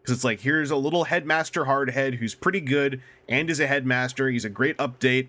Because 0.00 0.16
it's 0.16 0.24
like 0.24 0.40
here's 0.40 0.70
a 0.70 0.76
little 0.76 1.04
headmaster 1.04 1.66
hardhead 1.66 2.14
who's 2.14 2.34
pretty 2.34 2.62
good 2.62 3.02
and 3.28 3.50
is 3.50 3.60
a 3.60 3.66
headmaster. 3.66 4.30
He's 4.30 4.46
a 4.46 4.50
great 4.50 4.78
update, 4.78 5.28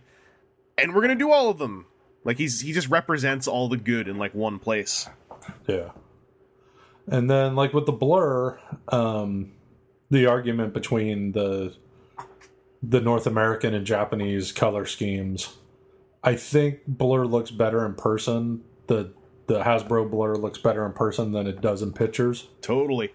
and 0.77 0.95
we're 0.95 1.01
gonna 1.01 1.15
do 1.15 1.33
all 1.33 1.49
of 1.49 1.57
them. 1.57 1.85
Like 2.25 2.37
he's 2.37 2.61
he 2.61 2.73
just 2.73 2.89
represents 2.89 3.47
all 3.47 3.69
the 3.69 3.77
good 3.77 4.07
in 4.07 4.17
like 4.17 4.33
one 4.33 4.59
place. 4.59 5.07
Yeah. 5.67 5.91
And 7.07 7.29
then 7.29 7.55
like 7.55 7.73
with 7.73 7.85
the 7.85 7.91
blur, 7.91 8.59
um 8.89 9.51
the 10.09 10.25
argument 10.25 10.73
between 10.73 11.31
the 11.31 11.75
the 12.81 12.99
North 12.99 13.27
American 13.27 13.73
and 13.73 13.85
Japanese 13.85 14.51
color 14.51 14.85
schemes, 14.85 15.55
I 16.23 16.35
think 16.35 16.79
blur 16.87 17.25
looks 17.25 17.51
better 17.51 17.85
in 17.85 17.93
person. 17.93 18.63
The 18.87 19.13
the 19.47 19.61
Hasbro 19.61 20.09
blur 20.09 20.35
looks 20.35 20.57
better 20.57 20.83
in 20.85 20.93
person 20.93 21.31
than 21.31 21.45
it 21.45 21.61
does 21.61 21.83
in 21.83 21.93
pictures. 21.93 22.47
Totally. 22.61 23.13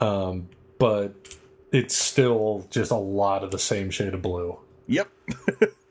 Um 0.00 0.48
but 0.78 1.36
it's 1.72 1.96
still 1.96 2.68
just 2.70 2.92
a 2.92 2.96
lot 2.96 3.42
of 3.42 3.50
the 3.50 3.58
same 3.58 3.90
shade 3.90 4.14
of 4.14 4.22
blue. 4.22 4.60
Yep. 4.86 5.08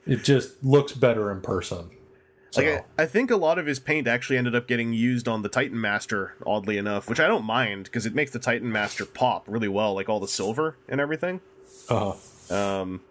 It 0.08 0.24
just 0.24 0.64
looks 0.64 0.94
better 0.94 1.30
in 1.32 1.42
person. 1.42 1.90
So, 2.52 2.62
Like 2.62 2.86
I, 2.98 3.04
I 3.04 3.06
think 3.06 3.30
a 3.32 3.36
lot 3.36 3.60
of 3.60 3.66
his 3.66 3.80
paint 3.80 4.08
actually 4.08 4.38
ended 4.38 4.56
up 4.56 4.68
getting 4.68 4.94
used 4.94 5.28
on 5.28 5.42
the 5.42 5.50
Titan 5.50 5.80
Master, 5.82 6.34
oddly 6.46 6.78
enough, 6.78 7.10
which 7.10 7.20
I 7.20 7.28
don't 7.28 7.44
mind 7.46 7.86
because 7.86 8.06
it 8.06 8.16
makes 8.16 8.32
the 8.32 8.40
Titan 8.40 8.72
Master 8.72 9.06
pop 9.06 9.44
really 9.48 9.68
well, 9.68 9.94
like 9.94 10.08
all 10.10 10.20
the 10.20 10.28
silver 10.28 10.78
and 10.88 11.02
everything. 11.02 11.42
uh, 11.90 12.14
huh. 12.50 12.82
Um, 12.82 13.02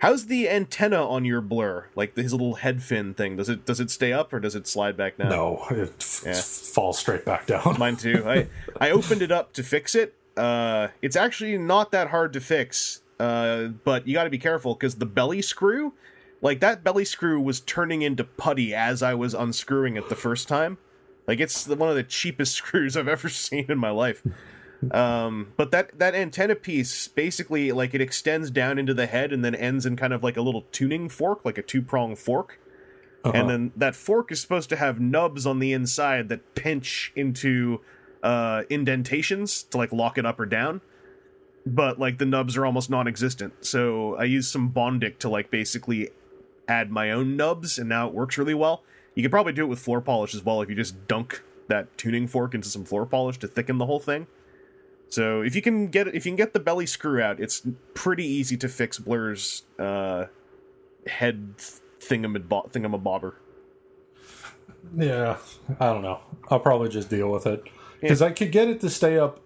how's 0.00 0.26
the 0.26 0.48
antenna 0.48 1.02
on 1.08 1.24
your 1.24 1.40
blur? 1.40 1.86
Like 1.96 2.14
his 2.16 2.32
little 2.32 2.56
head 2.56 2.82
fin 2.82 3.14
thing. 3.14 3.36
Does 3.36 3.48
it 3.48 3.64
does 3.64 3.80
it 3.80 3.90
stay 3.90 4.12
up 4.12 4.32
or 4.34 4.40
does 4.40 4.54
it 4.54 4.66
slide 4.66 4.96
back 4.96 5.16
down? 5.16 5.30
no, 5.30 5.64
it 5.70 5.94
f- 6.00 6.22
Yeah. 6.26 6.34
falls 6.34 6.98
straight 6.98 7.24
back 7.24 7.46
down. 7.46 7.76
Mine 7.78 7.96
too. 7.96 8.22
I 8.26 8.48
I 8.78 8.90
opened 8.90 9.22
it 9.22 9.32
up 9.32 9.54
to 9.54 9.62
fix 9.62 9.94
it. 9.94 10.14
Uh, 10.36 10.88
it's 11.00 11.16
actually 11.16 11.56
not 11.56 11.90
that 11.92 12.08
hard 12.08 12.34
to 12.34 12.40
fix. 12.40 13.00
Uh, 13.18 13.68
but 13.84 14.06
you 14.06 14.14
got 14.14 14.24
to 14.24 14.30
be 14.30 14.38
careful 14.38 14.74
because 14.74 14.94
the 14.96 15.04
belly 15.06 15.42
screw, 15.42 15.92
like 16.42 16.60
that 16.60 16.82
belly 16.82 17.04
screw, 17.04 17.40
was 17.40 17.60
turning 17.60 18.02
into 18.02 18.24
putty 18.24 18.74
as 18.74 19.02
I 19.02 19.14
was 19.14 19.34
unscrewing 19.34 19.96
it 19.96 20.08
the 20.08 20.16
first 20.16 20.48
time. 20.48 20.78
Like 21.26 21.40
it's 21.40 21.64
the, 21.64 21.76
one 21.76 21.88
of 21.88 21.96
the 21.96 22.02
cheapest 22.02 22.54
screws 22.56 22.96
I've 22.96 23.08
ever 23.08 23.28
seen 23.28 23.66
in 23.68 23.78
my 23.78 23.90
life. 23.90 24.22
Um, 24.92 25.52
but 25.58 25.72
that 25.72 25.98
that 25.98 26.14
antenna 26.14 26.54
piece 26.54 27.06
basically 27.08 27.70
like 27.70 27.94
it 27.94 28.00
extends 28.00 28.50
down 28.50 28.78
into 28.78 28.94
the 28.94 29.06
head 29.06 29.32
and 29.32 29.44
then 29.44 29.54
ends 29.54 29.84
in 29.84 29.94
kind 29.94 30.14
of 30.14 30.22
like 30.22 30.36
a 30.36 30.42
little 30.42 30.62
tuning 30.72 31.08
fork, 31.08 31.44
like 31.44 31.58
a 31.58 31.62
two 31.62 31.82
prong 31.82 32.16
fork. 32.16 32.58
Uh-huh. 33.22 33.36
And 33.36 33.50
then 33.50 33.72
that 33.76 33.94
fork 33.94 34.32
is 34.32 34.40
supposed 34.40 34.70
to 34.70 34.76
have 34.76 34.98
nubs 34.98 35.46
on 35.46 35.58
the 35.58 35.74
inside 35.74 36.30
that 36.30 36.54
pinch 36.54 37.12
into 37.14 37.82
uh, 38.22 38.62
indentations 38.70 39.62
to 39.64 39.76
like 39.76 39.92
lock 39.92 40.16
it 40.16 40.24
up 40.24 40.40
or 40.40 40.46
down. 40.46 40.80
But 41.66 41.98
like 41.98 42.16
the 42.16 42.24
nubs 42.24 42.56
are 42.56 42.64
almost 42.64 42.88
non-existent, 42.88 43.66
so 43.66 44.14
I 44.14 44.24
used 44.24 44.50
some 44.50 44.72
Bondic 44.72 45.18
to 45.18 45.28
like 45.28 45.50
basically 45.50 46.08
add 46.70 46.90
my 46.90 47.10
own 47.10 47.36
nubs, 47.36 47.78
and 47.78 47.88
now 47.88 48.06
it 48.06 48.14
works 48.14 48.38
really 48.38 48.54
well. 48.54 48.82
You 49.14 49.22
could 49.22 49.32
probably 49.32 49.52
do 49.52 49.64
it 49.64 49.68
with 49.68 49.80
floor 49.80 50.00
polish 50.00 50.34
as 50.34 50.44
well 50.44 50.62
if 50.62 50.68
you 50.68 50.76
just 50.76 51.08
dunk 51.08 51.42
that 51.68 51.96
tuning 51.98 52.26
fork 52.26 52.54
into 52.54 52.68
some 52.68 52.84
floor 52.84 53.06
polish 53.06 53.38
to 53.38 53.48
thicken 53.48 53.78
the 53.78 53.86
whole 53.86 54.00
thing. 54.00 54.26
So 55.08 55.42
if 55.42 55.56
you 55.56 55.62
can 55.62 55.88
get 55.88 56.06
if 56.08 56.24
you 56.24 56.30
can 56.30 56.36
get 56.36 56.52
the 56.52 56.60
belly 56.60 56.86
screw 56.86 57.20
out, 57.20 57.40
it's 57.40 57.66
pretty 57.94 58.24
easy 58.24 58.56
to 58.58 58.68
fix 58.68 58.98
Blur's 58.98 59.64
uh, 59.78 60.26
head 61.06 61.56
thingamab- 61.98 62.70
thingamabobber. 62.70 63.34
Yeah, 64.96 65.38
I 65.80 65.86
don't 65.86 66.02
know. 66.02 66.20
I'll 66.48 66.60
probably 66.60 66.88
just 66.88 67.10
deal 67.10 67.30
with 67.30 67.46
it 67.46 67.64
because 68.00 68.22
I 68.22 68.30
could 68.30 68.52
get 68.52 68.68
it 68.68 68.80
to 68.80 68.90
stay 68.90 69.18
up 69.18 69.40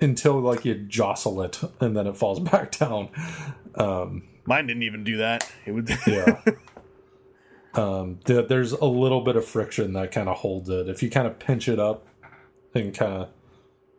until 0.00 0.40
like 0.40 0.64
you 0.64 0.74
jostle 0.74 1.40
it 1.42 1.60
and 1.80 1.96
then 1.96 2.08
it 2.08 2.16
falls 2.16 2.40
back 2.50 2.72
down. 2.72 3.10
Um, 3.76 4.24
Mine 4.50 4.66
didn't 4.66 4.82
even 4.82 5.04
do 5.04 5.18
that. 5.18 5.48
It 5.64 5.70
would. 5.70 5.88
yeah. 6.08 6.40
um, 7.74 8.18
th- 8.24 8.48
there's 8.48 8.72
a 8.72 8.84
little 8.84 9.20
bit 9.20 9.36
of 9.36 9.44
friction 9.44 9.92
that 9.92 10.10
kind 10.10 10.28
of 10.28 10.38
holds 10.38 10.68
it. 10.68 10.88
If 10.88 11.04
you 11.04 11.08
kind 11.08 11.28
of 11.28 11.38
pinch 11.38 11.68
it 11.68 11.78
up 11.78 12.04
and 12.74 12.92
kind 12.92 13.12
of 13.12 13.28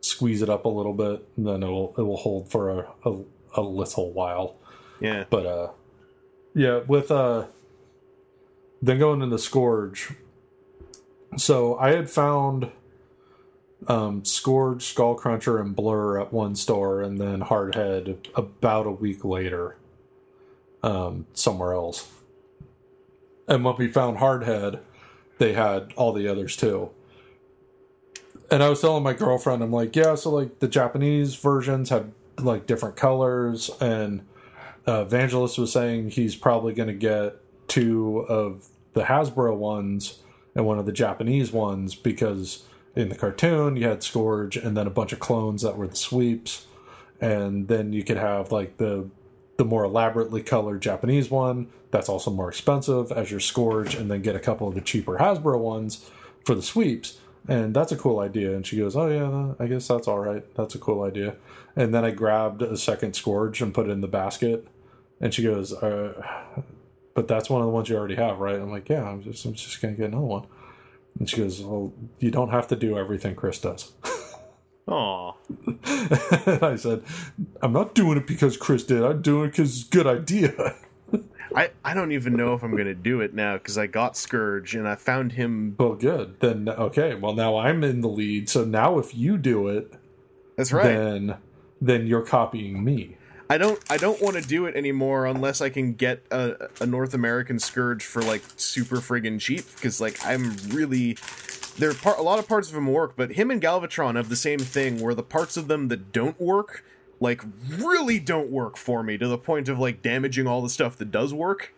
squeeze 0.02 0.42
it 0.42 0.50
up 0.50 0.66
a 0.66 0.68
little 0.68 0.92
bit, 0.92 1.26
then 1.38 1.62
it 1.62 1.68
will 1.68 1.94
it 1.96 2.02
will 2.02 2.18
hold 2.18 2.50
for 2.50 2.68
a, 2.68 2.92
a, 3.06 3.18
a 3.54 3.62
little 3.62 4.12
while. 4.12 4.56
yeah. 5.00 5.24
But 5.30 5.46
uh 5.46 5.70
yeah, 6.54 6.80
with 6.86 7.10
uh 7.10 7.46
then 8.82 8.98
going 8.98 9.22
into 9.22 9.38
Scourge. 9.38 10.12
So 11.38 11.78
I 11.78 11.92
had 11.92 12.10
found 12.10 12.70
um 13.88 14.22
Scourge, 14.26 14.82
Skull 14.82 15.14
Cruncher, 15.14 15.58
and 15.58 15.74
Blur 15.74 16.20
at 16.20 16.30
one 16.30 16.54
store 16.56 17.00
and 17.00 17.18
then 17.18 17.40
Hardhead 17.40 18.26
about 18.34 18.86
a 18.86 18.90
week 18.90 19.24
later. 19.24 19.76
Um 20.82 21.26
somewhere 21.34 21.72
else. 21.72 22.10
And 23.48 23.64
when 23.64 23.76
we 23.76 23.88
found 23.88 24.18
Hardhead, 24.18 24.80
they 25.38 25.52
had 25.52 25.92
all 25.96 26.12
the 26.12 26.28
others 26.28 26.56
too. 26.56 26.90
And 28.50 28.62
I 28.62 28.68
was 28.68 28.80
telling 28.80 29.02
my 29.02 29.14
girlfriend, 29.14 29.62
I'm 29.62 29.72
like, 29.72 29.96
yeah, 29.96 30.14
so 30.14 30.30
like 30.30 30.58
the 30.58 30.68
Japanese 30.68 31.34
versions 31.36 31.88
have 31.90 32.10
like 32.38 32.66
different 32.66 32.96
colors 32.96 33.70
and 33.80 34.22
uh, 34.86 35.02
Evangelist 35.02 35.58
was 35.58 35.72
saying 35.72 36.10
he's 36.10 36.34
probably 36.34 36.74
going 36.74 36.88
to 36.88 36.94
get 36.94 37.36
two 37.68 38.26
of 38.28 38.66
the 38.94 39.04
Hasbro 39.04 39.56
ones 39.56 40.18
and 40.54 40.66
one 40.66 40.78
of 40.78 40.86
the 40.86 40.92
Japanese 40.92 41.52
ones 41.52 41.94
because 41.94 42.64
in 42.94 43.08
the 43.08 43.14
cartoon 43.14 43.76
you 43.76 43.86
had 43.86 44.02
Scourge 44.02 44.56
and 44.56 44.76
then 44.76 44.86
a 44.86 44.90
bunch 44.90 45.12
of 45.12 45.18
clones 45.18 45.62
that 45.62 45.76
were 45.76 45.86
the 45.86 45.96
sweeps, 45.96 46.66
and 47.20 47.68
then 47.68 47.92
you 47.92 48.04
could 48.04 48.16
have 48.16 48.52
like 48.52 48.76
the 48.76 49.08
the 49.62 49.68
more 49.68 49.84
elaborately 49.84 50.42
colored 50.42 50.82
Japanese 50.82 51.30
one 51.30 51.68
that's 51.92 52.08
also 52.08 52.32
more 52.32 52.48
expensive 52.48 53.12
as 53.12 53.30
your 53.30 53.38
Scourge, 53.38 53.94
and 53.94 54.10
then 54.10 54.20
get 54.20 54.34
a 54.34 54.40
couple 54.40 54.66
of 54.66 54.74
the 54.74 54.80
cheaper 54.80 55.18
Hasbro 55.18 55.56
ones 55.56 56.10
for 56.44 56.56
the 56.56 56.62
sweeps. 56.62 57.18
And 57.46 57.72
that's 57.72 57.92
a 57.92 57.96
cool 57.96 58.18
idea. 58.18 58.56
And 58.56 58.66
she 58.66 58.78
goes, 58.78 58.96
Oh, 58.96 59.06
yeah, 59.06 59.54
I 59.64 59.68
guess 59.68 59.86
that's 59.86 60.08
all 60.08 60.18
right. 60.18 60.42
That's 60.56 60.74
a 60.74 60.80
cool 60.80 61.04
idea. 61.04 61.36
And 61.76 61.94
then 61.94 62.04
I 62.04 62.10
grabbed 62.10 62.62
a 62.62 62.76
second 62.76 63.14
Scourge 63.14 63.62
and 63.62 63.72
put 63.72 63.86
it 63.86 63.90
in 63.90 64.00
the 64.00 64.08
basket. 64.08 64.66
And 65.20 65.32
she 65.32 65.44
goes, 65.44 65.72
uh, 65.72 66.20
But 67.14 67.28
that's 67.28 67.48
one 67.48 67.60
of 67.60 67.66
the 67.68 67.72
ones 67.72 67.88
you 67.88 67.96
already 67.96 68.16
have, 68.16 68.40
right? 68.40 68.56
I'm 68.56 68.72
like, 68.72 68.88
Yeah, 68.88 69.04
I'm 69.04 69.22
just, 69.22 69.44
I'm 69.44 69.54
just 69.54 69.80
going 69.80 69.94
to 69.94 70.00
get 70.00 70.08
another 70.08 70.26
one. 70.26 70.46
And 71.20 71.30
she 71.30 71.36
goes, 71.36 71.60
Well, 71.62 71.92
you 72.18 72.32
don't 72.32 72.50
have 72.50 72.66
to 72.68 72.76
do 72.76 72.98
everything 72.98 73.36
Chris 73.36 73.60
does. 73.60 73.92
Aw. 74.88 75.32
I 75.84 76.76
said, 76.76 77.02
I'm 77.62 77.72
not 77.72 77.94
doing 77.94 78.18
it 78.18 78.26
because 78.26 78.56
Chris 78.56 78.84
did. 78.84 79.02
I'm 79.02 79.22
doing 79.22 79.44
it 79.46 79.52
because 79.52 79.78
it's 79.80 79.88
a 79.88 79.90
good 79.90 80.06
idea. 80.06 80.74
I, 81.54 81.70
I 81.84 81.92
don't 81.94 82.12
even 82.12 82.34
know 82.34 82.54
if 82.54 82.62
I'm 82.62 82.74
gonna 82.76 82.94
do 82.94 83.20
it 83.20 83.34
now 83.34 83.54
because 83.58 83.76
I 83.76 83.86
got 83.86 84.16
Scourge 84.16 84.74
and 84.74 84.88
I 84.88 84.94
found 84.94 85.32
him. 85.32 85.76
well, 85.78 85.94
good. 85.94 86.40
Then, 86.40 86.68
okay. 86.68 87.14
Well, 87.14 87.34
now 87.34 87.58
I'm 87.58 87.84
in 87.84 88.00
the 88.00 88.08
lead. 88.08 88.48
So 88.48 88.64
now 88.64 88.98
if 88.98 89.14
you 89.14 89.36
do 89.36 89.68
it, 89.68 89.92
That's 90.56 90.72
right. 90.72 90.84
then 90.84 91.36
then 91.80 92.06
you're 92.06 92.24
copying 92.24 92.82
me. 92.82 93.18
I 93.50 93.58
don't 93.58 93.78
I 93.90 93.98
don't 93.98 94.20
want 94.22 94.36
to 94.36 94.42
do 94.42 94.64
it 94.64 94.74
anymore 94.76 95.26
unless 95.26 95.60
I 95.60 95.68
can 95.68 95.92
get 95.92 96.24
a, 96.30 96.68
a 96.80 96.86
North 96.86 97.12
American 97.12 97.58
Scourge 97.58 98.02
for 98.02 98.22
like 98.22 98.42
super 98.56 98.96
friggin' 98.96 99.38
cheap 99.38 99.66
because 99.74 100.00
like 100.00 100.24
I'm 100.24 100.56
really 100.68 101.18
there 101.78 101.92
are 102.04 102.16
a 102.16 102.22
lot 102.22 102.38
of 102.38 102.48
parts 102.48 102.70
of 102.70 102.76
him 102.76 102.86
work, 102.86 103.14
but 103.16 103.32
him 103.32 103.50
and 103.50 103.60
Galvatron 103.60 104.16
have 104.16 104.28
the 104.28 104.36
same 104.36 104.58
thing 104.58 105.00
where 105.00 105.14
the 105.14 105.22
parts 105.22 105.56
of 105.56 105.68
them 105.68 105.88
that 105.88 106.12
don't 106.12 106.40
work 106.40 106.84
like 107.20 107.42
really 107.68 108.18
don't 108.18 108.50
work 108.50 108.76
for 108.76 109.02
me 109.02 109.16
to 109.16 109.28
the 109.28 109.38
point 109.38 109.68
of 109.68 109.78
like 109.78 110.02
damaging 110.02 110.46
all 110.46 110.60
the 110.60 110.68
stuff 110.68 110.96
that 110.98 111.10
does 111.10 111.32
work. 111.32 111.72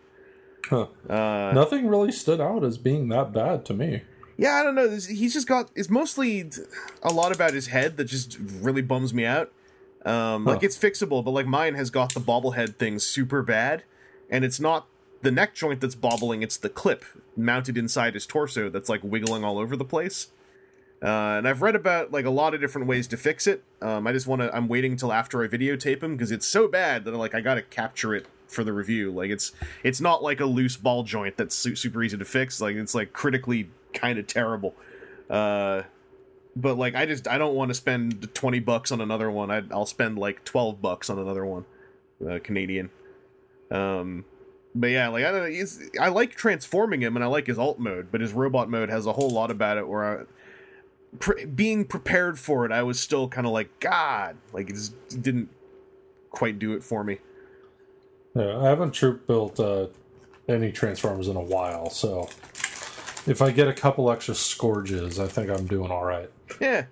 Huh. 0.69 0.87
Uh, 1.07 1.51
Nothing 1.53 1.87
really 1.87 2.11
stood 2.11 2.41
out 2.41 2.63
as 2.63 2.79
being 2.79 3.09
that 3.09 3.31
bad 3.31 3.63
to 3.65 3.73
me. 3.73 4.01
Yeah, 4.37 4.55
I 4.55 4.63
don't 4.63 4.75
know. 4.75 4.89
He's 4.89 5.33
just 5.33 5.47
got. 5.47 5.69
It's 5.75 5.89
mostly 5.89 6.49
a 7.03 7.13
lot 7.13 7.33
about 7.33 7.53
his 7.53 7.67
head 7.67 7.97
that 7.97 8.05
just 8.05 8.37
really 8.39 8.81
bums 8.81 9.13
me 9.13 9.23
out. 9.25 9.51
Um, 10.03 10.43
Like 10.45 10.63
it's 10.63 10.77
fixable, 10.77 11.23
but 11.23 11.31
like 11.31 11.45
mine 11.45 11.75
has 11.75 11.89
got 11.89 12.13
the 12.13 12.19
bobblehead 12.19 12.75
thing 12.75 12.99
super 12.99 13.41
bad, 13.43 13.83
and 14.29 14.43
it's 14.43 14.59
not 14.59 14.87
the 15.25 15.31
neck 15.31 15.53
joint 15.55 15.81
that's 15.81 15.95
bobbling; 15.95 16.41
it's 16.41 16.55
the 16.55 16.69
clip 16.69 17.03
mounted 17.35 17.77
inside 17.77 18.13
his 18.13 18.25
torso 18.25 18.69
that's 18.69 18.87
like 18.87 19.01
wiggling 19.03 19.43
all 19.43 19.57
over 19.57 19.75
the 19.75 19.83
place. 19.83 20.29
Uh, 21.03 21.35
and 21.37 21.47
I've 21.47 21.61
read 21.61 21.75
about 21.75 22.11
like 22.11 22.25
a 22.25 22.29
lot 22.29 22.53
of 22.53 22.61
different 22.61 22.87
ways 22.87 23.07
to 23.07 23.17
fix 23.17 23.47
it. 23.47 23.63
Um, 23.81 24.07
I 24.07 24.13
just 24.13 24.27
want 24.27 24.41
to. 24.41 24.55
I'm 24.55 24.67
waiting 24.67 24.93
until 24.93 25.11
after 25.11 25.43
I 25.43 25.47
videotape 25.47 26.01
him 26.01 26.15
because 26.15 26.31
it's 26.31 26.47
so 26.47 26.67
bad 26.67 27.03
that 27.05 27.11
like 27.15 27.35
I 27.35 27.41
got 27.41 27.55
to 27.55 27.61
capture 27.61 28.15
it 28.15 28.27
for 28.47 28.63
the 28.63 28.71
review. 28.71 29.11
Like 29.11 29.29
it's 29.29 29.51
it's 29.83 29.99
not 29.99 30.23
like 30.23 30.39
a 30.39 30.45
loose 30.45 30.77
ball 30.77 31.03
joint 31.03 31.37
that's 31.37 31.55
su- 31.55 31.75
super 31.75 32.01
easy 32.01 32.17
to 32.17 32.25
fix. 32.25 32.61
Like 32.61 32.75
it's 32.75 32.95
like 32.95 33.11
critically 33.11 33.69
kind 33.93 34.17
of 34.17 34.27
terrible. 34.27 34.75
Uh, 35.29 35.83
but 36.55 36.77
like 36.77 36.95
I 36.95 37.05
just 37.05 37.27
I 37.27 37.37
don't 37.37 37.55
want 37.55 37.69
to 37.69 37.75
spend 37.75 38.33
twenty 38.33 38.59
bucks 38.59 38.91
on 38.91 39.01
another 39.01 39.29
one. 39.29 39.51
I, 39.51 39.63
I'll 39.71 39.85
spend 39.85 40.17
like 40.17 40.45
twelve 40.45 40.81
bucks 40.81 41.09
on 41.09 41.19
another 41.19 41.45
one, 41.45 41.65
uh, 42.27 42.39
Canadian. 42.41 42.89
Um, 43.69 44.25
but 44.75 44.87
yeah, 44.87 45.07
like 45.07 45.23
I 45.23 45.31
don't 45.31 45.51
know. 45.51 45.65
I 46.01 46.09
like 46.09 46.35
transforming 46.35 47.01
him 47.01 47.15
and 47.15 47.23
I 47.23 47.27
like 47.27 47.47
his 47.47 47.57
alt 47.57 47.79
mode, 47.79 48.09
but 48.11 48.21
his 48.21 48.33
robot 48.33 48.69
mode 48.69 48.89
has 48.89 49.05
a 49.05 49.13
whole 49.13 49.29
lot 49.29 49.49
about 49.49 49.77
it 49.77 49.87
where 49.87 50.19
I, 50.19 50.23
pre- 51.19 51.45
being 51.45 51.85
prepared 51.85 52.37
for 52.37 52.65
it, 52.65 52.71
I 52.71 52.83
was 52.83 52.99
still 52.99 53.29
kind 53.29 53.47
of 53.47 53.53
like 53.53 53.79
God, 53.79 54.35
like 54.51 54.69
it 54.69 54.73
just 54.73 55.21
didn't 55.21 55.49
quite 56.29 56.59
do 56.59 56.73
it 56.73 56.83
for 56.83 57.03
me. 57.03 57.19
Yeah, 58.35 58.59
I 58.59 58.65
haven't 58.65 58.91
troop 58.91 59.25
built 59.25 59.59
uh, 59.61 59.87
any 60.49 60.73
Transformers 60.73 61.29
in 61.29 61.37
a 61.37 61.41
while, 61.41 61.89
so 61.89 62.27
if 63.25 63.41
I 63.41 63.51
get 63.51 63.69
a 63.69 63.73
couple 63.73 64.11
extra 64.11 64.35
Scourges, 64.35 65.19
I 65.19 65.27
think 65.27 65.49
I'm 65.49 65.67
doing 65.67 65.89
all 65.89 66.03
right. 66.03 66.29
Yeah. 66.59 66.85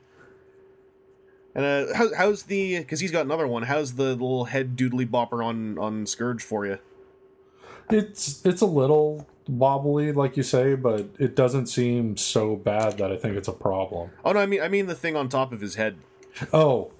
And 1.53 1.65
uh, 1.65 1.93
how, 1.95 2.15
how's 2.15 2.43
the? 2.43 2.79
Because 2.79 3.01
he's 3.01 3.11
got 3.11 3.25
another 3.25 3.45
one. 3.45 3.63
How's 3.63 3.93
the 3.95 4.11
little 4.11 4.45
head 4.45 4.75
doodly 4.75 5.07
bopper 5.07 5.45
on 5.45 5.77
on 5.77 6.07
Scourge 6.07 6.41
for 6.41 6.65
you? 6.65 6.79
It's 7.89 8.45
it's 8.45 8.61
a 8.61 8.65
little 8.65 9.27
wobbly, 9.47 10.11
like 10.11 10.37
you 10.37 10.43
say, 10.43 10.75
but 10.75 11.07
it 11.19 11.35
doesn't 11.35 11.67
seem 11.67 12.15
so 12.17 12.55
bad 12.55 12.97
that 12.97 13.11
I 13.11 13.17
think 13.17 13.35
it's 13.35 13.47
a 13.47 13.53
problem. 13.53 14.11
Oh 14.23 14.31
no, 14.31 14.39
I 14.39 14.45
mean 14.45 14.61
I 14.61 14.67
mean 14.69 14.87
the 14.87 14.95
thing 14.95 15.15
on 15.15 15.29
top 15.29 15.51
of 15.51 15.61
his 15.61 15.75
head. 15.75 15.97
Oh, 16.51 16.91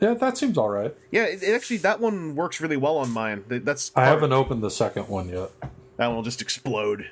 yeah, 0.00 0.14
that 0.14 0.36
seems 0.36 0.58
all 0.58 0.68
right. 0.70 0.94
Yeah, 1.10 1.24
it, 1.24 1.42
it 1.42 1.54
actually 1.54 1.76
that 1.78 2.00
one 2.00 2.34
works 2.34 2.60
really 2.60 2.76
well 2.76 2.96
on 2.96 3.10
mine. 3.10 3.44
That's 3.48 3.92
I 3.94 4.04
haven't 4.04 4.32
opened 4.32 4.62
the 4.62 4.70
second 4.70 5.08
one 5.08 5.28
yet. 5.28 5.50
that 5.96 6.06
one 6.08 6.16
will 6.16 6.22
just 6.22 6.40
explode. 6.42 7.08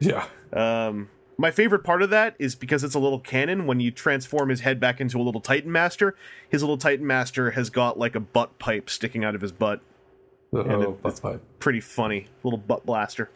Yeah, 0.00 0.26
Um, 0.52 1.08
my 1.36 1.50
favorite 1.50 1.82
part 1.82 2.02
of 2.02 2.10
that 2.10 2.36
is 2.38 2.54
because 2.54 2.84
it's 2.84 2.94
a 2.94 2.98
little 3.00 3.18
cannon. 3.18 3.66
When 3.66 3.80
you 3.80 3.90
transform 3.90 4.48
his 4.48 4.60
head 4.60 4.78
back 4.78 5.00
into 5.00 5.18
a 5.20 5.22
little 5.22 5.40
Titan 5.40 5.72
Master, 5.72 6.14
his 6.48 6.62
little 6.62 6.78
Titan 6.78 7.06
Master 7.06 7.52
has 7.52 7.68
got 7.70 7.98
like 7.98 8.14
a 8.14 8.20
butt 8.20 8.58
pipe 8.60 8.90
sticking 8.90 9.24
out 9.24 9.34
of 9.34 9.40
his 9.40 9.50
butt. 9.52 9.80
Oh, 10.52 10.60
it- 10.60 11.02
that's 11.02 11.20
fine. 11.20 11.40
Pretty 11.58 11.80
funny 11.80 12.26
little 12.42 12.58
butt 12.58 12.84
blaster. 12.86 13.30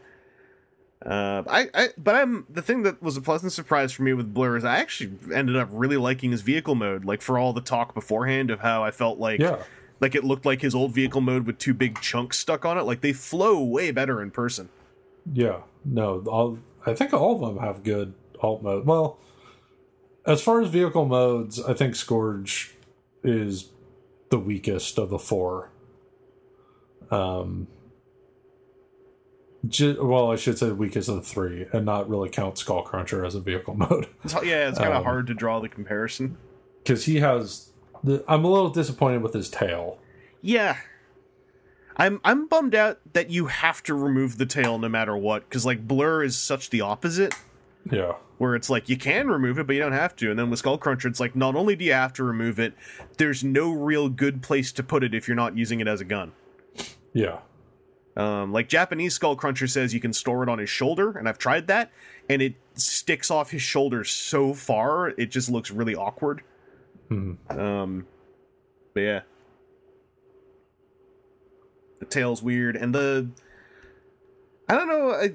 Uh, 1.05 1.43
I, 1.49 1.69
I, 1.75 1.89
but 1.99 2.15
I'm 2.15 2.47
the 2.49 2.63
thing 2.63 2.83
that 2.85 3.03
was 3.03 3.17
a 3.17 3.21
pleasant 3.21 3.53
surprise 3.53 3.91
for 3.93 4.05
me 4.05 4.13
with 4.13 4.33
Blur 4.33 4.57
is 4.57 4.65
I 4.65 4.77
actually 4.77 5.11
ended 5.35 5.57
up 5.57 5.69
really 5.73 5.97
liking 5.97 6.31
his 6.31 6.43
vehicle 6.43 6.77
mode. 6.77 7.05
Like 7.05 7.21
for 7.23 7.39
all 7.39 7.53
the 7.53 7.61
talk 7.61 7.93
beforehand 7.93 8.51
of 8.53 8.61
how 8.61 8.85
I 8.85 8.93
felt 8.93 9.19
like 9.19 9.41
Yeah. 9.41 9.65
like 10.01 10.15
it 10.15 10.23
looked 10.23 10.47
like 10.47 10.61
his 10.63 10.77
old 10.77 10.93
vehicle 10.93 11.21
mode 11.21 11.45
with 11.45 11.59
two 11.59 11.75
big 11.75 12.01
chunks 12.01 12.39
stuck 12.39 12.65
on 12.65 12.79
it. 12.79 12.83
Like 12.83 13.01
they 13.01 13.13
flow 13.13 13.61
way 13.65 13.91
better 13.91 14.23
in 14.23 14.31
person. 14.31 14.69
Yeah, 15.33 15.63
no, 15.85 16.21
all, 16.29 16.59
I 16.87 16.95
think 16.95 17.13
all 17.13 17.35
of 17.35 17.41
them 17.41 17.65
have 17.65 17.83
good 17.83 18.15
alt 18.41 18.63
mode. 18.63 18.87
Well, 18.87 19.19
as 20.25 20.41
far 20.41 20.61
as 20.61 20.69
vehicle 20.69 21.05
modes, 21.05 21.61
I 21.61 21.75
think 21.75 21.97
Scourge 21.97 22.75
is 23.25 23.71
the 24.31 24.39
weakest 24.39 24.99
of 24.99 25.11
the 25.11 25.19
four. 25.19 25.71
Um, 27.13 27.67
ju- 29.69 29.99
well, 30.05 30.31
I 30.33 30.37
should 30.37 30.59
say 30.59 30.71
weakest 30.73 31.09
of 31.09 31.17
the 31.17 31.23
three, 31.23 31.67
and 31.73 31.85
not 31.85 32.09
really 32.09 32.29
count 32.29 32.57
Skullcruncher 32.57 33.27
as 33.27 33.35
a 33.35 33.41
vehicle 33.41 33.75
mode 33.77 34.09
It's, 34.25 34.35
yeah, 34.45 34.69
it's 34.69 34.79
kind 34.79 34.91
of 34.93 34.99
Um, 34.99 35.05
hard 35.05 35.27
to 35.29 35.35
draw 35.35 35.61
the 35.61 35.69
comparison. 35.69 36.37
because 36.83 37.05
he 37.05 37.17
has. 37.21 37.69
The, 38.05 38.25
I'm 38.27 38.45
a 38.45 38.49
little 38.51 38.71
disappointed 38.71 39.23
with 39.23 39.35
his 39.35 39.49
tail. 39.49 39.99
Yeah. 40.41 40.79
I'm 41.97 42.21
I'm 42.25 42.49
bummed 42.49 42.75
out 42.75 42.99
that 43.13 43.29
you 43.31 43.47
have 43.47 43.83
to 43.85 43.95
remove 43.95 44.39
the 44.39 44.47
tail 44.47 44.79
no 44.79 44.89
matter 44.89 45.15
what 45.15 45.49
cuz 45.51 45.67
like 45.67 45.87
Blur 45.87 46.25
is 46.25 46.37
such 46.39 46.71
the 46.71 46.81
opposite 46.81 47.35
Yeah, 47.91 48.15
where 48.39 48.55
it's 48.55 48.71
like 48.71 48.89
you 48.89 48.97
can 48.97 49.29
remove 49.29 49.59
it 49.59 49.67
but 49.67 49.75
you 49.75 49.83
don't 49.83 49.93
have 49.93 50.17
to 50.17 50.31
and 50.31 50.39
then 50.39 50.49
with 50.49 50.63
Skullcruncher 50.63 51.05
it's 51.05 51.21
like 51.21 51.37
not 51.37 51.55
only 51.55 51.77
do 51.77 51.85
you 51.85 51.93
have 51.93 52.15
to 52.15 52.25
remove 52.25 52.59
it 52.59 52.73
there's 53.19 53.45
no 53.45 53.71
real 53.71 54.09
good 54.09 54.41
place 54.43 54.73
to 54.73 54.83
put 54.83 55.05
it 55.05 55.13
if 55.15 55.29
you're 55.29 55.35
not 55.37 55.59
using 55.59 55.81
it 55.81 55.87
as 55.87 56.01
a 56.01 56.05
gun. 56.07 56.33
Yeah, 57.13 57.39
Um, 58.17 58.53
like 58.53 58.69
Japanese 58.69 59.19
Skullcruncher 59.19 59.69
says 59.69 59.95
you 59.95 60.01
can 60.01 60.13
store 60.13 60.43
it 60.43 60.49
on 60.49 60.59
his 60.59 60.71
shoulder 60.71 61.17
and 61.17 61.29
I've 61.29 61.39
tried 61.39 61.67
that 61.69 61.91
and 62.29 62.41
it 62.43 62.55
sticks 62.75 63.31
off 63.31 63.51
his 63.51 63.63
shoulder 63.63 64.05
so 64.05 64.55
far 64.55 65.09
it 65.09 65.27
just 65.31 65.51
looks 65.51 65.71
really 65.71 65.95
awkward. 65.95 66.43
Hmm. 67.09 67.33
Um, 67.49 68.07
but 68.95 69.01
yeah. 69.01 69.21
The 72.01 72.07
tail's 72.07 72.43
weird, 72.43 72.75
and 72.75 72.93
the 72.93 73.29
I 74.69 74.75
don't 74.75 74.89
know. 74.89 75.13
I, 75.13 75.31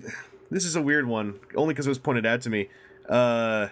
this 0.51 0.65
is 0.65 0.75
a 0.75 0.81
weird 0.81 1.07
one, 1.07 1.39
only 1.55 1.73
because 1.73 1.85
it 1.87 1.89
was 1.89 1.97
pointed 1.97 2.25
out 2.25 2.41
to 2.41 2.49
me. 2.49 2.67
Uh, 3.07 3.67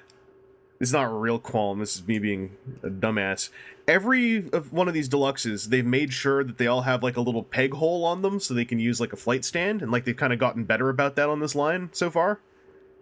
this 0.80 0.90
is 0.90 0.94
not 0.94 1.06
a 1.06 1.10
real 1.14 1.38
qualm. 1.38 1.80
This 1.80 1.96
is 1.98 2.08
me 2.08 2.20
being 2.20 2.56
a 2.84 2.90
dumbass. 2.90 3.50
Every 3.88 4.42
one 4.42 4.88
of 4.88 4.96
these 4.96 5.08
deluxes, 5.08 5.66
they've 5.70 5.86
made 5.86 6.12
sure 6.12 6.44
that 6.44 6.58
they 6.58 6.66
all 6.66 6.82
have 6.82 7.04
like 7.04 7.18
a 7.18 7.22
little 7.22 7.44
peg 7.44 7.74
hole 7.74 8.04
on 8.04 8.24
them, 8.24 8.40
so 8.40 8.54
they 8.54 8.66
can 8.66 8.80
use 8.80 9.00
like 9.00 9.14
a 9.14 9.18
flight 9.18 9.46
stand, 9.46 9.82
and 9.82 9.92
like 9.92 10.06
they've 10.06 10.16
kind 10.16 10.34
of 10.34 10.40
gotten 10.40 10.64
better 10.64 10.90
about 10.90 11.16
that 11.16 11.30
on 11.30 11.40
this 11.40 11.54
line 11.54 11.90
so 11.92 12.10
far. 12.10 12.40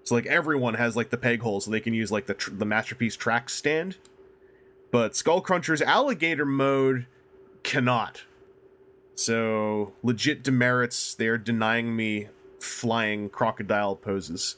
So 0.04 0.16
like 0.16 0.26
everyone 0.26 0.74
has 0.74 0.98
like 0.98 1.10
the 1.10 1.18
peg 1.18 1.42
hole, 1.42 1.62
so 1.62 1.72
they 1.72 1.80
can 1.80 1.94
use 1.94 2.12
like 2.12 2.26
the 2.26 2.34
tr- 2.34 2.52
the 2.52 2.66
masterpiece 2.66 3.16
track 3.16 3.50
stand. 3.50 3.98
But 4.92 5.14
Skullcruncher's 5.14 5.82
alligator 5.82 6.46
mode 6.46 7.08
cannot. 7.64 8.24
So 9.16 9.94
legit 10.04 10.44
demerits. 10.44 11.16
They 11.16 11.28
are 11.28 11.38
denying 11.38 11.96
me 11.96 12.28
flying 12.60 13.30
crocodile 13.30 13.96
poses. 13.96 14.58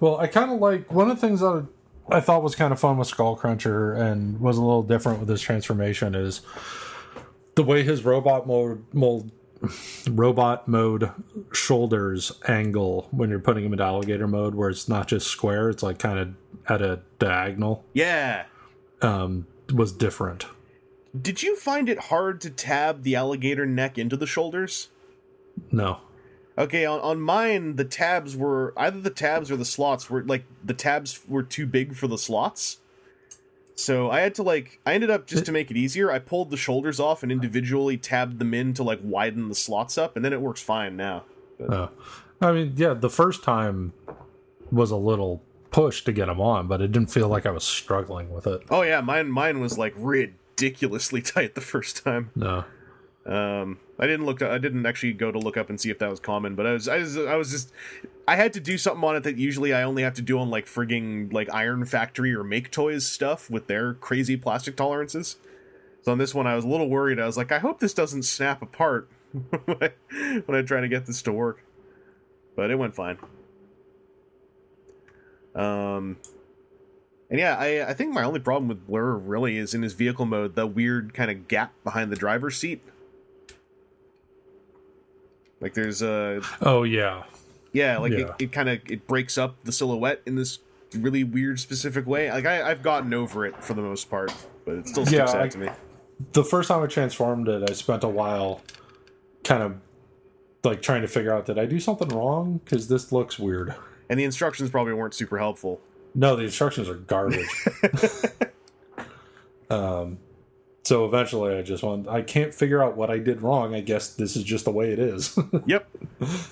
Well, 0.00 0.18
I 0.18 0.26
kind 0.26 0.50
of 0.50 0.58
like 0.58 0.92
one 0.92 1.10
of 1.10 1.20
the 1.20 1.26
things 1.26 1.40
that 1.40 1.66
I 2.08 2.20
thought 2.20 2.42
was 2.42 2.54
kind 2.54 2.72
of 2.72 2.80
fun 2.80 2.98
with 2.98 3.10
Skullcruncher 3.10 3.98
and 3.98 4.40
was 4.40 4.58
a 4.58 4.62
little 4.62 4.82
different 4.82 5.20
with 5.20 5.28
his 5.28 5.40
transformation 5.40 6.14
is 6.14 6.42
the 7.54 7.62
way 7.62 7.82
his 7.82 8.04
robot 8.04 8.46
mode, 8.46 8.84
mold, 8.92 9.30
robot 10.10 10.68
mode 10.68 11.10
shoulders 11.52 12.32
angle 12.46 13.08
when 13.10 13.30
you're 13.30 13.38
putting 13.38 13.64
him 13.64 13.72
into 13.72 13.84
alligator 13.84 14.28
mode, 14.28 14.54
where 14.54 14.70
it's 14.70 14.88
not 14.88 15.08
just 15.08 15.28
square; 15.28 15.70
it's 15.70 15.82
like 15.82 15.98
kind 15.98 16.18
of 16.18 16.34
at 16.68 16.82
a 16.82 17.00
diagonal. 17.18 17.84
Yeah. 17.94 18.44
Um, 19.00 19.46
was 19.72 19.92
different. 19.92 20.46
Did 21.18 21.42
you 21.42 21.56
find 21.56 21.88
it 21.88 21.98
hard 21.98 22.40
to 22.42 22.50
tab 22.50 23.02
the 23.02 23.14
alligator 23.14 23.66
neck 23.66 23.98
into 23.98 24.16
the 24.16 24.26
shoulders? 24.26 24.88
No, 25.70 26.00
Okay, 26.56 26.84
on, 26.84 27.00
on 27.00 27.20
mine, 27.20 27.76
the 27.76 27.84
tabs 27.84 28.36
were 28.36 28.72
either 28.76 29.00
the 29.00 29.10
tabs 29.10 29.50
or 29.50 29.56
the 29.56 29.64
slots 29.64 30.08
were 30.08 30.22
like 30.22 30.44
the 30.62 30.74
tabs 30.74 31.20
were 31.26 31.42
too 31.42 31.66
big 31.66 31.96
for 31.96 32.06
the 32.06 32.18
slots. 32.18 32.78
So 33.76 34.08
I 34.10 34.20
had 34.20 34.36
to 34.36 34.42
like 34.44 34.80
I 34.86 34.94
ended 34.94 35.10
up 35.10 35.26
just 35.26 35.44
to 35.46 35.52
make 35.52 35.70
it 35.70 35.76
easier, 35.76 36.10
I 36.12 36.20
pulled 36.20 36.50
the 36.50 36.56
shoulders 36.56 37.00
off 37.00 37.24
and 37.24 37.32
individually 37.32 37.96
tabbed 37.96 38.38
them 38.38 38.54
in 38.54 38.72
to 38.74 38.84
like 38.84 39.00
widen 39.02 39.48
the 39.48 39.54
slots 39.54 39.98
up, 39.98 40.14
and 40.14 40.24
then 40.24 40.32
it 40.32 40.40
works 40.40 40.62
fine 40.62 40.96
now. 40.96 41.24
no. 41.58 41.90
Oh. 41.90 41.90
I 42.40 42.52
mean, 42.52 42.74
yeah, 42.76 42.94
the 42.94 43.08
first 43.08 43.42
time 43.42 43.92
was 44.70 44.90
a 44.90 44.96
little 44.96 45.42
push 45.70 46.04
to 46.04 46.12
get 46.12 46.26
them 46.26 46.40
on, 46.40 46.68
but 46.68 46.80
it 46.80 46.92
didn't 46.92 47.10
feel 47.10 47.28
like 47.28 47.46
I 47.46 47.50
was 47.50 47.64
struggling 47.64 48.30
with 48.30 48.46
it. 48.46 48.62
Oh 48.70 48.82
yeah, 48.82 49.00
mine 49.00 49.30
mine 49.30 49.60
was 49.60 49.76
like 49.78 49.94
ridiculously 49.96 51.22
tight 51.22 51.54
the 51.54 51.60
first 51.60 52.04
time. 52.04 52.30
No. 52.36 52.64
Um, 53.26 53.78
I 53.98 54.06
didn't 54.06 54.26
look. 54.26 54.42
I 54.42 54.58
didn't 54.58 54.84
actually 54.84 55.14
go 55.14 55.32
to 55.32 55.38
look 55.38 55.56
up 55.56 55.70
and 55.70 55.80
see 55.80 55.90
if 55.90 55.98
that 55.98 56.10
was 56.10 56.20
common, 56.20 56.54
but 56.54 56.66
I 56.66 56.72
was. 56.72 56.88
I 56.88 56.98
was. 56.98 57.16
I 57.16 57.36
was 57.36 57.50
just. 57.50 57.72
I 58.28 58.36
had 58.36 58.52
to 58.54 58.60
do 58.60 58.76
something 58.76 59.02
on 59.02 59.16
it 59.16 59.22
that 59.22 59.36
usually 59.36 59.72
I 59.72 59.82
only 59.82 60.02
have 60.02 60.14
to 60.14 60.22
do 60.22 60.38
on 60.38 60.50
like 60.50 60.66
frigging 60.66 61.32
like 61.32 61.52
Iron 61.52 61.84
Factory 61.84 62.34
or 62.34 62.44
Make 62.44 62.70
Toys 62.70 63.06
stuff 63.06 63.50
with 63.50 63.66
their 63.66 63.94
crazy 63.94 64.36
plastic 64.36 64.76
tolerances. 64.76 65.36
So 66.02 66.12
on 66.12 66.18
this 66.18 66.34
one, 66.34 66.46
I 66.46 66.54
was 66.54 66.66
a 66.66 66.68
little 66.68 66.90
worried. 66.90 67.18
I 67.18 67.24
was 67.24 67.38
like, 67.38 67.50
I 67.50 67.58
hope 67.58 67.80
this 67.80 67.94
doesn't 67.94 68.24
snap 68.24 68.60
apart 68.60 69.08
when 69.64 69.78
I, 69.80 70.62
try 70.62 70.82
to 70.82 70.88
get 70.88 71.06
this 71.06 71.22
to 71.22 71.32
work. 71.32 71.64
But 72.54 72.70
it 72.70 72.76
went 72.76 72.94
fine. 72.94 73.16
Um, 75.54 76.18
and 77.30 77.38
yeah, 77.40 77.56
I, 77.56 77.88
I 77.88 77.94
think 77.94 78.12
my 78.12 78.22
only 78.22 78.40
problem 78.40 78.68
with 78.68 78.86
Blur 78.86 79.14
really 79.14 79.56
is 79.56 79.72
in 79.72 79.82
his 79.82 79.94
vehicle 79.94 80.26
mode, 80.26 80.56
the 80.56 80.66
weird 80.66 81.14
kind 81.14 81.30
of 81.30 81.48
gap 81.48 81.72
behind 81.84 82.12
the 82.12 82.16
driver's 82.16 82.56
seat. 82.56 82.82
Like 85.64 85.72
there's 85.72 86.02
a 86.02 86.42
Oh 86.60 86.82
yeah. 86.82 87.22
yeah, 87.72 87.96
like 87.96 88.12
Yeah. 88.12 88.18
it, 88.18 88.30
it 88.38 88.52
kind 88.52 88.68
of 88.68 88.80
it 88.86 89.06
breaks 89.06 89.38
up 89.38 89.56
the 89.64 89.72
silhouette 89.72 90.20
in 90.26 90.34
this 90.36 90.58
really 90.94 91.24
weird 91.24 91.58
specific 91.58 92.06
way. 92.06 92.30
Like 92.30 92.44
I, 92.44 92.70
I've 92.70 92.82
gotten 92.82 93.14
over 93.14 93.46
it 93.46 93.64
for 93.64 93.72
the 93.72 93.80
most 93.80 94.10
part, 94.10 94.30
but 94.66 94.74
it 94.74 94.88
still 94.88 95.06
sticks 95.06 95.32
Yeah, 95.32 95.38
out 95.40 95.42
I- 95.46 95.48
to 95.48 95.58
me. 95.58 95.68
The 96.34 96.44
first 96.44 96.68
time 96.68 96.82
I 96.82 96.86
transformed 96.86 97.48
it, 97.48 97.68
I 97.68 97.72
spent 97.72 98.04
a 98.04 98.08
while 98.08 98.60
kind 99.42 99.62
of 99.62 99.76
like 100.62 100.82
trying 100.82 101.00
to 101.00 101.08
figure 101.08 101.32
out 101.34 101.46
did 101.46 101.58
I 101.58 101.64
do 101.64 101.80
something 101.80 102.08
wrong 102.08 102.60
because 102.62 102.88
this 102.88 103.10
looks 103.10 103.38
weird. 103.38 103.74
And 104.10 104.20
the 104.20 104.24
instructions 104.24 104.68
probably 104.68 104.92
weren't 104.92 105.14
super 105.14 105.38
helpful. 105.38 105.80
No, 106.14 106.36
the 106.36 106.42
instructions 106.44 106.90
are 106.90 106.94
garbage. 106.94 107.48
um, 109.70 110.18
so 110.84 111.04
eventually, 111.06 111.56
I 111.56 111.62
just 111.62 111.82
want. 111.82 112.06
I 112.08 112.22
can't 112.22 112.52
figure 112.54 112.82
out 112.82 112.96
what 112.96 113.10
I 113.10 113.18
did 113.18 113.42
wrong. 113.42 113.74
I 113.74 113.80
guess 113.80 114.08
this 114.10 114.36
is 114.36 114.44
just 114.44 114.64
the 114.66 114.70
way 114.70 114.92
it 114.92 114.98
is. 114.98 115.36
Yep. 115.66 115.88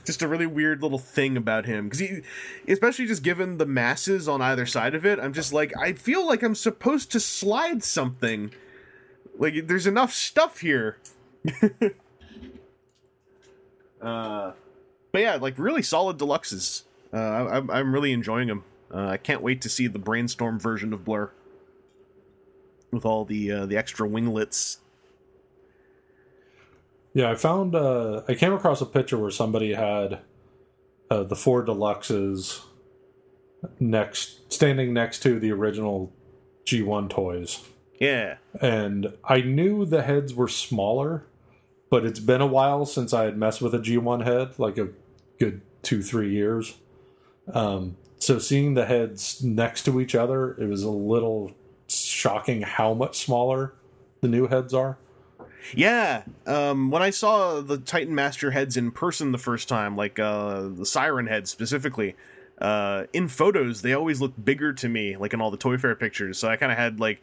just 0.04 0.22
a 0.22 0.28
really 0.28 0.46
weird 0.46 0.82
little 0.82 0.98
thing 0.98 1.36
about 1.36 1.66
him 1.66 1.84
because 1.84 1.98
he, 2.00 2.22
especially 2.66 3.06
just 3.06 3.22
given 3.22 3.58
the 3.58 3.66
masses 3.66 4.26
on 4.28 4.40
either 4.42 4.64
side 4.66 4.94
of 4.94 5.04
it, 5.06 5.18
I'm 5.20 5.32
just 5.32 5.52
like 5.52 5.72
I 5.78 5.92
feel 5.92 6.26
like 6.26 6.42
I'm 6.42 6.54
supposed 6.54 7.12
to 7.12 7.20
slide 7.20 7.84
something. 7.84 8.52
Like 9.38 9.66
there's 9.68 9.86
enough 9.86 10.12
stuff 10.12 10.60
here. 10.60 10.98
uh, 14.00 14.52
but 15.12 15.20
yeah, 15.20 15.36
like 15.36 15.58
really 15.58 15.82
solid 15.82 16.18
deluxes. 16.18 16.82
Uh, 17.12 17.16
I, 17.16 17.56
I'm- 17.56 17.92
really 17.92 18.12
enjoying 18.12 18.48
them. 18.48 18.64
Uh, 18.92 19.08
I 19.08 19.16
can't 19.16 19.42
wait 19.42 19.60
to 19.62 19.68
see 19.68 19.86
the 19.86 19.98
brainstorm 19.98 20.58
version 20.58 20.92
of 20.92 21.04
Blur 21.04 21.30
with 22.92 23.04
all 23.04 23.24
the 23.24 23.50
uh, 23.50 23.66
the 23.66 23.76
extra 23.76 24.06
winglets. 24.06 24.78
yeah, 27.14 27.30
I 27.30 27.34
found. 27.34 27.74
Uh, 27.74 28.22
I 28.28 28.34
came 28.34 28.52
across 28.52 28.80
a 28.80 28.86
picture 28.86 29.18
where 29.18 29.30
somebody 29.30 29.74
had 29.74 30.20
uh, 31.10 31.24
the 31.24 31.36
four 31.36 31.64
deluxes 31.64 32.60
next, 33.80 34.52
standing 34.52 34.92
next 34.92 35.20
to 35.20 35.40
the 35.40 35.50
original 35.50 36.12
G1 36.66 37.10
toys. 37.10 37.66
Yeah, 37.98 38.36
and 38.60 39.14
I 39.24 39.40
knew 39.40 39.84
the 39.84 40.02
heads 40.02 40.34
were 40.34 40.48
smaller, 40.48 41.24
but 41.90 42.04
it's 42.04 42.20
been 42.20 42.40
a 42.40 42.46
while 42.46 42.84
since 42.84 43.12
I 43.12 43.24
had 43.24 43.36
messed 43.36 43.62
with 43.62 43.74
a 43.74 43.78
G1 43.78 44.24
head, 44.24 44.58
like 44.58 44.76
a 44.76 44.88
good 45.38 45.62
two, 45.82 46.02
three 46.02 46.32
years. 46.32 46.76
Um, 47.52 47.96
so 48.18 48.38
seeing 48.38 48.74
the 48.74 48.86
heads 48.86 49.42
next 49.42 49.82
to 49.84 50.00
each 50.00 50.14
other, 50.14 50.52
it 50.52 50.68
was 50.68 50.82
a 50.82 50.90
little 50.90 51.52
shocking 52.22 52.62
how 52.62 52.94
much 52.94 53.18
smaller 53.18 53.74
the 54.20 54.28
new 54.28 54.46
heads 54.46 54.72
are. 54.72 54.96
Yeah, 55.74 56.22
um, 56.46 56.90
when 56.90 57.02
I 57.02 57.10
saw 57.10 57.60
the 57.60 57.78
Titan 57.78 58.14
Master 58.14 58.52
heads 58.52 58.76
in 58.76 58.92
person 58.92 59.32
the 59.32 59.38
first 59.38 59.68
time, 59.68 59.96
like 59.96 60.18
uh, 60.18 60.68
the 60.68 60.86
Siren 60.86 61.26
head 61.26 61.48
specifically, 61.48 62.14
uh, 62.60 63.04
in 63.12 63.28
photos 63.28 63.82
they 63.82 63.92
always 63.92 64.20
look 64.20 64.32
bigger 64.42 64.72
to 64.72 64.88
me, 64.88 65.16
like 65.16 65.32
in 65.32 65.40
all 65.40 65.50
the 65.50 65.56
Toy 65.56 65.78
Fair 65.78 65.94
pictures. 65.94 66.38
So 66.38 66.48
I 66.48 66.56
kind 66.56 66.70
of 66.70 66.78
had 66.78 67.00
like, 67.00 67.20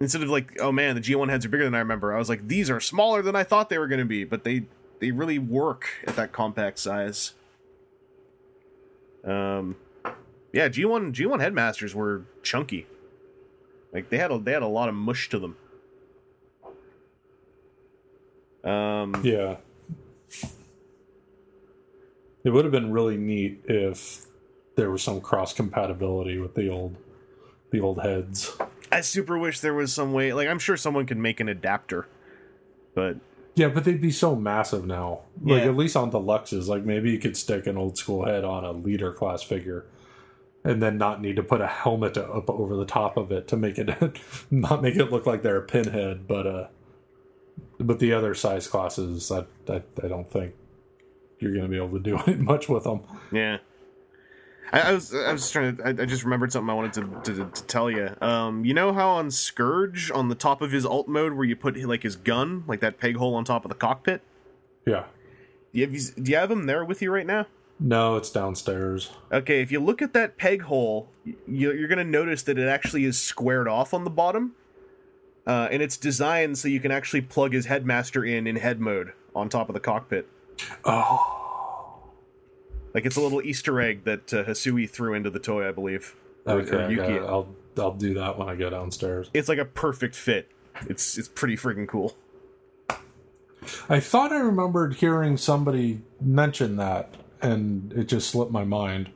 instead 0.00 0.22
of 0.22 0.30
like, 0.30 0.58
oh 0.60 0.72
man, 0.72 0.94
the 0.94 1.00
G1 1.00 1.28
heads 1.28 1.44
are 1.44 1.50
bigger 1.50 1.64
than 1.64 1.74
I 1.74 1.80
remember, 1.80 2.14
I 2.14 2.18
was 2.18 2.28
like, 2.28 2.48
these 2.48 2.70
are 2.70 2.80
smaller 2.80 3.22
than 3.22 3.36
I 3.36 3.44
thought 3.44 3.68
they 3.68 3.78
were 3.78 3.88
going 3.88 4.00
to 4.00 4.06
be, 4.06 4.24
but 4.24 4.44
they 4.44 4.64
they 5.00 5.10
really 5.10 5.38
work 5.38 5.88
at 6.06 6.16
that 6.16 6.32
compact 6.32 6.78
size. 6.78 7.34
Um, 9.24 9.76
yeah, 10.52 10.68
G1 10.68 11.12
G1 11.12 11.40
headmasters 11.40 11.94
were 11.94 12.24
chunky, 12.42 12.86
like 13.92 14.10
they 14.10 14.18
had 14.18 14.30
a 14.30 14.38
they 14.38 14.52
had 14.52 14.62
a 14.62 14.66
lot 14.68 14.88
of 14.88 14.94
mush 14.94 15.28
to 15.30 15.38
them. 15.38 15.56
Um, 18.64 19.20
Yeah. 19.24 19.56
It 22.44 22.50
would 22.50 22.64
have 22.64 22.72
been 22.72 22.92
really 22.92 23.16
neat 23.16 23.62
if 23.66 24.24
there 24.76 24.90
was 24.90 25.02
some 25.02 25.20
cross 25.20 25.52
compatibility 25.52 26.38
with 26.38 26.54
the 26.54 26.68
old 26.70 26.96
the 27.70 27.80
old 27.80 28.00
heads. 28.02 28.56
I 28.90 29.02
super 29.02 29.36
wish 29.38 29.60
there 29.60 29.74
was 29.74 29.92
some 29.92 30.12
way. 30.14 30.32
Like, 30.32 30.48
I'm 30.48 30.58
sure 30.58 30.76
someone 30.76 31.04
could 31.04 31.18
make 31.18 31.40
an 31.40 31.48
adapter, 31.48 32.06
but 32.94 33.16
Yeah, 33.54 33.68
but 33.68 33.84
they'd 33.84 34.00
be 34.00 34.10
so 34.12 34.34
massive 34.34 34.86
now. 34.86 35.20
Like 35.42 35.64
Yeah. 35.64 35.68
at 35.70 35.76
least 35.76 35.96
on 35.96 36.10
deluxes, 36.10 36.68
like 36.68 36.84
maybe 36.84 37.10
you 37.10 37.18
could 37.18 37.36
stick 37.36 37.66
an 37.66 37.76
old 37.76 37.98
school 37.98 38.24
head 38.24 38.44
on 38.44 38.64
a 38.64 38.72
leader 38.72 39.12
class 39.12 39.42
figure, 39.42 39.84
and 40.68 40.82
then 40.82 40.98
not 40.98 41.22
need 41.22 41.34
to 41.36 41.42
put 41.42 41.62
a 41.62 41.66
helmet 41.66 42.18
up 42.18 42.50
over 42.50 42.76
the 42.76 42.84
top 42.84 43.16
of 43.16 43.32
it 43.32 43.48
to 43.48 43.56
make 43.56 43.78
it 43.78 43.88
not 44.50 44.82
make 44.82 44.96
it 44.96 45.10
look 45.10 45.24
like 45.24 45.42
they're 45.42 45.56
a 45.56 45.62
pinhead. 45.62 46.28
But 46.28 46.46
uh, 46.46 46.66
but 47.80 47.98
the 48.00 48.12
other 48.12 48.34
size 48.34 48.68
classes, 48.68 49.32
I 49.32 49.46
I, 49.66 49.82
I 50.04 50.08
don't 50.08 50.30
think 50.30 50.52
you're 51.40 51.52
going 51.52 51.64
to 51.64 51.70
be 51.70 51.76
able 51.76 51.92
to 51.92 52.00
do 52.00 52.18
it 52.26 52.38
much 52.52 52.68
with 52.68 52.84
them. 52.84 53.00
yeah. 53.32 53.58
I, 54.70 54.80
I 54.80 54.92
was 54.92 55.14
I 55.14 55.32
was 55.32 55.50
trying 55.50 55.78
to. 55.78 55.86
I, 55.86 55.88
I 55.88 56.04
just 56.04 56.22
remembered 56.22 56.52
something 56.52 56.68
I 56.68 56.74
wanted 56.74 56.92
to, 57.24 57.32
to 57.32 57.50
to 57.50 57.64
tell 57.64 57.90
you. 57.90 58.14
Um, 58.20 58.66
you 58.66 58.74
know 58.74 58.92
how 58.92 59.08
on 59.08 59.30
Scourge, 59.30 60.10
on 60.10 60.28
the 60.28 60.34
top 60.34 60.60
of 60.60 60.72
his 60.72 60.84
alt 60.84 61.08
mode, 61.08 61.32
where 61.32 61.46
you 61.46 61.56
put 61.56 61.78
like 61.78 62.02
his 62.02 62.16
gun, 62.16 62.64
like 62.66 62.80
that 62.80 62.98
peg 62.98 63.16
hole 63.16 63.34
on 63.34 63.46
top 63.46 63.64
of 63.64 63.70
the 63.70 63.74
cockpit. 63.74 64.20
Yeah. 64.84 65.04
Do 65.72 65.80
you 65.80 65.86
have, 65.86 66.22
do 66.22 66.30
you 66.30 66.36
have 66.36 66.50
him 66.50 66.66
there 66.66 66.84
with 66.84 67.00
you 67.00 67.10
right 67.10 67.24
now? 67.24 67.46
No, 67.80 68.16
it's 68.16 68.30
downstairs. 68.30 69.10
Okay, 69.32 69.62
if 69.62 69.70
you 69.70 69.78
look 69.80 70.02
at 70.02 70.12
that 70.12 70.36
peg 70.36 70.62
hole, 70.62 71.08
you're 71.46 71.86
going 71.86 71.98
to 71.98 72.04
notice 72.04 72.42
that 72.44 72.58
it 72.58 72.66
actually 72.68 73.04
is 73.04 73.18
squared 73.20 73.68
off 73.68 73.94
on 73.94 74.04
the 74.04 74.10
bottom. 74.10 74.54
Uh, 75.46 75.68
and 75.70 75.80
it's 75.82 75.96
designed 75.96 76.58
so 76.58 76.68
you 76.68 76.80
can 76.80 76.90
actually 76.90 77.22
plug 77.22 77.52
his 77.52 77.66
headmaster 77.66 78.24
in 78.24 78.46
in 78.46 78.56
head 78.56 78.80
mode 78.80 79.12
on 79.34 79.48
top 79.48 79.70
of 79.70 79.74
the 79.74 79.80
cockpit. 79.80 80.28
Oh, 80.84 82.10
Like 82.92 83.06
it's 83.06 83.16
a 83.16 83.20
little 83.20 83.40
Easter 83.40 83.80
egg 83.80 84.04
that 84.04 84.34
uh, 84.34 84.44
Hisui 84.44 84.90
threw 84.90 85.14
into 85.14 85.30
the 85.30 85.38
toy, 85.38 85.66
I 85.66 85.72
believe. 85.72 86.14
Okay. 86.46 86.76
I 87.00 87.16
I'll 87.24 87.54
I'll 87.78 87.94
do 87.94 88.14
that 88.14 88.38
when 88.38 88.48
I 88.48 88.56
go 88.56 88.68
downstairs. 88.68 89.30
It's 89.32 89.48
like 89.48 89.58
a 89.58 89.64
perfect 89.64 90.16
fit. 90.16 90.50
It's 90.86 91.16
it's 91.16 91.28
pretty 91.28 91.56
freaking 91.56 91.88
cool. 91.88 92.16
I 93.88 94.00
thought 94.00 94.32
I 94.32 94.38
remembered 94.38 94.94
hearing 94.96 95.36
somebody 95.36 96.02
mention 96.20 96.76
that, 96.76 97.14
and 97.40 97.92
it 97.92 98.04
just 98.08 98.30
slipped 98.30 98.52
my 98.52 98.64
mind. 98.64 99.10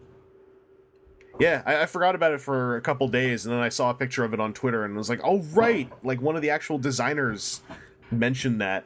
Yeah, 1.41 1.63
I, 1.65 1.83
I 1.83 1.87
forgot 1.87 2.15
about 2.15 2.33
it 2.33 2.41
for 2.41 2.77
a 2.77 2.81
couple 2.81 3.09
days, 3.09 3.47
and 3.47 3.55
then 3.55 3.63
I 3.63 3.69
saw 3.69 3.91
a 3.91 3.95
picture 3.95 4.25
of 4.25 4.35
it 4.35 4.41
on 4.41 4.53
Twitter, 4.53 4.85
and 4.85 4.97
was 4.97 5.09
like, 5.09 5.21
"Oh 5.25 5.41
right!" 5.53 5.91
Like 6.05 6.21
one 6.21 6.37
of 6.37 6.43
the 6.43 6.51
actual 6.51 6.79
designers 6.79 7.63
mentioned 8.11 8.61
that. 8.61 8.85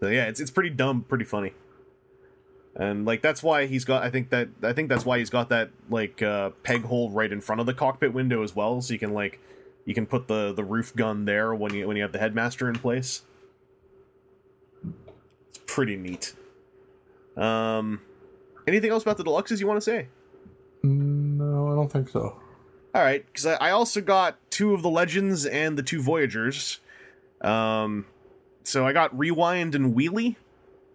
So 0.00 0.08
yeah, 0.08 0.26
it's 0.26 0.40
it's 0.40 0.50
pretty 0.50 0.70
dumb, 0.70 1.04
pretty 1.08 1.24
funny, 1.24 1.52
and 2.76 3.04
like 3.04 3.22
that's 3.22 3.42
why 3.42 3.66
he's 3.66 3.84
got. 3.84 4.02
I 4.02 4.10
think 4.10 4.30
that 4.30 4.48
I 4.62 4.72
think 4.72 4.88
that's 4.88 5.04
why 5.04 5.18
he's 5.18 5.30
got 5.30 5.48
that 5.48 5.70
like 5.90 6.22
uh, 6.22 6.50
peg 6.62 6.84
hole 6.84 7.10
right 7.10 7.32
in 7.32 7.40
front 7.40 7.60
of 7.60 7.66
the 7.66 7.74
cockpit 7.74 8.12
window 8.12 8.42
as 8.42 8.54
well, 8.54 8.80
so 8.80 8.92
you 8.92 8.98
can 9.00 9.12
like 9.12 9.40
you 9.84 9.94
can 9.94 10.06
put 10.06 10.28
the 10.28 10.52
the 10.52 10.64
roof 10.64 10.94
gun 10.94 11.24
there 11.24 11.54
when 11.54 11.74
you 11.74 11.88
when 11.88 11.96
you 11.96 12.02
have 12.02 12.12
the 12.12 12.18
headmaster 12.18 12.68
in 12.68 12.76
place. 12.76 13.22
It's 15.48 15.60
pretty 15.66 15.96
neat. 15.96 16.34
Um, 17.38 18.00
anything 18.66 18.90
else 18.90 19.02
about 19.02 19.16
the 19.16 19.24
deluxes 19.24 19.60
you 19.60 19.66
want 19.66 19.78
to 19.78 19.80
say? 19.84 20.08
Mm, 20.84 21.36
No, 21.38 21.72
I 21.72 21.74
don't 21.74 21.90
think 21.90 22.08
so. 22.08 22.36
All 22.94 23.02
right, 23.02 23.24
because 23.26 23.46
I, 23.46 23.54
I 23.54 23.70
also 23.70 24.00
got 24.00 24.38
two 24.50 24.74
of 24.74 24.82
the 24.82 24.90
legends 24.90 25.46
and 25.46 25.78
the 25.78 25.82
two 25.82 26.02
voyagers. 26.02 26.80
Um, 27.40 28.06
so 28.64 28.86
I 28.86 28.92
got 28.92 29.16
rewind 29.16 29.74
and 29.74 29.94
wheelie. 29.94 30.36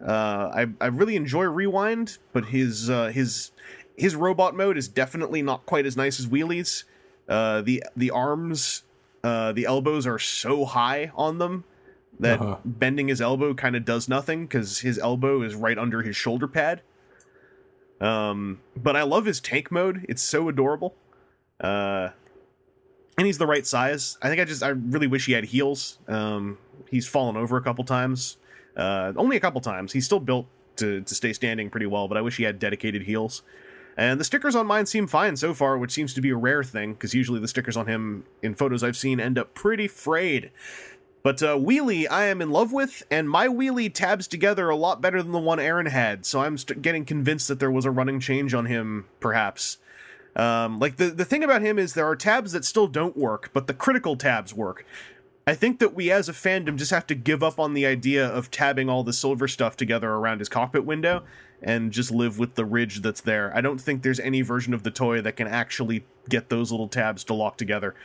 Uh, 0.05 0.51
I 0.53 0.67
I 0.81 0.87
really 0.87 1.15
enjoy 1.15 1.45
rewind, 1.45 2.17
but 2.33 2.45
his 2.47 2.89
uh, 2.89 3.07
his 3.07 3.51
his 3.95 4.15
robot 4.15 4.55
mode 4.55 4.77
is 4.77 4.87
definitely 4.87 5.41
not 5.41 5.65
quite 5.65 5.85
as 5.85 5.95
nice 5.95 6.19
as 6.19 6.27
wheelies. 6.27 6.83
Uh, 7.29 7.61
the 7.61 7.83
the 7.95 8.09
arms, 8.11 8.83
uh, 9.23 9.53
the 9.53 9.65
elbows 9.65 10.05
are 10.05 10.19
so 10.19 10.65
high 10.65 11.11
on 11.15 11.37
them 11.37 11.63
that 12.19 12.39
Uh-huh. 12.39 12.57
bending 12.63 13.07
his 13.07 13.21
elbow 13.21 13.53
kind 13.53 13.75
of 13.75 13.85
does 13.85 14.07
nothing 14.07 14.45
because 14.45 14.79
his 14.79 14.97
elbow 14.99 15.41
is 15.41 15.55
right 15.55 15.77
under 15.77 16.01
his 16.01 16.15
shoulder 16.15 16.47
pad. 16.47 16.81
Um, 18.01 18.59
but 18.75 18.95
I 18.95 19.03
love 19.03 19.25
his 19.25 19.39
tank 19.39 19.71
mode; 19.71 20.05
it's 20.09 20.21
so 20.21 20.49
adorable. 20.49 20.95
Uh, 21.59 22.09
and 23.17 23.27
he's 23.27 23.37
the 23.37 23.47
right 23.47 23.65
size. 23.65 24.17
I 24.21 24.27
think 24.29 24.41
I 24.41 24.45
just 24.45 24.63
I 24.63 24.69
really 24.69 25.07
wish 25.07 25.25
he 25.25 25.33
had 25.33 25.45
heels. 25.45 25.99
Um, 26.07 26.57
he's 26.89 27.07
fallen 27.07 27.37
over 27.37 27.55
a 27.57 27.61
couple 27.61 27.83
times, 27.83 28.37
uh, 28.75 29.13
only 29.15 29.37
a 29.37 29.39
couple 29.39 29.61
times. 29.61 29.93
He's 29.93 30.05
still 30.05 30.19
built 30.19 30.47
to 30.77 31.01
to 31.01 31.15
stay 31.15 31.31
standing 31.33 31.69
pretty 31.69 31.85
well, 31.85 32.07
but 32.07 32.17
I 32.17 32.21
wish 32.21 32.37
he 32.37 32.43
had 32.43 32.59
dedicated 32.59 33.03
heels. 33.03 33.43
And 33.95 34.19
the 34.19 34.23
stickers 34.23 34.55
on 34.55 34.65
mine 34.65 34.87
seem 34.87 35.05
fine 35.05 35.37
so 35.37 35.53
far, 35.53 35.77
which 35.77 35.91
seems 35.91 36.15
to 36.15 36.21
be 36.21 36.31
a 36.31 36.35
rare 36.35 36.63
thing, 36.63 36.93
because 36.93 37.13
usually 37.13 37.39
the 37.39 37.47
stickers 37.47 37.77
on 37.77 37.85
him 37.85 38.25
in 38.41 38.55
photos 38.55 38.83
I've 38.83 38.97
seen 38.97 39.19
end 39.19 39.37
up 39.37 39.53
pretty 39.53 39.87
frayed. 39.87 40.49
But 41.23 41.41
uh, 41.41 41.55
Wheelie, 41.55 42.05
I 42.11 42.25
am 42.25 42.41
in 42.41 42.51
love 42.51 42.73
with, 42.73 43.03
and 43.09 43.29
my 43.29 43.47
Wheelie 43.47 43.93
tabs 43.93 44.27
together 44.27 44.69
a 44.69 44.75
lot 44.75 44.99
better 44.99 45.23
than 45.23 45.31
the 45.31 45.39
one 45.39 45.59
Aaron 45.59 45.85
had, 45.85 46.25
so 46.25 46.41
I'm 46.41 46.57
st- 46.57 46.81
getting 46.81 47.05
convinced 47.05 47.47
that 47.47 47.61
there 47.61 47.71
was 47.71 47.85
a 47.85 47.91
running 47.91 48.19
change 48.19 48.53
on 48.53 48.65
him, 48.65 49.05
perhaps. 49.21 49.77
Um, 50.35 50.79
like, 50.79 50.97
the, 50.97 51.05
the 51.05 51.23
thing 51.23 51.41
about 51.41 51.61
him 51.61 51.79
is 51.79 51.93
there 51.93 52.07
are 52.07 52.17
tabs 52.17 52.51
that 52.51 52.65
still 52.65 52.87
don't 52.87 53.15
work, 53.15 53.51
but 53.53 53.67
the 53.67 53.73
critical 53.73 54.17
tabs 54.17 54.53
work. 54.53 54.85
I 55.47 55.55
think 55.55 55.79
that 55.79 55.93
we 55.93 56.11
as 56.11 56.27
a 56.27 56.33
fandom 56.33 56.77
just 56.77 56.91
have 56.91 57.07
to 57.07 57.15
give 57.15 57.41
up 57.41 57.57
on 57.57 57.73
the 57.73 57.85
idea 57.85 58.27
of 58.27 58.51
tabbing 58.51 58.89
all 58.89 59.03
the 59.03 59.13
silver 59.13 59.47
stuff 59.47 59.77
together 59.77 60.11
around 60.11 60.39
his 60.39 60.49
cockpit 60.49 60.85
window 60.85 61.23
and 61.61 61.91
just 61.91 62.11
live 62.11 62.37
with 62.37 62.55
the 62.55 62.65
ridge 62.65 63.01
that's 63.01 63.21
there. 63.21 63.55
I 63.55 63.61
don't 63.61 63.79
think 63.79 64.03
there's 64.03 64.19
any 64.19 64.41
version 64.41 64.73
of 64.73 64.83
the 64.83 64.91
toy 64.91 65.21
that 65.21 65.37
can 65.37 65.47
actually 65.47 66.05
get 66.29 66.49
those 66.49 66.71
little 66.71 66.87
tabs 66.89 67.23
to 67.25 67.33
lock 67.33 67.57
together. 67.57 67.95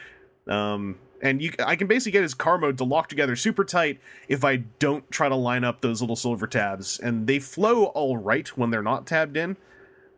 Um, 0.47 0.97
and 1.23 1.43
you, 1.43 1.53
I 1.59 1.77
can 1.77 1.87
basically 1.87 2.13
get 2.13 2.23
his 2.23 2.35
car 2.35 2.59
mode 2.59 2.79
to 2.79 2.85
lock 2.85 3.09
together 3.09 3.37
super 3.37 3.65
tight 3.65 4.01
if 4.29 4.45
I 4.45 4.57
don't 4.57 5.11
try 5.11 5.29
to 5.29 5.35
line 5.35 5.65
up 5.65 5.81
those 5.81 6.01
little 6.01 6.17
silver 6.17 6.47
tabs, 6.47 6.99
and 6.99 7.27
they 7.27 7.39
flow 7.39 7.87
all 7.87 8.17
right 8.17 8.49
when 8.57 8.71
they're 8.71 8.83
not 8.83 9.07
tabbed 9.07 9.37
in. 9.37 9.57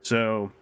So 0.02 0.52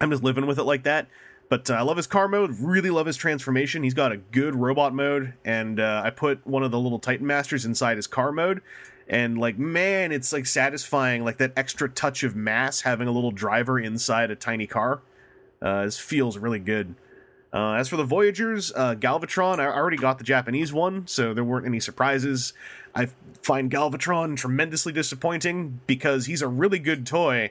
I'm 0.00 0.10
just 0.10 0.22
living 0.22 0.46
with 0.46 0.58
it 0.58 0.64
like 0.64 0.82
that. 0.84 1.08
But 1.48 1.68
uh, 1.68 1.74
I 1.74 1.82
love 1.82 1.98
his 1.98 2.06
car 2.06 2.28
mode. 2.28 2.56
Really 2.60 2.88
love 2.88 3.04
his 3.04 3.18
transformation. 3.18 3.82
He's 3.82 3.92
got 3.92 4.10
a 4.10 4.16
good 4.16 4.54
robot 4.54 4.94
mode, 4.94 5.34
and 5.44 5.78
uh, 5.78 6.00
I 6.02 6.08
put 6.08 6.46
one 6.46 6.62
of 6.62 6.70
the 6.70 6.78
little 6.78 6.98
Titan 6.98 7.26
Masters 7.26 7.66
inside 7.66 7.98
his 7.98 8.06
car 8.06 8.32
mode, 8.32 8.62
and 9.06 9.36
like 9.36 9.58
man, 9.58 10.12
it's 10.12 10.32
like 10.32 10.46
satisfying, 10.46 11.24
like 11.24 11.36
that 11.36 11.52
extra 11.54 11.90
touch 11.90 12.22
of 12.22 12.34
mass 12.34 12.80
having 12.80 13.06
a 13.06 13.12
little 13.12 13.32
driver 13.32 13.78
inside 13.78 14.30
a 14.30 14.34
tiny 14.34 14.66
car. 14.66 15.02
Uh, 15.60 15.84
this 15.84 15.98
feels 15.98 16.38
really 16.38 16.58
good. 16.58 16.94
Uh, 17.52 17.74
as 17.74 17.88
for 17.88 17.96
the 17.96 18.04
Voyagers, 18.04 18.72
uh, 18.74 18.94
Galvatron, 18.94 19.58
I 19.58 19.66
already 19.66 19.98
got 19.98 20.16
the 20.18 20.24
Japanese 20.24 20.72
one, 20.72 21.06
so 21.06 21.34
there 21.34 21.44
weren't 21.44 21.66
any 21.66 21.80
surprises. 21.80 22.54
I 22.94 23.08
find 23.42 23.70
Galvatron 23.70 24.36
tremendously 24.36 24.92
disappointing 24.92 25.80
because 25.86 26.26
he's 26.26 26.40
a 26.40 26.48
really 26.48 26.78
good 26.78 27.06
toy 27.06 27.50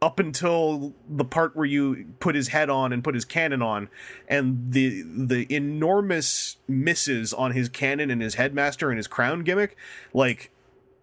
up 0.00 0.18
until 0.18 0.94
the 1.08 1.24
part 1.24 1.56
where 1.56 1.66
you 1.66 2.06
put 2.20 2.34
his 2.34 2.48
head 2.48 2.70
on 2.70 2.92
and 2.92 3.02
put 3.02 3.14
his 3.14 3.24
cannon 3.24 3.60
on, 3.62 3.88
and 4.28 4.72
the 4.72 5.02
the 5.02 5.52
enormous 5.54 6.56
misses 6.68 7.34
on 7.34 7.52
his 7.52 7.68
cannon 7.68 8.10
and 8.10 8.22
his 8.22 8.36
headmaster 8.36 8.90
and 8.90 8.96
his 8.96 9.08
crown 9.08 9.42
gimmick, 9.42 9.76
like 10.14 10.50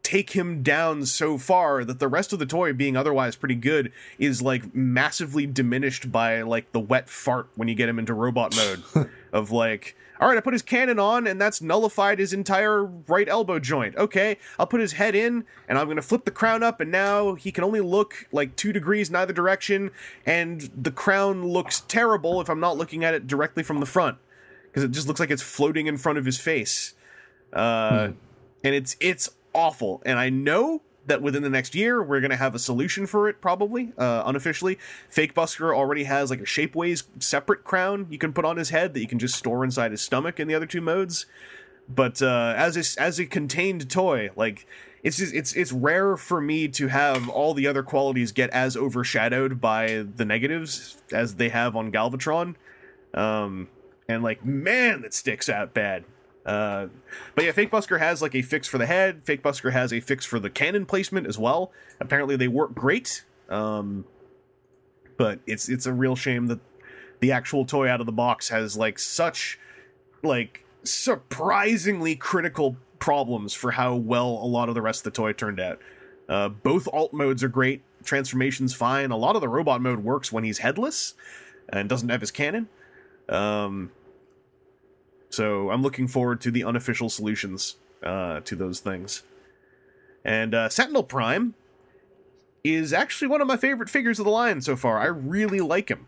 take 0.05 0.31
him 0.31 0.61
down 0.61 1.05
so 1.05 1.37
far 1.37 1.83
that 1.83 1.99
the 1.99 2.07
rest 2.07 2.31
of 2.31 2.39
the 2.39 2.45
toy 2.45 2.71
being 2.71 2.95
otherwise 2.95 3.35
pretty 3.35 3.55
good 3.55 3.91
is 4.17 4.41
like 4.41 4.75
massively 4.75 5.45
diminished 5.45 6.11
by 6.11 6.41
like 6.43 6.71
the 6.71 6.79
wet 6.79 7.09
fart 7.09 7.49
when 7.55 7.67
you 7.67 7.75
get 7.75 7.89
him 7.89 7.99
into 7.99 8.13
robot 8.13 8.55
mode. 8.55 9.09
Of 9.35 9.51
like 9.51 9.97
all 10.21 10.29
right 10.29 10.37
i 10.37 10.39
put 10.39 10.53
his 10.53 10.61
cannon 10.61 10.97
on 10.97 11.27
and 11.27 11.41
that's 11.41 11.61
nullified 11.61 12.19
his 12.19 12.31
entire 12.31 12.85
right 12.85 13.27
elbow 13.27 13.59
joint. 13.59 13.97
Okay 13.97 14.37
i'll 14.57 14.65
put 14.65 14.79
his 14.79 14.93
head 14.93 15.13
in 15.13 15.43
and 15.67 15.77
i'm 15.77 15.87
going 15.87 15.97
to 15.97 16.01
flip 16.01 16.23
the 16.23 16.31
crown 16.31 16.63
up 16.63 16.79
and 16.79 16.89
now 16.89 17.33
he 17.33 17.51
can 17.51 17.65
only 17.65 17.81
look 17.81 18.29
like 18.31 18.55
two 18.55 18.71
degrees 18.71 19.09
in 19.09 19.15
either 19.17 19.33
direction 19.33 19.91
and 20.25 20.69
the 20.73 20.89
crown 20.89 21.45
looks 21.45 21.81
terrible 21.81 22.39
if 22.39 22.47
i'm 22.49 22.61
not 22.61 22.77
looking 22.77 23.03
at 23.03 23.13
it 23.13 23.27
directly 23.27 23.61
from 23.61 23.81
the 23.81 23.85
front 23.85 24.17
because 24.75 24.83
it 24.83 24.91
just 24.91 25.07
looks 25.07 25.21
like 25.21 25.31
it's 25.31 25.41
floating 25.41 25.87
in 25.87 25.97
front 25.97 26.17
of 26.17 26.25
his 26.25 26.37
face. 26.37 26.95
Uh, 27.53 28.09
and 28.61 28.75
it's 28.75 28.97
it's 28.99 29.29
awful. 29.55 30.03
And 30.05 30.19
I 30.19 30.29
know 30.29 30.81
that 31.07 31.21
within 31.21 31.43
the 31.43 31.49
next 31.49 31.75
year 31.75 32.01
we're 32.03 32.19
going 32.19 32.31
to 32.31 32.37
have 32.37 32.55
a 32.55 32.59
solution 32.59 33.07
for 33.07 33.29
it 33.29 33.41
probably 33.41 33.93
uh, 33.97 34.23
unofficially. 34.25 34.77
Fake 35.09 35.33
busker 35.33 35.75
already 35.75 36.03
has 36.03 36.29
like 36.29 36.41
a 36.41 36.45
shapeways 36.45 37.03
separate 37.19 37.63
crown 37.63 38.07
you 38.09 38.17
can 38.17 38.33
put 38.33 38.45
on 38.45 38.57
his 38.57 38.69
head 38.69 38.93
that 38.93 38.99
you 38.99 39.07
can 39.07 39.19
just 39.19 39.35
store 39.35 39.63
inside 39.63 39.91
his 39.91 40.01
stomach 40.01 40.39
in 40.39 40.47
the 40.47 40.55
other 40.55 40.65
two 40.65 40.81
modes. 40.81 41.25
But 41.87 42.21
uh, 42.21 42.53
as 42.57 42.97
a, 42.97 43.01
as 43.01 43.19
a 43.19 43.25
contained 43.25 43.89
toy 43.89 44.29
like 44.35 44.67
it's 45.03 45.17
just 45.17 45.35
it's 45.35 45.53
it's 45.53 45.71
rare 45.71 46.17
for 46.17 46.41
me 46.41 46.67
to 46.69 46.87
have 46.87 47.29
all 47.29 47.53
the 47.53 47.67
other 47.67 47.83
qualities 47.83 48.31
get 48.31 48.49
as 48.49 48.75
overshadowed 48.75 49.61
by 49.61 50.03
the 50.15 50.25
negatives 50.25 50.97
as 51.11 51.35
they 51.35 51.49
have 51.49 51.75
on 51.75 51.91
galvatron. 51.91 52.55
Um 53.13 53.69
and 54.09 54.23
like 54.23 54.43
man 54.43 55.01
that 55.01 55.13
sticks 55.13 55.47
out 55.47 55.73
bad 55.73 56.05
uh, 56.45 56.87
but 57.33 57.45
yeah, 57.45 57.51
Fake 57.51 57.71
Busker 57.71 57.99
has 57.99 58.21
like 58.21 58.35
a 58.35 58.41
fix 58.41 58.67
for 58.67 58.77
the 58.77 58.85
head. 58.85 59.21
Fake 59.23 59.41
Busker 59.41 59.71
has 59.71 59.91
a 59.91 59.99
fix 59.99 60.25
for 60.25 60.39
the 60.39 60.49
cannon 60.49 60.85
placement 60.85 61.25
as 61.27 61.39
well. 61.39 61.71
Apparently, 61.99 62.35
they 62.35 62.47
work 62.47 62.75
great. 62.75 63.23
Um, 63.49 64.05
but 65.17 65.39
it's 65.47 65.69
it's 65.69 65.85
a 65.85 65.93
real 65.93 66.15
shame 66.15 66.47
that 66.47 66.59
the 67.19 67.31
actual 67.31 67.65
toy 67.65 67.87
out 67.87 67.99
of 67.99 68.05
the 68.05 68.11
box 68.11 68.49
has 68.49 68.77
like 68.77 68.99
such 68.99 69.59
like 70.21 70.65
surprisingly 70.83 72.15
critical 72.15 72.77
problems 72.99 73.53
for 73.53 73.71
how 73.71 73.95
well 73.95 74.27
a 74.27 74.45
lot 74.45 74.69
of 74.69 74.75
the 74.75 74.81
rest 74.81 75.05
of 75.05 75.13
the 75.13 75.15
toy 75.15 75.33
turned 75.33 75.59
out. 75.59 75.79
Uh, 76.27 76.49
both 76.49 76.87
alt 76.91 77.13
modes 77.13 77.43
are 77.43 77.49
great. 77.49 77.81
Transformation's 78.03 78.73
fine. 78.73 79.11
A 79.11 79.17
lot 79.17 79.35
of 79.35 79.41
the 79.41 79.49
robot 79.49 79.81
mode 79.81 79.99
works 79.99 80.31
when 80.31 80.43
he's 80.43 80.59
headless 80.59 81.13
and 81.69 81.89
doesn't 81.89 82.09
have 82.09 82.21
his 82.21 82.31
cannon. 82.31 82.67
Um, 83.29 83.91
so 85.35 85.69
I'm 85.69 85.81
looking 85.81 86.07
forward 86.07 86.39
to 86.41 86.51
the 86.51 86.63
unofficial 86.63 87.09
solutions 87.09 87.75
uh, 88.01 88.39
to 88.41 88.55
those 88.55 88.79
things. 88.79 89.23
And 90.23 90.55
uh, 90.55 90.69
Sentinel 90.69 91.03
Prime 91.03 91.55
is 92.63 92.93
actually 92.93 93.27
one 93.27 93.41
of 93.41 93.47
my 93.47 93.57
favorite 93.57 93.89
figures 93.89 94.17
of 94.17 94.25
the 94.25 94.31
line 94.31 94.61
so 94.61 94.75
far. 94.75 94.97
I 94.97 95.05
really 95.05 95.59
like 95.59 95.89
him. 95.89 96.07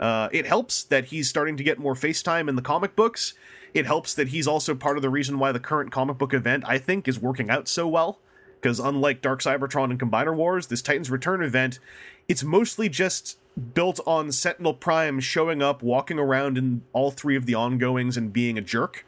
Uh, 0.00 0.28
it 0.32 0.46
helps 0.46 0.82
that 0.84 1.06
he's 1.06 1.28
starting 1.28 1.56
to 1.58 1.62
get 1.62 1.78
more 1.78 1.94
FaceTime 1.94 2.48
in 2.48 2.56
the 2.56 2.62
comic 2.62 2.96
books. 2.96 3.34
It 3.74 3.86
helps 3.86 4.14
that 4.14 4.28
he's 4.28 4.48
also 4.48 4.74
part 4.74 4.96
of 4.96 5.02
the 5.02 5.10
reason 5.10 5.38
why 5.38 5.52
the 5.52 5.60
current 5.60 5.92
comic 5.92 6.18
book 6.18 6.34
event, 6.34 6.64
I 6.66 6.78
think, 6.78 7.06
is 7.06 7.20
working 7.20 7.50
out 7.50 7.68
so 7.68 7.86
well. 7.86 8.18
Because 8.60 8.80
unlike 8.80 9.20
Dark 9.20 9.42
Cybertron 9.42 9.90
and 9.90 10.00
Combiner 10.00 10.34
Wars, 10.34 10.68
this 10.68 10.82
Titans 10.82 11.10
Return 11.10 11.42
event, 11.42 11.78
it's 12.26 12.42
mostly 12.42 12.88
just 12.88 13.38
built 13.74 14.00
on 14.06 14.32
Sentinel 14.32 14.74
Prime 14.74 15.20
showing 15.20 15.62
up, 15.62 15.82
walking 15.82 16.18
around 16.18 16.56
in 16.56 16.82
all 16.92 17.10
three 17.10 17.36
of 17.36 17.46
the 17.46 17.54
ongoings 17.54 18.16
and 18.16 18.32
being 18.32 18.56
a 18.56 18.60
jerk. 18.60 19.04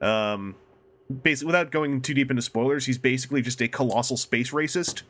Um, 0.00 0.54
basically, 1.22 1.46
without 1.46 1.70
going 1.70 2.00
too 2.00 2.14
deep 2.14 2.30
into 2.30 2.42
spoilers, 2.42 2.86
he's 2.86 2.98
basically 2.98 3.42
just 3.42 3.60
a 3.60 3.68
colossal 3.68 4.16
space 4.16 4.50
racist. 4.50 5.02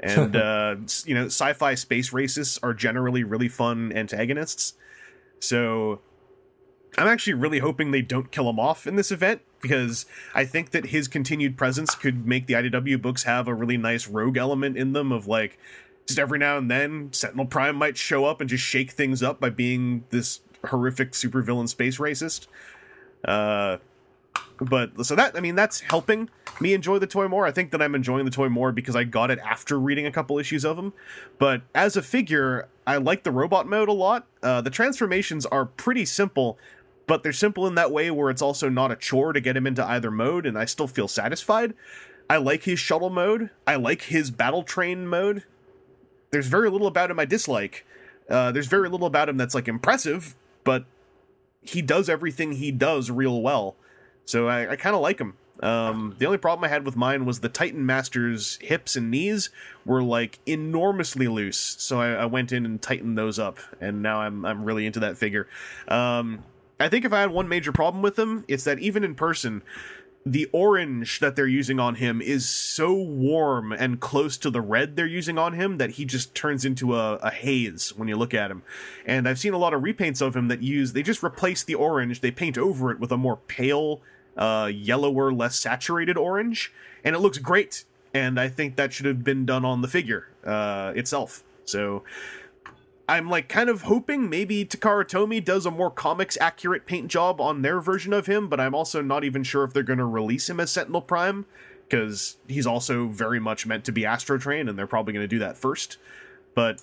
And 0.00 0.36
uh, 0.36 0.76
you 1.04 1.14
know, 1.14 1.26
sci-fi 1.26 1.74
space 1.74 2.10
racists 2.10 2.58
are 2.62 2.74
generally 2.74 3.24
really 3.24 3.48
fun 3.48 3.92
antagonists. 3.94 4.74
So 5.40 6.00
I'm 6.96 7.06
actually 7.06 7.34
really 7.34 7.60
hoping 7.60 7.90
they 7.90 8.02
don't 8.02 8.30
kill 8.30 8.48
him 8.48 8.58
off 8.58 8.86
in 8.86 8.96
this 8.96 9.10
event 9.10 9.42
because 9.60 10.06
I 10.34 10.44
think 10.44 10.70
that 10.70 10.86
his 10.86 11.08
continued 11.08 11.56
presence 11.56 11.94
could 11.94 12.26
make 12.26 12.46
the 12.46 12.54
IDW 12.54 13.00
books 13.00 13.24
have 13.24 13.48
a 13.48 13.54
really 13.54 13.76
nice 13.76 14.08
rogue 14.08 14.36
element 14.36 14.76
in 14.76 14.92
them 14.92 15.12
of 15.12 15.26
like 15.26 15.58
just 16.08 16.18
every 16.18 16.38
now 16.38 16.56
and 16.56 16.70
then 16.70 17.12
Sentinel 17.12 17.46
Prime 17.46 17.76
might 17.76 17.96
show 17.96 18.24
up 18.24 18.40
and 18.40 18.48
just 18.50 18.64
shake 18.64 18.90
things 18.90 19.22
up 19.22 19.38
by 19.38 19.50
being 19.50 20.04
this 20.10 20.40
horrific 20.66 21.12
supervillain 21.12 21.68
space 21.68 21.98
racist. 21.98 22.46
Uh, 23.24 23.76
but 24.60 25.04
so 25.04 25.14
that 25.14 25.36
I 25.36 25.40
mean 25.40 25.54
that's 25.54 25.80
helping 25.80 26.30
me 26.60 26.72
enjoy 26.72 26.98
the 26.98 27.06
toy 27.06 27.28
more. 27.28 27.46
I 27.46 27.52
think 27.52 27.70
that 27.70 27.82
I'm 27.82 27.94
enjoying 27.94 28.24
the 28.24 28.30
toy 28.30 28.48
more 28.48 28.72
because 28.72 28.96
I 28.96 29.04
got 29.04 29.30
it 29.30 29.38
after 29.40 29.78
reading 29.78 30.06
a 30.06 30.10
couple 30.10 30.38
issues 30.38 30.64
of 30.64 30.76
them. 30.76 30.94
But 31.38 31.62
as 31.74 31.96
a 31.96 32.02
figure, 32.02 32.68
I 32.86 32.96
like 32.96 33.22
the 33.22 33.30
robot 33.30 33.68
mode 33.68 33.88
a 33.88 33.92
lot. 33.92 34.26
Uh, 34.42 34.62
the 34.62 34.70
transformations 34.70 35.44
are 35.46 35.66
pretty 35.66 36.06
simple, 36.06 36.58
but 37.06 37.22
they're 37.22 37.32
simple 37.32 37.66
in 37.66 37.74
that 37.74 37.92
way 37.92 38.10
where 38.10 38.30
it's 38.30 38.42
also 38.42 38.68
not 38.68 38.90
a 38.90 38.96
chore 38.96 39.32
to 39.34 39.40
get 39.40 39.56
him 39.56 39.66
into 39.66 39.86
either 39.86 40.10
mode, 40.10 40.46
and 40.46 40.58
I 40.58 40.64
still 40.64 40.88
feel 40.88 41.06
satisfied. 41.06 41.74
I 42.30 42.38
like 42.38 42.64
his 42.64 42.78
shuttle 42.78 43.10
mode. 43.10 43.50
I 43.66 43.76
like 43.76 44.02
his 44.02 44.30
battle 44.30 44.62
train 44.62 45.06
mode 45.06 45.44
there's 46.30 46.46
very 46.46 46.70
little 46.70 46.86
about 46.86 47.10
him 47.10 47.18
I 47.18 47.24
dislike. 47.24 47.84
Uh, 48.28 48.52
there's 48.52 48.66
very 48.66 48.88
little 48.88 49.06
about 49.06 49.28
him 49.28 49.36
that's 49.36 49.54
like 49.54 49.68
impressive, 49.68 50.34
but 50.64 50.84
he 51.62 51.82
does 51.82 52.08
everything 52.08 52.52
he 52.52 52.70
does 52.70 53.10
real 53.10 53.40
well. 53.40 53.76
So 54.24 54.48
I, 54.48 54.72
I 54.72 54.76
kind 54.76 54.94
of 54.94 55.00
like 55.00 55.18
him. 55.18 55.34
Um, 55.60 56.14
the 56.18 56.26
only 56.26 56.38
problem 56.38 56.64
I 56.64 56.68
had 56.68 56.84
with 56.84 56.94
mine 56.94 57.24
was 57.24 57.40
the 57.40 57.48
Titan 57.48 57.84
Master's 57.84 58.58
hips 58.62 58.94
and 58.94 59.10
knees 59.10 59.50
were 59.84 60.02
like 60.02 60.38
enormously 60.46 61.26
loose. 61.26 61.58
So 61.58 62.00
I, 62.00 62.10
I 62.10 62.26
went 62.26 62.52
in 62.52 62.64
and 62.64 62.80
tightened 62.80 63.18
those 63.18 63.38
up, 63.38 63.58
and 63.80 64.02
now 64.02 64.20
I'm 64.20 64.44
I'm 64.44 64.64
really 64.64 64.86
into 64.86 65.00
that 65.00 65.18
figure. 65.18 65.48
Um, 65.88 66.44
I 66.78 66.88
think 66.88 67.04
if 67.04 67.12
I 67.12 67.20
had 67.20 67.30
one 67.30 67.48
major 67.48 67.72
problem 67.72 68.02
with 68.02 68.18
him, 68.18 68.44
it's 68.46 68.64
that 68.64 68.78
even 68.78 69.02
in 69.02 69.16
person, 69.16 69.62
the 70.32 70.48
orange 70.52 71.20
that 71.20 71.36
they're 71.36 71.46
using 71.46 71.80
on 71.80 71.96
him 71.96 72.20
is 72.20 72.48
so 72.48 72.92
warm 72.94 73.72
and 73.72 74.00
close 74.00 74.36
to 74.38 74.50
the 74.50 74.60
red 74.60 74.96
they're 74.96 75.06
using 75.06 75.38
on 75.38 75.54
him 75.54 75.76
that 75.76 75.92
he 75.92 76.04
just 76.04 76.34
turns 76.34 76.64
into 76.64 76.94
a, 76.96 77.16
a, 77.16 77.30
haze 77.30 77.94
when 77.96 78.08
you 78.08 78.16
look 78.16 78.34
at 78.34 78.50
him. 78.50 78.62
And 79.06 79.28
I've 79.28 79.38
seen 79.38 79.54
a 79.54 79.58
lot 79.58 79.74
of 79.74 79.82
repaints 79.82 80.20
of 80.20 80.36
him 80.36 80.48
that 80.48 80.62
use 80.62 80.92
they 80.92 81.02
just 81.02 81.22
replace 81.22 81.62
the 81.64 81.74
orange, 81.74 82.20
they 82.20 82.30
paint 82.30 82.58
over 82.58 82.90
it 82.90 83.00
with 83.00 83.12
a 83.12 83.16
more 83.16 83.36
pale, 83.36 84.00
uh, 84.36 84.70
yellower, 84.72 85.32
less 85.32 85.56
saturated 85.56 86.16
orange, 86.16 86.72
and 87.04 87.14
it 87.14 87.20
looks 87.20 87.38
great. 87.38 87.84
And 88.14 88.40
I 88.40 88.48
think 88.48 88.76
that 88.76 88.92
should 88.92 89.06
have 89.06 89.22
been 89.22 89.44
done 89.46 89.64
on 89.64 89.82
the 89.82 89.88
figure 89.88 90.28
uh, 90.44 90.92
itself. 90.96 91.44
So 91.64 92.04
I'm 93.08 93.30
like 93.30 93.48
kind 93.48 93.70
of 93.70 93.82
hoping 93.82 94.28
maybe 94.28 94.66
Takara 94.66 95.08
Tomy 95.08 95.42
does 95.42 95.64
a 95.64 95.70
more 95.70 95.90
comics 95.90 96.36
accurate 96.40 96.84
paint 96.84 97.08
job 97.08 97.40
on 97.40 97.62
their 97.62 97.80
version 97.80 98.12
of 98.12 98.26
him, 98.26 98.48
but 98.48 98.60
I'm 98.60 98.74
also 98.74 99.00
not 99.00 99.24
even 99.24 99.42
sure 99.42 99.64
if 99.64 99.72
they're 99.72 99.82
going 99.82 99.98
to 99.98 100.04
release 100.04 100.50
him 100.50 100.60
as 100.60 100.70
Sentinel 100.70 101.00
Prime 101.00 101.46
because 101.88 102.36
he's 102.46 102.66
also 102.66 103.06
very 103.06 103.40
much 103.40 103.66
meant 103.66 103.86
to 103.86 103.92
be 103.92 104.04
Astro 104.04 104.36
Train, 104.36 104.68
and 104.68 104.78
they're 104.78 104.86
probably 104.86 105.14
going 105.14 105.24
to 105.24 105.28
do 105.28 105.38
that 105.38 105.56
first. 105.56 105.96
But 106.54 106.82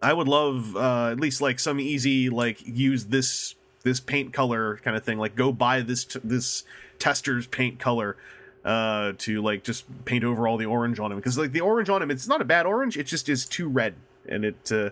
I 0.00 0.14
would 0.14 0.28
love 0.28 0.74
uh, 0.74 1.10
at 1.10 1.20
least 1.20 1.42
like 1.42 1.60
some 1.60 1.78
easy 1.78 2.30
like 2.30 2.66
use 2.66 3.06
this 3.06 3.56
this 3.82 4.00
paint 4.00 4.32
color 4.32 4.78
kind 4.78 4.96
of 4.96 5.04
thing. 5.04 5.18
Like 5.18 5.36
go 5.36 5.52
buy 5.52 5.82
this 5.82 6.06
t- 6.06 6.20
this 6.24 6.64
tester's 6.98 7.46
paint 7.46 7.78
color 7.78 8.16
uh 8.62 9.12
to 9.16 9.40
like 9.40 9.64
just 9.64 10.04
paint 10.04 10.22
over 10.22 10.46
all 10.46 10.58
the 10.58 10.66
orange 10.66 11.00
on 11.00 11.10
him 11.10 11.16
because 11.16 11.38
like 11.38 11.52
the 11.52 11.62
orange 11.62 11.88
on 11.88 12.02
him 12.02 12.10
it's 12.10 12.28
not 12.28 12.42
a 12.42 12.44
bad 12.44 12.66
orange 12.66 12.98
it 12.98 13.04
just 13.04 13.26
is 13.26 13.46
too 13.46 13.66
red 13.66 13.94
and 14.30 14.44
it 14.44 14.72
uh, 14.72 14.90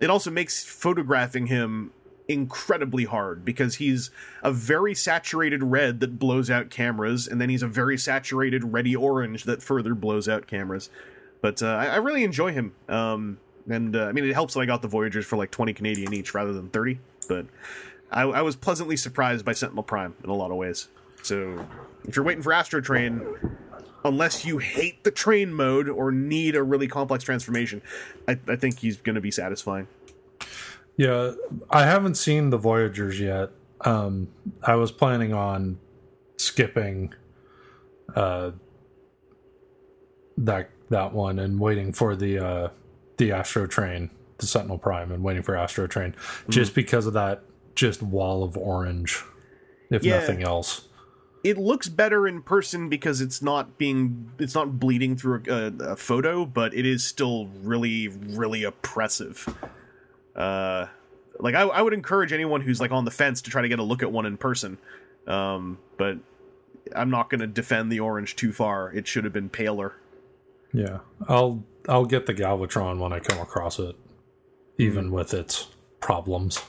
it 0.00 0.10
also 0.10 0.30
makes 0.30 0.64
photographing 0.64 1.46
him 1.46 1.92
incredibly 2.28 3.04
hard 3.04 3.44
because 3.44 3.76
he's 3.76 4.10
a 4.42 4.52
very 4.52 4.94
saturated 4.94 5.64
red 5.64 5.98
that 6.00 6.18
blows 6.18 6.48
out 6.48 6.70
cameras 6.70 7.26
and 7.26 7.40
then 7.40 7.48
he's 7.48 7.62
a 7.62 7.66
very 7.66 7.98
saturated 7.98 8.72
reddy 8.72 8.94
orange 8.94 9.44
that 9.44 9.62
further 9.62 9.94
blows 9.94 10.28
out 10.28 10.46
cameras. 10.46 10.90
But 11.40 11.60
uh, 11.60 11.66
I, 11.66 11.86
I 11.86 11.96
really 11.96 12.22
enjoy 12.22 12.52
him 12.52 12.74
um 12.88 13.38
and 13.68 13.94
uh, 13.94 14.04
i 14.04 14.12
mean 14.12 14.24
it 14.24 14.32
helps 14.32 14.54
that 14.54 14.60
i 14.60 14.64
got 14.64 14.80
the 14.80 14.88
voyagers 14.88 15.26
for 15.26 15.36
like 15.36 15.50
20 15.50 15.74
canadian 15.74 16.14
each 16.14 16.32
rather 16.32 16.52
than 16.52 16.70
30 16.70 16.98
but 17.28 17.44
I, 18.10 18.22
I 18.22 18.42
was 18.42 18.56
pleasantly 18.56 18.96
surprised 18.96 19.44
by 19.44 19.52
sentinel 19.52 19.82
prime 19.82 20.14
in 20.24 20.30
a 20.30 20.34
lot 20.34 20.50
of 20.50 20.56
ways. 20.56 20.88
So 21.22 21.66
if 22.04 22.16
you're 22.16 22.24
waiting 22.24 22.42
for 22.42 22.52
astro 22.52 22.80
train 22.80 23.22
unless 24.04 24.44
you 24.44 24.58
hate 24.58 25.04
the 25.04 25.10
train 25.10 25.52
mode 25.52 25.88
or 25.88 26.10
need 26.10 26.54
a 26.56 26.62
really 26.62 26.88
complex 26.88 27.24
transformation, 27.24 27.82
I, 28.28 28.38
I 28.48 28.56
think 28.56 28.78
he's 28.80 28.96
going 28.96 29.14
to 29.14 29.20
be 29.20 29.30
satisfying. 29.30 29.88
Yeah, 30.96 31.32
I 31.70 31.84
haven't 31.86 32.16
seen 32.16 32.50
the 32.50 32.58
Voyagers 32.58 33.18
yet. 33.20 33.50
Um, 33.82 34.28
I 34.62 34.74
was 34.74 34.92
planning 34.92 35.32
on 35.32 35.78
skipping 36.36 37.14
uh, 38.14 38.50
that 40.36 40.70
that 40.90 41.12
one 41.12 41.38
and 41.38 41.58
waiting 41.60 41.92
for 41.92 42.16
the 42.16 42.38
uh, 42.38 42.68
the 43.16 43.32
Astro 43.32 43.66
Train, 43.66 44.10
the 44.38 44.46
Sentinel 44.46 44.78
Prime, 44.78 45.12
and 45.12 45.22
waiting 45.22 45.42
for 45.42 45.56
Astro 45.56 45.86
Train, 45.86 46.12
Mm-hmm. 46.12 46.50
just 46.52 46.74
because 46.74 47.06
of 47.06 47.12
that 47.14 47.42
just 47.74 48.02
wall 48.02 48.42
of 48.42 48.56
orange, 48.56 49.22
if 49.90 50.04
Yeah. 50.04 50.18
nothing 50.18 50.42
else. 50.42 50.88
It 51.42 51.56
looks 51.56 51.88
better 51.88 52.28
in 52.28 52.42
person 52.42 52.88
because 52.90 53.20
it's 53.20 53.40
not 53.40 53.78
being 53.78 54.30
it's 54.38 54.54
not 54.54 54.78
bleeding 54.78 55.16
through 55.16 55.42
a, 55.48 55.92
a, 55.92 55.96
photo, 55.96 56.44
but 56.44 56.74
it 56.74 56.84
is 56.84 57.02
still 57.04 57.48
really 57.62 58.08
really 58.08 58.62
oppressive. 58.62 59.48
Uh, 60.36 60.86
like 61.38 61.54
I, 61.54 61.62
I 61.62 61.80
would 61.80 61.94
encourage 61.94 62.32
anyone 62.32 62.60
who's 62.60 62.80
like 62.80 62.90
on 62.90 63.06
the 63.06 63.10
fence 63.10 63.40
to 63.42 63.50
try 63.50 63.62
to 63.62 63.68
get 63.68 63.78
a 63.78 63.82
look 63.82 64.02
at 64.02 64.12
one 64.12 64.26
in 64.26 64.36
person. 64.36 64.76
Um, 65.26 65.78
but 65.96 66.18
I'm 66.94 67.08
not 67.10 67.30
going 67.30 67.40
to 67.40 67.46
defend 67.46 67.90
the 67.90 68.00
orange 68.00 68.36
too 68.36 68.52
far. 68.52 68.92
It 68.92 69.06
should 69.06 69.24
have 69.24 69.32
been 69.32 69.48
paler. 69.48 69.94
Yeah, 70.72 70.98
I'll 71.28 71.64
I'll 71.88 72.04
get 72.04 72.26
the 72.26 72.34
Galvatron 72.34 72.98
when 72.98 73.12
I 73.12 73.18
come 73.18 73.38
across 73.40 73.78
it, 73.78 73.96
even 74.76 75.06
Mm-hmm. 75.06 75.14
with 75.14 75.32
its 75.34 75.68
problems. 76.00 76.62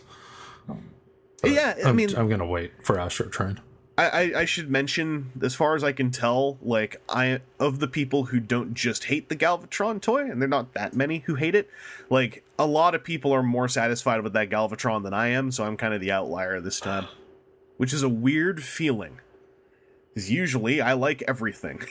yeah, 1.43 1.75
I 1.83 1.89
I'm, 1.89 1.95
mean, 1.95 2.15
I'm 2.15 2.29
gonna 2.29 2.45
wait 2.45 2.71
for 2.83 2.99
Astro 2.99 3.27
Train. 3.27 3.59
I, 4.07 4.39
I, 4.41 4.45
should 4.45 4.69
mention, 4.69 5.31
as 5.41 5.53
far 5.55 5.75
as 5.75 5.83
I 5.83 5.91
can 5.91 6.11
tell, 6.11 6.57
like 6.61 7.01
I 7.09 7.41
of 7.59 7.79
the 7.79 7.87
people 7.87 8.25
who 8.25 8.39
don't 8.39 8.73
just 8.73 9.05
hate 9.05 9.29
the 9.29 9.35
Galvatron 9.35 10.01
toy, 10.01 10.29
and 10.29 10.41
they're 10.41 10.47
not 10.49 10.73
that 10.73 10.95
many 10.95 11.19
who 11.19 11.35
hate 11.35 11.55
it. 11.55 11.69
Like 12.09 12.43
a 12.57 12.65
lot 12.65 12.95
of 12.95 13.03
people 13.03 13.33
are 13.33 13.43
more 13.43 13.67
satisfied 13.67 14.21
with 14.21 14.33
that 14.33 14.49
Galvatron 14.49 15.03
than 15.03 15.13
I 15.13 15.27
am, 15.27 15.51
so 15.51 15.63
I'm 15.63 15.77
kind 15.77 15.93
of 15.93 15.99
the 15.99 16.11
outlier 16.11 16.61
this 16.61 16.79
time, 16.79 17.07
which 17.77 17.91
is 17.91 18.03
a 18.03 18.09
weird 18.09 18.63
feeling. 18.63 19.19
Because 20.09 20.29
usually 20.29 20.81
I 20.81 20.93
like 20.93 21.23
everything, 21.27 21.83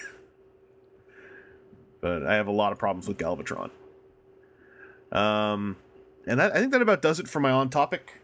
but 2.01 2.27
I 2.27 2.35
have 2.35 2.47
a 2.47 2.53
lot 2.53 2.73
of 2.73 2.79
problems 2.79 3.09
with 3.09 3.19
Galvatron. 3.19 3.71
Um, 5.13 5.77
and 6.27 6.39
that 6.39 6.55
I 6.55 6.61
think 6.61 6.73
that 6.73 6.83
about 6.83 7.03
does 7.03 7.21
it 7.21 7.29
for 7.29 7.41
my 7.41 7.51
on 7.51 7.71
topic. 7.71 8.21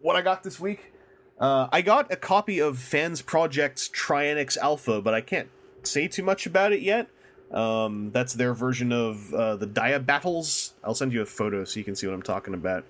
What 0.00 0.16
I 0.16 0.22
got 0.22 0.42
this 0.42 0.60
week. 0.60 0.91
Uh, 1.38 1.68
I 1.72 1.82
got 1.82 2.12
a 2.12 2.16
copy 2.16 2.60
of 2.60 2.78
Fans 2.78 3.22
Project's 3.22 3.88
Trinex 3.88 4.56
Alpha, 4.56 5.00
but 5.02 5.14
I 5.14 5.20
can't 5.20 5.48
say 5.82 6.08
too 6.08 6.22
much 6.22 6.46
about 6.46 6.72
it 6.72 6.80
yet. 6.80 7.08
Um, 7.50 8.10
that's 8.12 8.32
their 8.34 8.54
version 8.54 8.92
of 8.92 9.32
uh, 9.34 9.56
the 9.56 9.66
Dia 9.66 10.00
Battles. 10.00 10.74
I'll 10.82 10.94
send 10.94 11.12
you 11.12 11.20
a 11.20 11.26
photo 11.26 11.64
so 11.64 11.78
you 11.78 11.84
can 11.84 11.94
see 11.94 12.06
what 12.06 12.14
I'm 12.14 12.22
talking 12.22 12.54
about. 12.54 12.84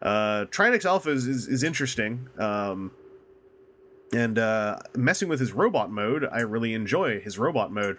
Uh, 0.00 0.46
Alpha 0.56 1.10
is, 1.10 1.26
is, 1.26 1.46
is 1.46 1.62
interesting. 1.62 2.28
Um, 2.36 2.90
and 4.12 4.38
uh, 4.38 4.80
messing 4.96 5.28
with 5.28 5.40
his 5.40 5.52
robot 5.52 5.90
mode, 5.90 6.28
I 6.30 6.40
really 6.40 6.74
enjoy 6.74 7.20
his 7.20 7.38
robot 7.38 7.72
mode. 7.72 7.98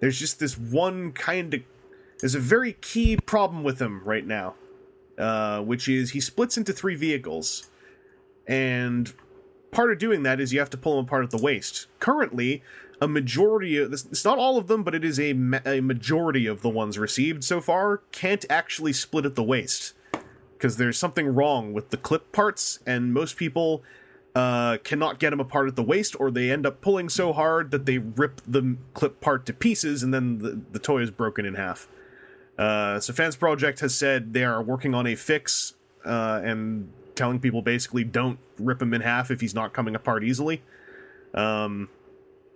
There's 0.00 0.18
just 0.18 0.40
this 0.40 0.58
one 0.58 1.12
kind 1.12 1.54
of. 1.54 1.60
There's 2.20 2.34
a 2.34 2.40
very 2.40 2.74
key 2.74 3.16
problem 3.16 3.62
with 3.62 3.80
him 3.80 4.02
right 4.04 4.26
now, 4.26 4.54
uh, 5.18 5.60
which 5.60 5.88
is 5.88 6.10
he 6.10 6.20
splits 6.20 6.56
into 6.56 6.72
three 6.72 6.94
vehicles. 6.94 7.68
And 8.46 9.12
part 9.70 9.92
of 9.92 9.98
doing 9.98 10.22
that 10.24 10.40
is 10.40 10.52
you 10.52 10.58
have 10.58 10.70
to 10.70 10.76
pull 10.76 10.96
them 10.96 11.06
apart 11.06 11.24
at 11.24 11.30
the 11.30 11.42
waist. 11.42 11.86
Currently, 11.98 12.62
a 13.00 13.08
majority 13.08 13.78
of 13.78 13.90
this, 13.90 14.06
it's 14.06 14.24
not 14.24 14.38
all 14.38 14.58
of 14.58 14.68
them, 14.68 14.82
but 14.84 14.94
it 14.94 15.04
is 15.04 15.18
a, 15.18 15.32
ma- 15.32 15.60
a 15.66 15.80
majority 15.80 16.46
of 16.46 16.62
the 16.62 16.68
ones 16.68 16.98
received 16.98 17.42
so 17.42 17.60
far 17.60 17.98
can't 18.12 18.44
actually 18.48 18.92
split 18.92 19.26
at 19.26 19.34
the 19.34 19.42
waist 19.42 19.94
because 20.56 20.76
there's 20.76 20.96
something 20.96 21.26
wrong 21.26 21.72
with 21.72 21.90
the 21.90 21.96
clip 21.96 22.30
parts, 22.30 22.78
and 22.86 23.12
most 23.12 23.36
people 23.36 23.82
uh, 24.36 24.78
cannot 24.84 25.18
get 25.18 25.30
them 25.30 25.40
apart 25.40 25.66
at 25.66 25.74
the 25.74 25.82
waist, 25.82 26.14
or 26.20 26.30
they 26.30 26.52
end 26.52 26.64
up 26.64 26.80
pulling 26.80 27.08
so 27.08 27.32
hard 27.32 27.72
that 27.72 27.84
they 27.84 27.98
rip 27.98 28.40
the 28.46 28.76
clip 28.94 29.20
part 29.20 29.44
to 29.46 29.52
pieces, 29.52 30.04
and 30.04 30.14
then 30.14 30.38
the, 30.38 30.60
the 30.70 30.78
toy 30.78 31.02
is 31.02 31.10
broken 31.10 31.44
in 31.44 31.54
half. 31.54 31.88
Uh, 32.56 33.00
so 33.00 33.12
Fans 33.12 33.34
Project 33.34 33.80
has 33.80 33.92
said 33.92 34.32
they 34.32 34.44
are 34.44 34.62
working 34.62 34.94
on 34.94 35.04
a 35.06 35.16
fix 35.16 35.74
uh, 36.04 36.40
and 36.44 36.92
telling 37.14 37.40
people 37.40 37.62
basically 37.62 38.04
don't 38.04 38.38
rip 38.58 38.80
him 38.80 38.94
in 38.94 39.00
half 39.00 39.30
if 39.30 39.40
he's 39.40 39.54
not 39.54 39.72
coming 39.72 39.94
apart 39.94 40.24
easily. 40.24 40.62
Um, 41.34 41.88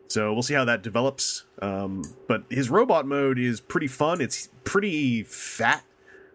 so 0.08 0.32
we'll 0.32 0.42
see 0.42 0.54
how 0.54 0.64
that 0.64 0.82
develops. 0.82 1.44
Um, 1.60 2.02
but 2.28 2.44
his 2.50 2.70
robot 2.70 3.06
mode 3.06 3.38
is 3.38 3.60
pretty 3.60 3.88
fun. 3.88 4.20
It's 4.20 4.48
pretty 4.64 5.22
fat, 5.24 5.84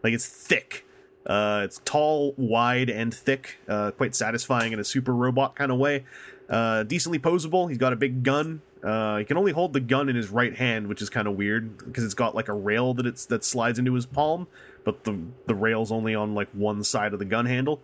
like 0.03 0.13
it's 0.13 0.27
thick. 0.27 0.85
Uh, 1.25 1.61
it's 1.63 1.79
tall, 1.85 2.33
wide, 2.37 2.89
and 2.89 3.13
thick. 3.13 3.59
Uh, 3.67 3.91
quite 3.91 4.15
satisfying 4.15 4.73
in 4.73 4.79
a 4.79 4.83
super 4.83 5.13
robot 5.13 5.55
kind 5.55 5.71
of 5.71 5.77
way. 5.77 6.05
Uh, 6.49 6.83
decently 6.83 7.19
posable. 7.19 7.69
He's 7.69 7.77
got 7.77 7.93
a 7.93 7.95
big 7.95 8.23
gun. 8.23 8.61
Uh, 8.83 9.19
he 9.19 9.25
can 9.25 9.37
only 9.37 9.51
hold 9.51 9.73
the 9.73 9.79
gun 9.79 10.09
in 10.09 10.15
his 10.15 10.29
right 10.29 10.55
hand, 10.55 10.87
which 10.87 11.01
is 11.01 11.09
kind 11.09 11.27
of 11.27 11.35
weird 11.35 11.77
because 11.77 12.03
it's 12.03 12.15
got 12.15 12.33
like 12.33 12.47
a 12.47 12.53
rail 12.53 12.93
that 12.95 13.05
it's 13.05 13.25
that 13.27 13.43
slides 13.43 13.77
into 13.77 13.93
his 13.93 14.07
palm, 14.07 14.47
but 14.83 15.03
the 15.03 15.19
the 15.45 15.53
rail's 15.53 15.91
only 15.91 16.15
on 16.15 16.33
like 16.33 16.49
one 16.53 16.83
side 16.83 17.13
of 17.13 17.19
the 17.19 17.25
gun 17.25 17.45
handle. 17.45 17.81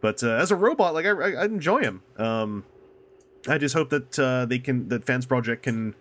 But 0.00 0.22
uh, 0.22 0.30
as 0.30 0.50
a 0.50 0.56
robot, 0.56 0.94
like 0.94 1.06
I, 1.06 1.10
I, 1.10 1.30
I 1.32 1.44
enjoy 1.44 1.80
him. 1.80 2.02
Um, 2.16 2.64
I 3.48 3.58
just 3.58 3.74
hope 3.74 3.90
that 3.90 4.18
uh, 4.18 4.46
they 4.46 4.58
can 4.58 4.88
that 4.88 5.04
Fans 5.04 5.26
Project 5.26 5.62
can 5.62 5.94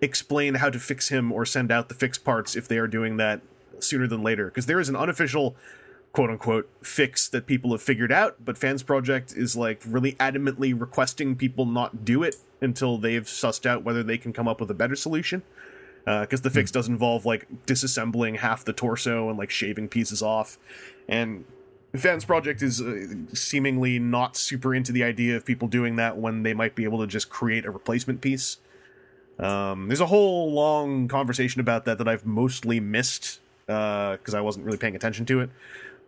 explain 0.00 0.54
how 0.54 0.70
to 0.70 0.78
fix 0.78 1.08
him 1.08 1.32
or 1.32 1.46
send 1.46 1.72
out 1.72 1.88
the 1.88 1.94
fix 1.94 2.18
parts 2.18 2.54
if 2.54 2.68
they 2.68 2.78
are 2.78 2.86
doing 2.86 3.16
that 3.16 3.40
sooner 3.78 4.06
than 4.06 4.22
later. 4.22 4.46
Because 4.46 4.66
there 4.66 4.80
is 4.80 4.88
an 4.88 4.96
unofficial 4.96 5.56
quote 6.12 6.30
unquote 6.30 6.68
fix 6.82 7.28
that 7.28 7.46
people 7.46 7.72
have 7.72 7.82
figured 7.82 8.12
out, 8.12 8.36
but 8.42 8.56
Fans 8.56 8.82
Project 8.82 9.34
is 9.36 9.54
like 9.56 9.82
really 9.86 10.12
adamantly 10.14 10.78
requesting 10.78 11.36
people 11.36 11.66
not 11.66 12.04
do 12.04 12.22
it 12.22 12.36
until 12.62 12.96
they've 12.96 13.24
sussed 13.24 13.66
out 13.66 13.84
whether 13.84 14.02
they 14.02 14.16
can 14.16 14.32
come 14.32 14.48
up 14.48 14.60
with 14.60 14.70
a 14.70 14.74
better 14.74 14.96
solution. 14.96 15.42
Because 16.06 16.42
the 16.42 16.50
fix 16.50 16.70
does 16.70 16.88
involve 16.88 17.26
like 17.26 17.46
disassembling 17.66 18.38
half 18.38 18.64
the 18.64 18.72
torso 18.72 19.28
and 19.28 19.36
like 19.36 19.50
shaving 19.50 19.88
pieces 19.88 20.22
off, 20.22 20.56
and 21.08 21.44
Fans 21.98 22.24
Project 22.24 22.62
is 22.62 22.80
uh, 22.80 23.06
seemingly 23.32 23.98
not 23.98 24.36
super 24.36 24.74
into 24.74 24.92
the 24.92 25.04
idea 25.04 25.36
of 25.36 25.44
people 25.44 25.68
doing 25.68 25.96
that 25.96 26.16
when 26.16 26.42
they 26.42 26.54
might 26.54 26.74
be 26.74 26.84
able 26.84 26.98
to 27.00 27.06
just 27.06 27.28
create 27.30 27.64
a 27.64 27.70
replacement 27.70 28.20
piece. 28.20 28.58
Um, 29.38 29.88
there's 29.88 30.00
a 30.00 30.06
whole 30.06 30.52
long 30.52 31.08
conversation 31.08 31.60
about 31.60 31.84
that 31.84 31.98
that 31.98 32.08
I've 32.08 32.24
mostly 32.24 32.80
missed 32.80 33.40
because 33.66 34.34
I 34.34 34.40
wasn't 34.40 34.64
really 34.64 34.78
paying 34.78 34.96
attention 34.96 35.26
to 35.26 35.40
it. 35.40 35.50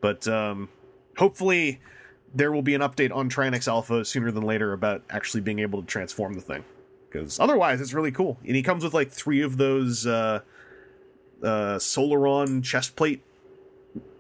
But 0.00 0.26
um, 0.28 0.68
hopefully, 1.16 1.80
there 2.34 2.52
will 2.52 2.62
be 2.62 2.74
an 2.74 2.80
update 2.80 3.14
on 3.14 3.28
Trinex 3.28 3.68
Alpha 3.68 4.04
sooner 4.04 4.30
than 4.30 4.44
later 4.44 4.72
about 4.72 5.02
actually 5.10 5.40
being 5.40 5.58
able 5.58 5.82
to 5.82 5.86
transform 5.86 6.34
the 6.34 6.40
thing. 6.40 6.64
Because 7.10 7.40
otherwise, 7.40 7.80
it's 7.80 7.94
really 7.94 8.12
cool. 8.12 8.38
And 8.46 8.54
he 8.54 8.62
comes 8.62 8.84
with 8.84 8.94
like 8.94 9.10
three 9.10 9.40
of 9.40 9.56
those 9.56 10.06
uh, 10.06 10.40
uh, 11.42 11.76
Solaron 11.76 12.62
chest 12.62 12.96
plate 12.96 13.22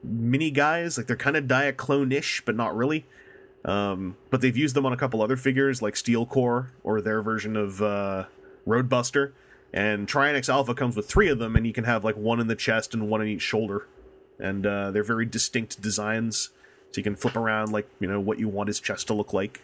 mini 0.02 0.50
guys. 0.50 0.96
Like 0.96 1.06
they're 1.06 1.16
kind 1.16 1.36
of 1.36 1.44
Diaclone 1.44 2.12
ish, 2.12 2.42
but 2.44 2.56
not 2.56 2.76
really. 2.76 3.06
Um, 3.64 4.16
but 4.30 4.40
they've 4.40 4.56
used 4.56 4.76
them 4.76 4.86
on 4.86 4.92
a 4.92 4.96
couple 4.96 5.20
other 5.20 5.36
figures 5.36 5.82
like 5.82 5.96
Steel 5.96 6.24
Core 6.26 6.70
or 6.84 7.00
their 7.00 7.22
version 7.22 7.56
of 7.56 7.82
uh, 7.82 8.24
Roadbuster. 8.66 9.32
And 9.72 10.08
Trinex 10.08 10.48
Alpha 10.48 10.74
comes 10.74 10.96
with 10.96 11.06
three 11.08 11.28
of 11.28 11.38
them, 11.38 11.54
and 11.54 11.66
you 11.66 11.72
can 11.74 11.84
have 11.84 12.04
like 12.04 12.16
one 12.16 12.40
in 12.40 12.46
the 12.46 12.54
chest 12.54 12.94
and 12.94 13.08
one 13.10 13.20
in 13.20 13.28
each 13.28 13.42
shoulder. 13.42 13.86
and 14.38 14.64
uh, 14.66 14.90
they're 14.90 15.02
very 15.02 15.26
distinct 15.26 15.80
designs. 15.82 16.50
So 16.90 16.98
you 16.98 17.02
can 17.02 17.16
flip 17.16 17.36
around 17.36 17.70
like 17.70 17.88
you 18.00 18.08
know 18.08 18.20
what 18.20 18.38
you 18.38 18.48
want 18.48 18.68
his 18.68 18.80
chest 18.80 19.08
to 19.08 19.14
look 19.14 19.32
like. 19.32 19.60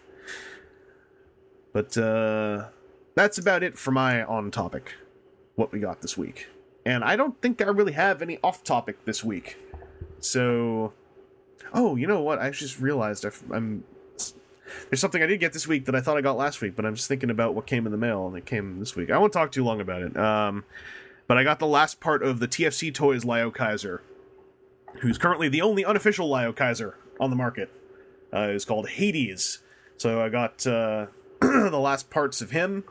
But 1.72 1.96
uh, 1.96 2.66
that's 3.14 3.38
about 3.38 3.62
it 3.62 3.78
for 3.78 3.90
my 3.90 4.22
on 4.24 4.50
topic. 4.50 4.94
What 5.56 5.72
we 5.72 5.78
got 5.78 6.02
this 6.02 6.18
week, 6.18 6.48
and 6.84 7.04
I 7.04 7.16
don't 7.16 7.40
think 7.40 7.62
I 7.62 7.66
really 7.66 7.92
have 7.92 8.20
any 8.20 8.38
off 8.42 8.64
topic 8.64 9.04
this 9.04 9.22
week. 9.22 9.56
So, 10.24 10.92
oh, 11.72 11.96
you 11.96 12.06
know 12.06 12.22
what? 12.22 12.38
I 12.38 12.50
just 12.50 12.80
realized 12.80 13.26
I've, 13.26 13.42
I'm 13.50 13.84
there's 14.88 15.00
something 15.00 15.22
I 15.22 15.26
did 15.26 15.40
get 15.40 15.52
this 15.52 15.68
week 15.68 15.84
that 15.84 15.94
I 15.94 16.00
thought 16.00 16.16
I 16.16 16.20
got 16.20 16.36
last 16.36 16.60
week, 16.60 16.74
but 16.74 16.86
I'm 16.86 16.94
just 16.94 17.08
thinking 17.08 17.30
about 17.30 17.54
what 17.54 17.66
came 17.66 17.86
in 17.86 17.92
the 17.92 17.98
mail 17.98 18.26
and 18.26 18.36
it 18.36 18.46
came 18.46 18.78
this 18.78 18.96
week. 18.96 19.10
I 19.10 19.18
won't 19.18 19.32
talk 19.32 19.52
too 19.52 19.64
long 19.64 19.80
about 19.80 20.02
it. 20.02 20.16
Um, 20.16 20.64
but 21.26 21.36
I 21.36 21.44
got 21.44 21.58
the 21.58 21.66
last 21.66 22.00
part 22.00 22.22
of 22.22 22.40
the 22.40 22.48
TFC 22.48 22.92
Toys 22.92 23.24
Liokaiser, 23.24 24.00
who's 25.00 25.18
currently 25.18 25.48
the 25.48 25.62
only 25.62 25.84
unofficial 25.84 26.28
Liokaiser 26.28 26.94
on 27.20 27.30
the 27.30 27.36
market. 27.36 27.70
Uh, 28.32 28.48
is 28.48 28.64
called 28.64 28.88
Hades. 28.88 29.60
So 29.96 30.20
I 30.20 30.28
got 30.28 30.66
uh, 30.66 31.06
the 31.40 31.78
last 31.78 32.10
parts 32.10 32.40
of 32.40 32.50
him, 32.50 32.82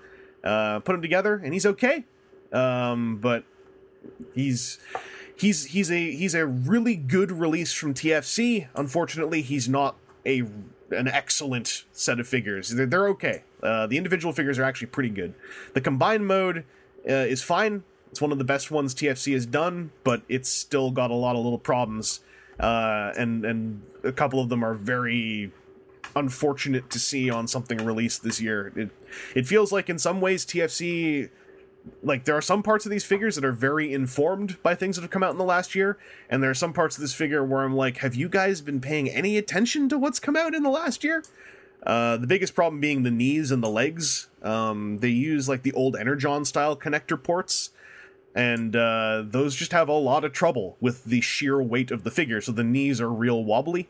uh, 0.43 0.79
put 0.79 0.95
him 0.95 1.01
together, 1.01 1.35
and 1.35 1.51
he's 1.51 1.65
okay. 1.65 2.05
Um, 2.53 3.17
but 3.17 3.43
he's 4.33 4.79
he's 5.35 5.65
he's 5.65 5.91
a 5.91 6.11
he's 6.11 6.35
a 6.35 6.45
really 6.45 6.95
good 6.95 7.31
release 7.31 7.73
from 7.73 7.93
TFC. 7.93 8.67
Unfortunately, 8.75 9.41
he's 9.41 9.67
not 9.67 9.95
a 10.25 10.43
an 10.91 11.07
excellent 11.07 11.85
set 11.91 12.19
of 12.19 12.27
figures. 12.27 12.69
They're, 12.69 12.85
they're 12.85 13.07
okay. 13.09 13.43
Uh, 13.61 13.87
the 13.87 13.97
individual 13.97 14.33
figures 14.33 14.59
are 14.59 14.63
actually 14.63 14.87
pretty 14.87 15.09
good. 15.09 15.33
The 15.73 15.81
combined 15.81 16.27
mode 16.27 16.65
uh, 17.07 17.13
is 17.13 17.41
fine. 17.41 17.83
It's 18.11 18.21
one 18.21 18.31
of 18.31 18.37
the 18.37 18.43
best 18.43 18.69
ones 18.69 18.93
TFC 18.93 19.33
has 19.33 19.45
done, 19.45 19.91
but 20.03 20.21
it's 20.29 20.49
still 20.49 20.91
got 20.91 21.09
a 21.09 21.15
lot 21.15 21.35
of 21.35 21.43
little 21.43 21.57
problems, 21.57 22.19
uh, 22.59 23.11
and 23.17 23.43
and 23.43 23.81
a 24.03 24.11
couple 24.11 24.39
of 24.39 24.49
them 24.49 24.63
are 24.63 24.75
very 24.75 25.51
unfortunate 26.15 26.91
to 26.91 26.99
see 26.99 27.31
on 27.31 27.47
something 27.47 27.83
released 27.83 28.23
this 28.23 28.39
year. 28.39 28.71
It 28.75 28.91
it 29.33 29.47
feels 29.47 29.71
like 29.71 29.89
in 29.89 29.97
some 29.97 30.21
ways 30.21 30.45
TFC 30.45 31.29
like 32.01 32.25
there 32.25 32.35
are 32.35 32.41
some 32.41 32.63
parts 32.63 32.85
of 32.85 32.91
these 32.91 33.03
figures 33.03 33.35
that 33.35 33.43
are 33.43 33.51
very 33.51 33.93
informed 33.93 34.61
by 34.63 34.73
things 34.75 34.95
that 34.95 35.01
have 35.01 35.11
come 35.11 35.23
out 35.23 35.31
in 35.31 35.37
the 35.37 35.43
last 35.43 35.75
year 35.75 35.97
and 36.29 36.41
there 36.41 36.49
are 36.49 36.55
some 36.55 36.73
parts 36.73 36.97
of 36.97 37.01
this 37.01 37.13
figure 37.13 37.43
where 37.43 37.63
i'm 37.63 37.75
like 37.75 37.97
have 37.97 38.15
you 38.15 38.29
guys 38.29 38.61
been 38.61 38.79
paying 38.79 39.09
any 39.09 39.37
attention 39.37 39.89
to 39.89 39.97
what's 39.97 40.19
come 40.19 40.35
out 40.35 40.53
in 40.53 40.63
the 40.63 40.69
last 40.69 41.03
year? 41.03 41.23
Uh, 41.85 42.15
the 42.17 42.27
biggest 42.27 42.55
problem 42.55 42.79
being 42.79 43.03
the 43.03 43.11
knees 43.11 43.51
and 43.51 43.61
the 43.61 43.69
legs. 43.69 44.29
Um, 44.41 44.99
they 44.99 45.09
use 45.09 45.49
like 45.49 45.63
the 45.63 45.73
old 45.73 45.95
energon 45.95 46.45
style 46.45 46.77
connector 46.77 47.21
ports 47.21 47.71
and 48.35 48.75
uh, 48.75 49.23
those 49.25 49.55
just 49.55 49.73
have 49.73 49.89
a 49.89 49.93
lot 49.93 50.23
of 50.23 50.31
trouble 50.31 50.75
with 50.81 51.03
the 51.05 51.21
sheer 51.21 51.61
weight 51.61 51.91
of 51.91 52.03
the 52.03 52.09
figure 52.09 52.41
so 52.41 52.51
the 52.51 52.63
knees 52.63 52.99
are 52.99 53.11
real 53.11 53.43
wobbly 53.43 53.89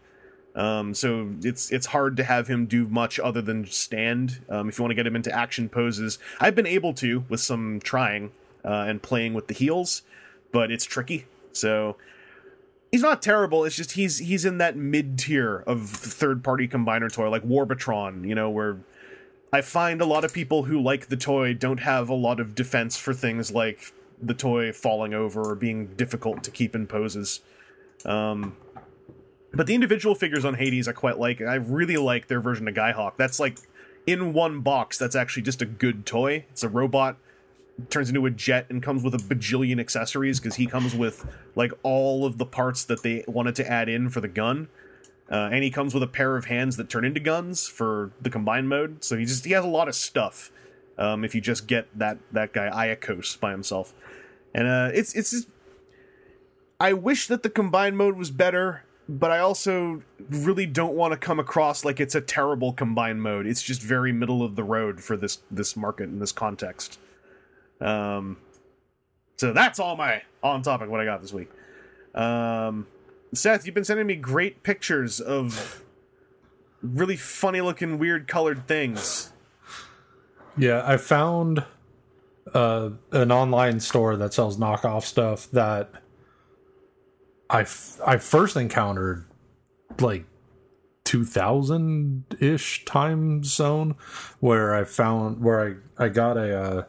um, 0.56 0.94
so 0.94 1.32
it's 1.42 1.72
it's 1.72 1.88
hard 1.88 2.16
to 2.18 2.24
have 2.24 2.48
him 2.48 2.66
do 2.66 2.88
much 2.88 3.20
other 3.20 3.42
than 3.42 3.66
stand. 3.66 4.42
Um, 4.50 4.70
if 4.70 4.78
you 4.78 4.84
want 4.84 4.92
to 4.92 4.96
get 4.96 5.08
him 5.08 5.16
into 5.16 5.32
action 5.32 5.68
poses, 5.68 6.20
I've 6.40 6.56
been 6.56 6.68
able 6.68 6.94
to 6.96 7.24
with 7.30 7.40
some 7.40 7.80
trying 7.84 8.32
uh, 8.64 8.86
and 8.88 9.02
playing 9.02 9.34
with 9.34 9.48
the 9.48 9.54
heels, 9.54 10.04
but 10.52 10.72
it's 10.72 10.86
tricky. 10.86 11.26
So 11.54 11.98
he's 12.92 13.02
not 13.02 13.22
terrible. 13.22 13.64
It's 13.64 13.76
just 13.76 13.94
he's 13.94 14.20
he's 14.20 14.46
in 14.46 14.60
that 14.60 14.76
mid 14.76 15.18
tier 15.18 15.64
of 15.66 15.90
third 15.90 16.44
party 16.44 16.68
combiner 16.68 17.12
toy 17.12 17.30
like 17.30 17.44
Warbotron, 17.44 18.28
you 18.28 18.36
know, 18.36 18.50
where 18.50 18.78
I 19.52 19.62
find 19.62 20.02
a 20.02 20.06
lot 20.06 20.24
of 20.24 20.34
people 20.34 20.64
who 20.64 20.80
like 20.80 21.08
the 21.08 21.18
toy 21.18 21.56
don't 21.56 21.80
have 21.80 22.10
a 22.10 22.16
lot 22.16 22.40
of 22.40 22.54
defense 22.54 22.96
for 22.96 23.14
things 23.14 23.52
like 23.52 23.92
the 24.22 24.36
toy 24.36 24.72
falling 24.72 25.16
over 25.16 25.42
or 25.42 25.56
being 25.56 25.88
difficult 25.96 26.44
to 26.44 26.52
keep 26.52 26.76
in 26.76 26.86
poses. 26.86 27.42
Um, 28.06 28.56
but 29.54 29.68
the 29.68 29.76
individual 29.76 30.16
figures 30.16 30.46
on 30.46 30.56
Hades 30.56 30.88
I 30.88 30.94
quite 30.94 31.20
like. 31.20 31.42
I 31.42 31.56
really 31.56 31.98
like 31.98 32.28
their 32.28 32.42
version 32.42 32.68
of 32.68 32.74
Guy-Hawk. 32.74 33.18
That's 33.18 33.40
like 33.40 33.60
in 34.08 34.34
one 34.34 34.62
box. 34.62 34.98
That's 34.98 35.16
actually 35.16 35.44
just 35.44 35.62
a 35.62 35.66
good 35.66 36.06
toy. 36.06 36.46
It's 36.50 36.64
a 36.64 36.70
robot 36.70 37.18
turns 37.90 38.10
into 38.10 38.26
a 38.26 38.30
jet 38.30 38.68
and 38.70 38.84
comes 38.84 39.04
with 39.04 39.16
a 39.16 39.18
bajillion 39.18 39.80
accessories 39.80 40.40
because 40.40 40.56
he 40.56 40.68
comes 40.68 40.94
with 40.96 41.26
like 41.56 41.72
all 41.82 42.26
of 42.26 42.38
the 42.38 42.46
parts 42.46 42.84
that 42.86 43.04
they 43.04 43.24
wanted 43.28 43.56
to 43.56 43.70
add 43.70 43.90
in 43.90 44.10
for 44.10 44.22
the 44.22 44.28
gun. 44.28 44.68
Uh, 45.32 45.50
and 45.52 45.64
he 45.64 45.72
comes 45.72 45.94
with 45.94 46.04
a 46.04 46.08
pair 46.08 46.36
of 46.36 46.46
hands 46.46 46.78
that 46.78 46.90
turn 46.90 47.06
into 47.06 47.20
guns 47.20 47.68
for 47.68 48.12
the 48.22 48.30
combined 48.30 48.70
mode. 48.70 49.04
So 49.04 49.18
he 49.18 49.26
just 49.26 49.46
he 49.46 49.52
has 49.52 49.64
a 49.64 49.70
lot 49.70 49.88
of 49.88 49.96
stuff. 49.96 50.52
Um, 50.98 51.24
if 51.24 51.34
you 51.34 51.42
just 51.42 51.66
get 51.66 51.88
that 51.98 52.20
that 52.32 52.54
guy 52.54 52.70
Iacos 52.70 53.40
by 53.40 53.52
himself, 53.52 53.94
and 54.54 54.68
uh, 54.68 54.92
it's 54.94 55.14
it's. 55.16 55.32
Just, 55.32 55.48
I 56.80 56.94
wish 56.94 57.28
that 57.28 57.42
the 57.42 57.50
combined 57.50 57.98
mode 57.98 58.16
was 58.16 58.30
better 58.30 58.84
but 59.08 59.32
I 59.32 59.40
also 59.40 60.02
really 60.30 60.66
don't 60.66 60.94
want 60.94 61.12
to 61.12 61.18
come 61.18 61.40
across 61.40 61.84
like 61.84 62.00
it's 62.00 62.16
a 62.16 62.22
terrible 62.22 62.74
combined 62.74 63.22
mode. 63.22 63.46
It's 63.46 63.62
just 63.62 63.82
very 63.82 64.12
middle 64.12 64.44
of 64.44 64.56
the 64.56 64.64
road 64.64 65.02
for 65.02 65.18
this 65.18 65.40
this 65.52 65.76
market 65.76 66.06
in 66.06 66.20
this 66.20 66.32
context. 66.32 67.00
Um, 67.82 68.38
so 69.38 69.52
that's 69.52 69.80
all 69.80 69.96
my 69.96 70.24
on 70.42 70.62
topic 70.62 70.90
what 70.90 71.02
I 71.02 71.06
got 71.06 71.22
this 71.22 71.34
week. 71.34 71.50
Um, 72.16 72.88
Seth, 73.34 73.66
you've 73.66 73.76
been 73.76 73.84
sending 73.84 74.08
me 74.08 74.16
great 74.16 74.64
pictures 74.64 75.20
of 75.20 75.84
really 76.82 77.16
funny 77.16 77.62
looking, 77.62 77.98
weird 77.98 78.28
colored 78.28 78.68
things. 78.68 79.32
Yeah, 80.56 80.84
I 80.86 80.98
found 80.98 81.66
uh, 82.54 82.92
an 83.12 83.32
online 83.32 83.80
store 83.80 84.16
that 84.18 84.34
sells 84.34 84.58
knockoff 84.58 85.04
stuff 85.04 85.50
that 85.52 86.03
I, 87.54 87.62
f- 87.62 88.00
I 88.06 88.18
first 88.18 88.58
encountered 88.58 89.26
like 90.00 90.26
2000 91.06 92.38
ish 92.40 92.86
time 92.86 93.44
zone 93.44 93.96
where 94.40 94.74
I 94.76 94.84
found 94.84 95.42
where 95.44 95.80
I, 95.98 96.06
I 96.06 96.10
got 96.10 96.38
a 96.38 96.60
uh, 96.60 96.84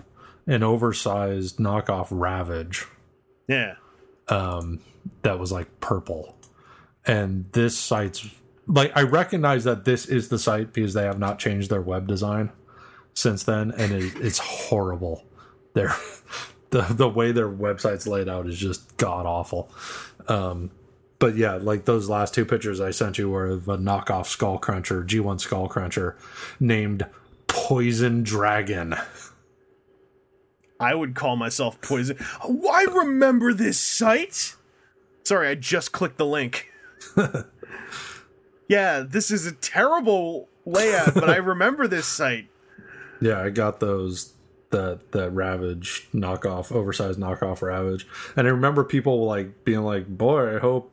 an 0.46 0.62
oversized 0.62 1.58
knockoff 1.58 2.08
Ravage 2.10 2.86
Yeah. 3.48 3.74
um, 4.28 4.80
that 5.22 5.38
was 5.38 5.52
like 5.52 5.80
purple. 5.80 6.36
And 7.06 7.46
this 7.52 7.76
site's 7.76 8.26
like 8.66 8.92
I 8.96 9.02
recognize 9.02 9.64
that 9.64 9.84
this 9.84 10.06
is 10.06 10.28
the 10.28 10.38
site 10.38 10.72
because 10.72 10.94
they 10.94 11.04
have 11.04 11.18
not 11.18 11.38
changed 11.38 11.68
their 11.70 11.82
web 11.82 12.06
design 12.06 12.50
since 13.12 13.42
then, 13.44 13.70
and 13.72 13.92
it, 13.92 14.14
it's 14.16 14.38
horrible. 14.38 15.24
Their 15.74 15.94
the 16.70 16.82
the 16.82 17.08
way 17.08 17.32
their 17.32 17.50
website's 17.50 18.06
laid 18.06 18.28
out 18.28 18.46
is 18.46 18.58
just 18.58 18.96
god 18.96 19.26
awful. 19.26 19.70
Um, 20.28 20.70
but 21.18 21.36
yeah, 21.36 21.54
like 21.54 21.84
those 21.84 22.08
last 22.08 22.34
two 22.34 22.44
pictures 22.44 22.80
I 22.80 22.90
sent 22.90 23.18
you 23.18 23.30
were 23.30 23.46
of 23.46 23.68
a 23.68 23.78
knockoff 23.78 24.26
Skullcruncher, 24.26 25.06
G1 25.06 25.40
Skullcruncher, 25.40 26.16
named 26.60 27.06
Poison 27.46 28.22
Dragon. 28.22 28.94
I 30.78 30.94
would 30.94 31.14
call 31.14 31.36
myself 31.36 31.80
poison. 31.80 32.18
Oh, 32.42 32.68
I 32.70 32.82
remember 32.92 33.54
this 33.54 33.78
site. 33.78 34.56
Sorry, 35.22 35.48
I 35.48 35.54
just 35.54 35.92
clicked 35.92 36.18
the 36.18 36.26
link. 36.26 36.70
yeah, 38.68 39.00
this 39.00 39.30
is 39.30 39.46
a 39.46 39.52
terrible 39.52 40.48
layout, 40.66 41.14
but 41.14 41.30
I 41.30 41.36
remember 41.38 41.88
this 41.88 42.06
site. 42.06 42.48
Yeah, 43.20 43.40
I 43.40 43.50
got 43.50 43.80
those 43.80 44.33
that 44.74 45.12
that 45.12 45.30
Ravage 45.30 46.08
knockoff, 46.12 46.70
oversized 46.70 47.18
knockoff 47.18 47.62
Ravage, 47.62 48.06
and 48.36 48.46
I 48.46 48.50
remember 48.50 48.84
people 48.84 49.24
like 49.26 49.64
being 49.64 49.82
like, 49.82 50.06
"Boy, 50.06 50.56
I 50.56 50.58
hope 50.58 50.92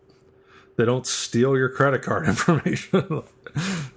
they 0.77 0.85
don't 0.85 1.05
steal 1.05 1.57
your 1.57 1.69
credit 1.69 2.01
card 2.01 2.27
information." 2.27 3.23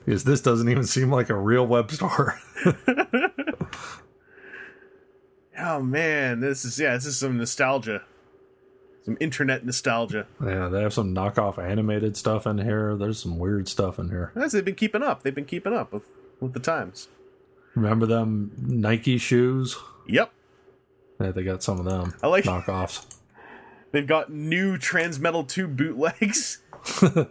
because 0.04 0.24
this 0.24 0.40
doesn't 0.40 0.68
even 0.68 0.84
seem 0.84 1.10
like 1.10 1.30
a 1.30 1.36
real 1.36 1.66
web 1.66 1.90
store. 1.92 2.38
Oh 5.56 5.80
man, 5.80 6.40
this 6.40 6.64
is 6.64 6.78
yeah, 6.80 6.94
this 6.94 7.06
is 7.06 7.16
some 7.16 7.38
nostalgia. 7.38 8.02
Some 9.04 9.16
internet 9.20 9.64
nostalgia. 9.64 10.26
yeah, 10.44 10.68
they 10.68 10.80
have 10.82 10.92
some 10.92 11.14
knockoff 11.14 11.58
animated 11.58 12.16
stuff 12.16 12.46
in 12.46 12.58
here. 12.58 12.96
There's 12.96 13.22
some 13.22 13.38
weird 13.38 13.68
stuff 13.68 13.98
in 13.98 14.08
here. 14.08 14.32
As 14.34 14.52
they've 14.52 14.64
been 14.64 14.74
keeping 14.74 15.02
up. 15.02 15.22
They've 15.22 15.34
been 15.34 15.44
keeping 15.44 15.72
up 15.74 15.92
with 15.92 16.04
with 16.40 16.54
the 16.54 16.60
times. 16.60 17.08
Remember 17.74 18.06
them 18.06 18.52
Nike 18.58 19.18
shoes? 19.18 19.76
Yep. 20.06 20.32
Yeah, 21.20 21.30
they 21.32 21.42
got 21.44 21.62
some 21.62 21.78
of 21.78 21.84
them 21.84 22.14
I 22.22 22.26
like- 22.28 22.44
knockoffs. 22.44 23.06
They've 23.92 24.06
got 24.06 24.32
new 24.32 24.76
Transmetal 24.76 25.46
2 25.46 25.68
bootlegs. 25.68 26.58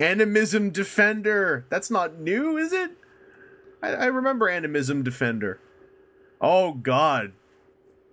Animism 0.00 0.70
Defender. 0.70 1.64
That's 1.70 1.90
not 1.90 2.18
new, 2.18 2.56
is 2.58 2.72
it? 2.72 2.90
I, 3.82 3.88
I 3.94 4.04
remember 4.06 4.48
Animism 4.48 5.02
Defender. 5.02 5.60
Oh 6.40 6.72
god. 6.72 7.32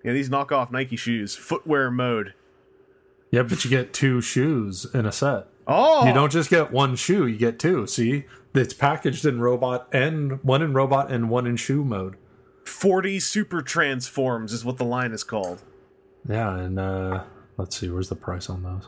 Yeah, 0.04 0.14
these 0.14 0.30
knockoff 0.30 0.72
Nike 0.72 0.96
shoes. 0.96 1.36
Footwear 1.36 1.92
mode. 1.92 2.34
Yeah, 3.32 3.44
but 3.44 3.64
you 3.66 3.70
get 3.70 3.94
two 3.94 4.22
shoes 4.22 4.86
in 4.94 5.06
a 5.06 5.12
set. 5.12 5.48
Oh 5.68 6.06
You 6.08 6.14
don't 6.14 6.32
just 6.32 6.50
get 6.50 6.72
one 6.72 6.96
shoe, 6.96 7.28
you 7.28 7.38
get 7.38 7.60
two. 7.60 7.86
See? 7.88 8.26
It's 8.54 8.74
packaged 8.74 9.26
in 9.26 9.40
robot 9.40 9.88
and 9.92 10.44
one 10.44 10.62
in 10.62 10.74
robot 10.74 11.12
and 11.12 11.30
one 11.30 11.48
in 11.48 11.56
shoe 11.56 11.84
mode. 11.84 12.16
40 12.66 13.20
super 13.20 13.62
transforms 13.62 14.54
is 14.54 14.66
what 14.66 14.78
the 14.78 14.84
line 14.84 15.12
is 15.12 15.24
called. 15.24 15.64
Yeah, 16.28 16.56
and 16.58 16.80
uh 16.80 17.24
let's 17.58 17.78
see, 17.78 17.90
where's 17.90 18.10
the 18.10 18.16
price 18.16 18.50
on 18.50 18.64
those? 18.64 18.88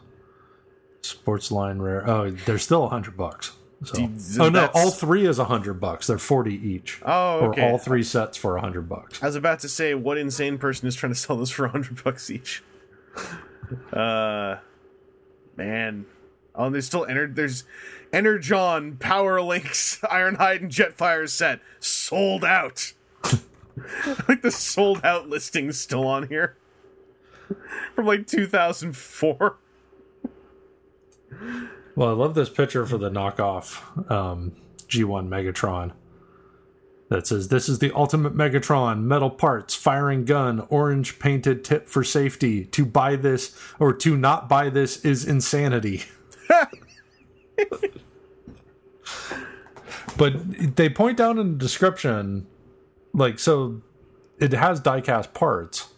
Sports 1.02 1.52
line 1.52 1.80
rare. 1.80 2.08
Oh, 2.10 2.32
they're 2.32 2.58
still 2.58 2.86
a 2.86 2.90
hundred 2.90 3.18
bucks. 3.18 3.54
So. 3.84 4.10
Oh 4.40 4.50
no, 4.50 4.70
all 4.74 4.92
three 4.92 5.26
is 5.26 5.40
a 5.40 5.46
hundred 5.46 5.76
bucks. 5.76 6.08
They're 6.08 6.18
forty 6.18 6.56
each. 6.56 7.02
Oh, 7.06 7.48
okay. 7.48 7.68
Or 7.68 7.72
all 7.72 7.78
three 7.78 8.04
sets 8.04 8.38
for 8.38 8.56
a 8.56 8.62
hundred 8.62 8.88
bucks. 8.88 9.22
I 9.22 9.26
was 9.26 9.36
about 9.36 9.60
to 9.60 9.70
say, 9.70 9.94
what 9.94 10.18
insane 10.18 10.58
person 10.58 10.88
is 10.88 10.96
trying 10.96 11.12
to 11.12 11.20
sell 11.20 11.36
this 11.36 11.50
for 11.50 11.66
a 11.66 11.70
hundred 11.70 12.04
bucks 12.04 12.30
each? 12.30 12.64
Uh, 13.92 14.58
man. 15.56 16.06
Oh, 16.54 16.66
and 16.66 16.76
there's 16.76 16.86
still 16.86 17.06
entered. 17.06 17.36
There's 17.36 17.64
Energon, 18.14 18.98
Power 18.98 19.42
Links, 19.42 20.00
Ironhide, 20.04 20.62
and 20.62 20.72
Jetfire 20.72 21.28
set 21.28 21.60
sold 21.80 22.46
out. 22.46 22.94
like 24.30 24.42
the 24.44 24.52
sold 24.52 25.02
out 25.04 25.28
listing 25.28 25.72
still 25.72 26.06
on 26.06 26.28
here 26.28 26.56
from 27.96 28.06
like 28.06 28.28
2004. 28.28 29.58
Well, 31.96 32.10
I 32.10 32.14
love 32.14 32.36
this 32.36 32.50
picture 32.50 32.86
for 32.86 32.98
the 32.98 33.10
knockoff 33.10 34.12
um, 34.12 34.54
G1 34.88 35.28
Megatron 35.28 35.94
that 37.10 37.28
says, 37.28 37.48
This 37.48 37.70
is 37.70 37.80
the 37.80 37.92
ultimate 37.96 38.36
Megatron, 38.36 39.04
metal 39.04 39.30
parts, 39.30 39.76
firing 39.76 40.26
gun, 40.26 40.66
orange 40.70 41.20
painted 41.20 41.64
tip 41.64 41.88
for 41.88 42.04
safety. 42.04 42.66
To 42.66 42.86
buy 42.86 43.16
this 43.16 43.58
or 43.80 43.94
to 43.94 44.18
not 44.18 44.50
buy 44.50 44.70
this 44.70 45.04
is 45.04 45.26
insanity. 45.26 46.04
but 50.18 50.76
they 50.76 50.90
point 50.90 51.20
out 51.20 51.38
in 51.38 51.54
the 51.54 51.58
description, 51.58 52.48
like, 53.14 53.40
so 53.40 53.82
it 54.40 54.54
has 54.54 54.82
diecast 54.82 55.34
parts, 55.34 55.90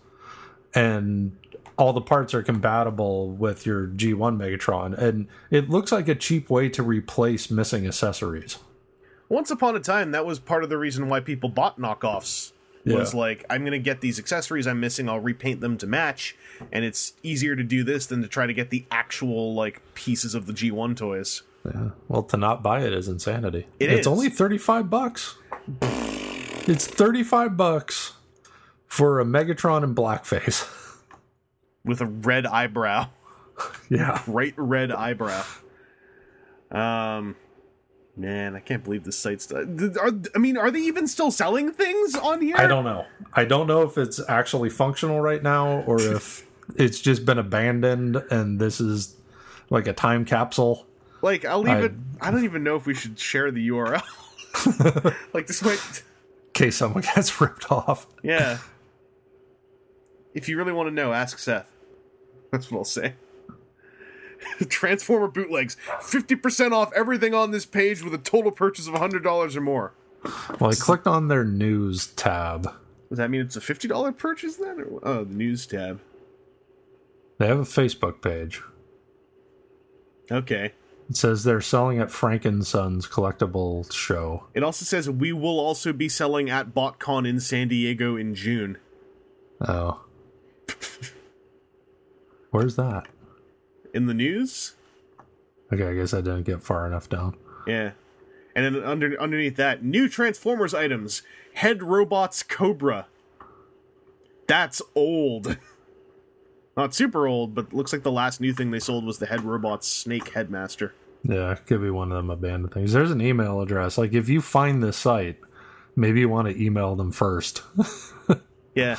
and 0.73 1.38
all 1.77 1.94
the 1.94 2.02
parts 2.02 2.34
are 2.34 2.41
compatible 2.44 3.30
with 3.30 3.65
your 3.65 3.88
G1 3.88 4.38
Megatron, 4.38 4.98
and 4.98 5.27
it 5.52 5.69
looks 5.69 5.91
like 5.91 6.07
a 6.07 6.15
cheap 6.15 6.49
way 6.49 6.69
to 6.69 6.84
replace 6.84 7.52
missing 7.52 7.86
accessories. 7.86 8.60
Once 9.27 9.49
upon 9.49 9.76
a 9.76 9.80
time, 9.80 10.11
that 10.11 10.26
was 10.26 10.40
part 10.40 10.64
of 10.64 10.69
the 10.69 10.77
reason 10.77 11.10
why 11.10 11.19
people 11.19 11.49
bought 11.49 11.80
knockoffs. 11.80 12.52
Was 12.86 13.14
like, 13.16 13.44
I'm 13.49 13.64
gonna 13.64 13.80
get 13.80 14.02
these 14.02 14.20
accessories 14.20 14.68
I'm 14.68 14.80
missing, 14.80 15.10
I'll 15.10 15.20
repaint 15.20 15.60
them 15.60 15.78
to 15.80 15.88
match, 15.88 16.36
and 16.72 16.86
it's 16.86 17.14
easier 17.24 17.56
to 17.56 17.64
do 17.64 17.84
this 17.84 18.06
than 18.06 18.22
to 18.22 18.28
try 18.28 18.45
to 18.45 18.53
get 18.53 18.70
the 18.70 18.86
actual 18.91 19.56
like 19.56 19.82
pieces 19.95 20.36
of 20.36 20.45
the 20.45 20.53
G1 20.53 20.95
toys. 20.95 21.41
Yeah. 21.66 21.90
Well, 22.07 22.22
to 22.24 22.38
not 22.38 22.62
buy 22.62 22.82
it 22.82 22.94
is 22.94 23.07
insanity. 23.07 23.66
It 23.80 23.90
it's 23.90 24.02
is. 24.02 24.07
only 24.07 24.30
35 24.30 24.88
bucks. 24.90 25.36
It's 25.82 26.86
35 26.86 27.57
bucks 27.57 28.14
for 28.88 29.20
a 29.20 29.26
Megatron 29.26 29.84
in 29.84 29.95
blackface. 29.95 30.70
With 31.84 32.02
a 32.02 32.06
red 32.06 32.45
eyebrow. 32.45 33.10
yeah. 33.90 34.22
Bright 34.26 34.53
red 34.57 34.91
eyebrow. 34.91 35.44
Um 36.72 37.36
man, 38.17 38.55
I 38.55 38.59
can't 38.59 38.83
believe 38.83 39.03
this 39.03 39.17
site's 39.17 39.51
are, 39.51 39.65
I 40.35 40.37
mean, 40.37 40.57
are 40.57 40.71
they 40.71 40.79
even 40.79 41.07
still 41.07 41.31
selling 41.31 41.71
things 41.71 42.15
on 42.15 42.41
here? 42.41 42.55
I 42.57 42.67
don't 42.67 42.85
know. 42.85 43.05
I 43.33 43.45
don't 43.45 43.67
know 43.67 43.81
if 43.83 43.97
it's 43.97 44.19
actually 44.29 44.69
functional 44.69 45.19
right 45.21 45.43
now 45.43 45.81
or 45.81 45.99
if 46.15 46.45
it's 46.75 46.99
just 46.99 47.25
been 47.25 47.37
abandoned 47.37 48.15
and 48.31 48.59
this 48.59 48.79
is 48.79 49.15
like 49.69 49.87
a 49.87 49.93
time 49.93 50.25
capsule. 50.25 50.85
like 51.21 51.45
I'll 51.45 51.59
leave 51.61 51.75
I- 51.77 51.81
it 51.85 51.93
I 52.21 52.31
don't 52.31 52.43
even 52.45 52.63
know 52.63 52.75
if 52.75 52.85
we 52.85 52.93
should 52.93 53.19
share 53.19 53.51
the 53.51 53.67
URL. 53.69 54.01
like 55.33 55.47
this 55.47 55.61
might 55.63 55.79
in 55.97 56.03
case 56.53 56.77
someone 56.77 57.03
gets 57.15 57.39
ripped 57.41 57.69
off. 57.71 58.07
Yeah. 58.23 58.59
If 60.33 60.47
you 60.49 60.57
really 60.57 60.71
want 60.73 60.87
to 60.89 60.93
know, 60.93 61.13
ask 61.13 61.37
Seth. 61.39 61.71
That's 62.51 62.71
what 62.71 62.79
I'll 62.79 62.83
say. 62.85 63.13
Transformer 64.69 65.27
bootlegs. 65.27 65.77
50% 66.01 66.72
off 66.72 66.91
everything 66.93 67.34
on 67.34 67.51
this 67.51 67.65
page 67.65 68.03
with 68.03 68.13
a 68.13 68.17
total 68.17 68.51
purchase 68.51 68.88
of 68.88 68.93
$100 68.93 69.55
or 69.55 69.61
more. 69.61 69.93
Well, 70.59 70.72
I 70.72 70.76
clicked 70.76 71.07
on 71.07 71.27
their 71.27 71.43
news 71.43 72.07
tab. 72.07 72.67
Does 73.09 73.17
that 73.17 73.30
mean 73.30 73.41
it's 73.41 73.55
a 73.55 73.61
$50 73.61 74.17
purchase 74.17 74.55
then? 74.55 74.80
Or, 74.81 74.99
oh, 75.03 75.23
the 75.23 75.34
news 75.34 75.67
tab. 75.67 76.01
They 77.38 77.47
have 77.47 77.59
a 77.59 77.63
Facebook 77.63 78.22
page. 78.22 78.61
Okay. 80.31 80.73
It 81.09 81.15
says 81.17 81.43
they're 81.43 81.61
selling 81.61 81.99
at 81.99 82.09
Frankenson's 82.09 83.07
collectible 83.07 83.91
show. 83.93 84.45
It 84.55 84.63
also 84.63 84.85
says 84.85 85.07
we 85.09 85.31
will 85.34 85.59
also 85.59 85.93
be 85.93 86.09
selling 86.09 86.49
at 86.49 86.73
BotCon 86.73 87.27
in 87.27 87.39
San 87.39 87.67
Diego 87.67 88.15
in 88.15 88.34
June. 88.34 88.80
Oh. 89.61 90.03
Where's 92.49 92.76
that? 92.77 93.07
In 93.95 94.05
the 94.05 94.13
news? 94.13 94.76
Okay, 95.73 95.88
I 95.88 95.95
guess 95.95 96.13
I 96.13 96.17
didn't 96.17 96.43
get 96.43 96.61
far 96.61 96.85
enough 96.85 97.09
down. 97.09 97.35
Yeah. 97.65 97.91
And 98.55 98.76
then 98.76 98.84
under 98.84 99.19
underneath 99.19 99.55
that, 99.55 99.84
new 99.84 100.07
Transformers 100.07 100.73
items. 100.73 101.23
Head 101.55 101.81
robots 101.81 102.43
Cobra. 102.43 103.07
That's 104.47 104.81
old. 104.93 105.57
Not 106.77 106.93
super 106.93 107.26
old, 107.26 107.55
but 107.55 107.73
looks 107.73 107.93
like 107.93 108.03
the 108.03 108.11
last 108.11 108.41
new 108.41 108.53
thing 108.53 108.72
they 108.72 108.80
sold 108.80 109.05
was 109.05 109.19
the 109.19 109.26
Head 109.27 109.43
Robots 109.43 109.88
Snake 109.88 110.34
Headmaster. 110.34 110.93
Yeah, 111.23 111.55
could 111.55 111.81
be 111.81 111.89
one 111.89 112.11
of 112.11 112.17
them 112.17 112.30
abandoned 112.30 112.73
things. 112.73 112.91
There's 112.91 113.11
an 113.11 113.22
email 113.22 113.61
address. 113.61 113.97
Like, 113.97 114.13
if 114.13 114.27
you 114.27 114.41
find 114.41 114.84
this 114.84 114.97
site, 114.97 115.39
maybe 115.95 116.19
you 116.19 116.27
want 116.27 116.49
to 116.49 116.61
email 116.61 116.95
them 116.95 117.11
first. 117.13 117.63
Yeah. 118.76 118.97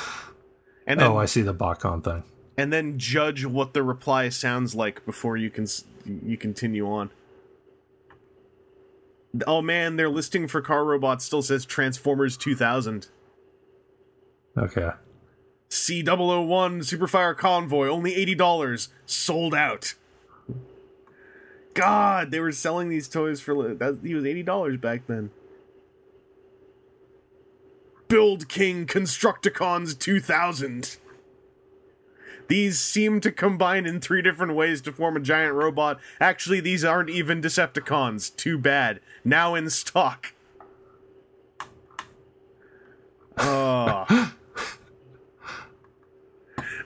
And 0.87 0.99
oh, 0.99 1.03
then 1.03 1.11
oh, 1.13 1.17
I 1.17 1.25
see 1.25 1.43
the 1.43 1.53
BotCon 1.53 2.03
thing. 2.03 2.23
And 2.57 2.73
then 2.73 2.97
judge 2.97 3.45
what 3.45 3.73
the 3.73 3.83
reply 3.83 4.29
sounds 4.29 4.73
like 4.73 5.05
before 5.05 5.37
you 5.37 5.49
can 5.49 5.67
you 6.05 6.37
continue 6.37 6.89
on. 6.89 7.11
Oh 9.45 9.61
man, 9.61 9.95
their 9.95 10.09
listing 10.09 10.47
for 10.47 10.61
car 10.61 10.83
robots 10.83 11.23
still 11.23 11.43
says 11.43 11.65
Transformers 11.65 12.35
2000. 12.35 13.07
Okay. 14.57 14.89
C001 15.69 16.79
Superfire 16.79 17.37
Convoy, 17.37 17.87
only 17.87 18.15
$80, 18.15 18.87
sold 19.05 19.53
out. 19.53 19.93
God, 21.73 22.31
they 22.31 22.39
were 22.39 22.53
selling 22.53 22.89
these 22.89 23.07
toys 23.07 23.39
for 23.39 23.75
that 23.75 23.99
he 24.01 24.15
was 24.15 24.23
$80 24.23 24.81
back 24.81 25.05
then. 25.07 25.29
Build 28.07 28.47
King 28.47 28.87
Constructicons 28.87 29.99
2000. 29.99 30.97
These 32.47 32.79
seem 32.79 33.19
to 33.21 33.31
combine 33.31 33.85
in 33.85 33.99
three 33.99 34.21
different 34.21 34.55
ways 34.55 34.81
to 34.81 34.91
form 34.91 35.17
a 35.17 35.19
giant 35.19 35.53
robot. 35.53 35.99
Actually, 36.19 36.59
these 36.61 36.85
aren't 36.85 37.09
even 37.09 37.41
Decepticons. 37.41 38.35
Too 38.35 38.57
bad. 38.57 38.99
Now 39.23 39.55
in 39.55 39.69
stock. 39.69 40.33
Oh. 43.37 44.33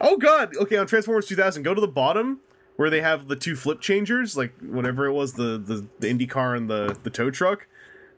Oh 0.04 0.18
god. 0.18 0.58
Okay, 0.58 0.78
on 0.78 0.88
Transformers 0.88 1.28
2000, 1.28 1.62
go 1.62 1.76
to 1.76 1.80
the 1.80 1.88
bottom 1.88 2.40
where 2.76 2.90
they 2.90 3.02
have 3.02 3.28
the 3.28 3.36
two 3.36 3.56
flip 3.56 3.80
changers, 3.80 4.36
like 4.36 4.52
whatever 4.60 5.06
it 5.06 5.14
was, 5.14 5.34
the 5.34 5.60
the, 5.60 5.86
the 6.00 6.10
Indy 6.10 6.26
car 6.26 6.56
and 6.56 6.68
the 6.68 6.98
the 7.04 7.12
tow 7.12 7.30
truck. 7.30 7.68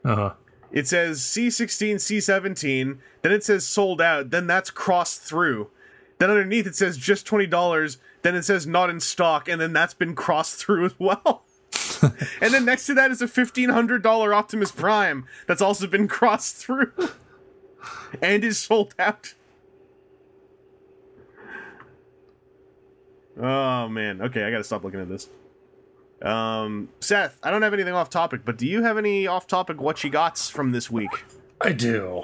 Uh 0.02 0.14
huh. 0.14 0.32
It 0.72 0.88
says 0.88 1.20
C16, 1.20 1.96
C17, 1.96 2.98
then 3.20 3.32
it 3.32 3.44
says 3.44 3.66
sold 3.66 4.00
out, 4.00 4.30
then 4.30 4.46
that's 4.46 4.70
crossed 4.70 5.20
through. 5.20 5.68
Then 6.18 6.30
underneath 6.30 6.66
it 6.66 6.76
says 6.76 6.96
just 6.96 7.26
$20, 7.26 7.96
then 8.22 8.34
it 8.34 8.44
says 8.44 8.66
not 8.66 8.90
in 8.90 9.00
stock, 9.00 9.48
and 9.48 9.60
then 9.60 9.72
that's 9.72 9.94
been 9.94 10.14
crossed 10.14 10.56
through 10.58 10.86
as 10.86 10.94
well. 10.98 11.44
and 12.40 12.52
then 12.52 12.64
next 12.64 12.86
to 12.86 12.94
that 12.94 13.10
is 13.10 13.20
a 13.20 13.26
$1,500 13.26 14.34
Optimus 14.34 14.72
Prime 14.72 15.26
that's 15.46 15.62
also 15.62 15.86
been 15.86 16.08
crossed 16.08 16.56
through 16.56 16.92
and 18.22 18.44
is 18.44 18.58
sold 18.58 18.94
out. 18.98 19.34
Oh 23.40 23.88
man. 23.88 24.22
Okay, 24.22 24.44
I 24.44 24.50
gotta 24.50 24.64
stop 24.64 24.84
looking 24.84 25.00
at 25.00 25.08
this. 25.08 25.28
Um, 26.22 26.88
Seth, 27.00 27.38
I 27.42 27.50
don't 27.50 27.62
have 27.62 27.74
anything 27.74 27.92
off 27.92 28.08
topic, 28.08 28.42
but 28.44 28.56
do 28.56 28.66
you 28.66 28.82
have 28.82 28.96
any 28.96 29.26
off 29.26 29.46
topic 29.46 29.80
what 29.80 30.02
you 30.04 30.10
gots 30.10 30.50
from 30.50 30.70
this 30.72 30.90
week? 30.90 31.10
I 31.60 31.72
do. 31.72 32.22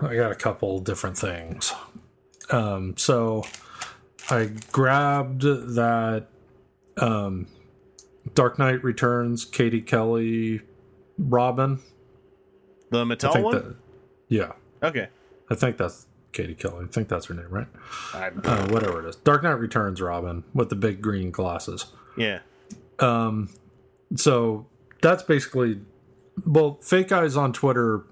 I 0.00 0.14
got 0.16 0.30
a 0.30 0.36
couple 0.36 0.78
different 0.80 1.16
things. 1.18 1.72
Um, 2.50 2.96
so 2.96 3.44
I 4.28 4.50
grabbed 4.72 5.42
that 5.42 6.26
um, 6.96 7.46
Dark 8.34 8.58
Knight 8.58 8.82
Returns, 8.84 9.44
Katie 9.44 9.80
Kelly, 9.82 10.62
Robin. 11.18 11.80
The 12.90 13.04
Mattel 13.04 13.42
one? 13.42 13.54
that, 13.54 13.76
yeah, 14.28 14.52
Okay. 14.82 15.08
I 15.50 15.54
think 15.54 15.76
that's 15.76 16.06
Katie 16.32 16.54
Kelly. 16.54 16.84
I 16.84 16.92
think 16.92 17.08
that's 17.08 17.26
her 17.26 17.34
name, 17.34 17.48
right? 17.50 17.66
Uh, 18.14 18.68
whatever 18.68 19.04
it 19.04 19.08
is. 19.08 19.16
Dark 19.16 19.42
Knight 19.42 19.58
Returns, 19.58 20.00
Robin, 20.00 20.44
with 20.54 20.68
the 20.70 20.76
big 20.76 21.00
green 21.00 21.30
glasses. 21.30 21.86
yeah. 22.16 22.40
Um, 22.98 23.48
so 24.16 24.66
that's 25.00 25.22
basically 25.22 25.80
well 26.44 26.78
fake 26.82 27.12
eyes 27.12 27.34
on 27.36 27.52
twitter 27.52 28.02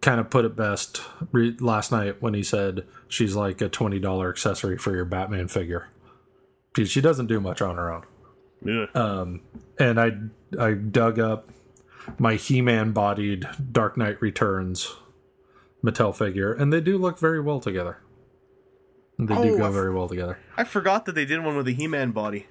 kind 0.00 0.20
of 0.20 0.30
put 0.30 0.44
it 0.44 0.54
best 0.56 1.02
re- 1.32 1.56
last 1.60 1.90
night 1.90 2.20
when 2.22 2.34
he 2.34 2.42
said 2.42 2.86
she's 3.08 3.34
like 3.34 3.60
a 3.60 3.68
$20 3.68 4.28
accessory 4.28 4.78
for 4.78 4.94
your 4.94 5.04
batman 5.04 5.48
figure 5.48 5.88
because 6.72 6.90
she 6.90 7.00
doesn't 7.00 7.26
do 7.26 7.40
much 7.40 7.60
on 7.62 7.76
her 7.76 7.92
own 7.92 8.04
Ugh. 8.68 8.96
Um, 8.96 9.40
and 9.78 10.00
I 10.00 10.12
I 10.58 10.72
dug 10.72 11.18
up 11.18 11.50
my 12.18 12.36
He-Man 12.36 12.92
bodied 12.92 13.46
Dark 13.72 13.96
Knight 13.96 14.20
Returns 14.22 14.94
Mattel 15.84 16.16
figure, 16.16 16.52
and 16.52 16.72
they 16.72 16.80
do 16.80 16.96
look 16.98 17.18
very 17.18 17.40
well 17.40 17.60
together. 17.60 17.98
They 19.18 19.34
Oh, 19.34 19.42
do 19.42 19.58
go 19.58 19.70
very 19.70 19.92
well 19.92 20.08
together. 20.08 20.38
I 20.56 20.64
forgot 20.64 21.04
that 21.04 21.14
they 21.14 21.24
did 21.24 21.44
one 21.44 21.56
with 21.56 21.68
a 21.68 21.72
He-Man 21.72 22.12
body. 22.12 22.46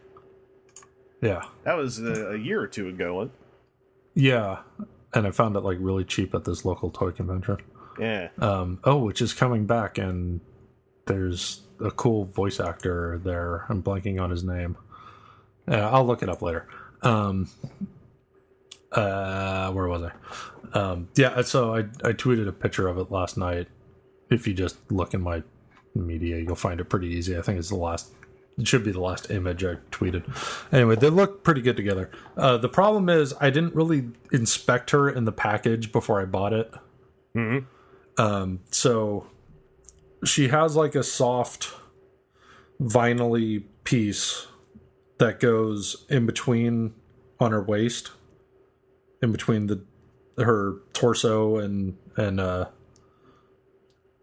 Yeah, 1.22 1.44
That 1.64 1.76
was 1.78 2.00
a, 2.00 2.34
a 2.34 2.38
year 2.38 2.62
or 2.62 2.68
two 2.68 2.88
ago. 2.88 3.16
What? 3.16 3.30
yeah, 4.14 4.60
and 5.16 5.26
I 5.26 5.32
found 5.32 5.56
it 5.56 5.62
like 5.62 5.78
really 5.80 6.04
cheap 6.04 6.36
at 6.36 6.44
this 6.44 6.66
local 6.66 6.92
toy 6.92 7.12
convention. 7.12 7.58
Yeah. 8.00 8.30
Um, 8.40 8.80
oh, 8.84 8.98
which 8.98 9.22
is 9.22 9.34
coming 9.34 9.66
back, 9.66 9.98
and 9.98 10.42
there's 11.08 11.62
a 11.80 11.90
cool 11.92 12.26
voice 12.26 12.60
actor 12.60 13.20
there. 13.24 13.66
I'm 13.70 13.82
blanking 13.82 14.22
on 14.22 14.30
his 14.30 14.44
name. 14.44 14.78
Uh, 15.68 15.78
I'll 15.78 16.06
look 16.06 16.22
it 16.22 16.30
up 16.30 16.42
later. 16.42 16.68
Um, 17.02 17.50
uh, 18.92 19.72
where 19.72 19.88
was 19.88 20.04
I? 20.04 20.12
Um, 20.78 21.08
yeah, 21.16 21.42
so 21.42 21.74
I 21.74 21.80
I 22.04 22.12
tweeted 22.12 22.48
a 22.48 22.52
picture 22.52 22.88
of 22.88 22.98
it 22.98 23.10
last 23.12 23.38
night. 23.38 23.68
If 24.30 24.48
you 24.48 24.54
just 24.54 24.78
look 24.92 25.14
in 25.14 25.22
my 25.22 25.44
media, 25.94 26.38
you'll 26.38 26.56
find 26.56 26.80
it 26.80 26.86
pretty 26.86 27.08
easy. 27.08 27.38
I 27.38 27.42
think 27.42 27.60
it's 27.60 27.70
the 27.70 27.76
last. 27.76 28.12
It 28.58 28.68
should 28.68 28.84
be 28.86 28.92
the 28.92 29.02
last 29.02 29.30
image 29.32 29.64
I 29.66 29.76
tweeted. 29.92 30.24
Anyway, 30.72 30.96
they 30.96 31.10
look 31.10 31.44
pretty 31.44 31.62
good 31.62 31.76
together. 31.76 32.10
Uh, 32.38 32.56
the 32.58 32.70
problem 32.70 33.10
is 33.10 33.34
I 33.42 33.50
didn't 33.50 33.76
really 33.76 34.10
inspect 34.32 34.92
her 34.92 35.10
in 35.10 35.26
the 35.26 35.34
package 35.34 35.92
before 35.92 36.22
I 36.22 36.26
bought 36.26 36.54
it. 36.54 36.72
Um, 38.18 38.62
so 38.72 39.28
she 40.24 40.48
has 40.48 40.78
like 40.78 40.96
a 40.96 41.04
soft 41.04 41.74
vinyl 42.82 43.62
piece 43.84 44.48
that 45.18 45.42
goes 45.42 46.06
in 46.10 46.26
between 46.26 46.94
on 47.42 47.52
her 47.52 47.62
waist, 47.62 48.12
in 49.22 49.34
between 49.34 49.68
the 49.68 49.84
her 50.38 50.76
torso 50.94 51.58
and 51.58 51.98
and 52.16 52.40
uh, 52.40 52.68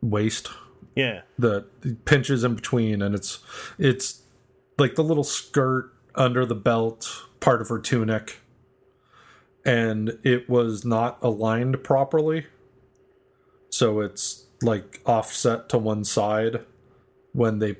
waist 0.01 0.49
Yeah. 0.95 1.23
that 1.39 2.05
pinches 2.07 2.45
in 2.45 2.55
between, 2.55 3.03
and 3.03 3.15
it's 3.15 3.41
it's 3.79 4.22
like 4.78 4.94
the 4.94 5.05
little 5.05 5.24
skirt 5.24 5.93
under 6.15 6.44
the 6.44 6.55
belt 6.55 7.27
part 7.40 7.61
of 7.61 7.69
her 7.69 7.78
tunic, 7.78 8.40
and 9.65 10.19
it 10.23 10.49
was 10.49 10.85
not 10.85 11.19
aligned 11.23 11.82
properly, 11.85 12.47
so 13.70 14.01
it's 14.01 14.47
like 14.62 15.01
offset 15.07 15.69
to 15.70 15.78
one 15.78 16.05
side 16.05 16.65
when 17.32 17.59
they 17.59 17.77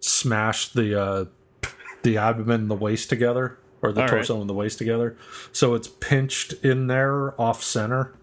smash 0.00 0.68
the 0.72 0.98
uh, 1.00 1.24
the 2.02 2.16
abdomen 2.16 2.62
and 2.62 2.70
the 2.70 2.74
waist 2.76 3.08
together, 3.08 3.58
or 3.82 3.92
the 3.92 4.00
All 4.00 4.06
right. 4.06 4.12
torso 4.12 4.40
and 4.40 4.48
the 4.48 4.54
waist 4.54 4.78
together, 4.78 5.16
so 5.52 5.74
it's 5.74 5.88
pinched 5.88 6.52
in 6.64 6.86
there 6.86 7.38
off 7.40 7.62
center. 7.62 8.14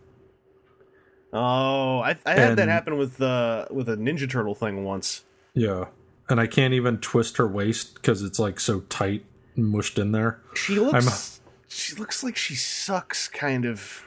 Oh, 1.34 2.00
I, 2.00 2.16
I 2.26 2.34
had 2.36 2.58
that 2.58 2.70
happen 2.70 2.98
with 2.98 3.22
uh 3.22 3.66
with 3.70 3.90
a 3.90 3.98
Ninja 3.98 4.30
Turtle 4.30 4.56
thing 4.56 4.84
once. 4.84 5.24
Yeah. 5.54 5.86
And 6.30 6.40
I 6.40 6.48
can't 6.48 6.74
even 6.74 6.98
twist 6.98 7.38
her 7.38 7.48
waist 7.48 7.96
because 7.96 8.22
it's 8.22 8.40
like 8.40 8.60
so 8.60 8.82
tight 8.82 9.26
and 9.56 9.66
mushed 9.66 9.98
in 9.98 10.12
there. 10.12 10.42
She 10.56 10.80
looks. 10.80 11.42
She 11.70 11.96
looks 11.96 12.24
like 12.24 12.38
she 12.38 12.56
sucks, 12.56 13.28
kind 13.28 13.66
of. 13.66 14.06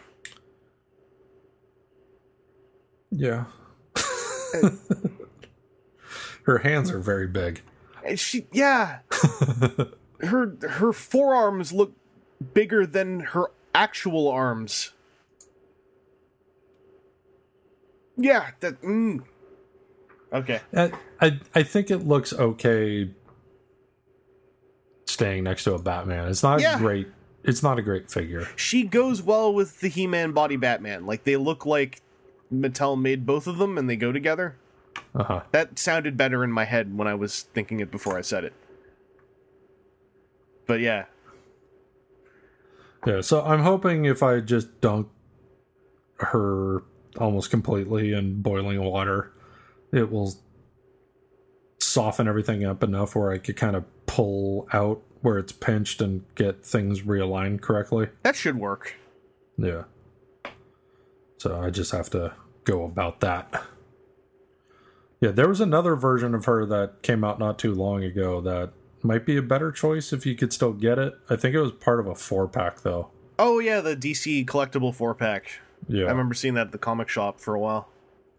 Yeah. 3.10 3.44
her 6.44 6.58
hands 6.58 6.90
are 6.90 7.00
very 7.00 7.26
big. 7.26 7.62
She, 8.16 8.46
yeah. 8.52 9.00
her 10.20 10.56
her 10.68 10.92
forearms 10.92 11.72
look 11.72 11.92
bigger 12.54 12.86
than 12.86 13.20
her 13.20 13.46
actual 13.74 14.28
arms. 14.28 14.92
Yeah, 18.16 18.50
that. 18.60 18.80
Mm. 18.82 19.22
Okay. 20.32 20.60
I, 20.76 20.92
I 21.20 21.40
I 21.54 21.62
think 21.62 21.90
it 21.90 21.98
looks 22.06 22.32
okay 22.32 23.10
staying 25.06 25.44
next 25.44 25.64
to 25.64 25.74
a 25.74 25.78
Batman. 25.78 26.28
It's 26.28 26.42
not 26.42 26.60
Yeah. 26.60 26.78
great. 26.78 27.08
It's 27.42 27.62
not 27.62 27.78
a 27.78 27.82
great 27.82 28.10
figure. 28.10 28.46
She 28.56 28.84
goes 28.84 29.22
well 29.22 29.52
with 29.52 29.80
the 29.80 29.88
He-Man 29.88 30.32
body 30.32 30.56
Batman. 30.56 31.06
Like 31.06 31.24
they 31.24 31.36
look 31.36 31.64
like 31.66 32.00
Mattel 32.52 33.00
made 33.00 33.24
both 33.26 33.46
of 33.46 33.58
them 33.58 33.76
and 33.78 33.88
they 33.88 33.96
go 33.96 34.12
together. 34.12 34.56
Uh-huh. 35.14 35.40
That 35.50 35.78
sounded 35.78 36.16
better 36.16 36.44
in 36.44 36.52
my 36.52 36.64
head 36.64 36.96
when 36.96 37.08
I 37.08 37.14
was 37.14 37.42
thinking 37.42 37.80
it 37.80 37.90
before 37.90 38.16
I 38.16 38.20
said 38.20 38.44
it. 38.44 38.52
But 40.66 40.80
yeah, 40.80 41.06
Yeah, 43.06 43.22
so 43.22 43.42
I'm 43.42 43.60
hoping 43.60 44.04
if 44.04 44.22
I 44.22 44.40
just 44.40 44.80
dunk 44.80 45.08
her 46.18 46.82
almost 47.18 47.50
completely 47.50 48.12
in 48.12 48.42
boiling 48.42 48.80
water, 48.84 49.32
it 49.92 50.10
will 50.10 50.34
soften 51.78 52.28
everything 52.28 52.64
up 52.64 52.82
enough 52.82 53.16
where 53.16 53.32
I 53.32 53.38
could 53.38 53.56
kind 53.56 53.74
of 53.76 53.84
pull 54.06 54.68
out 54.72 55.02
where 55.22 55.38
it's 55.38 55.52
pinched 55.52 56.00
and 56.00 56.24
get 56.34 56.64
things 56.64 57.02
realigned 57.02 57.60
correctly. 57.60 58.08
that 58.22 58.36
should 58.36 58.56
work. 58.58 58.94
Yeah. 59.58 59.84
So 61.38 61.60
I 61.60 61.70
just 61.70 61.92
have 61.92 62.10
to 62.10 62.32
go 62.64 62.84
about 62.84 63.20
that. 63.20 63.64
Yeah, 65.20 65.30
there 65.30 65.48
was 65.48 65.60
another 65.60 65.96
version 65.96 66.34
of 66.34 66.46
her 66.46 66.64
that 66.66 67.02
came 67.02 67.24
out 67.24 67.38
not 67.38 67.58
too 67.58 67.74
long 67.74 68.02
ago 68.02 68.40
that 68.40 68.72
might 69.02 69.26
be 69.26 69.36
a 69.36 69.42
better 69.42 69.70
choice 69.70 70.12
if 70.12 70.24
you 70.24 70.34
could 70.34 70.52
still 70.52 70.72
get 70.72 70.98
it. 70.98 71.14
I 71.28 71.36
think 71.36 71.54
it 71.54 71.60
was 71.60 71.72
part 71.72 72.00
of 72.00 72.06
a 72.06 72.14
four 72.14 72.48
pack 72.48 72.80
though. 72.82 73.10
Oh 73.38 73.58
yeah, 73.58 73.80
the 73.80 73.96
DC 73.96 74.46
collectible 74.46 74.94
four 74.94 75.14
pack. 75.14 75.60
Yeah. 75.88 76.06
I 76.06 76.10
remember 76.10 76.34
seeing 76.34 76.54
that 76.54 76.68
at 76.68 76.72
the 76.72 76.78
comic 76.78 77.08
shop 77.08 77.40
for 77.40 77.54
a 77.54 77.60
while. 77.60 77.88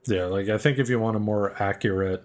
Yeah, 0.05 0.25
like 0.25 0.49
I 0.49 0.57
think 0.57 0.79
if 0.79 0.89
you 0.89 0.99
want 0.99 1.15
a 1.15 1.19
more 1.19 1.61
accurate, 1.61 2.23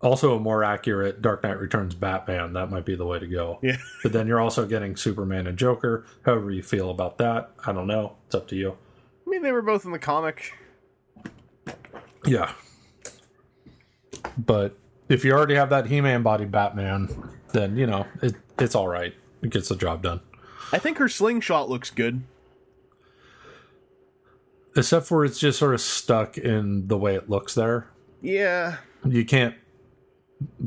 also 0.00 0.36
a 0.36 0.40
more 0.40 0.64
accurate 0.64 1.22
Dark 1.22 1.42
Knight 1.42 1.58
Returns 1.58 1.94
Batman, 1.94 2.52
that 2.54 2.70
might 2.70 2.84
be 2.84 2.96
the 2.96 3.06
way 3.06 3.18
to 3.18 3.26
go. 3.26 3.58
Yeah. 3.62 3.76
But 4.02 4.12
then 4.12 4.26
you're 4.26 4.40
also 4.40 4.66
getting 4.66 4.96
Superman 4.96 5.46
and 5.46 5.58
Joker. 5.58 6.04
However 6.24 6.50
you 6.50 6.62
feel 6.62 6.90
about 6.90 7.18
that, 7.18 7.50
I 7.66 7.72
don't 7.72 7.86
know. 7.86 8.16
It's 8.26 8.34
up 8.34 8.48
to 8.48 8.56
you. 8.56 8.76
I 9.26 9.30
mean, 9.30 9.42
they 9.42 9.52
were 9.52 9.62
both 9.62 9.84
in 9.84 9.92
the 9.92 9.98
comic. 9.98 10.54
Yeah. 12.24 12.52
But 14.36 14.76
if 15.08 15.24
you 15.24 15.32
already 15.32 15.54
have 15.54 15.70
that 15.70 15.86
He-Man 15.86 16.22
body 16.22 16.44
Batman, 16.44 17.30
then 17.52 17.76
you 17.76 17.86
know 17.86 18.06
it, 18.22 18.34
it's 18.58 18.74
all 18.74 18.88
right. 18.88 19.14
It 19.42 19.50
gets 19.50 19.68
the 19.68 19.76
job 19.76 20.02
done. 20.02 20.20
I 20.72 20.78
think 20.78 20.98
her 20.98 21.08
slingshot 21.08 21.68
looks 21.68 21.90
good. 21.90 22.22
Except 24.78 25.06
for 25.06 25.24
it's 25.24 25.38
just 25.38 25.58
sort 25.58 25.74
of 25.74 25.80
stuck 25.80 26.38
in 26.38 26.86
the 26.88 26.96
way 26.96 27.14
it 27.14 27.28
looks 27.28 27.54
there. 27.54 27.88
Yeah. 28.22 28.76
you 29.04 29.24
can't 29.24 29.54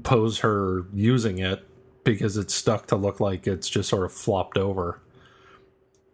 pose 0.03 0.39
her 0.39 0.85
using 0.93 1.39
it 1.39 1.65
because 2.03 2.38
it's 2.38 2.53
stuck 2.53 2.88
to 2.88 2.95
look 2.95 3.19
like 3.19 3.45
it's 3.47 3.69
just 3.69 3.89
sort 3.89 4.05
of 4.05 4.11
flopped 4.13 4.57
over. 4.57 4.99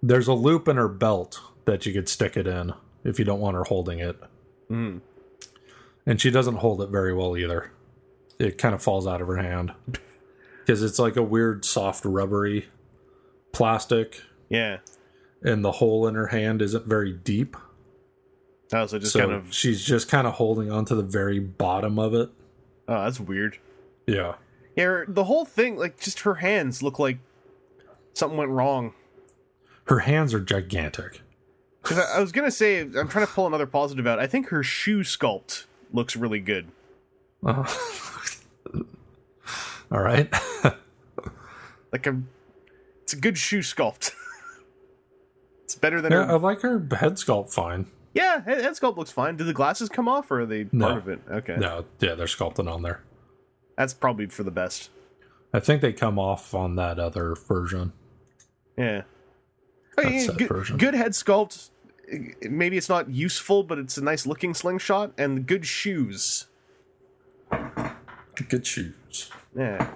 There's 0.01 0.27
a 0.27 0.33
loop 0.33 0.67
in 0.67 0.77
her 0.77 0.87
belt 0.87 1.39
that 1.65 1.85
you 1.85 1.93
could 1.93 2.07
stick 2.09 2.37
it 2.37 2.47
in 2.47 2.73
if 3.03 3.19
you 3.19 3.25
don't 3.25 3.39
want 3.39 3.55
her 3.55 3.63
holding 3.65 3.99
it. 3.99 4.17
Mm. 4.69 5.01
And 6.05 6.21
she 6.21 6.29
doesn't 6.31 6.57
hold 6.57 6.81
it 6.81 6.89
very 6.89 7.13
well 7.13 7.35
either. 7.37 7.71
It 8.39 8.57
kind 8.57 8.73
of 8.75 8.81
falls 8.81 9.07
out 9.07 9.21
of 9.21 9.27
her 9.27 9.37
hand 9.37 9.73
because 10.65 10.83
it's 10.83 10.99
like 10.99 11.15
a 11.15 11.23
weird, 11.23 11.65
soft, 11.65 12.05
rubbery 12.05 12.67
plastic, 13.51 14.21
Yeah. 14.49 14.77
and 15.41 15.63
the 15.65 15.73
hole 15.73 16.07
in 16.07 16.15
her 16.15 16.27
hand 16.27 16.61
isn't 16.61 16.85
very 16.85 17.11
deep. 17.13 17.57
Oh, 18.73 18.85
so 18.85 18.99
just 18.99 19.13
so 19.13 19.19
kind 19.19 19.31
of. 19.31 19.53
she's 19.53 19.83
just 19.83 20.09
kind 20.09 20.27
of 20.27 20.33
holding 20.33 20.71
on 20.71 20.85
to 20.85 20.95
the 20.95 21.03
very 21.03 21.39
bottom 21.39 21.97
of 21.97 22.13
it. 22.13 22.29
Oh, 22.87 23.03
that's 23.03 23.19
weird. 23.19 23.57
Yeah. 24.05 24.35
Yeah, 24.75 25.03
the 25.07 25.23
whole 25.23 25.45
thing, 25.45 25.77
like, 25.77 25.99
just 25.99 26.19
her 26.21 26.35
hands 26.35 26.83
look 26.83 26.99
like 26.99 27.17
something 28.13 28.37
went 28.37 28.51
wrong. 28.51 28.93
Her 29.85 29.99
hands 29.99 30.33
are 30.33 30.39
gigantic. 30.39 31.21
Because 31.81 31.99
I, 31.99 32.17
I 32.17 32.19
was 32.19 32.31
gonna 32.31 32.51
say, 32.51 32.81
I'm 32.81 33.07
trying 33.07 33.25
to 33.25 33.31
pull 33.31 33.47
another 33.47 33.65
positive 33.65 34.05
out. 34.05 34.19
I 34.19 34.27
think 34.27 34.49
her 34.49 34.61
shoe 34.63 34.99
sculpt 34.99 35.65
looks 35.93 36.15
really 36.15 36.39
good. 36.39 36.67
Uh, 37.45 37.65
all 39.91 40.01
right. 40.01 40.31
Like 41.91 42.05
a, 42.05 42.21
it's 43.03 43.13
a 43.13 43.17
good 43.17 43.37
shoe 43.37 43.59
sculpt. 43.59 44.11
it's 45.63 45.75
better 45.75 46.01
than 46.01 46.11
yeah, 46.11 46.31
I 46.31 46.35
like 46.35 46.61
her 46.61 46.79
head 46.79 47.13
sculpt 47.13 47.53
fine. 47.53 47.87
Yeah, 48.17 48.43
head, 48.43 48.61
head 48.63 48.73
sculpt 48.73 48.97
looks 48.97 49.11
fine. 49.11 49.37
Do 49.37 49.43
the 49.43 49.53
glasses 49.53 49.89
come 49.89 50.07
off, 50.07 50.29
or 50.31 50.41
are 50.41 50.45
they 50.45 50.67
No. 50.71 50.85
part 50.87 50.97
of 50.97 51.07
it? 51.07 51.21
Okay, 51.29 51.55
No, 51.57 51.85
yeah, 51.99 52.15
they're 52.15 52.27
sculpted 52.27 52.67
on 52.67 52.81
there. 52.81 53.01
that's 53.77 53.93
probably 53.93 54.25
for 54.27 54.43
the 54.43 54.51
best. 54.51 54.89
I 55.53 55.59
think 55.59 55.81
they 55.81 55.93
come 55.93 56.19
off 56.19 56.53
on 56.53 56.75
that 56.75 56.99
other 56.99 57.35
version. 57.35 57.93
Yeah. 58.77 59.03
I 59.97 60.03
mean, 60.09 60.27
good, 60.35 60.47
version. 60.49 60.77
good 60.77 60.93
head 60.93 61.13
sculpt. 61.13 61.69
Maybe 62.41 62.77
it's 62.77 62.89
not 62.89 63.09
useful, 63.09 63.63
but 63.63 63.77
it's 63.79 63.97
a 63.97 64.03
nice 64.03 64.25
looking 64.25 64.53
slingshot 64.53 65.11
and 65.17 65.45
good 65.47 65.65
shoes. 65.65 66.47
Good 68.49 68.65
shoes. 68.67 69.31
Yeah. 69.55 69.89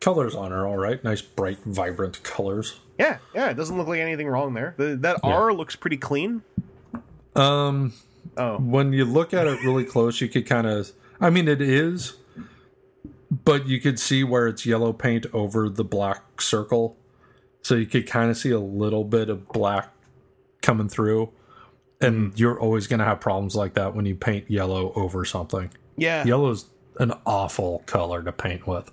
colors 0.00 0.34
on 0.36 0.52
her, 0.52 0.64
all 0.66 0.76
right. 0.76 1.02
Nice, 1.02 1.20
bright, 1.22 1.58
vibrant 1.64 2.22
colors. 2.22 2.78
Yeah, 2.98 3.18
yeah, 3.34 3.50
it 3.50 3.54
doesn't 3.54 3.76
look 3.76 3.88
like 3.88 3.98
anything 3.98 4.28
wrong 4.28 4.54
there. 4.54 4.74
The, 4.76 4.94
that 5.00 5.18
Yeah. 5.24 5.30
R 5.34 5.52
looks 5.52 5.74
pretty 5.74 5.96
clean. 5.96 6.42
Um, 7.36 7.92
Oh, 8.36 8.58
when 8.58 8.92
you 8.92 9.04
look 9.04 9.32
at 9.32 9.46
it 9.46 9.62
really 9.62 9.84
close, 9.84 10.20
you 10.20 10.28
could 10.28 10.46
kind 10.46 10.66
of. 10.66 10.90
I 11.20 11.30
mean, 11.30 11.48
it 11.48 11.62
is, 11.62 12.16
but 13.30 13.66
you 13.66 13.80
could 13.80 13.98
see 13.98 14.24
where 14.24 14.46
it's 14.46 14.66
yellow 14.66 14.92
paint 14.92 15.26
over 15.32 15.68
the 15.68 15.84
black 15.84 16.40
circle, 16.40 16.96
so 17.62 17.74
you 17.74 17.86
could 17.86 18.06
kind 18.06 18.30
of 18.30 18.36
see 18.36 18.50
a 18.50 18.60
little 18.60 19.04
bit 19.04 19.30
of 19.30 19.48
black 19.48 19.90
coming 20.60 20.88
through. 20.88 21.30
And 21.98 22.38
you're 22.38 22.60
always 22.60 22.86
going 22.86 22.98
to 22.98 23.06
have 23.06 23.20
problems 23.20 23.56
like 23.56 23.72
that 23.74 23.94
when 23.94 24.04
you 24.04 24.14
paint 24.16 24.50
yellow 24.50 24.92
over 24.94 25.24
something. 25.24 25.70
yeah. 25.96 26.26
Yellow's 26.26 26.66
an 26.98 27.14
awful 27.24 27.84
color 27.86 28.22
to 28.22 28.32
paint 28.32 28.66
with. 28.66 28.90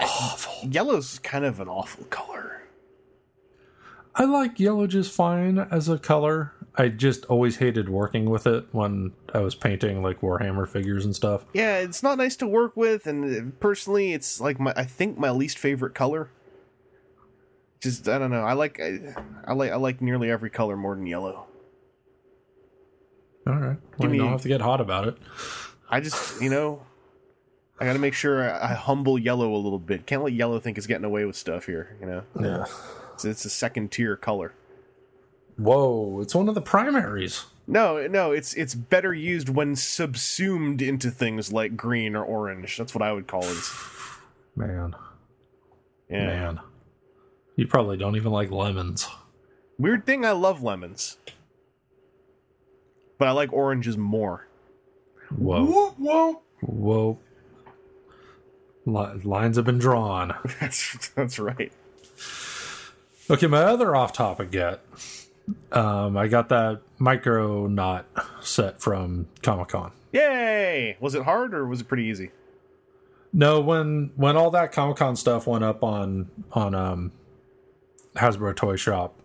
Awful. 0.00 0.70
Yellow's 0.70 1.18
kind 1.18 1.44
of 1.44 1.60
an 1.60 1.68
awful 1.68 2.04
color. 2.04 2.62
I 4.14 4.24
like 4.24 4.58
yellow 4.58 4.86
just 4.86 5.12
fine 5.12 5.58
as 5.58 5.88
a 5.88 5.98
color. 5.98 6.53
I 6.76 6.88
just 6.88 7.24
always 7.26 7.58
hated 7.58 7.88
working 7.88 8.28
with 8.30 8.46
it 8.48 8.66
when 8.72 9.12
I 9.32 9.38
was 9.38 9.54
painting 9.54 10.02
like 10.02 10.20
Warhammer 10.20 10.68
figures 10.68 11.04
and 11.04 11.14
stuff. 11.14 11.44
Yeah, 11.52 11.78
it's 11.78 12.02
not 12.02 12.18
nice 12.18 12.34
to 12.36 12.46
work 12.48 12.76
with, 12.76 13.06
and 13.06 13.24
uh, 13.24 13.50
personally, 13.60 14.12
it's 14.12 14.40
like 14.40 14.58
my 14.58 14.72
I 14.76 14.84
think 14.84 15.16
my 15.18 15.30
least 15.30 15.56
favorite 15.58 15.94
color. 15.94 16.30
Just 17.80 18.08
I 18.08 18.18
don't 18.18 18.30
know. 18.32 18.42
I 18.42 18.54
like 18.54 18.80
I, 18.80 19.14
I 19.44 19.52
like 19.52 19.70
I 19.70 19.76
like 19.76 20.00
nearly 20.02 20.30
every 20.30 20.50
color 20.50 20.76
more 20.76 20.96
than 20.96 21.06
yellow. 21.06 21.46
All 23.46 23.54
right. 23.54 23.76
Well, 23.98 24.12
you 24.12 24.18
don't 24.20 24.32
have 24.32 24.42
to 24.42 24.48
get 24.48 24.60
hot 24.62 24.80
about 24.80 25.06
it. 25.06 25.16
I 25.90 26.00
just 26.00 26.40
you 26.40 26.48
know, 26.50 26.82
I 27.78 27.84
got 27.84 27.92
to 27.92 27.98
make 27.98 28.14
sure 28.14 28.50
I, 28.50 28.70
I 28.70 28.74
humble 28.74 29.18
yellow 29.18 29.54
a 29.54 29.58
little 29.58 29.78
bit. 29.78 30.06
Can't 30.06 30.24
let 30.24 30.32
yellow 30.32 30.58
think 30.58 30.78
it's 30.78 30.86
getting 30.86 31.04
away 31.04 31.24
with 31.24 31.36
stuff 31.36 31.66
here. 31.66 31.96
You 32.00 32.06
know, 32.06 32.22
Yeah. 32.40 32.64
it's, 33.12 33.24
it's 33.24 33.44
a 33.44 33.50
second 33.50 33.92
tier 33.92 34.16
color. 34.16 34.54
Whoa, 35.56 36.20
it's 36.20 36.34
one 36.34 36.48
of 36.48 36.54
the 36.54 36.60
primaries. 36.62 37.44
No, 37.66 38.06
no, 38.08 38.32
it's 38.32 38.52
it's 38.54 38.74
better 38.74 39.14
used 39.14 39.48
when 39.48 39.74
subsumed 39.76 40.82
into 40.82 41.10
things 41.10 41.52
like 41.52 41.76
green 41.76 42.14
or 42.14 42.24
orange. 42.24 42.76
That's 42.76 42.94
what 42.94 43.02
I 43.02 43.12
would 43.12 43.26
call 43.26 43.44
it. 43.44 43.72
Man, 44.56 44.94
Yeah. 46.10 46.26
man. 46.26 46.60
You 47.56 47.66
probably 47.66 47.96
don't 47.96 48.16
even 48.16 48.32
like 48.32 48.50
lemons. 48.50 49.08
Weird 49.78 50.04
thing, 50.06 50.24
I 50.24 50.32
love 50.32 50.62
lemons, 50.62 51.16
but 53.18 53.28
I 53.28 53.30
like 53.32 53.52
oranges 53.52 53.96
more. 53.96 54.46
Whoa. 55.34 55.64
Whoa, 55.64 55.90
whoa. 55.98 56.42
Whoa. 56.60 57.18
Li- 58.86 59.20
lines 59.24 59.56
have 59.56 59.64
been 59.64 59.78
drawn. 59.78 60.34
That's 60.60 61.08
that's 61.16 61.38
right. 61.38 61.72
Okay, 63.30 63.46
my 63.46 63.62
other 63.62 63.96
off 63.96 64.12
topic 64.12 64.50
get. 64.50 64.84
Um, 65.72 66.16
I 66.16 66.28
got 66.28 66.48
that 66.48 66.80
Micronaut 66.98 68.04
set 68.40 68.80
from 68.80 69.26
Comic 69.42 69.68
Con. 69.68 69.92
Yay! 70.12 70.96
Was 71.00 71.14
it 71.14 71.24
hard 71.24 71.54
or 71.54 71.66
was 71.66 71.80
it 71.80 71.88
pretty 71.88 72.04
easy? 72.04 72.30
No, 73.32 73.60
when 73.60 74.12
when 74.16 74.36
all 74.36 74.50
that 74.52 74.72
Comic 74.72 74.96
Con 74.96 75.16
stuff 75.16 75.46
went 75.46 75.64
up 75.64 75.82
on 75.82 76.30
on 76.52 76.74
um 76.74 77.12
Hasbro 78.14 78.54
Toy 78.54 78.76
Shop, 78.76 79.18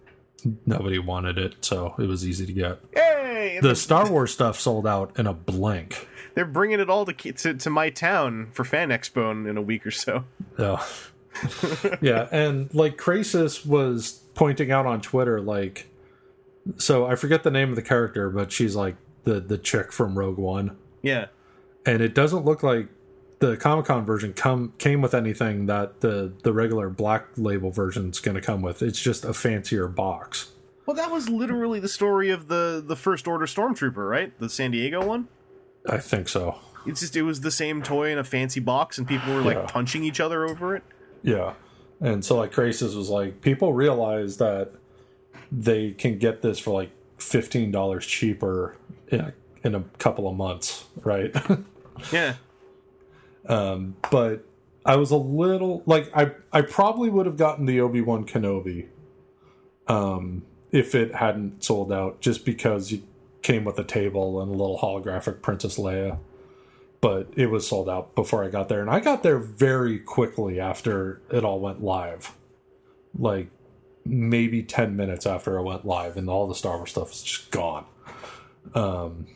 nobody 0.66 0.98
wanted 0.98 1.38
it, 1.38 1.64
so 1.64 1.94
it 2.00 2.08
was 2.08 2.28
easy 2.28 2.46
to 2.48 2.54
get. 2.54 2.80
Yay! 2.96 3.60
The 3.62 3.76
Star 3.76 4.10
Wars 4.12 4.34
stuff 4.34 4.60
sold 4.60 4.88
out 4.88 5.18
in 5.18 5.28
a 5.28 5.34
blink. 5.34 6.08
They're 6.34 6.46
bringing 6.46 6.80
it 6.80 6.90
all 6.90 7.06
to, 7.06 7.14
to 7.14 7.54
to 7.54 7.70
my 7.70 7.90
town 7.92 8.50
for 8.52 8.64
Fan 8.64 8.90
Expo 8.90 9.32
in, 9.32 9.46
in 9.46 9.58
a 9.58 9.62
week 9.62 9.86
or 9.86 9.92
so. 9.92 10.26
Yeah. 10.58 10.84
yeah, 12.02 12.28
and 12.32 12.74
like 12.74 12.98
Krasis 12.98 13.66
was 13.66 14.22
pointing 14.34 14.72
out 14.72 14.86
on 14.86 15.02
Twitter, 15.02 15.40
like, 15.40 15.88
so 16.78 17.06
I 17.06 17.16
forget 17.16 17.44
the 17.44 17.52
name 17.52 17.70
of 17.70 17.76
the 17.76 17.82
character, 17.82 18.30
but 18.30 18.52
she's 18.52 18.76
like 18.76 18.96
the 19.24 19.40
the 19.40 19.58
chick 19.58 19.92
from 19.92 20.18
Rogue 20.18 20.38
One, 20.38 20.78
Yeah. 21.02 21.28
and 21.86 22.02
it 22.02 22.14
doesn't 22.16 22.46
look 22.46 22.64
like 22.64 22.88
the 23.40 23.56
Comic 23.56 23.86
Con 23.86 24.06
version 24.06 24.34
come 24.34 24.74
came 24.78 25.02
with 25.02 25.14
anything 25.14 25.66
that 25.68 26.02
the 26.02 26.34
the 26.44 26.52
regular 26.54 26.90
Black 26.90 27.26
Label 27.38 27.72
version's 27.72 28.20
going 28.20 28.36
to 28.36 28.42
come 28.42 28.62
with. 28.62 28.82
It's 28.82 29.02
just 29.02 29.24
a 29.26 29.34
fancier 29.34 29.88
box. 29.88 30.52
Well, 30.86 30.96
that 30.96 31.12
was 31.12 31.30
literally 31.30 31.80
the 31.80 31.88
story 31.90 32.30
of 32.32 32.48
the 32.48 32.84
the 32.86 32.96
First 32.96 33.28
Order 33.28 33.46
Stormtrooper, 33.46 34.10
right? 34.10 34.38
The 34.40 34.50
San 34.50 34.72
Diego 34.72 35.06
one. 35.06 35.28
I 35.88 35.98
think 36.00 36.28
so. 36.28 36.60
It's 36.86 37.00
just 37.02 37.16
it 37.16 37.22
was 37.24 37.42
the 37.42 37.52
same 37.52 37.82
toy 37.82 38.12
in 38.12 38.18
a 38.18 38.24
fancy 38.24 38.60
box, 38.60 38.98
and 38.98 39.08
people 39.08 39.34
were 39.34 39.42
like 39.42 39.58
Yeah. 39.58 39.66
punching 39.68 40.04
each 40.04 40.20
other 40.20 40.46
over 40.46 40.76
it. 40.76 40.84
Yeah. 41.24 41.54
And 42.02 42.24
so 42.24 42.38
like 42.38 42.52
Krasis 42.54 42.96
was 42.96 43.10
like, 43.10 43.42
people 43.42 43.74
realize 43.74 44.38
that 44.38 44.72
they 45.52 45.92
can 45.92 46.18
get 46.18 46.42
this 46.42 46.60
for 46.60 46.72
like 46.72 46.92
fifteen 47.18 47.72
dollars 47.72 48.06
cheaper 48.06 48.78
in 49.08 49.20
a, 49.20 49.34
in 49.64 49.76
a 49.76 49.82
couple 49.98 50.28
of 50.28 50.36
months, 50.36 50.86
right? 51.04 51.36
Yeah. 52.12 52.36
Um, 53.48 53.96
but 54.10 54.46
I 54.86 54.96
was 54.96 55.12
a 55.12 55.18
little 55.18 55.84
like 55.86 56.10
I 56.16 56.32
I 56.52 56.62
probably 56.62 57.10
would 57.10 57.26
have 57.26 57.38
gotten 57.38 57.66
the 57.66 57.82
Obi 57.82 58.02
Wan 58.02 58.26
Kenobi, 58.26 58.88
um, 59.88 60.44
if 60.72 60.96
it 60.96 61.16
hadn't 61.16 61.64
sold 61.64 61.92
out, 61.92 62.22
just 62.22 62.46
because 62.46 62.92
it 62.92 63.02
came 63.42 63.66
with 63.66 63.78
a 63.80 63.84
table 63.84 64.42
and 64.42 64.50
a 64.50 64.56
little 64.56 64.80
holographic 64.80 65.42
Princess 65.42 65.78
Leia. 65.78 66.20
But 67.02 67.28
it 67.36 67.48
was 67.48 67.66
sold 67.66 67.88
out 67.88 68.14
before 68.14 68.44
I 68.44 68.50
got 68.50 68.68
there, 68.68 68.82
and 68.82 68.90
I 68.90 69.00
got 69.00 69.24
there 69.24 69.40
very 69.40 70.00
quickly 70.00 70.60
after 70.60 71.22
it 71.32 71.46
all 71.46 71.60
went 71.60 71.82
live, 71.82 72.36
like 73.18 73.48
maybe 74.06 74.64
ten 74.64 74.96
minutes 74.96 75.26
after 75.26 75.60
I 75.60 75.62
went 75.62 75.86
live, 75.86 76.18
and 76.18 76.30
all 76.30 76.48
the 76.48 76.56
Star 76.56 76.78
Wars 76.78 76.92
stuff 76.92 77.12
is 77.12 77.24
just 77.24 77.52
gone. 77.52 77.86
Um, 78.74 79.28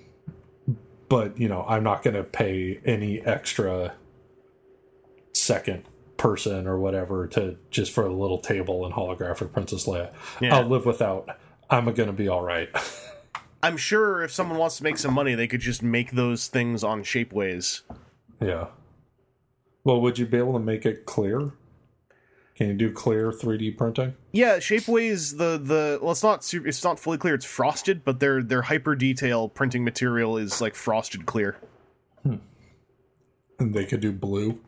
but 1.09 1.39
you 1.39 1.47
know, 1.47 1.65
I'm 1.67 1.83
not 1.83 2.03
going 2.03 2.15
to 2.15 2.23
pay 2.23 2.79
any 2.85 3.21
extra 3.21 3.93
second 5.33 5.83
person 6.17 6.67
or 6.67 6.77
whatever 6.79 7.27
to 7.27 7.57
just 7.69 7.91
for 7.91 8.05
a 8.05 8.13
little 8.13 8.39
table 8.39 8.85
and 8.85 8.93
holographic 8.93 9.51
Princess 9.51 9.85
Leia. 9.85 10.13
Yeah. 10.39 10.55
I'll 10.55 10.67
live 10.67 10.85
without. 10.85 11.37
I'm 11.69 11.91
gonna 11.93 12.13
be 12.13 12.27
all 12.27 12.41
right. 12.43 12.69
I'm 13.63 13.77
sure 13.77 14.23
if 14.23 14.31
someone 14.31 14.57
wants 14.57 14.77
to 14.77 14.83
make 14.83 14.97
some 14.97 15.13
money, 15.13 15.35
they 15.35 15.47
could 15.47 15.61
just 15.61 15.81
make 15.81 16.11
those 16.11 16.47
things 16.47 16.83
on 16.83 17.03
Shapeways. 17.03 17.81
yeah. 18.41 18.67
Well, 19.85 19.99
would 19.99 20.17
you 20.17 20.25
be 20.25 20.37
able 20.37 20.53
to 20.53 20.59
make 20.59 20.85
it 20.85 21.05
clear? 21.05 21.51
Can 22.55 22.67
you 22.67 22.73
do 22.75 22.91
clear 22.91 23.31
3D 23.31 23.77
printing? 23.77 24.13
Yeah, 24.31 24.57
Shapeways 24.57 25.37
the 25.37 25.57
the 25.57 25.99
well, 26.01 26.11
it's 26.11 26.21
not 26.21 26.43
super, 26.43 26.67
it's 26.67 26.83
not 26.83 26.99
fully 26.99 27.17
clear. 27.17 27.33
It's 27.33 27.45
frosted, 27.45 28.03
but 28.03 28.19
their 28.19 28.43
their 28.43 28.63
hyper 28.63 28.95
detail 28.95 29.49
printing 29.49 29.83
material 29.83 30.37
is 30.37 30.61
like 30.61 30.75
frosted 30.75 31.25
clear. 31.25 31.57
Hmm. 32.21 32.35
And 33.57 33.73
they 33.73 33.85
could 33.85 34.01
do 34.01 34.11
blue. 34.11 34.59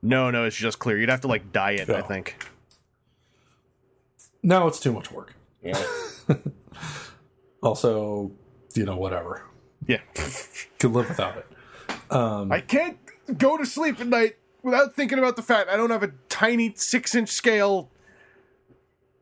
No, 0.00 0.30
no, 0.30 0.44
it's 0.44 0.56
just 0.56 0.78
clear. 0.78 0.98
You'd 0.98 1.08
have 1.08 1.22
to 1.22 1.28
like 1.28 1.50
dye 1.50 1.72
it. 1.72 1.90
I 1.90 2.00
oh. 2.00 2.02
think. 2.02 2.36
No, 4.42 4.68
it's 4.68 4.78
too 4.78 4.92
much 4.92 5.10
work. 5.10 5.34
Yeah. 5.62 5.82
Also, 7.64 8.30
you 8.74 8.84
know, 8.84 8.96
whatever. 8.96 9.42
yeah. 9.86 10.00
Could 10.78 10.92
live 10.92 11.08
without 11.08 11.38
it. 11.38 11.46
I 12.10 12.60
can't 12.60 12.98
go 13.38 13.56
to 13.56 13.64
sleep 13.64 14.00
at 14.00 14.06
night 14.06 14.36
without 14.62 14.94
thinking 14.94 15.18
about 15.18 15.36
the 15.36 15.42
fact 15.42 15.70
I 15.70 15.76
don't 15.76 15.90
have 15.90 16.02
a 16.02 16.12
tiny 16.34 16.72
six 16.74 17.14
inch 17.14 17.28
scale 17.28 17.90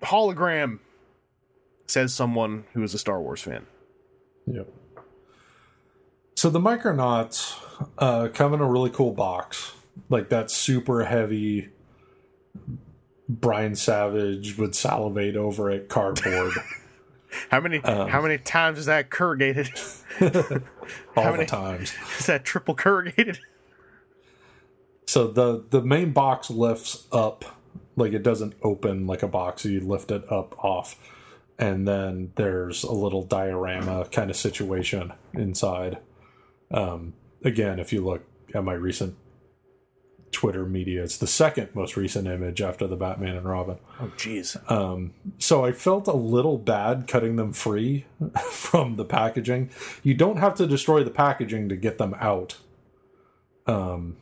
hologram. 0.02 0.78
Says 1.86 2.14
someone 2.14 2.64
who 2.72 2.82
is 2.82 2.94
a 2.94 2.98
Star 2.98 3.20
Wars 3.20 3.42
fan. 3.42 3.66
Yep. 4.46 4.66
So 6.36 6.48
the 6.48 6.58
Micronauts 6.58 7.58
uh, 7.98 8.28
come 8.32 8.54
in 8.54 8.60
a 8.60 8.66
really 8.66 8.88
cool 8.88 9.12
box, 9.12 9.72
like 10.08 10.30
that 10.30 10.50
super 10.50 11.04
heavy. 11.04 11.68
Brian 13.28 13.74
Savage 13.76 14.56
would 14.56 14.74
salivate 14.74 15.36
over 15.36 15.70
it 15.70 15.88
cardboard 15.88 16.52
How 17.50 17.60
many 17.60 17.78
how 17.78 18.20
many 18.20 18.36
times 18.38 18.78
is 18.78 18.86
that 18.86 19.10
corrugated? 19.10 19.70
all 21.16 21.24
many- 21.32 21.38
the 21.38 21.46
times. 21.46 21.94
is 22.18 22.26
that 22.26 22.44
triple 22.44 22.74
corrugated? 22.74 23.38
So 25.06 25.26
the 25.26 25.64
the 25.70 25.82
main 25.82 26.12
box 26.12 26.50
lifts 26.50 27.06
up, 27.12 27.44
like 27.96 28.12
it 28.12 28.22
doesn't 28.22 28.54
open 28.62 29.06
like 29.06 29.22
a 29.22 29.28
box. 29.28 29.64
You 29.64 29.80
lift 29.80 30.10
it 30.10 30.30
up 30.30 30.54
off, 30.64 30.96
and 31.58 31.86
then 31.86 32.32
there's 32.36 32.82
a 32.82 32.92
little 32.92 33.22
diorama 33.22 34.06
kind 34.10 34.30
of 34.30 34.36
situation 34.36 35.12
inside. 35.34 35.98
Um, 36.70 37.14
again, 37.44 37.78
if 37.78 37.92
you 37.92 38.02
look 38.02 38.22
at 38.54 38.64
my 38.64 38.74
recent 38.74 39.16
Twitter 40.30 40.64
media, 40.64 41.02
it's 41.02 41.18
the 41.18 41.26
second 41.26 41.68
most 41.74 41.96
recent 41.96 42.26
image 42.26 42.62
after 42.62 42.86
the 42.86 42.96
Batman 42.96 43.36
and 43.36 43.46
Robin. 43.46 43.78
Oh 44.00 44.10
jeez. 44.16 44.56
So 45.38 45.64
I 45.64 45.72
felt 45.72 46.08
a 46.08 46.14
little 46.14 46.58
bad 46.58 47.06
cutting 47.06 47.36
them 47.36 47.52
free 47.52 48.06
from 48.50 48.96
the 48.96 49.04
packaging. 49.04 49.70
You 50.02 50.14
don't 50.14 50.38
have 50.38 50.54
to 50.54 50.66
destroy 50.66 51.04
the 51.04 51.10
packaging 51.10 51.68
to 51.68 51.76
get 51.76 51.98
them 51.98 52.16
out. 52.18 52.56
Um, 53.66 54.16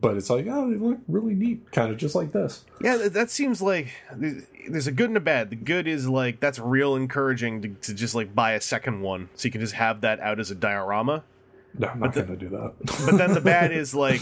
but 0.00 0.16
it's 0.16 0.30
like 0.30 0.46
oh 0.48 0.70
they 0.70 0.76
look 0.76 0.98
really 1.08 1.34
neat 1.34 1.70
kind 1.72 1.90
of 1.90 1.96
just 1.98 2.14
like 2.14 2.32
this 2.32 2.64
Yeah, 2.80 2.96
that, 3.08 3.30
seems 3.30 3.60
like 3.60 3.88
there's- 4.14 4.86
a 4.86 4.92
good 4.92 5.10
and 5.10 5.16
a 5.16 5.20
bad. 5.20 5.50
The 5.50 5.56
good 5.56 5.86
is 5.88 6.08
like 6.08 6.38
that's 6.40 6.58
real 6.58 6.94
encouraging 6.96 7.62
to, 7.62 7.68
to 7.68 7.94
just 7.94 8.14
like 8.14 8.34
buy 8.34 8.52
a 8.52 8.60
second 8.60 9.00
one, 9.02 9.28
so 9.34 9.46
you 9.46 9.50
can 9.52 9.60
just 9.60 9.74
have 9.74 10.00
that 10.02 10.20
out 10.20 10.38
as 10.40 10.50
a 10.50 10.54
diorama. 10.54 11.24
no 11.78 11.88
i'm 11.88 11.98
not 12.00 12.12
gonna 12.12 12.36
do 12.36 12.48
that 12.48 12.72
But 13.06 13.18
then 13.18 13.34
the 13.34 13.40
bad 13.40 13.72
is 13.82 13.94
like 13.94 14.20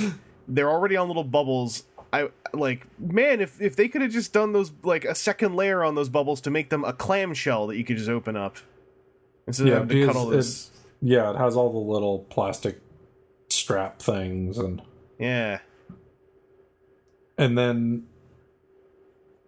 they're 0.48 0.70
already 0.70 0.97
on 0.97 1.09
little 1.09 1.24
bubbles. 1.24 1.84
I 2.12 2.30
like 2.52 2.86
man, 2.98 3.40
if 3.40 3.60
if 3.60 3.76
they 3.76 3.86
could 3.88 4.02
have 4.02 4.10
just 4.10 4.32
done 4.32 4.52
those 4.52 4.72
like 4.82 5.05
a 5.05 5.14
second 5.14 5.55
layer 5.55 5.84
on 5.84 5.94
those 5.94 6.09
bubbles 6.09 6.40
to 6.42 6.51
make 6.51 6.70
them 6.70 6.82
a 6.84 6.92
clamshell 6.92 7.66
that 7.68 7.76
you 7.76 7.84
could 7.84 7.98
just 7.98 8.09
open 8.10 8.34
up 8.36 8.56
instead 9.47 9.68
Yeah, 9.68 9.74
of 9.74 9.78
having 9.82 10.01
to 10.01 10.06
cut 10.06 10.16
all 10.16 10.26
this. 10.26 10.70
yeah 11.02 11.30
it 11.30 11.36
has 11.36 11.55
all 11.55 11.70
the 11.72 11.78
little 11.78 12.20
plastic 12.30 12.80
strap 13.48 14.01
things 14.01 14.59
and 14.59 14.82
Yeah, 15.20 15.60
and 17.38 17.56
then 17.56 18.06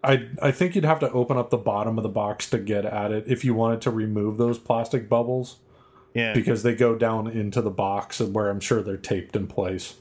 I 0.04 0.28
I 0.40 0.50
think 0.50 0.74
you'd 0.74 0.84
have 0.84 1.00
to 1.00 1.10
open 1.10 1.36
up 1.36 1.50
the 1.50 1.56
bottom 1.56 1.98
of 1.98 2.02
the 2.02 2.08
box 2.08 2.48
to 2.50 2.58
get 2.58 2.84
at 2.84 3.10
it 3.10 3.24
if 3.26 3.44
you 3.44 3.54
wanted 3.54 3.80
to 3.82 3.90
remove 3.90 4.36
those 4.36 4.58
plastic 4.58 5.08
bubbles 5.08 5.56
yeah. 6.14 6.32
because 6.34 6.62
they 6.62 6.74
go 6.74 6.96
down 6.96 7.26
into 7.26 7.60
the 7.60 7.70
box 7.70 8.20
and 8.20 8.34
where 8.34 8.50
I'm 8.50 8.60
sure 8.60 8.82
they're 8.82 8.96
taped 8.96 9.36
in 9.36 9.46
place. 9.46 9.94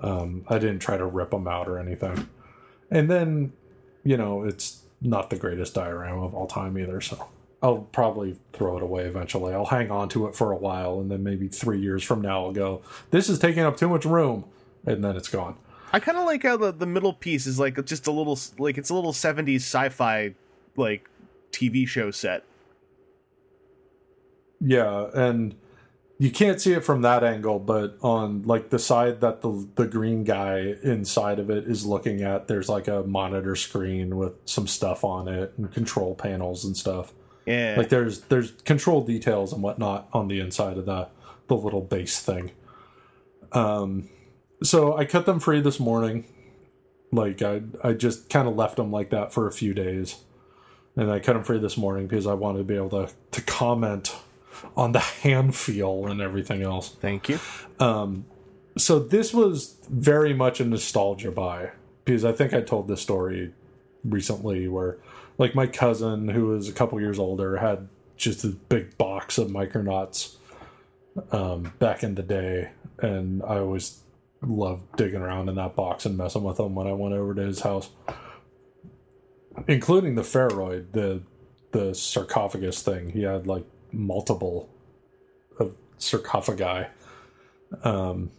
Um, 0.00 0.44
I 0.48 0.58
didn't 0.58 0.80
try 0.80 0.96
to 0.96 1.06
rip 1.06 1.30
them 1.30 1.46
out 1.46 1.68
or 1.68 1.78
anything. 1.78 2.28
And 2.90 3.10
then, 3.10 3.52
you 4.02 4.16
know, 4.16 4.44
it's 4.44 4.82
not 5.00 5.30
the 5.30 5.36
greatest 5.36 5.74
diorama 5.74 6.24
of 6.24 6.34
all 6.34 6.46
time 6.46 6.78
either, 6.78 7.00
so 7.00 7.28
I'll 7.62 7.78
probably 7.78 8.38
throw 8.52 8.76
it 8.76 8.82
away 8.82 9.04
eventually. 9.04 9.54
I'll 9.54 9.64
hang 9.66 9.90
on 9.90 10.08
to 10.10 10.26
it 10.26 10.34
for 10.34 10.50
a 10.50 10.56
while 10.56 11.00
and 11.00 11.10
then 11.10 11.22
maybe 11.22 11.48
three 11.48 11.80
years 11.80 12.02
from 12.02 12.20
now 12.20 12.46
I'll 12.46 12.52
go, 12.52 12.82
this 13.10 13.28
is 13.28 13.38
taking 13.38 13.62
up 13.62 13.76
too 13.76 13.88
much 13.88 14.04
room, 14.04 14.44
and 14.86 15.02
then 15.02 15.16
it's 15.16 15.28
gone. 15.28 15.56
I 15.92 16.00
kind 16.00 16.18
of 16.18 16.24
like 16.24 16.42
how 16.42 16.56
the 16.56 16.72
the 16.72 16.86
middle 16.86 17.12
piece 17.12 17.46
is 17.46 17.58
like 17.58 17.84
just 17.84 18.06
a 18.06 18.10
little 18.10 18.38
like 18.58 18.78
it's 18.78 18.90
a 18.90 18.94
little 18.94 19.12
70s 19.12 19.56
sci-fi 19.56 20.34
like 20.76 21.08
TV 21.52 21.86
show 21.86 22.10
set. 22.10 22.44
Yeah, 24.60 25.10
and 25.14 25.54
you 26.18 26.30
can't 26.30 26.60
see 26.60 26.72
it 26.72 26.84
from 26.84 27.02
that 27.02 27.22
angle, 27.22 27.58
but 27.58 27.98
on 28.02 28.42
like 28.42 28.70
the 28.70 28.78
side 28.78 29.20
that 29.20 29.42
the 29.42 29.68
the 29.74 29.86
green 29.86 30.24
guy 30.24 30.74
inside 30.82 31.38
of 31.38 31.50
it 31.50 31.68
is 31.68 31.84
looking 31.84 32.22
at, 32.22 32.48
there's 32.48 32.68
like 32.68 32.88
a 32.88 33.02
monitor 33.02 33.54
screen 33.56 34.16
with 34.16 34.32
some 34.46 34.66
stuff 34.66 35.04
on 35.04 35.28
it 35.28 35.52
and 35.56 35.72
control 35.72 36.14
panels 36.14 36.64
and 36.64 36.76
stuff. 36.76 37.12
Yeah. 37.46 37.74
Like 37.76 37.88
there's 37.88 38.22
there's 38.22 38.52
control 38.64 39.04
details 39.04 39.52
and 39.52 39.62
whatnot 39.62 40.08
on 40.12 40.28
the 40.28 40.40
inside 40.40 40.78
of 40.78 40.86
the 40.86 41.08
the 41.48 41.56
little 41.56 41.82
base 41.82 42.20
thing. 42.20 42.52
Um, 43.52 44.08
so 44.62 44.96
I 44.96 45.04
cut 45.04 45.26
them 45.26 45.40
free 45.40 45.60
this 45.60 45.80
morning. 45.80 46.24
Like 47.12 47.42
I 47.42 47.62
I 47.82 47.92
just 47.92 48.28
kind 48.28 48.48
of 48.48 48.56
left 48.56 48.76
them 48.76 48.90
like 48.90 49.10
that 49.10 49.32
for 49.32 49.46
a 49.46 49.52
few 49.52 49.74
days, 49.74 50.16
and 50.96 51.10
I 51.10 51.20
cut 51.20 51.34
them 51.34 51.44
free 51.44 51.58
this 51.58 51.76
morning 51.76 52.06
because 52.06 52.26
I 52.26 52.34
wanted 52.34 52.58
to 52.58 52.64
be 52.64 52.76
able 52.76 52.90
to 52.90 53.12
to 53.32 53.42
comment 53.42 54.14
on 54.76 54.92
the 54.92 54.98
hand 55.22 55.54
feel 55.54 56.06
and 56.06 56.20
everything 56.20 56.62
else 56.62 56.90
Thank 57.00 57.28
you. 57.28 57.38
Um, 57.78 58.26
so 58.76 58.98
this 58.98 59.32
was 59.32 59.76
very 59.88 60.34
much 60.34 60.60
a 60.60 60.64
nostalgia 60.64 61.30
buy 61.30 61.70
because 62.04 62.24
I 62.24 62.32
think 62.32 62.52
I 62.52 62.60
told 62.60 62.88
this 62.88 63.00
story 63.00 63.52
recently 64.04 64.68
where 64.68 64.98
like 65.38 65.54
my 65.54 65.66
cousin 65.66 66.28
who 66.28 66.46
was 66.46 66.68
a 66.68 66.72
couple 66.72 67.00
years 67.00 67.18
older 67.18 67.56
had 67.58 67.88
just 68.16 68.44
a 68.44 68.48
big 68.48 68.96
box 68.98 69.38
of 69.38 69.48
Micronauts 69.48 70.36
um, 71.30 71.72
back 71.78 72.02
in 72.02 72.14
the 72.14 72.22
day 72.22 72.70
and 72.98 73.42
I 73.42 73.58
always 73.58 74.00
loved 74.48 74.96
digging 74.96 75.20
around 75.20 75.48
in 75.48 75.56
that 75.56 75.76
box 75.76 76.06
and 76.06 76.16
messing 76.16 76.42
with 76.42 76.56
them 76.56 76.74
when 76.74 76.86
I 76.86 76.92
went 76.92 77.14
over 77.14 77.34
to 77.34 77.42
his 77.42 77.60
house. 77.60 77.90
Including 79.68 80.14
the 80.14 80.22
Pharoid 80.22 80.92
the 80.92 81.22
the 81.72 81.94
sarcophagus 81.94 82.82
thing. 82.82 83.10
He 83.10 83.22
had 83.22 83.46
like 83.46 83.64
multiple 83.92 84.70
of 85.58 85.74
sarcophagi. 85.98 86.88
Um, 87.82 88.30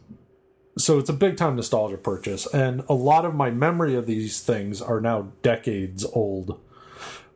so 0.77 0.99
it's 0.99 1.10
a 1.10 1.14
big 1.14 1.38
time 1.38 1.56
nostalgia 1.56 1.98
purchase. 1.98 2.45
And 2.48 2.84
a 2.90 2.94
lot 2.94 3.26
of 3.26 3.36
my 3.36 3.52
memory 3.52 3.95
of 3.95 4.06
these 4.06 4.41
things 4.41 4.82
are 4.82 5.02
now 5.02 5.34
decades 5.41 6.06
old. 6.06 6.60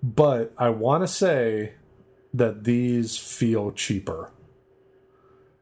But 0.01 0.53
i 0.57 0.69
want 0.69 1.03
to 1.03 1.07
say 1.07 1.73
that 2.33 2.63
these 2.63 3.17
feel 3.17 3.71
cheaper. 3.71 4.31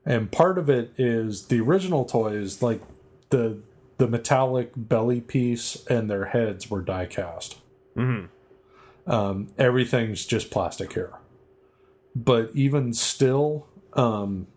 And 0.06 0.32
part 0.32 0.58
of 0.58 0.70
it 0.70 0.94
is 0.98 1.48
the 1.48 1.60
original 1.60 2.06
toys 2.06 2.62
like 2.62 2.82
the 3.30 3.60
the 3.98 4.08
metallic 4.08 4.72
belly 4.76 5.22
piece 5.22 5.86
and 5.88 6.10
their 6.10 6.26
heads 6.26 6.70
were 6.70 6.82
die 6.82 7.06
cast 7.06 7.58
um, 9.08 9.48
everything's 9.58 10.26
just 10.26 10.52
plastic 10.52 10.94
here. 10.94 11.14
But 12.16 12.52
even 12.54 12.94
still 12.94 13.68
um, 13.94 14.48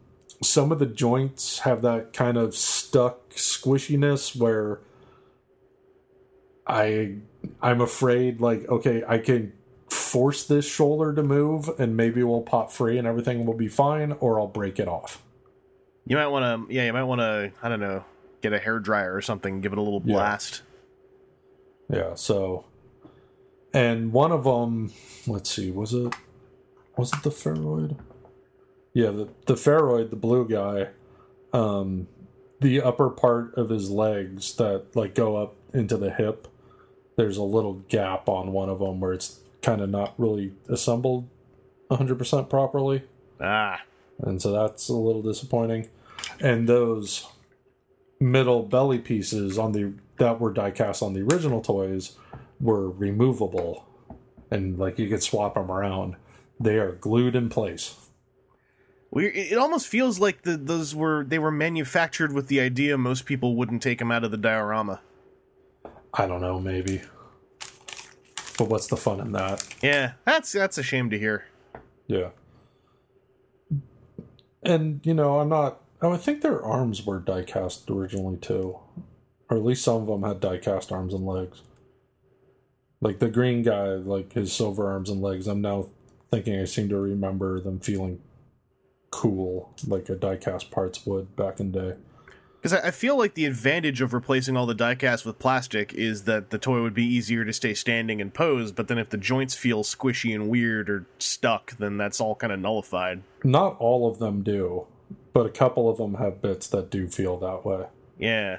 some 0.43 0.73
of 0.73 0.79
the 0.79 0.87
joints 0.87 1.61
have 1.61 1.83
that 1.83 2.13
kind 2.13 2.37
of 2.37 2.55
stuck 2.55 3.31
squishiness 3.31 4.35
where 4.37 4.81
I 6.67 7.17
I'm 7.63 7.81
afraid 7.81 8.41
like 8.41 8.69
okay 8.69 9.03
I 9.07 9.19
can 9.19 9.53
force 9.89 10.45
this 10.45 10.69
shoulder 10.69 11.15
to 11.15 11.23
move 11.23 11.69
and 11.79 11.97
maybe 11.97 12.23
we'll 12.23 12.43
pop 12.43 12.71
free 12.71 12.99
and 12.99 13.07
everything 13.07 13.45
will 13.47 13.55
be 13.55 13.69
fine 13.69 14.13
or 14.21 14.41
I'll 14.41 14.47
break 14.47 14.79
it 14.79 14.89
off. 14.89 15.23
You 16.07 16.17
might 16.17 16.29
want 16.29 16.69
to, 16.69 16.75
yeah, 16.75 16.87
you 16.87 16.93
might 16.93 17.05
want 17.05 17.21
to, 17.21 17.53
I 17.63 17.69
don't 17.69 17.81
know, 17.81 18.05
get 18.41 18.53
a 18.53 18.59
hair 18.59 18.79
dryer 18.79 19.15
or 19.15 19.23
something, 19.23 19.61
give 19.61 19.73
it 19.73 19.79
a 19.79 19.83
little 19.83 20.01
blast. 20.01 20.63
Yeah, 21.89 22.15
so 22.15 22.65
and 23.73 24.13
one 24.13 24.33
of 24.33 24.45
them, 24.45 24.93
let's 25.27 25.51
see, 25.51 25.71
was 25.71 25.93
it 25.95 26.15
was 26.97 27.13
it 27.13 27.23
the 27.23 27.31
Pharoid? 27.31 27.97
Yeah, 28.93 29.11
the 29.11 29.29
the 29.47 29.55
Pharoid, 29.55 30.11
the 30.11 30.17
blue 30.17 30.49
guy, 30.49 30.89
um 31.53 32.09
the 32.61 32.83
upper 32.83 33.09
part 33.09 33.55
of 33.55 33.71
his 33.71 33.91
legs 33.91 34.55
that 34.57 34.95
like 34.95 35.15
go 35.15 35.37
up 35.37 35.55
into 35.73 35.97
the 35.97 36.11
hip, 36.11 36.47
there's 37.17 37.39
a 37.39 37.43
little 37.43 37.75
gap 37.89 38.29
on 38.29 38.53
one 38.53 38.69
of 38.69 38.79
them 38.81 39.01
where 39.01 39.13
it's 39.15 39.41
kind 39.63 39.81
of 39.81 39.89
not 39.89 40.15
really 40.19 40.53
assembled 40.69 41.29
100% 41.91 42.49
properly 42.49 43.03
Ah, 43.41 43.81
and 44.19 44.41
so 44.41 44.53
that's 44.53 44.89
a 44.89 44.95
little 44.95 45.23
disappointing. 45.23 45.89
And 46.41 46.69
those 46.69 47.27
middle 48.21 48.63
belly 48.63 48.99
pieces 48.99 49.59
on 49.59 49.73
the 49.73 49.95
that 50.19 50.39
were 50.39 50.53
die 50.53 50.71
cast 50.71 51.03
on 51.03 51.15
the 51.15 51.23
original 51.23 51.63
toys 51.63 52.17
were 52.61 52.91
removable, 52.91 53.87
and 54.51 54.79
like 54.79 54.99
you 54.99 55.09
could 55.09 55.23
swap 55.23 55.55
them 55.55 55.71
around. 55.71 56.17
They 56.61 56.77
are 56.77 56.93
glued 56.93 57.35
in 57.35 57.49
place. 57.49 57.97
we, 59.11 59.27
it 59.27 59.53
it 59.53 59.59
almost 59.59 59.89
feels 59.89 60.19
like 60.21 60.43
the 60.43 60.57
those 60.57 60.95
were 60.95 61.25
they 61.25 61.39
were 61.39 61.51
manufactured 61.51 62.33
with 62.33 62.49
the 62.49 62.61
idea 62.61 62.99
most 62.99 63.25
people 63.27 63.57
wouldn't 63.57 63.83
take 63.83 63.99
them 63.99 64.13
out 64.13 64.25
of 64.25 64.31
the 64.31 64.37
diorama. 64.37 65.01
I 66.13 66.27
don't 66.27 66.41
know, 66.41 66.61
maybe. 66.61 67.03
But 68.59 68.69
what's 68.69 68.89
the 68.89 68.97
fun 68.97 69.21
in 69.21 69.33
that? 69.33 69.67
Yeah, 69.83 70.13
that's 70.27 70.53
that's 70.53 70.77
a 70.77 70.83
shame 70.83 71.09
to 71.11 71.19
hear. 71.19 71.47
Yeah. 72.07 72.31
And 74.63 75.01
you 75.05 75.15
know, 75.15 75.41
I'm 75.41 75.49
not. 75.49 75.80
Oh, 76.03 76.13
I 76.13 76.17
think 76.17 76.41
their 76.41 76.63
arms 76.63 77.05
were 77.05 77.19
die 77.19 77.43
cast 77.43 77.91
originally 77.91 78.39
too, 78.39 78.79
or 79.49 79.57
at 79.57 79.65
least 79.65 79.85
some 79.85 80.03
of 80.03 80.07
them 80.07 80.23
had 80.23 80.41
die 80.41 80.59
cast 80.59 80.93
arms 80.93 81.13
and 81.13 81.27
legs. 81.27 81.63
Like 83.01 83.19
the 83.19 83.29
green 83.29 83.63
guy, 83.63 83.89
like 83.89 84.33
his 84.33 84.53
silver 84.53 84.91
arms 84.91 85.11
and 85.11 85.21
legs. 85.21 85.47
I'm 85.47 85.61
now 85.61 85.89
thinking 86.31 86.59
I 86.59 86.65
seem 86.65 86.89
to 86.89 86.99
remember 86.99 87.61
them 87.61 87.81
feeling 87.81 88.21
cool, 89.11 89.75
like 89.87 90.09
a 90.09 90.15
die 90.15 90.37
cast 90.37 90.71
parts 90.71 91.05
would 91.07 91.37
back 91.37 91.61
in 91.61 91.73
the 91.73 91.81
day. 91.81 91.97
Because 92.61 92.79
I, 92.79 92.89
I 92.89 92.91
feel 92.91 93.17
like 93.17 93.35
the 93.35 93.47
advantage 93.47 94.01
of 94.01 94.13
replacing 94.13 94.57
all 94.57 94.67
the 94.67 94.75
diecast 94.75 95.25
with 95.25 95.39
plastic 95.39 95.95
is 95.95 96.25
that 96.25 96.51
the 96.51 96.59
toy 96.59 96.83
would 96.83 96.95
be 96.95 97.05
easier 97.05 97.45
to 97.45 97.53
stay 97.53 97.73
standing 97.73 98.21
and 98.21 98.33
pose. 98.33 98.71
But 98.71 98.89
then 98.89 98.99
if 98.99 99.09
the 99.09 99.17
joints 99.17 99.55
feel 99.55 99.83
squishy 99.83 100.35
and 100.35 100.49
weird 100.49 100.91
or 100.91 101.07
stuck, 101.19 101.77
then 101.79 101.97
that's 101.97 102.21
all 102.21 102.35
kind 102.35 102.53
of 102.53 102.61
nullified. 102.61 103.23
Not 103.45 103.77
all 103.79 104.11
of 104.11 104.19
them 104.19 104.43
do, 104.43 104.87
but 105.33 105.47
a 105.47 105.51
couple 105.51 105.89
of 105.89 105.99
them 105.99 106.15
have 106.15 106.43
bits 106.43 106.67
that 106.69 106.91
do 106.91 107.07
feel 107.09 107.37
that 107.39 107.65
way. 107.65 107.87
Yeah, 108.19 108.59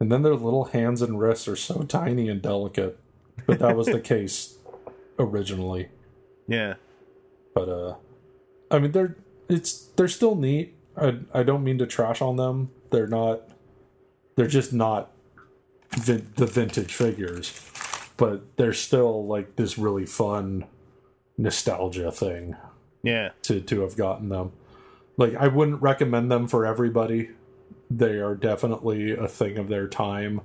And 0.00 0.12
then 0.12 0.22
their 0.22 0.34
little 0.34 0.64
hands 0.66 1.00
and 1.02 1.18
wrists 1.18 1.48
are 1.48 1.56
so 1.56 1.82
tiny 1.82 2.28
and 2.28 2.42
delicate. 2.42 2.98
But 3.46 3.58
that 3.60 3.76
was 3.76 3.86
the 3.86 4.00
case 4.14 4.58
originally. 5.18 5.88
yeah. 6.46 6.74
But 7.54 7.68
uh 7.70 7.94
I 8.70 8.78
mean 8.78 8.92
they're 8.92 9.16
it's 9.48 9.86
they're 9.96 10.08
still 10.08 10.34
neat. 10.34 10.74
I 10.96 11.18
I 11.32 11.42
don't 11.42 11.64
mean 11.64 11.78
to 11.78 11.86
trash 11.86 12.20
on 12.20 12.36
them. 12.36 12.70
They're 12.90 13.06
not 13.06 13.48
they're 14.36 14.46
just 14.48 14.72
not 14.74 15.10
vin- 15.96 16.30
the 16.36 16.46
vintage 16.46 16.92
figures. 16.92 17.58
But 18.18 18.56
they're 18.56 18.72
still 18.74 19.26
like 19.26 19.56
this 19.56 19.78
really 19.78 20.04
fun 20.06 20.64
nostalgia 21.38 22.10
thing 22.12 22.56
Yeah. 23.06 23.30
to 23.42 23.60
to 23.60 23.80
have 23.80 23.96
gotten 23.96 24.28
them. 24.28 24.52
Like 25.16 25.34
I 25.34 25.48
wouldn't 25.48 25.80
recommend 25.80 26.30
them 26.30 26.46
for 26.48 26.66
everybody. 26.66 27.30
they 27.90 28.18
are 28.18 28.34
definitely 28.34 29.12
a 29.12 29.28
thing 29.28 29.58
of 29.58 29.68
their 29.68 29.86
time 29.88 30.40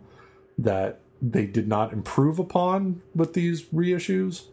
that 0.57 0.99
they 1.21 1.45
did 1.45 1.67
not 1.67 1.91
improve 1.93 2.39
upon 2.39 3.01
with 3.15 3.33
these 3.33 3.63
reissues. 3.65 4.45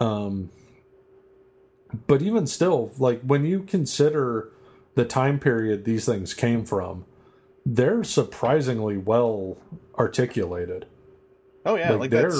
Um, 0.00 0.50
but 2.06 2.22
even 2.22 2.46
still, 2.46 2.90
like 2.98 3.20
when 3.22 3.44
you 3.44 3.62
consider 3.62 4.50
the 4.94 5.04
time 5.04 5.38
period 5.38 5.84
these 5.84 6.06
things 6.06 6.34
came 6.34 6.64
from, 6.64 7.04
they're 7.64 8.04
surprisingly 8.04 8.96
well 8.96 9.56
articulated. 9.98 10.86
Oh 11.64 11.76
yeah, 11.76 11.90
like, 11.92 12.00
like, 12.00 12.10
they're 12.10 12.32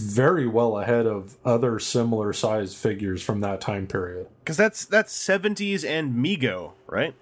very 0.00 0.46
well 0.46 0.78
ahead 0.78 1.06
of 1.06 1.36
other 1.44 1.78
similar 1.78 2.32
sized 2.32 2.76
figures 2.76 3.22
from 3.22 3.40
that 3.40 3.60
time 3.60 3.86
period. 3.86 4.26
because 4.40 4.56
that's 4.56 4.84
that's 4.84 5.12
seventies 5.12 5.84
and 5.84 6.14
Mego, 6.14 6.72
right? 6.86 7.14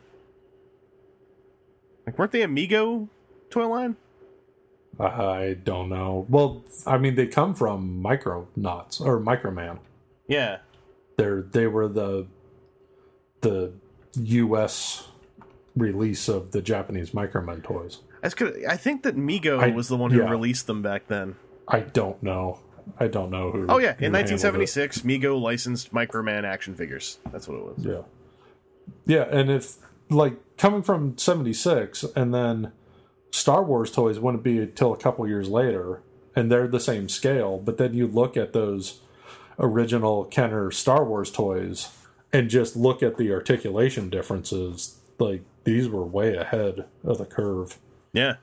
Like, 2.07 2.19
weren't 2.19 2.33
they 2.33 2.43
a 2.43 2.49
Mego 2.49 3.09
toy 3.51 3.67
line? 3.67 3.97
I 5.01 5.57
don't 5.65 5.89
know. 5.89 6.27
Well, 6.29 6.65
I 6.87 6.99
mean, 6.99 7.15
they 7.17 7.27
come 7.27 7.55
from 7.55 8.03
Micronauts 8.03 9.01
or 9.01 9.19
Microman. 9.19 9.79
Yeah, 10.29 10.59
They're 11.17 11.43
they 11.43 11.67
were 11.67 11.89
the 11.89 12.27
the 13.41 13.73
U.S. 14.17 15.09
release 15.77 16.29
of 16.29 16.53
the 16.53 16.63
Japanese 16.63 17.11
Microman 17.11 17.63
toys. 17.63 17.99
good. 18.37 18.65
I 18.67 18.77
think 18.77 19.03
that 19.03 19.17
Mego 19.17 19.59
I- 19.61 19.69
was 19.75 19.89
the 19.89 19.97
one 19.97 20.11
who 20.13 20.21
yeah. 20.21 20.31
released 20.31 20.67
them 20.67 20.81
back 20.83 21.09
then. 21.09 21.35
I 21.69 21.81
don't 21.81 22.23
know. 22.23 22.61
I 22.99 23.09
don't 23.09 23.31
know 23.31 23.51
who. 23.51 23.67
Oh 23.69 23.79
yeah, 23.79 23.97
in 23.99 24.13
1976, 24.13 25.01
Mego 25.01 25.41
licensed 25.41 25.93
Microman 25.93 26.45
action 26.45 26.75
figures. 26.75 27.19
That's 27.33 27.49
what 27.49 27.57
it 27.59 27.65
was. 27.65 27.85
Yeah. 27.85 28.03
Yeah, 29.07 29.27
and 29.31 29.51
if 29.51 29.77
like 30.11 30.35
coming 30.57 30.83
from 30.83 31.17
76 31.17 32.05
and 32.15 32.35
then 32.35 32.73
Star 33.31 33.65
Wars 33.65 33.91
toys 33.91 34.19
wouldn't 34.19 34.43
be 34.43 34.59
until 34.59 34.93
a 34.93 34.99
couple 34.99 35.27
years 35.27 35.49
later 35.49 36.03
and 36.37 36.51
they're 36.53 36.69
the 36.69 36.81
same 36.81 37.09
scale, 37.09 37.59
but 37.59 37.79
then 37.79 37.95
you 37.95 38.07
look 38.07 38.37
at 38.37 38.53
those 38.53 39.01
original 39.59 40.25
Kenner 40.25 40.71
Star 40.71 41.05
Wars 41.05 41.31
toys 41.31 41.89
and 42.33 42.51
just 42.51 42.77
look 42.77 43.03
at 43.03 43.17
the 43.17 43.33
articulation 43.33 44.11
differences, 44.11 44.99
like 45.19 45.43
these 45.65 45.89
were 45.89 46.05
way 46.05 46.37
ahead 46.37 46.87
of 47.05 47.19
the 47.19 47.25
curve. 47.25 47.79
Yeah. 48.13 48.37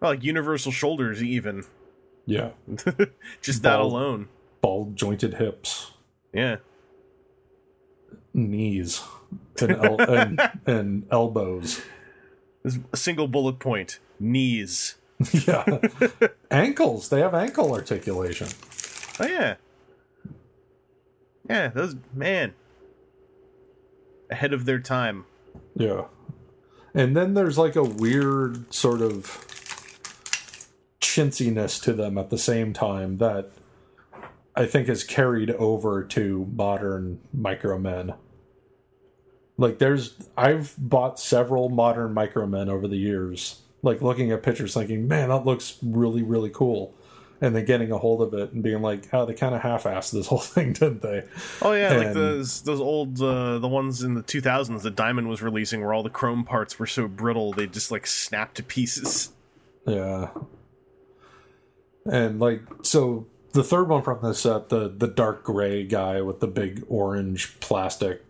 Well, 0.00 0.12
like 0.12 0.24
Universal 0.24 0.72
Shoulders, 0.72 1.22
even. 1.22 1.64
Yeah. 2.26 2.50
Just 3.42 3.62
that 3.62 3.80
alone. 3.80 4.28
Ball 4.60 4.92
jointed 4.94 5.34
hips, 5.34 5.92
Yeah. 6.32 6.56
knees, 8.34 9.02
and, 9.60 9.70
el- 9.72 10.00
and, 10.14 10.40
and 10.66 11.06
elbows. 11.10 11.80
There's 12.62 12.78
a 12.92 12.96
single 12.96 13.26
bullet 13.26 13.58
point. 13.58 13.98
Knees. 14.18 14.96
Yeah. 15.46 15.78
ankles. 16.50 17.08
They 17.10 17.20
have 17.20 17.34
ankle 17.34 17.72
articulation. 17.74 18.48
Oh 19.18 19.26
yeah. 19.26 19.56
Yeah, 21.48 21.68
those 21.68 21.96
man. 22.14 22.54
Ahead 24.30 24.52
of 24.54 24.64
their 24.64 24.78
time. 24.78 25.24
Yeah. 25.74 26.04
And 26.94 27.16
then 27.16 27.34
there's 27.34 27.58
like 27.58 27.76
a 27.76 27.82
weird 27.84 28.72
sort 28.72 29.00
of 29.02 29.44
chintziness 31.10 31.82
to 31.82 31.92
them 31.92 32.16
at 32.16 32.30
the 32.30 32.38
same 32.38 32.72
time 32.72 33.18
that 33.18 33.50
I 34.54 34.66
think 34.66 34.88
is 34.88 35.02
carried 35.02 35.50
over 35.52 36.04
to 36.04 36.48
modern 36.54 37.20
micromen. 37.36 38.16
Like 39.56 39.78
there's 39.78 40.14
I've 40.36 40.74
bought 40.78 41.18
several 41.18 41.68
modern 41.68 42.14
micromen 42.14 42.68
over 42.68 42.86
the 42.86 42.96
years, 42.96 43.62
like 43.82 44.00
looking 44.00 44.30
at 44.30 44.42
pictures 44.42 44.74
thinking, 44.74 45.08
man, 45.08 45.28
that 45.28 45.44
looks 45.44 45.78
really, 45.82 46.22
really 46.22 46.50
cool. 46.50 46.94
And 47.42 47.56
then 47.56 47.64
getting 47.64 47.90
a 47.90 47.96
hold 47.96 48.20
of 48.20 48.34
it 48.38 48.52
and 48.52 48.62
being 48.62 48.82
like, 48.82 49.08
oh, 49.14 49.24
they 49.24 49.32
kind 49.32 49.54
of 49.54 49.62
half-assed 49.62 50.12
this 50.12 50.26
whole 50.28 50.38
thing, 50.38 50.74
didn't 50.74 51.00
they? 51.00 51.24
Oh 51.62 51.72
yeah, 51.72 51.94
like 51.94 52.12
those 52.12 52.62
those 52.62 52.80
old 52.80 53.20
uh, 53.20 53.58
the 53.58 53.68
ones 53.68 54.02
in 54.02 54.14
the 54.14 54.22
2000s 54.22 54.82
that 54.82 54.94
Diamond 54.94 55.28
was 55.28 55.42
releasing 55.42 55.80
where 55.80 55.92
all 55.92 56.02
the 56.02 56.10
chrome 56.10 56.44
parts 56.44 56.78
were 56.78 56.86
so 56.86 57.08
brittle 57.08 57.52
they 57.52 57.66
just 57.66 57.90
like 57.90 58.06
snapped 58.06 58.56
to 58.56 58.62
pieces. 58.62 59.32
Yeah. 59.86 60.28
And 62.10 62.40
like 62.40 62.62
so 62.82 63.26
the 63.52 63.62
third 63.62 63.88
one 63.88 64.02
from 64.02 64.18
this 64.22 64.40
set, 64.40 64.68
the 64.68 64.92
the 64.94 65.06
dark 65.06 65.44
gray 65.44 65.84
guy 65.84 66.20
with 66.20 66.40
the 66.40 66.48
big 66.48 66.84
orange 66.88 67.58
plastic 67.60 68.24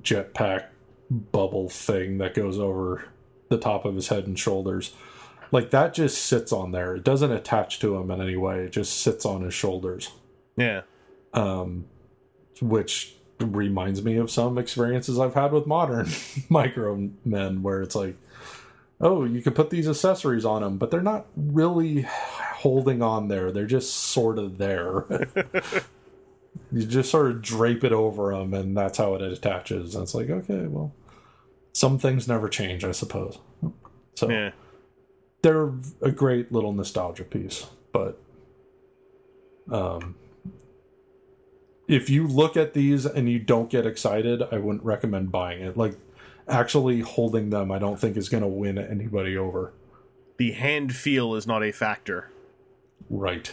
jetpack 0.00 0.66
bubble 1.10 1.68
thing 1.68 2.18
that 2.18 2.34
goes 2.34 2.58
over 2.58 3.04
the 3.48 3.58
top 3.58 3.84
of 3.84 3.96
his 3.96 4.08
head 4.08 4.26
and 4.26 4.38
shoulders. 4.38 4.94
Like 5.50 5.70
that 5.70 5.92
just 5.92 6.24
sits 6.24 6.52
on 6.52 6.70
there. 6.70 6.94
It 6.94 7.04
doesn't 7.04 7.32
attach 7.32 7.80
to 7.80 7.96
him 7.96 8.10
in 8.10 8.20
any 8.20 8.36
way. 8.36 8.60
It 8.60 8.72
just 8.72 9.00
sits 9.00 9.26
on 9.26 9.42
his 9.42 9.54
shoulders. 9.54 10.12
Yeah. 10.56 10.82
Um 11.34 11.86
which 12.60 13.16
reminds 13.40 14.02
me 14.02 14.16
of 14.16 14.30
some 14.30 14.58
experiences 14.58 15.18
I've 15.18 15.34
had 15.34 15.52
with 15.52 15.66
modern 15.66 16.08
micro 16.48 17.10
men 17.24 17.62
where 17.62 17.82
it's 17.82 17.96
like 17.96 18.16
oh, 19.00 19.24
you 19.24 19.40
can 19.42 19.52
put 19.52 19.70
these 19.70 19.88
accessories 19.88 20.44
on 20.44 20.62
them, 20.62 20.76
but 20.76 20.90
they're 20.90 21.00
not 21.00 21.26
really 21.36 22.06
holding 22.58 23.02
on 23.02 23.28
there. 23.28 23.50
They're 23.52 23.66
just 23.66 23.92
sort 23.94 24.38
of 24.38 24.58
there. 24.58 25.04
you 26.72 26.84
just 26.86 27.10
sort 27.10 27.30
of 27.30 27.42
drape 27.42 27.84
it 27.84 27.92
over 27.92 28.32
them, 28.34 28.54
and 28.54 28.76
that's 28.76 28.98
how 28.98 29.14
it 29.14 29.22
attaches. 29.22 29.94
And 29.94 30.02
it's 30.02 30.14
like, 30.14 30.28
okay, 30.30 30.66
well, 30.66 30.92
some 31.72 31.98
things 31.98 32.26
never 32.28 32.48
change, 32.48 32.84
I 32.84 32.92
suppose. 32.92 33.38
So 34.16 34.28
Yeah. 34.30 34.50
they're 35.42 35.72
a 36.02 36.10
great 36.10 36.50
little 36.52 36.72
nostalgia 36.72 37.24
piece, 37.24 37.66
but 37.92 38.20
um, 39.70 40.16
if 41.86 42.10
you 42.10 42.26
look 42.26 42.56
at 42.56 42.74
these 42.74 43.06
and 43.06 43.28
you 43.30 43.38
don't 43.38 43.70
get 43.70 43.86
excited, 43.86 44.42
I 44.50 44.58
wouldn't 44.58 44.84
recommend 44.84 45.30
buying 45.30 45.62
it. 45.62 45.76
Like 45.76 45.94
actually 46.48 47.00
holding 47.00 47.50
them, 47.50 47.70
I 47.70 47.78
don't 47.78 48.00
think 48.00 48.16
is 48.16 48.28
going 48.28 48.42
to 48.42 48.48
win 48.48 48.78
anybody 48.78 49.36
over. 49.36 49.72
The 50.38 50.52
hand 50.52 50.94
feel 50.96 51.34
is 51.34 51.46
not 51.46 51.62
a 51.62 51.70
factor. 51.72 52.30
Right. 53.10 53.52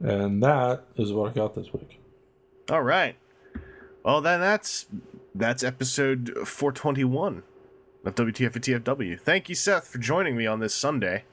And 0.00 0.42
that 0.42 0.84
is 0.96 1.12
what 1.12 1.30
I 1.30 1.34
got 1.34 1.54
this 1.54 1.72
week. 1.72 2.00
All 2.70 2.82
right. 2.82 3.16
Well, 4.04 4.20
then 4.20 4.40
that's 4.40 4.86
that's 5.34 5.62
episode 5.62 6.30
421 6.44 7.42
of 8.04 8.14
WTF 8.16 8.54
and 8.56 8.64
TFW. 8.64 9.20
Thank 9.20 9.48
you, 9.48 9.54
Seth, 9.54 9.86
for 9.86 9.98
joining 9.98 10.36
me 10.36 10.46
on 10.46 10.58
this 10.60 10.74
Sunday. 10.74 11.24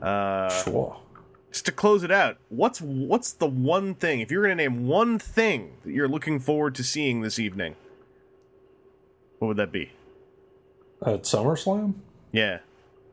Uh, 0.00 0.48
Sure. 0.64 0.96
just 1.52 1.66
to 1.66 1.72
close 1.72 2.02
it 2.02 2.10
out, 2.10 2.38
what's 2.48 2.80
what's 2.80 3.32
the 3.32 3.46
one 3.46 3.94
thing? 3.94 4.20
If 4.20 4.30
you're 4.30 4.42
going 4.42 4.56
to 4.56 4.62
name 4.62 4.86
one 4.86 5.18
thing 5.18 5.74
that 5.84 5.92
you're 5.92 6.08
looking 6.08 6.40
forward 6.40 6.74
to 6.76 6.82
seeing 6.82 7.20
this 7.20 7.38
evening, 7.38 7.76
what 9.38 9.48
would 9.48 9.56
that 9.58 9.70
be? 9.70 9.90
At 11.04 11.24
SummerSlam? 11.24 11.94
Yeah. 12.32 12.60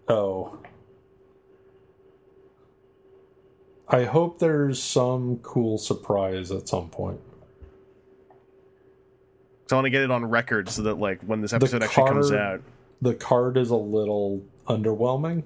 Oh. 0.08 0.58
I 3.90 4.04
hope 4.04 4.40
there's 4.40 4.82
some 4.82 5.38
cool 5.38 5.78
surprise 5.78 6.52
at 6.52 6.68
some 6.68 6.90
point. 6.90 7.22
So 9.70 9.76
I 9.76 9.78
want 9.78 9.86
to 9.86 9.90
get 9.90 10.02
it 10.02 10.12
on 10.12 10.26
record 10.26 10.70
so 10.70 10.82
that 10.84 10.96
like 11.00 11.22
when 11.24 11.42
this 11.42 11.54
episode 11.54 11.84
actually 11.84 12.08
comes 12.10 12.32
out, 12.32 12.62
The 13.02 13.14
card 13.16 13.58
is 13.58 13.70
a 13.70 13.76
little 13.76 14.42
underwhelming. 14.68 15.44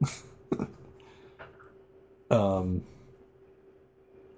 um 2.30 2.82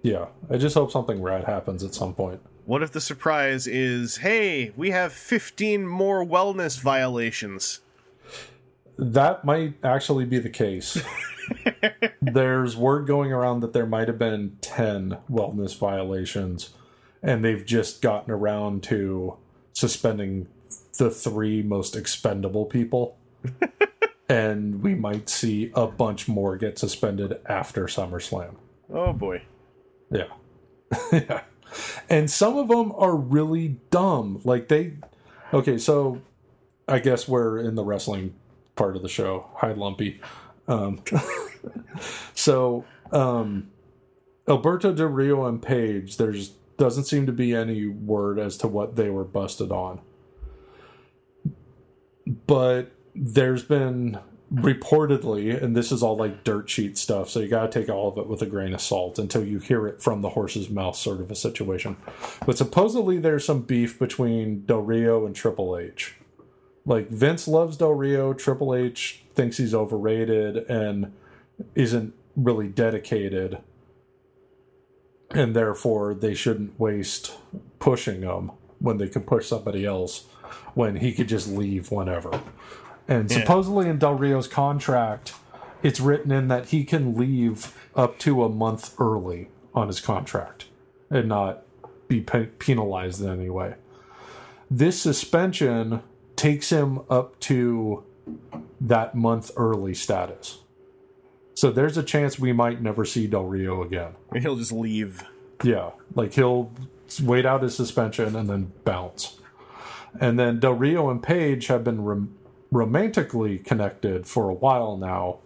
Yeah, 0.02 0.26
I 0.50 0.56
just 0.56 0.74
hope 0.74 0.90
something 0.92 1.22
rad 1.22 1.44
happens 1.44 1.82
at 1.84 1.94
some 1.94 2.14
point. 2.14 2.40
what 2.66 2.82
if 2.82 2.90
the 2.92 3.00
surprise 3.00 3.66
is, 3.66 4.18
"Hey, 4.18 4.72
we 4.76 4.90
have 4.90 5.12
15 5.12 5.86
more 5.86 6.24
wellness 6.24 6.80
violations." 6.80 7.80
That 8.96 9.44
might 9.44 9.74
actually 9.84 10.24
be 10.24 10.38
the 10.38 10.50
case. 10.50 11.02
There's 12.22 12.76
word 12.76 13.06
going 13.06 13.32
around 13.32 13.60
that 13.60 13.72
there 13.72 13.86
might 13.86 14.08
have 14.08 14.18
been 14.18 14.56
10 14.60 15.18
wellness 15.30 15.76
violations, 15.76 16.70
and 17.22 17.44
they've 17.44 17.64
just 17.64 18.02
gotten 18.02 18.30
around 18.32 18.82
to 18.84 19.36
suspending 19.72 20.48
the 20.98 21.10
three 21.10 21.62
most 21.62 21.96
expendable 21.96 22.66
people. 22.66 23.18
and 24.28 24.82
we 24.82 24.94
might 24.94 25.28
see 25.28 25.70
a 25.74 25.86
bunch 25.86 26.28
more 26.28 26.56
get 26.56 26.78
suspended 26.78 27.38
after 27.46 27.86
SummerSlam. 27.86 28.54
Oh 28.92 29.12
boy. 29.12 29.42
Yeah. 30.10 30.28
yeah. 31.12 31.42
And 32.08 32.30
some 32.30 32.56
of 32.56 32.68
them 32.68 32.92
are 32.96 33.16
really 33.16 33.80
dumb. 33.90 34.40
Like 34.44 34.68
they 34.68 34.94
Okay, 35.52 35.78
so 35.78 36.20
I 36.88 36.98
guess 36.98 37.28
we're 37.28 37.58
in 37.58 37.76
the 37.76 37.84
wrestling 37.84 38.34
part 38.76 38.96
of 38.96 39.02
the 39.02 39.08
show. 39.08 39.46
Hi 39.56 39.72
Lumpy. 39.72 40.20
Um 40.68 41.02
so 42.34 42.84
um 43.12 43.70
Alberto 44.48 44.92
Del 44.92 45.06
Rio 45.06 45.46
and 45.46 45.62
Paige, 45.62 46.16
there's 46.16 46.52
doesn't 46.76 47.04
seem 47.04 47.26
to 47.26 47.32
be 47.32 47.54
any 47.54 47.86
word 47.86 48.38
as 48.38 48.56
to 48.58 48.68
what 48.68 48.96
they 48.96 49.08
were 49.08 49.24
busted 49.24 49.70
on. 49.70 50.00
But 52.46 52.92
there's 53.14 53.62
been 53.62 54.18
reportedly, 54.52 55.60
and 55.60 55.76
this 55.76 55.92
is 55.92 56.02
all 56.02 56.16
like 56.16 56.44
dirt 56.44 56.68
sheet 56.68 56.96
stuff, 56.98 57.28
so 57.30 57.40
you 57.40 57.48
got 57.48 57.70
to 57.70 57.80
take 57.80 57.88
all 57.88 58.08
of 58.08 58.18
it 58.18 58.26
with 58.26 58.42
a 58.42 58.46
grain 58.46 58.74
of 58.74 58.80
salt 58.80 59.18
until 59.18 59.44
you 59.44 59.58
hear 59.58 59.86
it 59.86 60.02
from 60.02 60.20
the 60.20 60.30
horse's 60.30 60.70
mouth, 60.70 60.96
sort 60.96 61.20
of 61.20 61.30
a 61.30 61.34
situation. 61.34 61.96
But 62.46 62.58
supposedly 62.58 63.18
there's 63.18 63.44
some 63.44 63.62
beef 63.62 63.98
between 63.98 64.64
Del 64.64 64.80
Rio 64.80 65.26
and 65.26 65.34
Triple 65.34 65.76
H. 65.76 66.14
Like 66.86 67.08
Vince 67.08 67.48
loves 67.48 67.76
Del 67.76 67.92
Rio, 67.92 68.34
Triple 68.34 68.74
H 68.74 69.24
thinks 69.34 69.56
he's 69.56 69.74
overrated 69.74 70.56
and 70.68 71.12
isn't 71.74 72.14
really 72.36 72.68
dedicated, 72.68 73.58
and 75.30 75.54
therefore 75.56 76.14
they 76.14 76.34
shouldn't 76.34 76.78
waste 76.78 77.36
pushing 77.78 78.22
him 78.22 78.50
when 78.80 78.98
they 78.98 79.08
could 79.08 79.26
push 79.26 79.46
somebody 79.48 79.86
else 79.86 80.26
when 80.74 80.96
he 80.96 81.12
could 81.12 81.28
just 81.28 81.48
leave 81.48 81.90
whenever. 81.90 82.40
And 83.08 83.30
Yeah. 83.30 83.40
supposedly 83.40 83.88
in 83.88 83.98
Del 83.98 84.14
Rio's 84.14 84.48
contract, 84.48 85.34
it's 85.82 86.00
written 86.00 86.30
in 86.32 86.48
that 86.48 86.66
he 86.66 86.84
can 86.84 87.14
leave 87.14 87.74
up 87.94 88.18
to 88.20 88.44
a 88.44 88.48
month 88.48 88.94
early 89.00 89.48
on 89.74 89.86
his 89.86 90.00
contract 90.00 90.66
and 91.10 91.28
not 91.28 91.62
be 92.08 92.20
pe- 92.20 92.46
penalized 92.58 93.22
in 93.22 93.30
any 93.30 93.48
way. 93.50 93.74
This 94.70 95.00
suspension 95.00 96.00
takes 96.44 96.68
him 96.70 97.00
up 97.08 97.40
to 97.40 98.04
that 98.78 99.14
month 99.14 99.50
early 99.56 99.94
status. 99.94 100.58
So 101.54 101.70
there's 101.70 101.96
a 101.96 102.02
chance 102.02 102.38
we 102.38 102.52
might 102.52 102.82
never 102.82 103.06
see 103.06 103.26
Del 103.26 103.44
Rio 103.44 103.82
again. 103.82 104.12
He'll 104.36 104.56
just 104.56 104.70
leave. 104.70 105.24
Yeah, 105.62 105.92
like 106.14 106.34
he'll 106.34 106.70
wait 107.22 107.46
out 107.46 107.62
his 107.62 107.74
suspension 107.74 108.36
and 108.36 108.50
then 108.50 108.72
bounce. 108.84 109.40
And 110.20 110.38
then 110.38 110.60
Del 110.60 110.74
Rio 110.74 111.08
and 111.08 111.22
Paige 111.22 111.68
have 111.68 111.82
been 111.82 112.04
rom- 112.04 112.36
romantically 112.70 113.56
connected 113.56 114.26
for 114.26 114.50
a 114.50 114.54
while 114.54 114.98
now. 114.98 115.38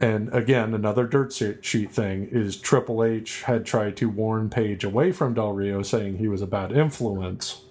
And 0.00 0.32
again, 0.32 0.72
another 0.72 1.04
dirt 1.04 1.32
sheet 1.32 1.92
thing 1.92 2.28
is 2.30 2.56
Triple 2.56 3.02
H 3.02 3.42
had 3.42 3.66
tried 3.66 3.96
to 3.96 4.08
warn 4.08 4.50
Paige 4.50 4.84
away 4.84 5.10
from 5.10 5.34
Del 5.34 5.50
Rio, 5.50 5.82
saying 5.82 6.18
he 6.18 6.28
was 6.28 6.42
a 6.42 6.46
bad 6.46 6.70
influence. 6.70 7.62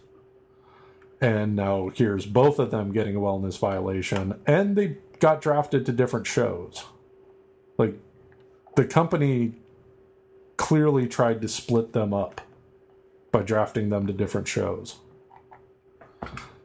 And 1.21 1.55
now 1.55 1.89
here's 1.93 2.25
both 2.25 2.57
of 2.57 2.71
them 2.71 2.91
getting 2.91 3.15
a 3.15 3.19
wellness 3.19 3.59
violation, 3.59 4.39
and 4.47 4.75
they 4.75 4.97
got 5.19 5.39
drafted 5.39 5.85
to 5.85 5.91
different 5.91 6.25
shows. 6.25 6.83
Like 7.77 7.99
the 8.75 8.85
company 8.85 9.53
clearly 10.57 11.07
tried 11.07 11.41
to 11.41 11.47
split 11.47 11.93
them 11.93 12.13
up 12.13 12.41
by 13.31 13.43
drafting 13.43 13.89
them 13.89 14.07
to 14.07 14.13
different 14.13 14.47
shows. 14.47 14.97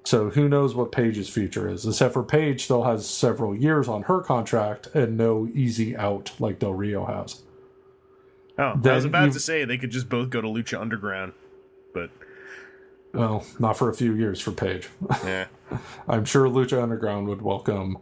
So 0.04 0.30
who 0.30 0.48
knows 0.48 0.74
what 0.74 0.92
Paige's 0.92 1.28
future 1.28 1.68
is? 1.68 1.84
Except 1.84 2.14
for 2.14 2.22
Paige 2.22 2.64
still 2.64 2.84
has 2.84 3.08
several 3.08 3.54
years 3.54 3.88
on 3.88 4.02
her 4.02 4.20
contract 4.20 4.86
and 4.94 5.16
no 5.16 5.48
easy 5.52 5.96
out 5.96 6.32
like 6.38 6.60
Del 6.60 6.74
Rio 6.74 7.04
has. 7.04 7.42
Oh, 8.58 8.80
I 8.84 8.94
was 8.94 9.04
about 9.04 9.32
to 9.32 9.40
say 9.40 9.64
they 9.64 9.76
could 9.76 9.90
just 9.90 10.08
both 10.08 10.30
go 10.30 10.40
to 10.40 10.48
Lucha 10.48 10.80
Underground, 10.80 11.32
but 11.92 12.10
Well, 13.16 13.46
not 13.58 13.76
for 13.76 13.88
a 13.88 13.94
few 13.94 14.14
years 14.14 14.40
for 14.40 14.52
Paige. 14.52 14.88
yeah. 15.24 15.46
I'm 16.08 16.24
sure 16.24 16.48
Lucha 16.48 16.82
Underground 16.82 17.28
would 17.28 17.42
welcome 17.42 17.98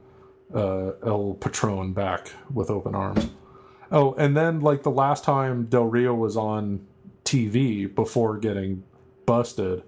uh, 0.55 0.93
El 1.05 1.35
Patron 1.41 1.93
back 1.93 2.33
with 2.53 2.71
open 2.71 2.95
arms. 2.95 3.29
Oh, 3.91 4.15
and 4.15 4.37
then 4.37 4.61
like 4.61 4.83
the 4.83 4.91
last 4.91 5.25
time 5.25 5.67
Del 5.67 5.85
Rio 5.85 6.15
was 6.15 6.37
on 6.37 6.87
TV 7.25 7.93
before 7.93 8.37
getting 8.39 8.83
busted, 9.27 9.83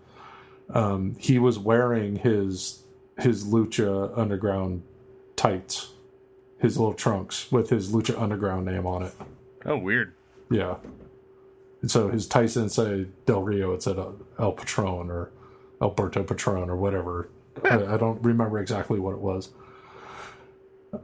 um, 0.70 1.16
he 1.18 1.38
was 1.38 1.58
wearing 1.58 2.16
his 2.16 2.82
his 3.18 3.44
Lucha 3.46 4.16
Underground 4.16 4.82
tights, 5.36 5.92
his 6.58 6.78
little 6.78 6.94
trunks 6.94 7.50
with 7.50 7.70
his 7.70 7.90
Lucha 7.92 8.20
Underground 8.20 8.66
name 8.66 8.86
on 8.86 9.02
it. 9.04 9.14
Oh, 9.64 9.78
weird. 9.78 10.12
Yeah. 10.50 10.76
And 11.86 11.90
so 11.92 12.08
his 12.08 12.26
didn't 12.26 12.70
say 12.70 13.06
Del 13.26 13.42
Rio, 13.42 13.72
it 13.72 13.80
said 13.80 13.96
uh, 13.96 14.08
El 14.40 14.50
Patron 14.50 15.08
or 15.08 15.30
Alberto 15.80 16.24
Patron 16.24 16.68
or 16.68 16.74
whatever. 16.74 17.30
I, 17.62 17.94
I 17.94 17.96
don't 17.96 18.20
remember 18.24 18.58
exactly 18.58 18.98
what 18.98 19.12
it 19.12 19.20
was. 19.20 19.50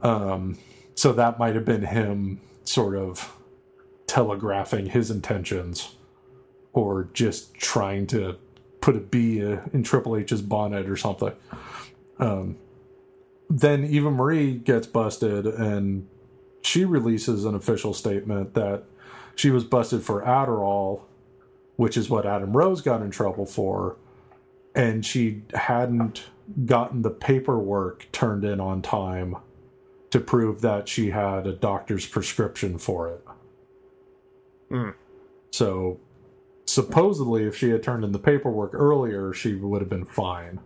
Um, 0.01 0.57
so 0.93 1.13
that 1.13 1.39
might 1.39 1.55
have 1.55 1.63
been 1.63 1.83
him 1.83 2.41
sort 2.65 2.97
of 2.97 3.33
telegraphing 4.07 4.87
his 4.87 5.09
intentions 5.09 5.95
or 6.73 7.07
just 7.13 7.53
trying 7.53 8.05
to 8.07 8.35
put 8.81 8.97
a 8.97 8.99
bee 8.99 9.39
in 9.39 9.83
Triple 9.83 10.17
H's 10.17 10.41
bonnet 10.41 10.89
or 10.89 10.97
something. 10.97 11.31
Um, 12.19 12.57
then 13.49 13.85
Eva 13.85 14.11
Marie 14.11 14.55
gets 14.55 14.87
busted 14.87 15.45
and 15.45 16.09
she 16.61 16.83
releases 16.83 17.45
an 17.45 17.55
official 17.55 17.93
statement 17.93 18.53
that 18.55 18.83
she 19.35 19.49
was 19.49 19.63
busted 19.63 20.03
for 20.03 20.21
Adderall, 20.23 21.01
which 21.75 21.97
is 21.97 22.09
what 22.09 22.25
Adam 22.25 22.55
Rose 22.55 22.81
got 22.81 23.01
in 23.01 23.11
trouble 23.11 23.45
for, 23.45 23.97
and 24.75 25.05
she 25.05 25.43
hadn't 25.53 26.25
gotten 26.65 27.01
the 27.01 27.09
paperwork 27.09 28.07
turned 28.11 28.43
in 28.43 28.59
on 28.59 28.81
time 28.81 29.37
to 30.11 30.19
prove 30.19 30.61
that 30.61 30.87
she 30.87 31.09
had 31.09 31.47
a 31.47 31.53
doctor's 31.53 32.05
prescription 32.05 32.77
for 32.77 33.09
it. 33.09 33.25
Hmm. 34.69 34.89
So 35.51 35.99
supposedly 36.65 37.45
if 37.45 37.57
she 37.57 37.69
had 37.69 37.83
turned 37.83 38.03
in 38.03 38.11
the 38.11 38.19
paperwork 38.19 38.73
earlier, 38.73 39.33
she 39.33 39.55
would 39.55 39.81
have 39.81 39.89
been 39.89 40.05
fine. 40.05 40.59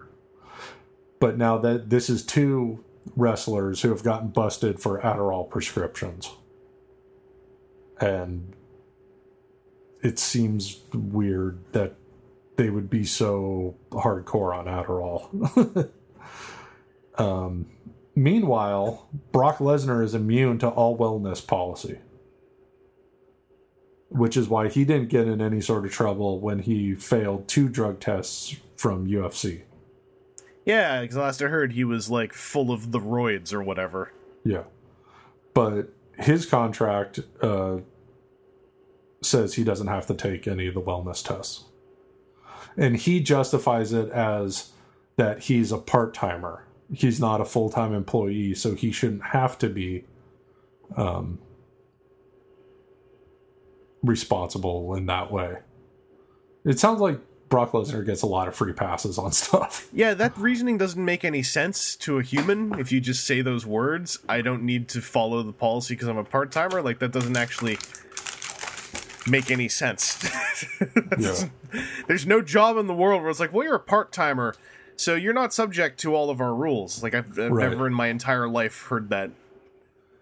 But 1.19 1.37
now 1.37 1.57
that 1.59 1.89
this 1.89 2.09
is 2.09 2.25
two 2.25 2.83
wrestlers 3.15 3.81
who 3.81 3.89
have 3.89 4.03
gotten 4.03 4.29
busted 4.29 4.79
for 4.79 4.99
Adderall 4.99 5.49
prescriptions. 5.49 6.31
And 7.99 8.53
it 10.01 10.19
seems 10.19 10.81
weird 10.93 11.59
that 11.73 11.95
they 12.57 12.69
would 12.69 12.89
be 12.89 13.03
so 13.03 13.75
hardcore 13.91 14.55
on 14.55 14.65
Adderall. 14.65 15.89
um, 17.17 17.67
meanwhile, 18.15 19.07
Brock 19.31 19.57
Lesnar 19.57 20.03
is 20.03 20.15
immune 20.15 20.57
to 20.59 20.67
all 20.67 20.97
wellness 20.97 21.45
policy, 21.45 21.99
which 24.09 24.35
is 24.35 24.47
why 24.47 24.69
he 24.69 24.85
didn't 24.85 25.09
get 25.09 25.27
in 25.27 25.41
any 25.41 25.61
sort 25.61 25.85
of 25.85 25.91
trouble 25.91 26.39
when 26.39 26.59
he 26.59 26.95
failed 26.95 27.47
two 27.47 27.69
drug 27.69 27.99
tests 27.99 28.55
from 28.75 29.07
UFC. 29.07 29.61
Yeah, 30.65 31.01
because 31.01 31.15
last 31.15 31.41
I 31.41 31.47
heard 31.47 31.73
he 31.73 31.83
was 31.83 32.09
like 32.09 32.33
full 32.33 32.71
of 32.71 32.91
the 32.91 32.99
roids 32.99 33.53
or 33.53 33.63
whatever. 33.63 34.11
Yeah. 34.43 34.63
But 35.53 35.89
his 36.17 36.45
contract 36.45 37.19
uh, 37.41 37.77
says 39.21 39.55
he 39.55 39.63
doesn't 39.63 39.87
have 39.87 40.07
to 40.07 40.13
take 40.13 40.47
any 40.47 40.67
of 40.67 40.73
the 40.73 40.81
wellness 40.81 41.25
tests. 41.25 41.65
And 42.75 42.95
he 42.95 43.19
justifies 43.19 43.91
it 43.91 44.09
as 44.09 44.71
that 45.15 45.43
he's 45.43 45.71
a 45.71 45.77
part 45.77 46.13
timer. 46.13 46.63
He's 46.93 47.19
not 47.19 47.41
a 47.41 47.45
full 47.45 47.69
time 47.69 47.93
employee, 47.93 48.53
so 48.53 48.75
he 48.75 48.91
shouldn't 48.91 49.23
have 49.27 49.57
to 49.59 49.69
be 49.69 50.05
um, 50.95 51.39
responsible 54.03 54.95
in 54.95 55.07
that 55.07 55.31
way. 55.31 55.57
It 56.63 56.79
sounds 56.79 56.99
like 56.99 57.19
Brock 57.49 57.71
Lesnar 57.71 58.05
gets 58.05 58.21
a 58.21 58.25
lot 58.27 58.47
of 58.47 58.55
free 58.55 58.73
passes 58.73 59.17
on 59.17 59.31
stuff. 59.33 59.89
Yeah, 59.91 60.13
that 60.13 60.37
reasoning 60.37 60.77
doesn't 60.77 61.03
make 61.03 61.25
any 61.25 61.43
sense 61.43 61.95
to 61.97 62.19
a 62.19 62.23
human 62.23 62.79
if 62.79 62.91
you 62.91 63.01
just 63.01 63.25
say 63.25 63.41
those 63.41 63.65
words. 63.65 64.19
I 64.29 64.41
don't 64.41 64.63
need 64.63 64.87
to 64.89 65.01
follow 65.01 65.43
the 65.43 65.53
policy 65.53 65.95
because 65.95 66.07
I'm 66.07 66.17
a 66.17 66.23
part 66.23 66.51
timer. 66.51 66.81
Like, 66.81 66.99
that 66.99 67.11
doesn't 67.11 67.37
actually 67.37 67.79
make 69.29 69.51
any 69.51 69.67
sense. 69.69 70.17
Yeah. 71.19 71.49
There's 72.07 72.25
no 72.27 72.41
job 72.41 72.77
in 72.77 72.87
the 72.87 72.93
world 72.93 73.21
where 73.21 73.29
it's 73.31 73.39
like, 73.39 73.51
well, 73.53 73.65
you're 73.65 73.75
a 73.75 73.79
part 73.79 74.11
timer, 74.11 74.53
so 74.95 75.15
you're 75.15 75.33
not 75.33 75.53
subject 75.53 75.99
to 76.01 76.15
all 76.15 76.29
of 76.29 76.39
our 76.39 76.53
rules. 76.53 77.01
Like, 77.03 77.13
I've, 77.15 77.37
I've 77.39 77.51
Right. 77.51 77.69
never 77.69 77.87
in 77.87 77.93
my 77.93 78.07
entire 78.07 78.47
life 78.47 78.83
heard 78.83 79.09
that. 79.09 79.31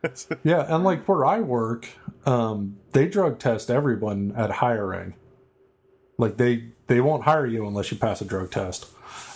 Yeah, 0.44 0.66
and 0.74 0.84
like 0.84 1.08
where 1.08 1.26
I 1.26 1.40
work, 1.40 1.88
um, 2.26 2.78
they 2.92 3.08
drug 3.08 3.40
test 3.40 3.72
everyone 3.72 4.34
at 4.38 4.52
hiring. 4.52 5.16
Like 6.20 6.38
they 6.38 6.66
they 6.88 7.02
won't 7.02 7.24
hire 7.24 7.46
you 7.48 7.66
unless 7.68 7.92
you 7.92 7.98
pass 7.98 8.22
a 8.22 8.26
drug 8.26 8.52
test, 8.52 8.86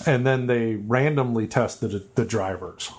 and 0.06 0.26
then 0.28 0.46
they 0.48 0.76
randomly 0.76 1.48
test 1.48 1.82
the 1.82 2.06
the 2.16 2.24
drivers. 2.24 2.91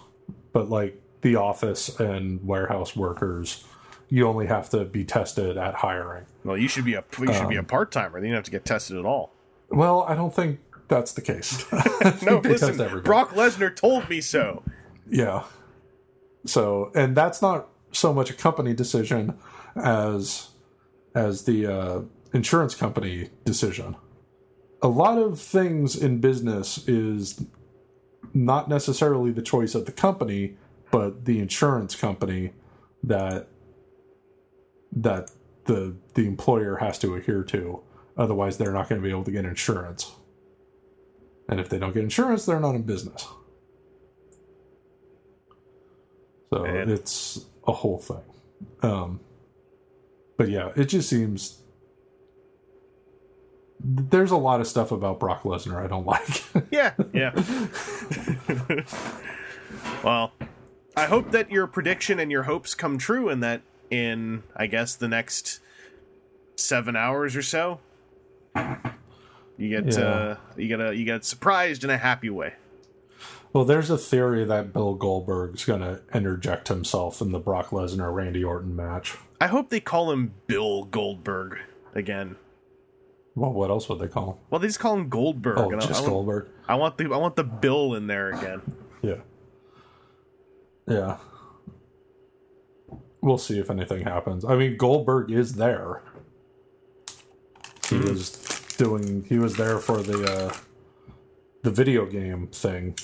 But 0.53 0.69
like 0.69 1.01
the 1.23 1.37
office 1.37 2.01
and 2.01 2.45
warehouse 2.45 2.97
workers, 2.97 3.65
you 4.11 4.27
only 4.27 4.47
have 4.47 4.69
to 4.71 4.85
be 4.85 5.05
tested 5.05 5.57
at 5.57 5.75
hiring. 5.77 6.27
Well, 6.45 6.59
you 6.59 6.69
should 6.69 6.85
be 6.85 6.95
a 6.95 7.05
you 7.19 7.33
should 7.33 7.49
be 7.49 7.57
Um, 7.57 7.65
a 7.65 7.69
part 7.69 7.93
timer. 7.93 8.21
Then 8.21 8.29
you 8.29 8.31
don't 8.31 8.39
have 8.39 8.45
to 8.45 8.51
get 8.51 8.65
tested 8.65 8.99
at 8.99 9.05
all. 9.05 9.33
Well, 9.71 10.05
I 10.09 10.15
don't 10.15 10.35
think 10.35 10.59
that's 10.89 11.13
the 11.13 11.23
case. 11.23 11.65
No, 12.23 12.39
listen. 12.39 12.77
Brock 13.03 13.31
Lesnar 13.35 13.75
told 13.75 14.11
me 14.11 14.21
so. 14.21 14.63
Yeah. 15.09 15.45
So, 16.45 16.91
and 16.95 17.17
that's 17.17 17.41
not 17.41 17.69
so 17.93 18.13
much 18.13 18.31
a 18.31 18.35
company 18.35 18.75
decision 18.75 19.39
as 19.77 20.49
as 21.15 21.45
the 21.45 21.67
uh, 21.67 22.01
insurance 22.33 22.75
company 22.75 23.31
decision. 23.45 23.97
A 24.83 24.89
lot 24.89 25.19
of 25.19 25.41
things 25.41 25.95
in 25.95 26.21
business 26.21 26.87
is 26.89 27.45
not 28.33 28.69
necessarily 28.69 29.31
the 29.31 29.43
choice 29.43 29.75
of 29.75 29.87
the 29.87 29.93
company, 29.93 30.57
but 30.91 31.25
the 31.27 31.39
insurance 31.39 31.95
company 31.95 32.53
that 33.03 33.49
that 34.93 35.31
the 35.65 35.97
the 36.15 36.27
employer 36.27 36.77
has 36.77 36.99
to 37.01 37.15
adhere 37.15 37.43
to. 37.45 37.81
Otherwise, 38.17 38.59
they're 38.59 38.73
not 38.73 38.89
going 38.89 39.01
to 39.01 39.07
be 39.07 39.11
able 39.11 39.25
to 39.25 39.31
get 39.31 39.45
insurance. 39.45 40.13
And 41.49 41.59
if 41.59 41.69
they 41.69 41.79
don't 41.79 41.95
get 41.95 42.03
insurance, 42.03 42.47
they're 42.47 42.61
not 42.61 42.75
in 42.75 42.83
business. 42.83 43.27
So 46.53 46.65
Man. 46.65 46.89
it's 46.89 47.47
a 47.67 47.73
whole 47.73 47.99
thing. 47.99 48.23
Um, 48.83 49.21
but 50.37 50.49
yeah, 50.49 50.71
it 50.77 50.87
just 50.87 51.09
seems 51.09 51.63
there's 53.83 54.31
a 54.31 54.37
lot 54.37 54.61
of 54.61 54.67
stuff 54.67 54.93
about 54.93 55.19
Brock 55.19 55.43
Lesnar 55.43 55.83
I 55.83 55.87
don't 55.87 56.07
like. 56.07 56.45
Yeah, 56.71 56.95
yeah. 57.13 57.33
well, 60.05 60.33
I 60.97 61.07
hope 61.07 61.31
that 61.31 61.51
your 61.51 61.67
prediction 61.67 62.19
and 62.19 62.31
your 62.31 62.45
hopes 62.45 62.75
come 62.75 62.99
true, 62.99 63.29
and 63.29 63.43
that 63.43 63.63
in 63.91 64.43
I 64.57 64.67
guess 64.67 64.95
the 64.95 65.09
next 65.09 65.61
seven 66.57 66.97
hours 66.97 67.37
or 67.37 67.43
so, 67.43 67.81
you 69.57 69.69
get 69.69 69.97
Yeah. 69.97 70.05
uh, 70.05 70.37
you 70.57 70.69
get 70.69 70.81
a 70.81 70.95
you 70.95 71.05
get 71.05 71.25
surprised 71.25 71.85
in 71.85 71.91
a 71.91 71.97
happy 71.99 72.31
way. 72.31 72.55
well, 73.53 73.65
there's 73.65 73.91
a 73.91 73.99
theory 73.99 74.45
that 74.45 74.73
Bill 74.73 74.95
Goldberg's 74.95 75.65
going 75.65 75.81
to 75.81 76.01
interject 76.15 76.69
himself 76.69 77.21
in 77.21 77.33
the 77.33 77.39
Brock 77.41 77.71
Lesnar 77.71 78.15
Randy 78.15 78.45
Orton 78.45 78.77
match. 78.77 79.17
I 79.41 79.49
hope 79.49 79.71
they 79.71 79.81
call 79.81 80.13
him 80.13 80.35
Bill 80.47 80.85
Goldberg 80.85 81.59
again. 81.95 82.37
Well, 83.35 83.53
what 83.53 83.71
else 83.71 83.89
would 83.89 83.99
they 84.01 84.09
call 84.09 84.33
him? 84.33 84.37
Well, 84.51 84.59
they 84.61 84.67
just 84.67 84.81
call 84.81 84.95
him 84.97 85.09
Goldberg. 85.09 85.59
Oh, 85.59 85.71
I- 85.71 85.75
just 85.81 85.89
I, 85.89 85.93
want, 86.03 86.07
Goldberg. 86.07 86.49
I 86.69 86.75
want 86.77 86.99
the 86.99 87.05
I 87.13 87.17
want 87.17 87.37
the 87.37 87.45
Bill 87.45 87.95
in 87.95 88.07
there 88.07 88.31
again. 88.31 88.61
Yeah. 89.03 89.15
Yeah. 90.87 91.17
We'll 93.23 93.39
see 93.39 93.59
if 93.59 93.71
anything 93.71 94.03
happens. 94.05 94.45
I 94.45 94.57
mean, 94.57 94.77
Goldberg 94.77 95.31
is 95.31 95.55
there. 95.55 96.03
He 97.89 97.97
was 97.99 98.31
doing. 98.79 99.25
He 99.29 99.39
was 99.39 99.57
there 99.57 99.79
for 99.79 99.99
the 100.03 100.25
uh, 100.25 100.55
the 101.63 101.71
video 101.71 102.07
game 102.07 102.47
thing. 102.49 102.97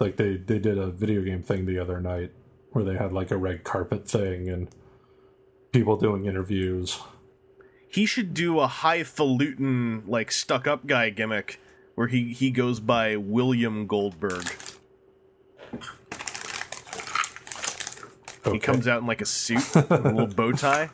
Like 0.00 0.16
they 0.16 0.36
they 0.36 0.58
did 0.58 0.76
a 0.78 0.88
video 0.90 1.22
game 1.22 1.42
thing 1.42 1.64
the 1.66 1.78
other 1.78 2.00
night 2.00 2.32
where 2.72 2.84
they 2.84 2.96
had 2.96 3.12
like 3.12 3.30
a 3.30 3.36
red 3.36 3.64
carpet 3.64 4.08
thing 4.08 4.48
and 4.48 4.68
people 5.72 5.96
doing 5.96 6.26
interviews. 6.26 7.00
he 7.88 8.06
should 8.06 8.34
do 8.34 8.58
a 8.60 8.66
highfalutin 8.66 10.02
like 10.06 10.30
stuck 10.32 10.66
up 10.66 10.86
guy 10.86 11.10
gimmick 11.10 11.60
where 11.94 12.08
he 12.08 12.32
he 12.32 12.50
goes 12.50 12.80
by 12.80 13.16
William 13.16 13.86
Goldberg. 13.86 14.46
Okay. 18.44 18.54
He 18.54 18.58
comes 18.58 18.88
out 18.88 19.00
in 19.00 19.06
like 19.06 19.20
a 19.20 19.26
suit, 19.26 19.58
with 19.74 19.90
a 19.90 19.98
little 19.98 20.26
bow 20.26 20.52
tie. 20.52 20.90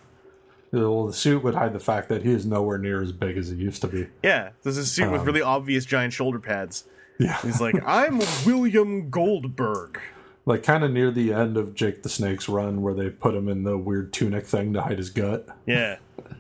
Well, 0.71 1.07
the 1.07 1.13
suit 1.15 1.43
would 1.43 1.55
hide 1.55 1.73
the 1.73 1.81
fact 1.81 2.09
that 2.11 2.23
he 2.23 2.31
is 2.33 2.45
nowhere 2.45 2.77
near 2.77 3.01
as 3.03 3.11
big 3.13 3.39
as 3.39 3.49
he 3.49 3.57
used 3.57 3.81
to 3.81 3.89
be. 3.89 4.09
Yeah, 4.23 4.51
there's 4.63 4.77
a 4.77 4.85
suit 4.85 5.11
with 5.11 5.23
Um. 5.23 5.27
really 5.27 5.41
obvious 5.43 5.87
giant 5.87 6.13
shoulder 6.13 6.39
pads. 6.39 6.85
Yeah. 7.19 7.41
He's 7.41 7.61
like, 7.61 7.75
"I'm 7.87 8.21
William 8.47 9.09
Goldberg." 9.11 10.01
like 10.47 10.63
kind 10.63 10.83
of 10.83 10.91
near 10.91 11.11
the 11.11 11.31
end 11.31 11.59
of 11.59 11.75
Jake 11.75 12.03
the 12.03 12.09
Snake's 12.09 12.49
run 12.49 12.81
where 12.81 12.95
they 12.95 13.11
put 13.11 13.35
him 13.35 13.49
in 13.51 13.65
the 13.65 13.77
weird 13.77 14.15
tunic 14.15 14.47
thing 14.47 14.73
to 14.73 14.81
hide 14.81 14.97
his 14.97 15.11
gut. 15.11 15.47
Yeah, 15.67 15.97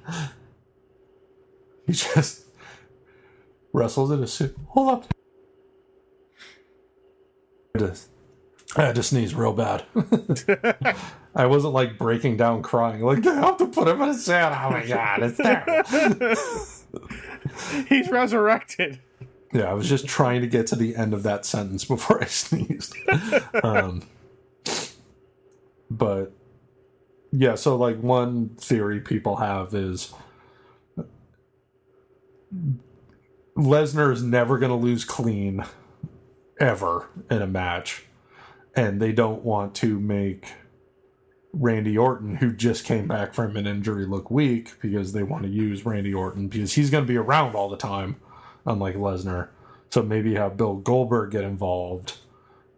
He 1.87 1.93
just 1.93 2.45
wrestles 3.73 4.11
in 4.11 4.23
a 4.23 4.27
suit. 4.27 4.57
Hold 4.69 4.89
up. 4.91 5.15
Just, 7.79 8.09
I 8.77 8.83
had 8.83 8.95
to 8.97 9.03
sneeze 9.03 9.35
real 9.35 9.53
bad. 9.53 9.85
I 11.35 11.47
wasn't 11.47 11.73
like 11.75 11.99
breaking 11.99 12.37
down 12.37 12.63
crying, 12.63 13.03
like 13.03 13.23
they 13.23 13.35
have 13.35 13.57
to 13.59 13.67
put 13.67 13.89
him 13.89 14.03
in 14.03 14.11
a 14.11 14.15
sand. 14.15 14.55
Oh 14.59 14.71
my 14.71 14.87
god, 14.87 15.23
it's 15.23 15.37
terrible. 15.39 16.35
he's 17.89 18.11
resurrected. 18.11 19.01
Yeah, 19.53 19.71
I 19.71 19.73
was 19.73 19.89
just 19.89 20.07
trying 20.07 20.43
to 20.43 20.47
get 20.47 20.67
to 20.69 20.77
the 20.77 20.95
end 20.97 21.15
of 21.15 21.23
that 21.23 21.47
sentence 21.47 21.85
before 21.85 22.23
I 22.23 22.27
sneezed. 22.27 22.95
um, 23.63 24.03
but 25.91 26.33
yeah, 27.33 27.55
so 27.55 27.77
like 27.77 28.01
one 28.01 28.51
theory 28.57 29.01
people 29.01 29.37
have 29.37 29.75
is 29.75 30.13
Lesnar 33.57 34.13
is 34.13 34.23
never 34.23 34.59
going 34.59 34.71
to 34.71 34.77
lose 34.77 35.05
clean 35.05 35.65
ever 36.61 37.09
in 37.31 37.43
a 37.43 37.47
match, 37.47 38.05
and 38.79 39.03
they 39.03 39.11
don't 39.11 39.43
want 39.43 39.75
to 39.75 39.99
make 39.99 40.53
Randy 41.53 41.99
Orton, 41.99 42.37
who 42.37 42.53
just 42.53 42.85
came 42.85 43.09
back 43.09 43.35
from 43.35 43.57
an 43.57 43.67
injury, 43.67 44.07
look 44.07 44.31
weak 44.31 44.81
because 44.81 45.13
they 45.13 45.25
want 45.25 45.43
to 45.43 45.49
use 45.49 45.85
Randy 45.85 46.15
Orton 46.15 46.47
because 46.47 46.75
he's 46.75 46.89
going 46.89 47.03
to 47.05 47.09
be 47.09 47.17
around 47.17 47.57
all 47.57 47.69
the 47.69 47.77
time 47.77 48.21
unlike 48.65 48.95
Lesnar. 48.95 49.49
So 49.91 50.03
maybe 50.03 50.35
have 50.35 50.57
Bill 50.57 50.77
Goldberg 50.77 51.33
get 51.33 51.43
involved, 51.43 52.19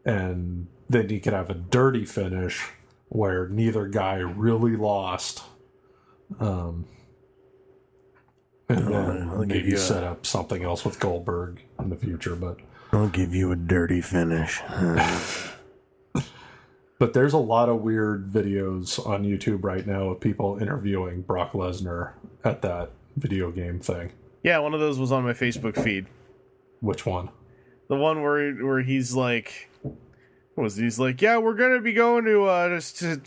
and 0.06 0.68
then 0.88 1.10
you 1.10 1.20
could 1.20 1.34
have 1.34 1.50
a 1.50 1.54
dirty 1.54 2.06
finish 2.06 2.66
where 3.10 3.48
neither 3.48 3.86
guy 3.86 4.14
really 4.14 4.76
lost. 4.76 5.42
Um, 6.38 6.86
and 8.70 8.86
then 8.86 9.28
I'll 9.28 9.44
maybe 9.44 9.76
set 9.76 10.02
up 10.02 10.24
something 10.24 10.62
else 10.62 10.82
with 10.82 10.98
Goldberg 10.98 11.60
in 11.78 11.90
the 11.90 11.96
future. 11.96 12.36
But 12.36 12.56
I'll 12.90 13.08
give 13.08 13.34
you 13.34 13.52
a 13.52 13.56
dirty 13.56 14.00
finish. 14.00 14.62
but 17.00 17.14
there's 17.14 17.32
a 17.32 17.38
lot 17.38 17.70
of 17.70 17.80
weird 17.80 18.30
videos 18.30 19.04
on 19.06 19.24
YouTube 19.24 19.64
right 19.64 19.86
now 19.86 20.10
of 20.10 20.20
people 20.20 20.58
interviewing 20.60 21.22
Brock 21.22 21.52
Lesnar 21.52 22.12
at 22.44 22.60
that 22.60 22.90
video 23.16 23.50
game 23.50 23.80
thing. 23.80 24.12
yeah, 24.42 24.58
one 24.58 24.74
of 24.74 24.80
those 24.80 24.98
was 24.98 25.10
on 25.10 25.24
my 25.24 25.32
Facebook 25.32 25.82
feed. 25.82 26.06
Which 26.80 27.06
one? 27.06 27.30
The 27.88 27.96
one 27.96 28.22
where 28.22 28.52
where 28.52 28.82
he's 28.82 29.14
like, 29.14 29.70
what 29.82 30.64
was 30.64 30.76
he's 30.76 30.98
like, 30.98 31.20
yeah, 31.22 31.38
we're 31.38 31.54
gonna 31.54 31.80
be 31.80 31.94
going 31.94 32.26
to 32.26 32.44
uh, 32.44 32.68
just 32.68 32.98
to, 32.98 33.20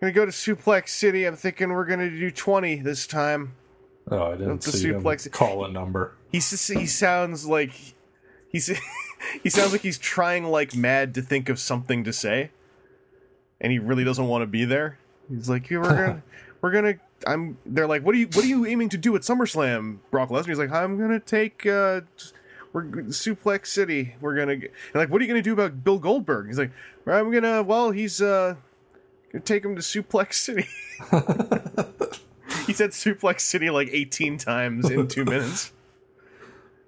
gonna 0.00 0.12
go 0.12 0.24
to 0.24 0.32
Suplex 0.32 0.88
City. 0.88 1.26
I'm 1.26 1.36
thinking 1.36 1.68
we're 1.68 1.84
gonna 1.84 2.10
do 2.10 2.30
20 2.30 2.76
this 2.76 3.06
time. 3.06 3.54
Oh, 4.10 4.32
I 4.32 4.36
didn't 4.36 4.62
The 4.62 4.72
see 4.72 4.88
him 4.88 5.02
call 5.30 5.66
a 5.66 5.70
number. 5.70 6.16
Just, 6.32 6.72
he 6.72 6.86
sounds 6.86 7.46
like 7.46 7.93
he's 8.54 8.66
he 9.42 9.50
sounds 9.50 9.72
like 9.72 9.82
he's 9.82 9.98
trying 9.98 10.44
like 10.44 10.74
mad 10.74 11.12
to 11.14 11.22
think 11.22 11.48
of 11.50 11.58
something 11.58 12.04
to 12.04 12.12
say, 12.12 12.50
and 13.60 13.72
he 13.72 13.78
really 13.78 14.04
doesn't 14.04 14.28
want 14.28 14.42
to 14.42 14.46
be 14.46 14.64
there. 14.64 14.98
He's 15.28 15.48
like, 15.50 15.68
yeah, 15.68 15.78
we're 15.78 15.96
gonna 15.96 16.22
we're 16.62 16.70
gonna. 16.70 16.94
I'm. 17.26 17.58
They're 17.66 17.86
like, 17.86 18.02
what 18.02 18.14
are 18.14 18.18
you 18.18 18.28
what 18.28 18.44
are 18.44 18.48
you 18.48 18.64
aiming 18.64 18.88
to 18.90 18.96
do 18.96 19.14
at 19.16 19.22
SummerSlam, 19.22 19.98
Brock 20.10 20.30
Lesnar? 20.30 20.46
He's 20.46 20.58
like, 20.58 20.70
I'm 20.70 20.98
gonna 20.98 21.20
take. 21.20 21.66
uh 21.66 22.02
we're 22.72 22.84
Suplex 22.84 23.66
City. 23.66 24.14
We're 24.20 24.36
gonna. 24.36 24.56
They're 24.56 24.70
like, 24.94 25.10
what 25.10 25.20
are 25.20 25.24
you 25.24 25.28
gonna 25.28 25.42
do 25.42 25.52
about 25.52 25.84
Bill 25.84 25.98
Goldberg? 25.98 26.46
He's 26.46 26.58
like, 26.58 26.70
I'm 27.06 27.30
gonna. 27.32 27.62
Well, 27.62 27.90
he's 27.90 28.22
uh 28.22 28.54
gonna 29.32 29.44
take 29.44 29.64
him 29.64 29.76
to 29.76 29.82
Suplex 29.82 30.34
City. 30.34 30.66
he 32.66 32.72
said 32.72 32.90
Suplex 32.90 33.40
City 33.40 33.70
like 33.70 33.88
18 33.92 34.38
times 34.38 34.90
in 34.90 35.06
two 35.08 35.24
minutes 35.24 35.72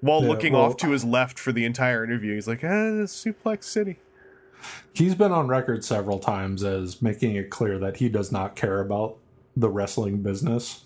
while 0.01 0.23
Yeah, 0.23 0.28
looking 0.28 0.52
well- 0.52 0.62
off 0.62 0.77
to 0.78 0.90
his 0.90 1.05
left 1.05 1.39
for 1.39 1.52
the 1.52 1.64
entire 1.64 2.05
interview. 2.05 2.35
He's 2.35 2.48
like, 2.48 2.62
ah, 2.64 3.05
Suplex 3.06 3.64
City. 3.64 3.98
He's 4.93 5.14
been 5.14 5.32
on 5.32 5.48
record 5.48 5.85
several 5.85 6.18
times 6.18 6.64
as 6.64 7.01
making 7.02 7.36
it 7.36 7.51
clear 7.51 7.78
that 7.78 7.98
he 7.98 8.09
does 8.09 8.32
not 8.32 8.56
care 8.56 8.81
about 8.81 9.16
the 9.56 9.68
wrestling 9.68 10.23
business 10.23 10.85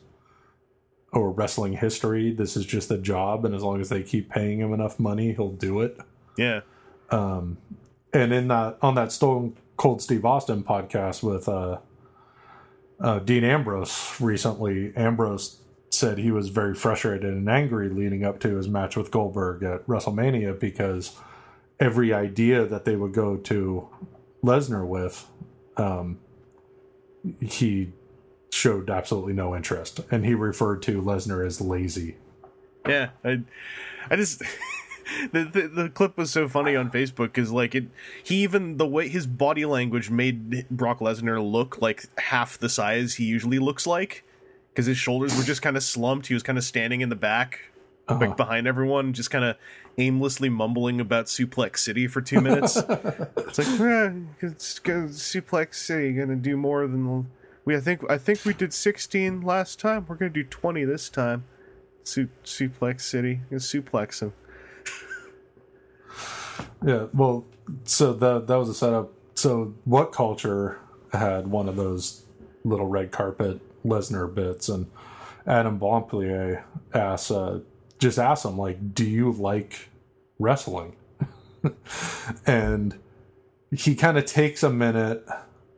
or 1.12 1.31
wrestling 1.31 1.74
history. 1.74 2.32
This 2.32 2.57
is 2.57 2.66
just 2.66 2.91
a 2.91 2.99
job, 2.99 3.45
and 3.45 3.55
as 3.55 3.62
long 3.62 3.81
as 3.81 3.89
they 3.89 4.03
keep 4.03 4.28
paying 4.28 4.59
him 4.59 4.73
enough 4.74 4.99
money, 4.99 5.32
he'll 5.32 5.53
do 5.53 5.81
it. 5.81 5.99
Yeah. 6.37 6.61
And 7.11 7.57
in 8.12 8.49
that 8.49 8.77
on 8.82 8.95
that 8.97 9.12
Stone 9.12 9.57
Cold 9.77 10.03
Steve 10.03 10.24
Austin 10.24 10.62
podcast 10.65 11.23
with 11.23 11.49
uh, 11.49 11.78
uh, 13.01 13.19
Dean 13.20 13.45
Ambrose 13.45 14.20
recently, 14.20 14.93
Ambrose 14.97 15.60
said 15.91 16.19
he 16.19 16.31
was 16.31 16.49
very 16.49 16.75
frustrated 16.75 17.33
and 17.33 17.49
angry 17.49 17.89
leading 17.89 18.25
up 18.25 18.39
to 18.41 18.57
his 18.57 18.69
match 18.69 18.97
with 18.97 19.11
Goldberg 19.11 19.62
at 19.65 19.87
WrestleMania 19.87 20.59
because 20.59 21.17
every 21.81 22.15
idea 22.15 22.65
that 22.65 22.85
they 22.85 22.95
would 22.95 23.12
go 23.12 23.37
to 23.37 23.89
Lesnar 24.43 24.87
with, 24.87 25.27
um, 25.77 26.19
he 27.41 27.93
showed 28.51 28.89
absolutely 28.89 29.33
no 29.33 29.55
interest, 29.55 30.01
and 30.11 30.25
he 30.25 30.35
referred 30.35 30.83
to 30.83 31.03
Lesnar 31.03 31.45
as 31.45 31.61
lazy. 31.61 32.17
Yeah. 32.87 33.11
I, 33.25 33.43
I 34.11 34.17
just. 34.17 34.43
The, 35.33 35.43
the 35.43 35.67
the 35.67 35.89
clip 35.89 36.17
was 36.17 36.31
so 36.31 36.47
funny 36.47 36.77
on 36.77 36.89
Facebook 36.93 37.33
because 37.33 37.51
like 37.51 37.75
it 37.75 37.87
he 38.23 38.45
even 38.45 38.77
the 38.77 38.87
way 38.87 39.09
his 39.09 39.27
body 39.27 39.65
language 39.67 40.09
made 40.09 40.69
Brock 40.71 41.01
Lesnar 41.01 41.43
look 41.43 41.83
like 41.83 42.05
half 42.17 42.57
the 42.57 42.69
size 42.69 43.15
he 43.15 43.25
usually 43.25 43.59
looks 43.59 43.89
like 43.89 44.23
because 44.81 44.86
his 44.86 44.97
shoulders 44.97 45.36
were 45.36 45.43
just 45.43 45.61
kind 45.61 45.77
of 45.77 45.82
slumped. 45.82 46.28
He 46.28 46.32
was 46.35 46.43
kind 46.43 46.57
of 46.57 46.65
standing 46.65 47.02
in 47.02 47.11
the 47.11 47.15
back, 47.16 47.70
Uh-huh. 48.09 48.19
like 48.19 48.35
behind 48.39 48.66
everyone, 48.66 49.12
just 49.12 49.31
kind 49.31 49.44
of 49.44 49.57
aimlessly 49.98 50.48
mumbling 50.48 51.02
about 51.02 51.27
Suplex 51.27 51.78
City 51.81 52.07
for 52.07 52.23
two 52.23 52.40
minutes. 52.40 52.77
it's 53.36 53.59
like, 53.59 53.69
eh, 53.81 54.11
it's 54.40 54.81
Suplex 54.81 55.74
City 55.74 56.15
gonna 56.15 56.35
do 56.36 56.57
more 56.57 56.86
than 56.86 57.28
we. 57.66 57.77
I 57.77 57.81
think 57.81 58.11
I 58.11 58.16
think 58.16 58.47
we 58.47 58.55
did 58.55 58.73
sixteen 58.73 59.43
last 59.43 59.78
time. 59.78 60.07
We're 60.09 60.15
gonna 60.16 60.31
do 60.31 60.44
twenty 60.44 60.85
this 60.85 61.11
time. 61.11 61.44
Su- 62.05 62.31
Suplex 62.43 63.02
City, 63.02 63.40
gonna 63.51 63.61
suplex 63.61 64.23
him. 64.23 64.32
Yeah, 66.82 67.07
well, 67.12 67.44
so 67.85 68.15
that 68.15 68.47
that 68.47 68.57
was 68.57 68.70
a 68.70 68.74
setup. 68.74 69.12
So, 69.35 69.74
WhatCulture 69.86 70.78
had 71.12 71.48
one 71.48 71.69
of 71.69 71.77
those 71.77 72.24
little 72.65 72.86
red 72.86 73.11
carpet 73.11 73.61
Lesnar 73.85 74.32
bits, 74.32 74.69
and 74.69 74.90
Adam 75.47 75.78
Blampied 75.78 76.62
asks, 76.94 77.31
uh, 77.31 77.61
just 77.98 78.19
asks 78.19 78.44
him 78.44 78.59
like, 78.59 78.94
"Do 78.94 79.05
you 79.05 79.32
like 79.32 79.89
wrestling?" 80.39 80.97
and 82.47 82.98
he 83.70 83.94
kind 83.94 84.19
of 84.19 84.24
takes 84.24 84.62
a 84.62 84.70
minute 84.70 85.27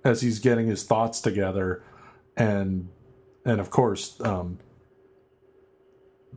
as 0.04 0.20
he's 0.20 0.38
getting 0.38 0.66
his 0.66 0.84
thoughts 0.84 1.20
together, 1.20 1.82
and 2.36 2.88
and 3.44 3.60
of 3.60 3.70
course, 3.70 4.20
um, 4.20 4.58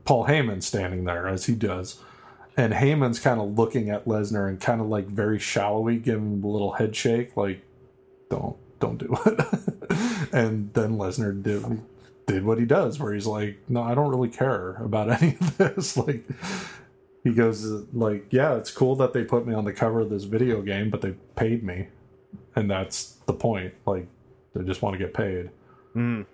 Paul 0.03 0.25
Heyman 0.25 0.63
standing 0.63 1.05
there 1.05 1.27
as 1.27 1.45
he 1.45 1.55
does 1.55 1.99
and 2.57 2.73
Heyman's 2.73 3.19
kind 3.19 3.41
of 3.41 3.57
looking 3.57 3.89
at 3.89 4.05
Lesnar 4.05 4.47
and 4.47 4.59
kind 4.59 4.79
of 4.79 4.87
like 4.87 5.07
very 5.07 5.39
shallowy, 5.39 5.97
giving 5.97 6.33
him 6.33 6.43
a 6.43 6.47
little 6.47 6.73
head 6.73 6.95
shake, 6.95 7.35
like 7.35 7.61
don't 8.29 8.55
don't 8.85 8.97
do 8.97 9.17
it. 9.25 10.29
and 10.33 10.73
then 10.73 10.97
Lesnar 10.97 11.41
did 11.41 11.81
did 12.25 12.43
what 12.43 12.57
he 12.57 12.65
does, 12.65 12.99
where 12.99 13.13
he's 13.13 13.27
like, 13.27 13.57
no, 13.69 13.83
I 13.83 13.93
don't 13.93 14.09
really 14.09 14.29
care 14.29 14.75
about 14.77 15.09
any 15.21 15.37
of 15.39 15.57
this. 15.57 15.95
like 15.97 16.25
he 17.23 17.33
goes 17.33 17.65
like, 17.93 18.27
yeah, 18.31 18.55
it's 18.55 18.71
cool 18.71 18.95
that 18.97 19.13
they 19.13 19.23
put 19.23 19.47
me 19.47 19.53
on 19.53 19.65
the 19.65 19.73
cover 19.73 20.01
of 20.01 20.09
this 20.09 20.23
video 20.23 20.61
game, 20.61 20.89
but 20.89 21.01
they 21.01 21.11
paid 21.35 21.63
me, 21.63 21.87
and 22.55 22.69
that's 22.69 23.17
the 23.25 23.33
point. 23.33 23.73
Like 23.85 24.07
they 24.53 24.63
just 24.63 24.81
want 24.81 24.93
to 24.93 24.99
get 24.99 25.13
paid. 25.13 25.49
Mm. 25.95 26.25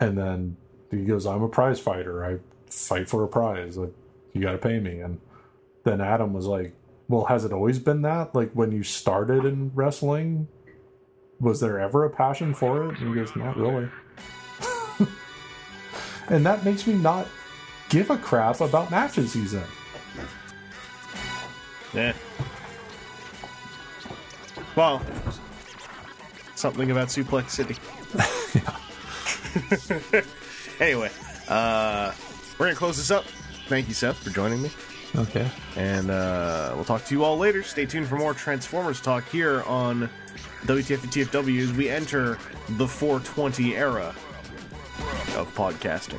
And 0.00 0.16
then 0.16 0.56
he 0.90 1.04
goes, 1.04 1.26
I'm 1.26 1.42
a 1.42 1.48
prize 1.48 1.80
fighter. 1.80 2.24
I 2.24 2.38
fight 2.70 3.08
for 3.08 3.24
a 3.24 3.28
prize. 3.28 3.76
Like, 3.76 3.92
you 4.32 4.40
got 4.40 4.52
to 4.52 4.58
pay 4.58 4.78
me. 4.78 5.00
And 5.00 5.20
then 5.84 6.00
Adam 6.00 6.32
was 6.32 6.46
like, 6.46 6.74
Well, 7.08 7.24
has 7.24 7.44
it 7.44 7.52
always 7.52 7.78
been 7.78 8.02
that? 8.02 8.34
Like, 8.34 8.52
when 8.52 8.72
you 8.72 8.82
started 8.82 9.44
in 9.44 9.72
wrestling, 9.74 10.48
was 11.40 11.60
there 11.60 11.78
ever 11.78 12.04
a 12.04 12.10
passion 12.10 12.54
for 12.54 12.84
it? 12.92 12.98
And 12.98 13.08
he 13.08 13.14
goes, 13.14 13.34
Not 13.36 13.56
really. 13.56 13.88
and 16.28 16.44
that 16.44 16.64
makes 16.64 16.86
me 16.86 16.94
not 16.94 17.26
give 17.88 18.10
a 18.10 18.16
crap 18.16 18.60
about 18.60 18.90
matches 18.90 19.32
he's 19.32 19.54
in. 19.54 19.62
Yeah. 21.94 22.12
Well, 24.76 25.02
something 26.54 26.90
about 26.90 27.08
Suplex 27.08 27.50
City. 27.50 27.76
anyway, 30.80 31.10
uh, 31.48 32.12
we're 32.58 32.66
gonna 32.66 32.76
close 32.76 32.96
this 32.96 33.10
up. 33.10 33.24
Thank 33.68 33.88
you, 33.88 33.94
Seth, 33.94 34.16
for 34.22 34.30
joining 34.30 34.62
me, 34.62 34.70
Okay. 35.16 35.50
and 35.76 36.10
uh, 36.10 36.72
we'll 36.74 36.84
talk 36.84 37.04
to 37.06 37.14
you 37.14 37.24
all 37.24 37.36
later. 37.36 37.62
Stay 37.62 37.86
tuned 37.86 38.06
for 38.06 38.16
more 38.16 38.34
Transformers 38.34 39.00
talk 39.00 39.28
here 39.28 39.62
on 39.64 40.08
WTF 40.66 41.02
and 41.02 41.12
TFW 41.12 41.62
as 41.62 41.72
we 41.72 41.88
enter 41.88 42.38
the 42.70 42.86
420 42.86 43.76
era 43.76 44.14
of 45.36 45.52
podcasting. 45.54 46.18